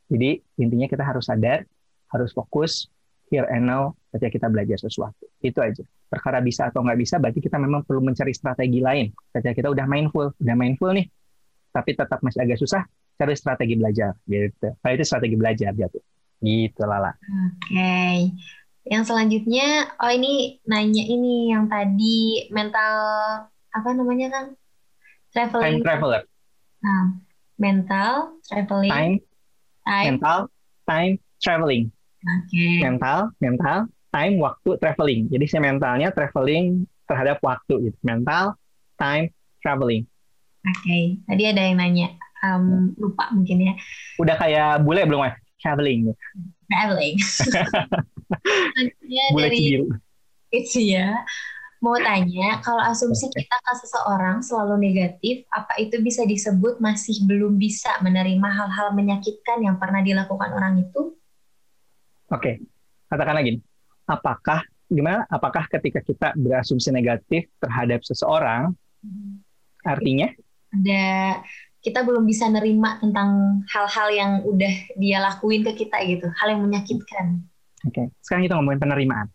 Jadi 0.07 0.39
intinya 0.63 0.87
kita 0.87 1.03
harus 1.03 1.27
sadar, 1.27 1.67
harus 2.15 2.31
fokus, 2.31 2.87
here 3.31 3.47
and 3.51 3.67
now 3.67 3.95
ketika 4.15 4.39
kita 4.39 4.47
belajar 4.51 4.79
sesuatu. 4.79 5.27
Itu 5.43 5.59
aja. 5.63 5.83
Perkara 6.07 6.39
bisa 6.39 6.71
atau 6.71 6.87
nggak 6.87 6.99
bisa, 7.03 7.19
berarti 7.19 7.43
kita 7.43 7.59
memang 7.59 7.83
perlu 7.83 8.03
mencari 8.07 8.31
strategi 8.31 8.79
lain. 8.79 9.11
Ketika 9.35 9.53
kita 9.53 9.69
udah 9.75 9.87
mindful, 9.91 10.31
udah 10.39 10.55
mindful 10.55 10.95
nih, 10.95 11.11
tapi 11.75 11.99
tetap 11.99 12.23
masih 12.23 12.47
agak 12.47 12.59
susah, 12.63 12.87
cari 13.19 13.35
strategi 13.35 13.75
belajar. 13.75 14.15
Gitu. 14.23 14.71
Nah, 14.71 14.91
itu 14.95 15.03
strategi 15.03 15.35
belajar 15.35 15.75
jatuh. 15.75 16.03
Gitu, 16.39 16.83
Lala. 16.87 17.11
Oke. 17.11 17.51
Okay. 17.67 18.19
Yang 18.87 19.11
selanjutnya, 19.11 19.91
oh 19.99 20.13
ini 20.15 20.63
nanya 20.63 21.03
ini 21.03 21.51
yang 21.51 21.67
tadi 21.67 22.47
mental, 22.55 22.95
apa 23.51 23.89
namanya 23.91 24.31
kan? 24.31 24.45
Traveling. 25.35 25.83
Time 25.83 25.83
traveler. 25.83 26.23
Nah, 26.87 27.05
mental, 27.59 28.39
traveling. 28.47 28.95
Time. 28.95 29.17
Time. 29.87 30.19
Mental, 30.19 30.39
time, 30.85 31.13
traveling. 31.39 31.85
Okay. 32.27 32.83
Mental, 32.83 33.31
mental, 33.39 33.79
time, 34.11 34.35
waktu, 34.43 34.71
traveling. 34.83 35.31
Jadi 35.31 35.45
si 35.47 35.57
mentalnya 35.63 36.11
traveling 36.11 36.85
terhadap 37.07 37.39
waktu 37.41 37.91
gitu. 37.91 37.99
Mental, 38.03 38.59
time, 38.99 39.31
traveling. 39.63 40.05
Oke, 40.67 40.83
okay. 40.83 41.05
tadi 41.31 41.43
ada 41.47 41.63
yang 41.63 41.79
nanya. 41.79 42.09
Um, 42.43 42.93
lupa 42.99 43.31
mungkin 43.31 43.71
ya. 43.71 43.75
Udah 44.19 44.35
kayak 44.35 44.83
bule 44.83 45.07
belum 45.07 45.23
ya? 45.25 45.33
Traveling. 45.63 46.11
Traveling. 46.69 47.17
bule 49.33 49.47
dari, 49.47 49.57
cibiru. 49.57 49.87
Itu 50.51 50.79
ya. 50.83 51.23
Mau 51.85 51.93
tanya, 52.01 52.65
kalau 52.65 52.81
asumsi 52.81 53.29
kita 53.29 53.57
ke 53.61 53.73
seseorang 53.85 54.41
selalu 54.41 54.81
negatif, 54.81 55.45
apa 55.53 55.77
itu 55.77 56.01
bisa 56.01 56.25
disebut 56.25 56.81
masih 56.81 57.21
belum 57.29 57.61
bisa 57.61 58.01
menerima 58.01 58.49
hal-hal 58.49 58.97
menyakitkan 58.97 59.61
yang 59.61 59.77
pernah 59.77 60.01
dilakukan 60.01 60.57
orang 60.57 60.81
itu? 60.81 61.13
Oke, 62.33 62.41
okay. 62.41 62.55
katakan 63.13 63.37
lagi. 63.37 63.61
Apakah 64.09 64.65
gimana? 64.89 65.29
Apakah 65.29 65.69
ketika 65.69 66.01
kita 66.01 66.33
berasumsi 66.33 66.89
negatif 66.91 67.45
terhadap 67.61 68.01
seseorang, 68.09 68.73
hmm. 69.05 69.45
artinya? 69.85 70.33
Ada 70.73 71.05
kita 71.85 72.03
belum 72.03 72.25
bisa 72.25 72.49
nerima 72.49 72.99
tentang 72.99 73.63
hal-hal 73.69 74.09
yang 74.11 74.33
udah 74.43 74.75
dia 74.97 75.23
lakuin 75.23 75.63
ke 75.63 75.87
kita 75.87 76.03
gitu, 76.09 76.27
hal 76.41 76.57
yang 76.57 76.65
menyakitkan. 76.65 77.45
Oke, 77.85 77.95
okay. 77.95 78.07
sekarang 78.25 78.49
kita 78.49 78.57
ngomongin 78.59 78.81
penerimaan. 78.81 79.29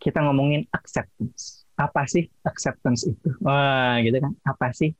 Kita 0.00 0.24
ngomongin 0.24 0.64
acceptance. 0.72 1.59
Apa 1.80 2.04
sih 2.04 2.28
acceptance 2.44 3.08
itu? 3.08 3.32
Wah, 3.40 3.96
gitu 4.04 4.20
kan? 4.20 4.36
Apa 4.44 4.68
sih? 4.76 4.92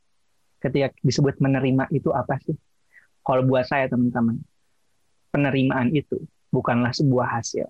Ketika 0.57 0.97
disebut 1.05 1.37
menerima 1.37 1.93
itu 1.93 2.09
apa 2.09 2.41
sih? 2.41 2.57
Kalau 3.21 3.45
buat 3.45 3.69
saya 3.69 3.85
teman-teman, 3.93 4.41
penerimaan 5.29 5.93
itu 5.93 6.25
bukanlah 6.49 6.97
sebuah 6.97 7.37
hasil. 7.37 7.69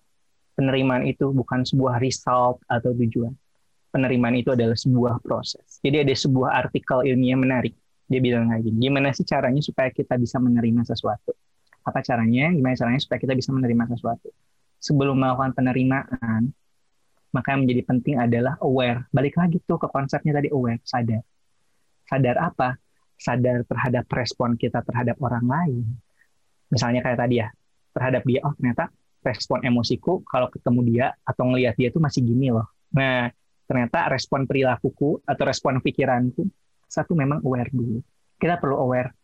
Penerimaan 0.55 1.07
itu 1.11 1.27
bukan 1.35 1.67
sebuah 1.67 1.99
result 1.99 2.63
atau 2.71 2.95
tujuan. 2.95 3.35
Penerimaan 3.91 4.39
itu 4.39 4.55
adalah 4.55 4.79
sebuah 4.79 5.19
proses. 5.27 5.83
Jadi 5.83 6.07
ada 6.07 6.15
sebuah 6.15 6.55
artikel 6.55 7.03
ilmiah 7.11 7.35
menarik. 7.35 7.75
Dia 8.07 8.19
bilang 8.23 8.51
lagi, 8.51 8.71
gimana 8.75 9.15
sih 9.15 9.23
caranya 9.23 9.63
supaya 9.63 9.91
kita 9.91 10.19
bisa 10.19 10.39
menerima 10.43 10.83
sesuatu? 10.87 11.35
Apa 11.87 12.03
caranya? 12.03 12.51
Gimana 12.51 12.75
caranya 12.75 12.99
supaya 13.03 13.19
kita 13.23 13.35
bisa 13.39 13.51
menerima 13.55 13.87
sesuatu? 13.91 14.31
Sebelum 14.83 15.15
melakukan 15.19 15.55
penerimaan, 15.55 16.51
maka 17.31 17.55
yang 17.55 17.67
menjadi 17.67 17.83
penting 17.87 18.17
adalah 18.19 18.59
aware. 18.63 19.07
Balik 19.15 19.39
lagi 19.39 19.63
tuh 19.63 19.79
ke 19.79 19.87
konsepnya 19.87 20.39
tadi 20.39 20.51
aware, 20.51 20.83
sadar. 20.83 21.23
Sadar 22.07 22.37
apa? 22.43 22.75
Sadar 23.15 23.63
terhadap 23.69 24.05
respon 24.11 24.59
kita 24.59 24.83
terhadap 24.83 25.17
orang 25.23 25.47
lain. 25.47 25.85
Misalnya 26.71 27.03
kayak 27.03 27.19
tadi 27.19 27.43
ya, 27.43 27.51
terhadap 27.95 28.23
dia 28.27 28.41
oh 28.47 28.55
ternyata 28.55 28.91
respon 29.21 29.61
emosiku 29.67 30.25
kalau 30.25 30.49
ketemu 30.49 30.81
dia 30.89 31.07
atau 31.27 31.45
ngelihat 31.51 31.75
dia 31.77 31.89
tuh 31.93 32.01
masih 32.01 32.25
gini 32.25 32.55
loh 32.55 32.67
nah 32.91 33.29
ternyata 33.67 34.11
respon 34.11 34.49
perilakuku 34.49 35.23
atau 35.23 35.45
respon 35.47 35.79
pikiranku 35.79 36.47
satu 36.91 37.15
memang 37.15 37.45
aware 37.47 37.71
dulu 37.71 38.03
kita 38.41 38.59
perlu 38.59 38.81
aware 38.81 39.15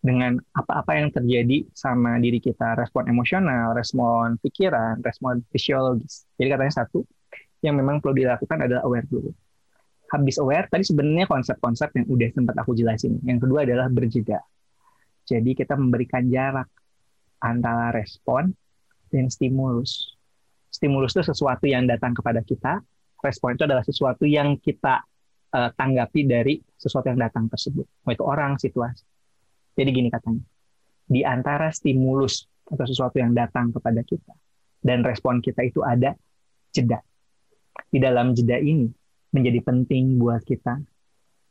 dengan 0.00 0.40
apa-apa 0.56 0.96
yang 0.96 1.12
terjadi 1.12 1.68
sama 1.76 2.16
diri 2.16 2.40
kita 2.40 2.72
respon 2.78 3.04
emosional 3.12 3.76
respon 3.76 4.40
pikiran 4.40 5.04
respon 5.04 5.44
fisiologis 5.52 6.24
jadi 6.40 6.56
katanya 6.56 6.84
satu 6.84 7.04
yang 7.60 7.76
memang 7.76 8.00
perlu 8.00 8.24
dilakukan 8.24 8.66
adalah 8.66 8.82
aware 8.84 9.06
dulu 9.06 9.30
habis 10.10 10.36
aware 10.42 10.66
tadi 10.66 10.82
sebenarnya 10.82 11.30
konsep-konsep 11.30 11.94
yang 11.94 12.06
udah 12.10 12.28
sempat 12.34 12.56
aku 12.58 12.72
jelasin 12.74 13.20
yang 13.22 13.38
kedua 13.38 13.62
adalah 13.62 13.86
berjeda 13.86 14.42
jadi 15.30 15.50
kita 15.54 15.78
memberikan 15.78 16.26
jarak 16.26 16.66
antara 17.40 17.90
respon 17.94 18.52
dan 19.10 19.26
stimulus. 19.30 20.18
Stimulus 20.70 21.14
itu 21.14 21.26
sesuatu 21.26 21.66
yang 21.66 21.86
datang 21.86 22.14
kepada 22.14 22.42
kita, 22.46 22.78
respon 23.22 23.58
itu 23.58 23.66
adalah 23.66 23.82
sesuatu 23.82 24.22
yang 24.22 24.54
kita 24.58 25.02
uh, 25.54 25.70
tanggapi 25.74 26.26
dari 26.26 26.62
sesuatu 26.78 27.10
yang 27.10 27.18
datang 27.18 27.50
tersebut. 27.50 27.86
Mau 28.06 28.12
itu 28.14 28.22
orang, 28.22 28.54
situasi. 28.58 29.02
Jadi 29.74 29.90
gini 29.90 30.08
katanya, 30.10 30.42
di 31.10 31.26
antara 31.26 31.74
stimulus 31.74 32.46
atau 32.70 32.86
sesuatu 32.86 33.18
yang 33.18 33.34
datang 33.34 33.74
kepada 33.74 34.02
kita 34.06 34.34
dan 34.82 35.02
respon 35.02 35.42
kita 35.42 35.66
itu 35.66 35.82
ada 35.82 36.14
jeda. 36.70 37.02
Di 37.88 37.98
dalam 38.02 38.36
jeda 38.36 38.60
ini 38.60 38.90
menjadi 39.30 39.62
penting 39.62 40.18
buat 40.20 40.42
kita 40.44 40.76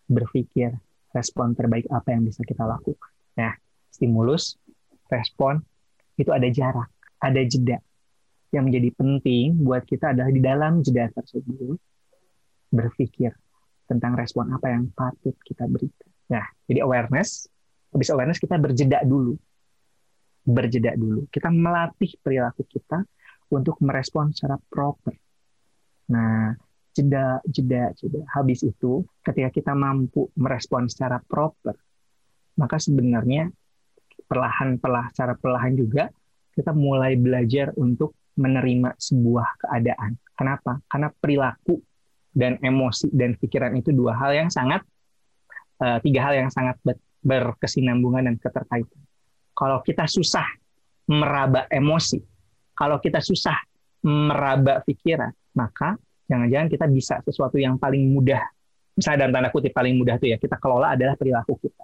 berpikir 0.09 0.75
respon 1.15 1.57
terbaik 1.57 1.89
apa 1.89 2.13
yang 2.13 2.27
bisa 2.27 2.45
kita 2.45 2.65
lakukan. 2.65 3.09
Nah, 3.39 3.53
stimulus, 3.89 4.57
respon, 5.09 5.61
itu 6.19 6.29
ada 6.29 6.45
jarak, 6.51 6.89
ada 7.17 7.41
jeda. 7.45 7.79
Yang 8.49 8.63
menjadi 8.65 8.89
penting 8.97 9.45
buat 9.61 9.85
kita 9.85 10.13
adalah 10.13 10.31
di 10.33 10.41
dalam 10.41 10.81
jeda 10.81 11.09
tersebut 11.13 11.77
berpikir 12.69 13.33
tentang 13.89 14.13
respon 14.13 14.53
apa 14.53 14.69
yang 14.69 14.89
patut 14.93 15.33
kita 15.41 15.65
berikan. 15.65 16.09
Nah, 16.29 16.45
jadi 16.69 16.85
awareness, 16.85 17.49
habis 17.89 18.09
awareness 18.13 18.37
kita 18.37 18.57
berjeda 18.61 19.01
dulu. 19.01 19.33
Berjeda 20.45 20.93
dulu. 20.93 21.25
Kita 21.29 21.49
melatih 21.49 22.17
perilaku 22.21 22.65
kita 22.69 23.01
untuk 23.49 23.81
merespon 23.81 24.29
secara 24.29 24.61
proper. 24.69 25.17
Nah, 26.09 26.53
jeda, 26.93 27.39
jeda, 27.45 27.93
jeda. 27.93 28.21
Habis 28.33 28.65
itu, 28.65 29.05
ketika 29.21 29.49
kita 29.53 29.73
mampu 29.77 30.29
merespon 30.35 30.89
secara 30.89 31.21
proper, 31.21 31.77
maka 32.59 32.75
sebenarnya 32.81 33.47
perlahan-perlahan 34.29 35.09
secara 35.15 35.33
perlahan 35.39 35.73
juga 35.73 36.11
kita 36.53 36.75
mulai 36.75 37.15
belajar 37.15 37.71
untuk 37.79 38.19
menerima 38.35 38.99
sebuah 38.99 39.63
keadaan. 39.63 40.19
Kenapa? 40.35 40.79
Karena 40.91 41.07
perilaku 41.11 41.79
dan 42.29 42.59
emosi 42.61 43.09
dan 43.11 43.35
pikiran 43.35 43.75
itu 43.79 43.95
dua 43.95 44.15
hal 44.15 44.31
yang 44.35 44.49
sangat 44.51 44.83
uh, 45.81 45.97
tiga 46.03 46.29
hal 46.29 46.33
yang 46.45 46.51
sangat 46.51 46.79
berkesinambungan 47.19 48.31
dan 48.31 48.35
keterkaitan. 48.39 49.01
Kalau 49.55 49.83
kita 49.83 50.07
susah 50.07 50.47
meraba 51.09 51.67
emosi, 51.67 52.19
kalau 52.75 53.01
kita 53.03 53.19
susah 53.19 53.59
meraba 54.07 54.79
pikiran, 54.87 55.31
maka 55.57 55.97
jangan-jangan 56.29 56.67
kita 56.69 56.85
bisa 56.89 57.15
sesuatu 57.25 57.57
yang 57.57 57.81
paling 57.81 58.13
mudah, 58.13 58.41
misalnya 58.93 59.25
dalam 59.25 59.33
tanda 59.33 59.49
kutip 59.49 59.73
paling 59.73 59.97
mudah 59.97 60.21
itu 60.21 60.29
ya, 60.29 60.37
kita 60.37 60.61
kelola 60.61 60.93
adalah 60.93 61.17
perilaku 61.17 61.57
kita 61.57 61.83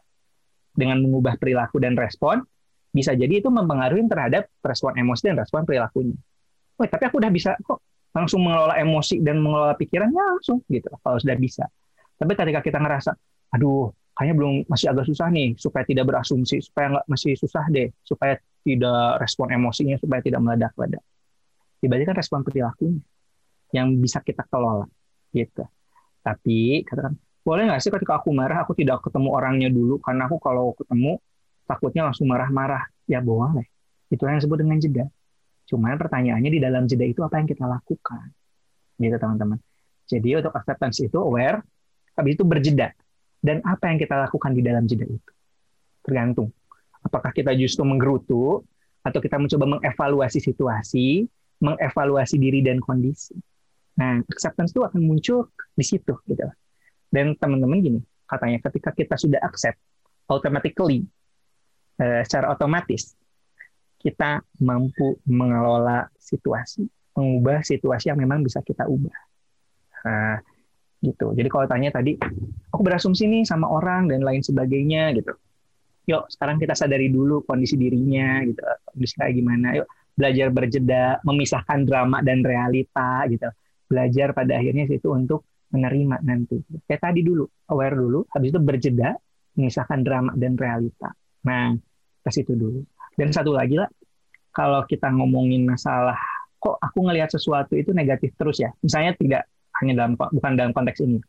dengan 0.75 1.01
mengubah 1.01 1.39
perilaku 1.39 1.79
dan 1.81 1.95
respon, 1.95 2.43
bisa 2.91 3.15
jadi 3.15 3.39
itu 3.39 3.47
mempengaruhi 3.47 4.05
terhadap 4.05 4.51
respon 4.61 4.93
emosi 4.99 5.31
dan 5.31 5.35
respon 5.39 5.63
perilakunya. 5.63 6.15
Oh, 6.75 6.85
tapi 6.85 7.07
aku 7.07 7.23
udah 7.23 7.31
bisa 7.31 7.55
kok 7.63 7.79
langsung 8.11 8.43
mengelola 8.43 8.75
emosi 8.79 9.19
dan 9.23 9.39
mengelola 9.39 9.75
pikiran 9.75 10.11
ya 10.11 10.23
langsung 10.35 10.59
gitu 10.67 10.91
kalau 10.99 11.19
sudah 11.19 11.35
bisa. 11.39 11.63
Tapi 12.15 12.31
ketika 12.35 12.59
kita 12.63 12.79
ngerasa, 12.79 13.11
aduh 13.55 13.91
kayaknya 14.15 14.35
belum 14.39 14.53
masih 14.71 14.87
agak 14.91 15.07
susah 15.07 15.27
nih 15.31 15.55
supaya 15.59 15.83
tidak 15.83 16.07
berasumsi, 16.07 16.63
supaya 16.63 16.99
nggak 16.99 17.05
masih 17.07 17.31
susah 17.35 17.63
deh, 17.71 17.91
supaya 18.03 18.39
tidak 18.63 19.19
respon 19.19 19.51
emosinya, 19.51 19.95
supaya 19.99 20.19
tidak 20.23 20.39
meledak-ledak. 20.43 21.03
Tiba-tiba 21.83 22.15
kan 22.15 22.17
respon 22.19 22.39
perilakunya 22.43 23.03
yang 23.75 23.91
bisa 23.99 24.23
kita 24.23 24.47
kelola 24.47 24.87
gitu. 25.35 25.67
Tapi 26.23 26.87
katakan 26.87 27.19
boleh 27.43 27.67
nggak 27.67 27.81
sih 27.83 27.91
ketika 27.91 28.23
aku 28.23 28.31
marah 28.31 28.63
aku 28.63 28.73
tidak 28.73 29.03
ketemu 29.03 29.29
orangnya 29.35 29.69
dulu 29.69 29.99
karena 29.99 30.25
aku 30.25 30.39
kalau 30.39 30.71
ketemu 30.79 31.19
takutnya 31.67 32.07
langsung 32.07 32.31
marah-marah. 32.31 32.87
Ya 33.05 33.19
boleh. 33.19 33.67
Itu 34.07 34.23
yang 34.25 34.39
disebut 34.39 34.63
dengan 34.63 34.79
jeda. 34.79 35.05
Cuman 35.67 35.99
pertanyaannya 35.99 36.49
di 36.49 36.61
dalam 36.63 36.87
jeda 36.87 37.05
itu 37.05 37.21
apa 37.21 37.37
yang 37.37 37.47
kita 37.51 37.67
lakukan? 37.67 38.31
Gitu 38.97 39.17
teman-teman. 39.19 39.59
Jadi 40.07 40.29
untuk 40.39 40.53
acceptance 40.55 41.03
itu 41.03 41.17
aware, 41.19 41.61
habis 42.17 42.37
itu 42.39 42.45
berjeda. 42.47 42.95
Dan 43.43 43.61
apa 43.61 43.93
yang 43.93 44.01
kita 44.01 44.25
lakukan 44.25 44.57
di 44.57 44.61
dalam 44.65 44.89
jeda 44.89 45.05
itu? 45.05 45.31
Tergantung. 46.01 46.49
Apakah 47.05 47.29
kita 47.29 47.53
justru 47.53 47.85
menggerutu, 47.85 48.65
atau 49.05 49.21
kita 49.21 49.37
mencoba 49.37 49.77
mengevaluasi 49.77 50.41
situasi, 50.41 51.29
mengevaluasi 51.61 52.41
diri 52.41 52.65
dan 52.65 52.81
kondisi. 52.81 53.37
Nah, 53.95 54.19
acceptance 54.27 54.75
itu 54.75 54.83
akan 54.83 55.01
muncul 55.01 55.51
di 55.71 55.85
situ. 55.85 56.13
gitu. 56.27 56.43
Dan 57.07 57.35
teman-teman 57.39 57.79
gini, 57.79 57.99
katanya 58.27 58.59
ketika 58.59 58.91
kita 58.91 59.15
sudah 59.15 59.39
accept, 59.39 59.79
automatically, 60.27 61.05
uh, 62.01 62.21
secara 62.27 62.51
otomatis, 62.51 63.15
kita 64.01 64.43
mampu 64.61 65.17
mengelola 65.25 66.05
situasi, 66.19 66.85
mengubah 67.15 67.63
situasi 67.63 68.11
yang 68.11 68.19
memang 68.19 68.43
bisa 68.43 68.59
kita 68.61 68.85
ubah. 68.85 69.17
Nah, 70.05 70.37
gitu. 71.01 71.33
Jadi 71.33 71.47
kalau 71.49 71.65
tanya 71.65 71.89
tadi, 71.89 72.19
aku 72.69 72.81
berasumsi 72.83 73.25
nih 73.25 73.43
sama 73.47 73.69
orang 73.71 74.11
dan 74.11 74.21
lain 74.21 74.43
sebagainya 74.43 75.15
gitu. 75.17 75.33
Yuk, 76.05 76.29
sekarang 76.29 76.61
kita 76.61 76.77
sadari 76.77 77.09
dulu 77.09 77.41
kondisi 77.47 77.79
dirinya 77.79 78.43
gitu. 78.45 78.61
Kondisi 78.93 79.13
kayak 79.17 79.33
gimana. 79.33 79.67
Yuk, 79.81 79.87
belajar 80.13 80.47
berjeda, 80.53 81.05
memisahkan 81.25 81.79
drama 81.85 82.21
dan 82.21 82.45
realita 82.45 83.25
gitu. 83.25 83.49
Belajar 83.85 84.33
pada 84.33 84.57
akhirnya 84.57 84.89
situ 84.89 85.13
untuk 85.13 85.45
menerima 85.73 86.21
nanti. 86.25 86.61
Kayak 86.85 87.11
tadi 87.11 87.21
dulu, 87.21 87.45
aware 87.69 87.95
dulu, 87.97 88.25
habis 88.31 88.49
itu 88.53 88.59
berjeda, 88.61 89.13
memisahkan 89.57 89.99
drama 90.01 90.31
dan 90.37 90.55
realita. 90.55 91.13
Nah, 91.45 91.75
ke 92.25 92.29
situ 92.33 92.53
dulu. 92.57 92.81
Dan 93.15 93.31
satu 93.31 93.55
lagi 93.55 93.77
lah, 93.79 93.89
kalau 94.55 94.83
kita 94.87 95.11
ngomongin 95.11 95.67
masalah 95.67 96.15
kok 96.55 96.81
aku 96.81 97.05
ngelihat 97.05 97.29
sesuatu 97.29 97.77
itu 97.77 97.93
negatif 97.93 98.33
terus 98.39 98.57
ya. 98.57 98.73
Misalnya 98.81 99.13
tidak 99.19 99.43
hanya 99.83 100.01
dalam 100.01 100.17
bukan 100.17 100.51
dalam 100.57 100.71
konteks 100.73 101.03
ini. 101.05 101.21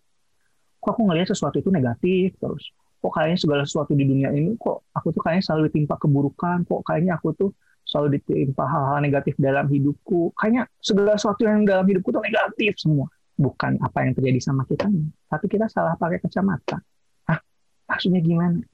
Kok 0.80 0.90
aku 0.96 1.02
ngelihat 1.10 1.28
sesuatu 1.34 1.60
itu 1.60 1.68
negatif 1.68 2.32
terus. 2.40 2.72
Kok 3.02 3.12
kayaknya 3.12 3.38
segala 3.38 3.62
sesuatu 3.68 3.92
di 3.92 4.08
dunia 4.08 4.32
ini 4.32 4.56
kok 4.56 4.88
aku 4.96 5.12
tuh 5.12 5.20
kayaknya 5.20 5.44
selalu 5.44 5.68
ditimpa 5.68 6.00
keburukan. 6.00 6.64
Kok 6.64 6.80
kayaknya 6.86 7.20
aku 7.20 7.36
tuh 7.36 7.50
selalu 7.86 8.18
ditimpa 8.18 8.66
hal-hal 8.66 8.98
negatif 8.98 9.38
dalam 9.38 9.70
hidupku. 9.70 10.34
Kayaknya 10.34 10.66
segala 10.82 11.14
sesuatu 11.14 11.46
yang 11.46 11.62
dalam 11.62 11.86
hidupku 11.86 12.10
tuh 12.10 12.20
negatif 12.20 12.74
semua. 12.82 13.06
Bukan 13.36 13.78
apa 13.84 14.00
yang 14.02 14.16
terjadi 14.16 14.40
sama 14.40 14.64
kita, 14.64 14.88
tapi 15.28 15.44
kita 15.44 15.68
salah 15.68 15.92
pakai 16.00 16.24
kacamata. 16.24 16.80
Hah? 17.28 17.36
Maksudnya 17.84 18.24
gimana? 18.24 18.64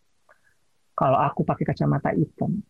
Kalau 0.95 1.19
aku 1.19 1.43
pakai 1.43 1.67
kacamata 1.67 2.15
hitam, 2.15 2.63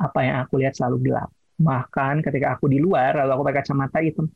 apa 0.00 0.18
yang 0.24 0.40
aku 0.40 0.56
lihat 0.56 0.72
selalu 0.72 1.12
gelap. 1.12 1.28
Bahkan 1.60 2.24
ketika 2.24 2.56
aku 2.56 2.72
di 2.72 2.80
luar, 2.80 3.20
lalu 3.20 3.30
aku 3.36 3.42
pakai 3.44 3.60
kacamata 3.60 4.00
hitam, 4.00 4.26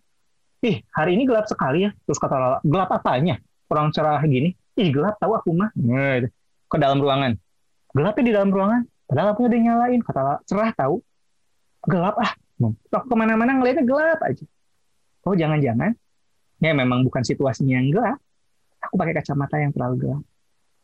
ih 0.60 0.84
hari 0.92 1.16
ini 1.16 1.24
gelap 1.24 1.48
sekali 1.48 1.88
ya. 1.88 1.90
Terus 2.04 2.20
kata 2.20 2.36
Lala, 2.36 2.58
gelap 2.60 2.92
apanya? 2.92 3.40
Kurang 3.64 3.88
cerah 3.88 4.20
gini. 4.28 4.52
Ih 4.76 4.92
gelap 4.92 5.16
tahu 5.16 5.32
aku 5.32 5.56
mah. 5.56 5.72
Nah, 5.80 6.28
ke 6.68 6.76
dalam 6.76 7.00
ruangan. 7.00 7.40
Gelapnya 7.96 8.22
di 8.22 8.32
dalam 8.36 8.50
ruangan. 8.52 8.84
Padahal 9.08 9.32
aku 9.32 9.48
udah 9.48 9.60
nyalain. 9.64 10.00
Kata 10.04 10.20
Lala, 10.20 10.38
cerah 10.44 10.70
tahu. 10.76 11.00
Gelap 11.86 12.16
ah. 12.18 12.32
Sok 12.90 13.04
ke 13.06 13.14
mana-mana 13.14 13.54
ngeliatnya 13.54 13.86
gelap 13.86 14.18
aja. 14.26 14.42
Oh 15.22 15.34
jangan-jangan, 15.36 15.94
ya 16.58 16.72
memang 16.74 17.06
bukan 17.06 17.22
situasinya 17.22 17.78
yang 17.78 17.94
gelap. 17.94 18.18
Aku 18.82 18.98
pakai 18.98 19.14
kacamata 19.14 19.62
yang 19.62 19.70
terlalu 19.70 19.94
gelap. 20.02 20.24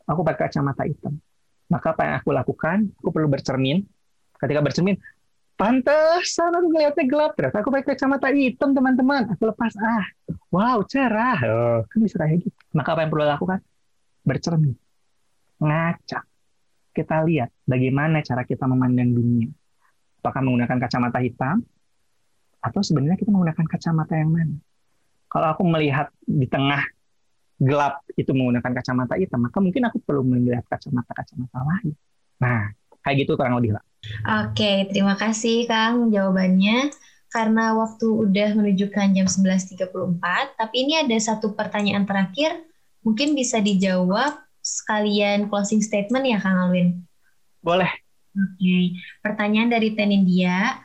Aku 0.07 0.21
pakai 0.23 0.47
kacamata 0.47 0.87
hitam. 0.87 1.19
Maka 1.67 1.97
apa 1.97 2.03
yang 2.07 2.15
aku 2.23 2.31
lakukan? 2.31 2.79
Aku 3.03 3.11
perlu 3.11 3.27
bercermin 3.27 3.83
ketika 4.39 4.61
bercermin 4.61 4.97
pantesan 5.55 6.51
aku 6.51 6.67
ngeliatnya 6.75 7.05
gelap 7.07 7.33
ternyata 7.39 7.63
aku 7.63 7.71
pakai 7.71 7.95
kacamata 7.95 8.29
hitam 8.35 8.75
teman-teman 8.75 9.23
aku 9.31 9.55
lepas 9.55 9.73
ah 9.79 10.07
wow 10.51 10.83
cerah 10.83 11.39
oh, 11.47 11.79
kan 11.87 11.99
bisa 12.03 12.19
kayak 12.19 12.43
gitu 12.43 12.59
maka 12.75 12.99
apa 12.99 13.07
yang 13.07 13.11
perlu 13.15 13.25
lakukan 13.25 13.59
bercermin 14.27 14.75
ngaca 15.63 16.21
kita 16.91 17.17
lihat 17.31 17.51
bagaimana 17.63 18.19
cara 18.27 18.43
kita 18.43 18.67
memandang 18.67 19.15
dunia 19.15 19.49
apakah 20.25 20.41
menggunakan 20.41 20.81
kacamata 20.81 21.21
hitam 21.21 21.61
atau 22.65 22.81
sebenarnya 22.81 23.21
kita 23.21 23.29
menggunakan 23.29 23.67
kacamata 23.69 24.17
yang 24.17 24.33
mana 24.33 24.57
kalau 25.29 25.53
aku 25.53 25.63
melihat 25.69 26.09
di 26.25 26.49
tengah 26.49 26.81
gelap 27.61 28.01
itu 28.17 28.33
menggunakan 28.33 28.73
kacamata 28.73 29.21
hitam 29.21 29.45
maka 29.45 29.61
mungkin 29.61 29.85
aku 29.85 30.01
perlu 30.01 30.25
melihat 30.25 30.65
kacamata-kacamata 30.73 31.61
lain 31.61 31.93
nah 32.41 32.73
kayak 33.05 33.29
gitu 33.29 33.37
kurang 33.37 33.61
lebih 33.61 33.77
lah 33.77 33.85
Oke, 34.25 34.89
terima 34.93 35.17
kasih 35.17 35.65
Kang 35.65 36.13
jawabannya. 36.13 36.93
Karena 37.33 37.75
waktu 37.75 38.07
udah 38.07 38.55
menunjukkan 38.55 39.11
jam 39.11 39.27
11.34, 39.27 40.23
tapi 40.55 40.75
ini 40.87 41.03
ada 41.03 41.17
satu 41.19 41.51
pertanyaan 41.59 42.07
terakhir, 42.07 42.63
mungkin 43.03 43.35
bisa 43.35 43.59
dijawab 43.59 44.39
sekalian 44.63 45.51
closing 45.51 45.83
statement 45.83 46.31
ya 46.31 46.39
Kang 46.39 46.55
Alwin? 46.55 47.03
Boleh. 47.59 47.91
Oke, 48.35 48.99
pertanyaan 49.23 49.71
dari 49.71 49.95
Tenindia. 49.95 50.83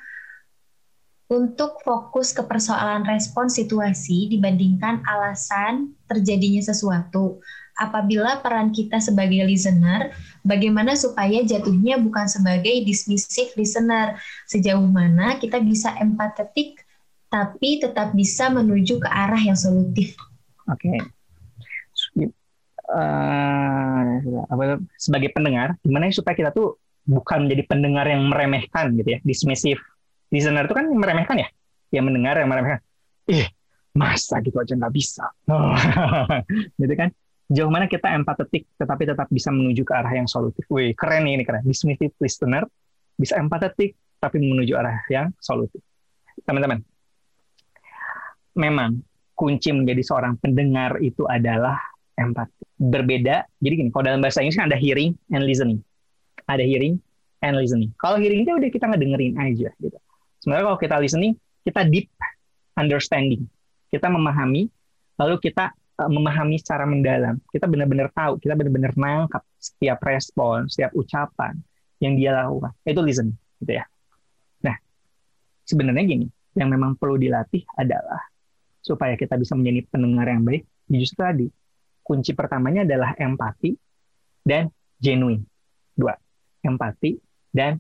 Untuk 1.30 1.78
fokus 1.86 2.34
ke 2.34 2.42
persoalan 2.42 3.06
respon 3.06 3.54
situasi 3.54 4.34
dibandingkan 4.34 5.06
alasan 5.06 5.94
terjadinya 6.10 6.58
sesuatu, 6.58 7.38
apabila 7.78 8.42
peran 8.42 8.74
kita 8.74 8.98
sebagai 8.98 9.46
listener, 9.46 10.10
bagaimana 10.42 10.98
supaya 10.98 11.46
jatuhnya 11.46 12.02
bukan 12.02 12.26
sebagai 12.26 12.82
dismissive 12.82 13.54
listener, 13.56 14.18
sejauh 14.50 14.82
mana 14.82 15.38
kita 15.38 15.62
bisa 15.62 15.94
empatetik 16.02 16.82
tapi 17.30 17.78
tetap 17.78 18.12
bisa 18.18 18.50
menuju 18.50 18.98
ke 18.98 19.06
arah 19.06 19.40
yang 19.40 19.56
solutif. 19.56 20.18
Oke. 20.66 20.98
Okay. 20.98 21.00
Uh, 22.90 24.18
eh, 24.50 24.82
sebagai 24.98 25.30
pendengar, 25.30 25.78
gimana 25.86 26.10
ya 26.10 26.14
supaya 26.18 26.34
kita 26.34 26.50
tuh 26.50 26.82
bukan 27.10 27.50
menjadi 27.50 27.64
pendengar 27.66 28.06
yang 28.06 28.22
meremehkan 28.30 28.94
gitu 28.94 29.18
ya, 29.18 29.20
dismissive. 29.26 29.82
Listener 30.30 30.70
itu 30.70 30.78
kan 30.78 30.86
meremehkan 30.86 31.42
ya, 31.42 31.50
yang 31.90 32.06
mendengar 32.06 32.38
yang 32.38 32.46
meremehkan. 32.46 32.86
Ih, 33.26 33.50
masa 33.98 34.38
gitu 34.46 34.62
aja 34.62 34.78
nggak 34.78 34.94
bisa. 34.94 35.26
gitu 36.82 36.94
kan? 36.94 37.10
jauh 37.50 37.74
mana 37.74 37.90
kita 37.90 38.14
empatetik 38.14 38.70
tetapi 38.78 39.10
tetap 39.10 39.26
bisa 39.34 39.50
menuju 39.50 39.82
ke 39.82 39.94
arah 39.94 40.14
yang 40.14 40.30
solutif. 40.30 40.64
Wih, 40.70 40.94
keren 40.94 41.26
nih 41.26 41.42
ini 41.42 41.44
keren. 41.44 41.66
Dismissive 41.66 42.14
listener 42.22 42.64
bisa 43.18 43.42
empatetik 43.42 43.98
tapi 44.22 44.38
menuju 44.38 44.78
arah 44.78 45.02
yang 45.10 45.34
solutif. 45.42 45.82
Teman-teman, 46.46 46.86
memang 48.56 49.02
kunci 49.34 49.74
menjadi 49.74 50.06
seorang 50.06 50.38
pendengar 50.38 51.02
itu 51.02 51.26
adalah 51.26 51.76
empati. 52.16 52.64
Berbeda, 52.80 53.44
jadi 53.60 53.74
gini, 53.76 53.90
kalau 53.92 54.08
dalam 54.08 54.24
bahasa 54.24 54.40
Inggris 54.40 54.56
kan 54.56 54.72
ada 54.72 54.80
hearing 54.80 55.16
and 55.36 55.44
listening. 55.44 55.84
Ada 56.50 56.66
hearing 56.66 56.98
and 57.46 57.54
listening. 57.56 57.94
Kalau 58.02 58.18
hearing 58.18 58.42
itu 58.42 58.52
udah 58.52 58.70
kita 58.74 58.90
ngedengerin 58.90 59.38
aja 59.38 59.70
gitu. 59.78 59.98
Sebenarnya 60.42 60.66
kalau 60.74 60.80
kita 60.82 60.96
listening, 60.98 61.38
kita 61.62 61.86
deep 61.86 62.10
understanding. 62.74 63.46
Kita 63.94 64.10
memahami, 64.10 64.66
lalu 65.22 65.38
kita 65.38 65.78
Eh, 66.00 66.08
memahami 66.08 66.56
secara 66.56 66.88
mendalam. 66.88 67.36
Kita 67.52 67.68
benar-benar 67.68 68.08
tahu, 68.16 68.40
kita 68.40 68.56
benar-benar 68.56 68.96
nangkap 68.96 69.44
setiap 69.60 70.00
respon, 70.08 70.72
setiap 70.72 70.96
ucapan 70.96 71.60
yang 72.00 72.16
dia 72.16 72.32
lakukan. 72.32 72.72
Itu 72.88 73.04
listen, 73.04 73.36
gitu 73.60 73.76
ya. 73.76 73.84
Nah, 74.64 74.80
sebenarnya 75.68 76.08
gini, 76.08 76.28
yang 76.56 76.72
memang 76.72 76.96
perlu 76.96 77.20
dilatih 77.20 77.68
adalah 77.76 78.24
supaya 78.80 79.20
kita 79.20 79.36
bisa 79.36 79.60
menjadi 79.60 79.92
pendengar 79.92 80.32
yang 80.32 80.48
baik. 80.48 80.64
Justru 80.88 81.20
tadi, 81.20 81.48
kunci 82.00 82.32
pertamanya 82.32 82.88
adalah 82.88 83.12
empati 83.20 83.76
dan 84.48 84.72
genuine. 85.04 85.44
Dua, 86.00 86.16
empati 86.64 87.20
dan 87.52 87.80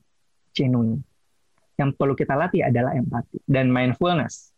genuine. 0.56 1.03
Yang 1.80 1.95
perlu 1.95 2.14
kita 2.15 2.35
latih 2.35 2.64
adalah 2.68 2.95
empati 2.95 3.39
dan 3.47 3.72
mindfulness 3.72 4.51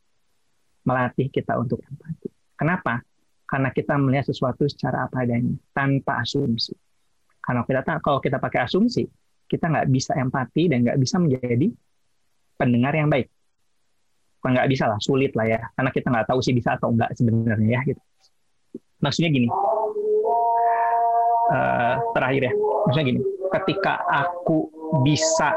melatih 0.81 1.30
kita 1.30 1.57
untuk 1.61 1.77
empati. 1.85 2.30
Kenapa? 2.57 3.06
karena 3.52 3.68
kita 3.76 3.99
melihat 3.99 4.31
sesuatu 4.31 4.64
secara 4.72 5.11
apa 5.11 5.27
adanya 5.27 5.52
tanpa 5.76 6.23
asumsi. 6.23 6.72
Karena 7.43 7.68
kita 7.68 7.99
kalau 7.99 8.23
kita 8.23 8.39
pakai 8.39 8.64
asumsi, 8.64 9.03
kita 9.52 9.68
nggak 9.68 9.91
bisa 9.91 10.15
empati 10.15 10.72
dan 10.72 10.88
nggak 10.88 10.95
bisa 10.95 11.19
menjadi 11.19 11.68
pendengar 12.56 12.95
yang 12.95 13.11
baik. 13.11 13.27
nggak 14.41 14.73
bisa 14.73 14.89
lah, 14.89 14.98
sulit 14.98 15.38
lah 15.38 15.45
ya, 15.45 15.61
karena 15.77 15.91
kita 15.93 16.07
nggak 16.10 16.26
tahu 16.34 16.41
sih 16.41 16.49
bisa 16.49 16.73
atau 16.73 16.89
enggak 16.89 17.14
sebenarnya 17.14 17.77
ya. 17.77 17.81
Gitu. 17.85 18.02
Maksudnya 18.98 19.30
gini, 19.30 19.45
uh, 21.53 21.95
terakhir 22.18 22.49
ya, 22.49 22.53
maksudnya 22.89 23.06
gini, 23.06 23.22
ketika 23.52 24.02
aku 24.07 24.72
bisa 25.03 25.56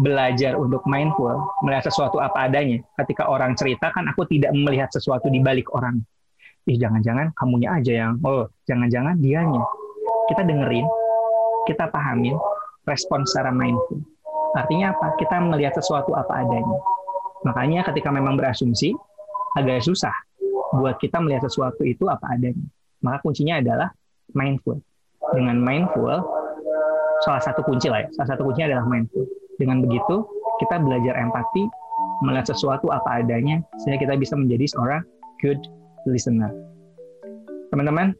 belajar 0.00 0.56
untuk 0.56 0.80
mindful, 0.88 1.36
melihat 1.60 1.92
sesuatu 1.92 2.16
apa 2.20 2.48
adanya. 2.48 2.80
Ketika 3.04 3.28
orang 3.28 3.52
cerita 3.52 3.92
kan 3.92 4.08
aku 4.08 4.24
tidak 4.28 4.52
melihat 4.56 4.88
sesuatu 4.88 5.28
di 5.28 5.44
balik 5.44 5.68
orang. 5.76 6.00
Ih 6.68 6.76
jangan-jangan 6.76 7.32
kamunya 7.36 7.72
aja 7.76 7.92
yang, 7.92 8.12
oh 8.24 8.48
jangan-jangan 8.64 9.16
dianya. 9.20 9.60
Kita 10.28 10.44
dengerin, 10.44 10.86
kita 11.68 11.88
pahamin, 11.92 12.36
respon 12.88 13.28
secara 13.28 13.52
mindful. 13.52 14.00
Artinya 14.56 14.96
apa? 14.96 15.16
Kita 15.20 15.36
melihat 15.40 15.76
sesuatu 15.76 16.16
apa 16.16 16.42
adanya. 16.42 16.78
Makanya 17.44 17.80
ketika 17.92 18.12
memang 18.12 18.36
berasumsi, 18.36 18.92
agak 19.56 19.84
susah 19.84 20.12
buat 20.76 20.96
kita 21.02 21.18
melihat 21.18 21.48
sesuatu 21.48 21.82
itu 21.82 22.06
apa 22.06 22.36
adanya. 22.36 22.66
Maka 23.04 23.20
kuncinya 23.24 23.58
adalah 23.58 23.88
mindful. 24.32 24.78
Dengan 25.32 25.60
mindful, 25.60 26.39
salah 27.24 27.42
satu 27.42 27.60
kunci 27.64 27.92
lah 27.92 28.04
ya, 28.04 28.08
salah 28.16 28.36
satu 28.36 28.48
kuncinya 28.48 28.76
adalah 28.76 28.86
mindful 28.88 29.24
dengan 29.60 29.84
begitu, 29.84 30.24
kita 30.60 30.80
belajar 30.80 31.14
empati, 31.20 31.68
melihat 32.24 32.48
sesuatu 32.48 32.88
apa 32.88 33.20
adanya, 33.20 33.60
sehingga 33.84 34.00
kita 34.08 34.14
bisa 34.16 34.34
menjadi 34.36 34.64
seorang 34.72 35.02
good 35.44 35.60
listener. 36.08 36.48
Teman-teman, 37.68 38.16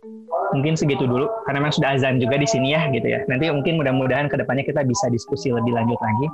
mungkin 0.53 0.77
segitu 0.77 1.09
dulu, 1.09 1.27
karena 1.49 1.65
memang 1.65 1.75
sudah 1.75 1.97
azan 1.97 2.21
juga 2.21 2.37
di 2.37 2.45
sini 2.45 2.77
ya, 2.77 2.89
gitu 2.93 3.09
ya. 3.09 3.25
Nanti 3.27 3.49
mungkin 3.49 3.81
mudah-mudahan 3.81 4.29
ke 4.29 4.37
depannya 4.37 4.69
kita 4.69 4.85
bisa 4.85 5.09
diskusi 5.09 5.49
lebih 5.49 5.73
lanjut 5.73 5.97
lagi. 5.97 6.27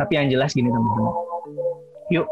Tapi 0.00 0.12
yang 0.16 0.26
jelas 0.32 0.56
gini 0.56 0.72
teman-teman, 0.72 1.14
yuk 2.08 2.26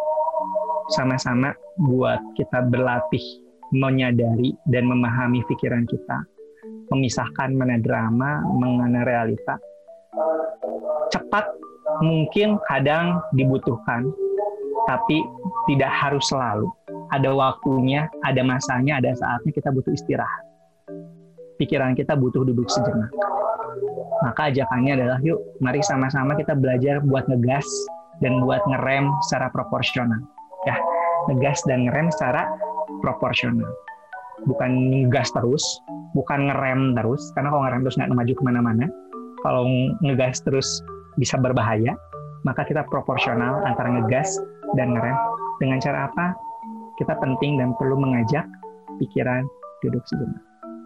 sama-sama 0.96 1.52
buat 1.76 2.18
kita 2.34 2.66
berlatih 2.72 3.22
menyadari 3.70 4.56
dan 4.66 4.88
memahami 4.88 5.44
pikiran 5.46 5.86
kita, 5.86 6.26
memisahkan 6.90 7.54
mana 7.54 7.78
drama, 7.78 8.42
mengenai 8.58 9.06
realita. 9.06 9.56
Cepat 11.14 11.46
mungkin 12.02 12.58
kadang 12.66 13.22
dibutuhkan, 13.34 14.10
tapi 14.90 15.22
tidak 15.70 15.90
harus 15.90 16.26
selalu. 16.26 16.66
Ada 17.10 17.30
waktunya, 17.34 18.06
ada 18.22 18.42
masanya, 18.42 18.98
ada 19.02 19.14
saatnya 19.14 19.50
kita 19.54 19.70
butuh 19.70 19.94
istirahat. 19.94 20.42
Pikiran 21.58 21.94
kita 21.94 22.14
butuh 22.18 22.42
duduk 22.42 22.66
sejenak. 22.70 23.10
Maka 24.20 24.50
ajakannya 24.52 25.00
adalah 25.00 25.18
yuk 25.22 25.38
mari 25.62 25.80
sama-sama 25.84 26.34
kita 26.36 26.52
belajar 26.56 27.00
buat 27.04 27.24
ngegas 27.30 27.66
dan 28.20 28.42
buat 28.42 28.60
ngerem 28.66 29.10
secara 29.28 29.48
proporsional. 29.52 30.20
Ya, 30.68 30.76
ngegas 31.30 31.62
dan 31.64 31.88
ngerem 31.88 32.12
secara 32.12 32.48
proporsional. 33.00 33.68
Bukan 34.48 34.70
ngegas 34.92 35.28
terus, 35.36 35.62
bukan 36.16 36.48
ngerem 36.48 36.96
terus, 36.96 37.20
karena 37.36 37.52
kalau 37.52 37.62
ngerem 37.68 37.80
terus 37.84 37.96
nggak 38.00 38.10
maju 38.12 38.32
ke 38.32 38.42
mana-mana. 38.44 38.86
Kalau 39.40 39.64
ngegas 40.04 40.44
terus 40.44 40.68
bisa 41.16 41.40
berbahaya, 41.40 41.96
maka 42.44 42.64
kita 42.64 42.84
proporsional 42.88 43.64
antara 43.64 43.88
ngegas 43.92 44.36
dan 44.76 44.96
ngerem. 44.96 45.16
Dengan 45.60 45.78
cara 45.80 46.08
apa? 46.08 46.32
Kita 46.96 47.16
penting 47.16 47.60
dan 47.60 47.72
perlu 47.76 47.96
mengajak 47.96 48.44
pikiran 49.00 49.44
duduk 49.84 50.04
sejenak. 50.08 50.40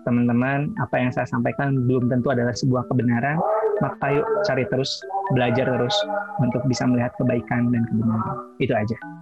Teman-teman, 0.06 0.70
apa 0.78 1.01
yang 1.01 1.10
saya 1.10 1.24
sampaikan 1.24 1.89
belum 1.89 2.12
tentu 2.12 2.28
adalah 2.31 2.52
sebuah 2.52 2.86
kebenaran, 2.93 3.40
maka 3.81 4.20
yuk 4.20 4.26
cari 4.44 4.68
terus, 4.68 5.01
belajar 5.32 5.64
terus 5.64 5.97
untuk 6.39 6.60
bisa 6.68 6.85
melihat 6.85 7.10
kebaikan 7.16 7.72
dan 7.72 7.82
kebenaran. 7.89 8.36
Itu 8.60 8.76
aja 8.76 9.14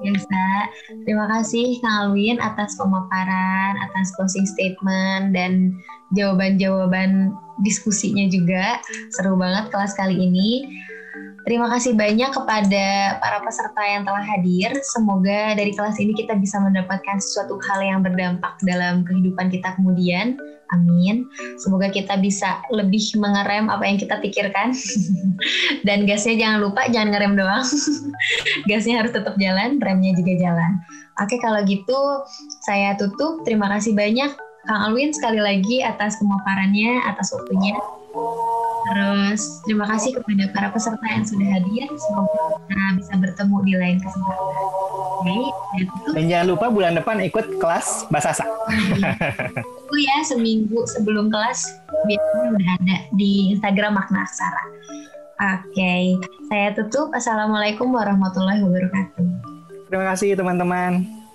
biasa. 0.00 0.44
Terima 1.04 1.26
kasih 1.30 1.78
Kang 1.80 2.10
Alwin 2.10 2.38
atas 2.40 2.76
pemaparan, 2.76 3.72
atas 3.80 4.12
closing 4.16 4.46
statement 4.46 5.32
dan 5.36 5.76
jawaban-jawaban 6.14 7.32
diskusinya 7.64 8.28
juga. 8.28 8.80
Seru 9.16 9.36
banget 9.38 9.72
kelas 9.72 9.96
kali 9.96 10.16
ini. 10.16 10.68
Terima 11.46 11.70
kasih 11.70 11.94
banyak 11.94 12.34
kepada 12.34 12.86
para 13.22 13.38
peserta 13.38 13.78
yang 13.86 14.02
telah 14.02 14.18
hadir. 14.18 14.74
Semoga 14.82 15.54
dari 15.54 15.70
kelas 15.70 15.94
ini 16.02 16.10
kita 16.10 16.34
bisa 16.34 16.58
mendapatkan 16.58 17.22
sesuatu 17.22 17.54
hal 17.70 17.86
yang 17.86 18.00
berdampak 18.02 18.58
dalam 18.66 19.06
kehidupan 19.06 19.54
kita 19.54 19.78
kemudian. 19.78 20.34
Amin. 20.74 21.30
Semoga 21.62 21.86
kita 21.94 22.18
bisa 22.18 22.58
lebih 22.74 22.98
mengerem 23.22 23.70
apa 23.70 23.86
yang 23.86 23.94
kita 23.94 24.18
pikirkan. 24.18 24.74
Dan 25.86 26.02
gasnya 26.10 26.34
jangan 26.34 26.58
lupa, 26.66 26.90
jangan 26.90 27.14
ngerem 27.14 27.38
doang. 27.38 27.62
gasnya 28.70 28.98
harus 28.98 29.14
tetap 29.14 29.38
jalan, 29.38 29.78
remnya 29.78 30.18
juga 30.18 30.34
jalan. 30.42 30.82
Oke, 31.22 31.38
kalau 31.38 31.62
gitu 31.62 32.26
saya 32.66 32.98
tutup. 32.98 33.46
Terima 33.46 33.70
kasih 33.70 33.94
banyak 33.94 34.34
Kang 34.66 34.90
Alwin 34.90 35.14
sekali 35.14 35.38
lagi 35.38 35.78
atas 35.86 36.18
pemaparannya, 36.18 37.06
atas 37.06 37.30
waktunya. 37.30 37.78
Terus 38.86 39.40
terima 39.66 39.84
kasih 39.90 40.14
kepada 40.14 40.44
para 40.54 40.68
peserta 40.70 41.06
yang 41.10 41.26
sudah 41.26 41.48
hadir. 41.58 41.90
Semoga 41.90 42.38
kita 42.54 42.84
bisa 43.02 43.12
bertemu 43.18 43.56
di 43.66 43.74
lain 43.74 43.96
kesempatan. 43.98 44.66
Oke, 45.16 45.38
dan 46.14 46.24
jangan 46.30 46.46
lupa 46.54 46.66
bulan 46.70 46.94
depan 46.94 47.18
ikut 47.24 47.58
kelas 47.58 48.06
bahasa 48.12 48.36
Tunggu 49.64 49.96
ya 49.96 50.16
seminggu 50.22 50.86
sebelum 50.86 51.32
kelas 51.32 51.66
biasanya 52.06 52.46
udah 52.52 52.68
ada 52.78 52.96
di 53.16 53.56
Instagram 53.56 53.98
Makna 53.98 54.22
Aksara. 54.22 54.64
Oke, 55.36 56.20
saya 56.48 56.72
tutup. 56.78 57.10
Assalamualaikum 57.10 57.90
warahmatullahi 57.90 58.62
wabarakatuh. 58.62 59.24
Terima 59.90 60.04
kasih 60.14 60.38
teman-teman. 60.38 61.25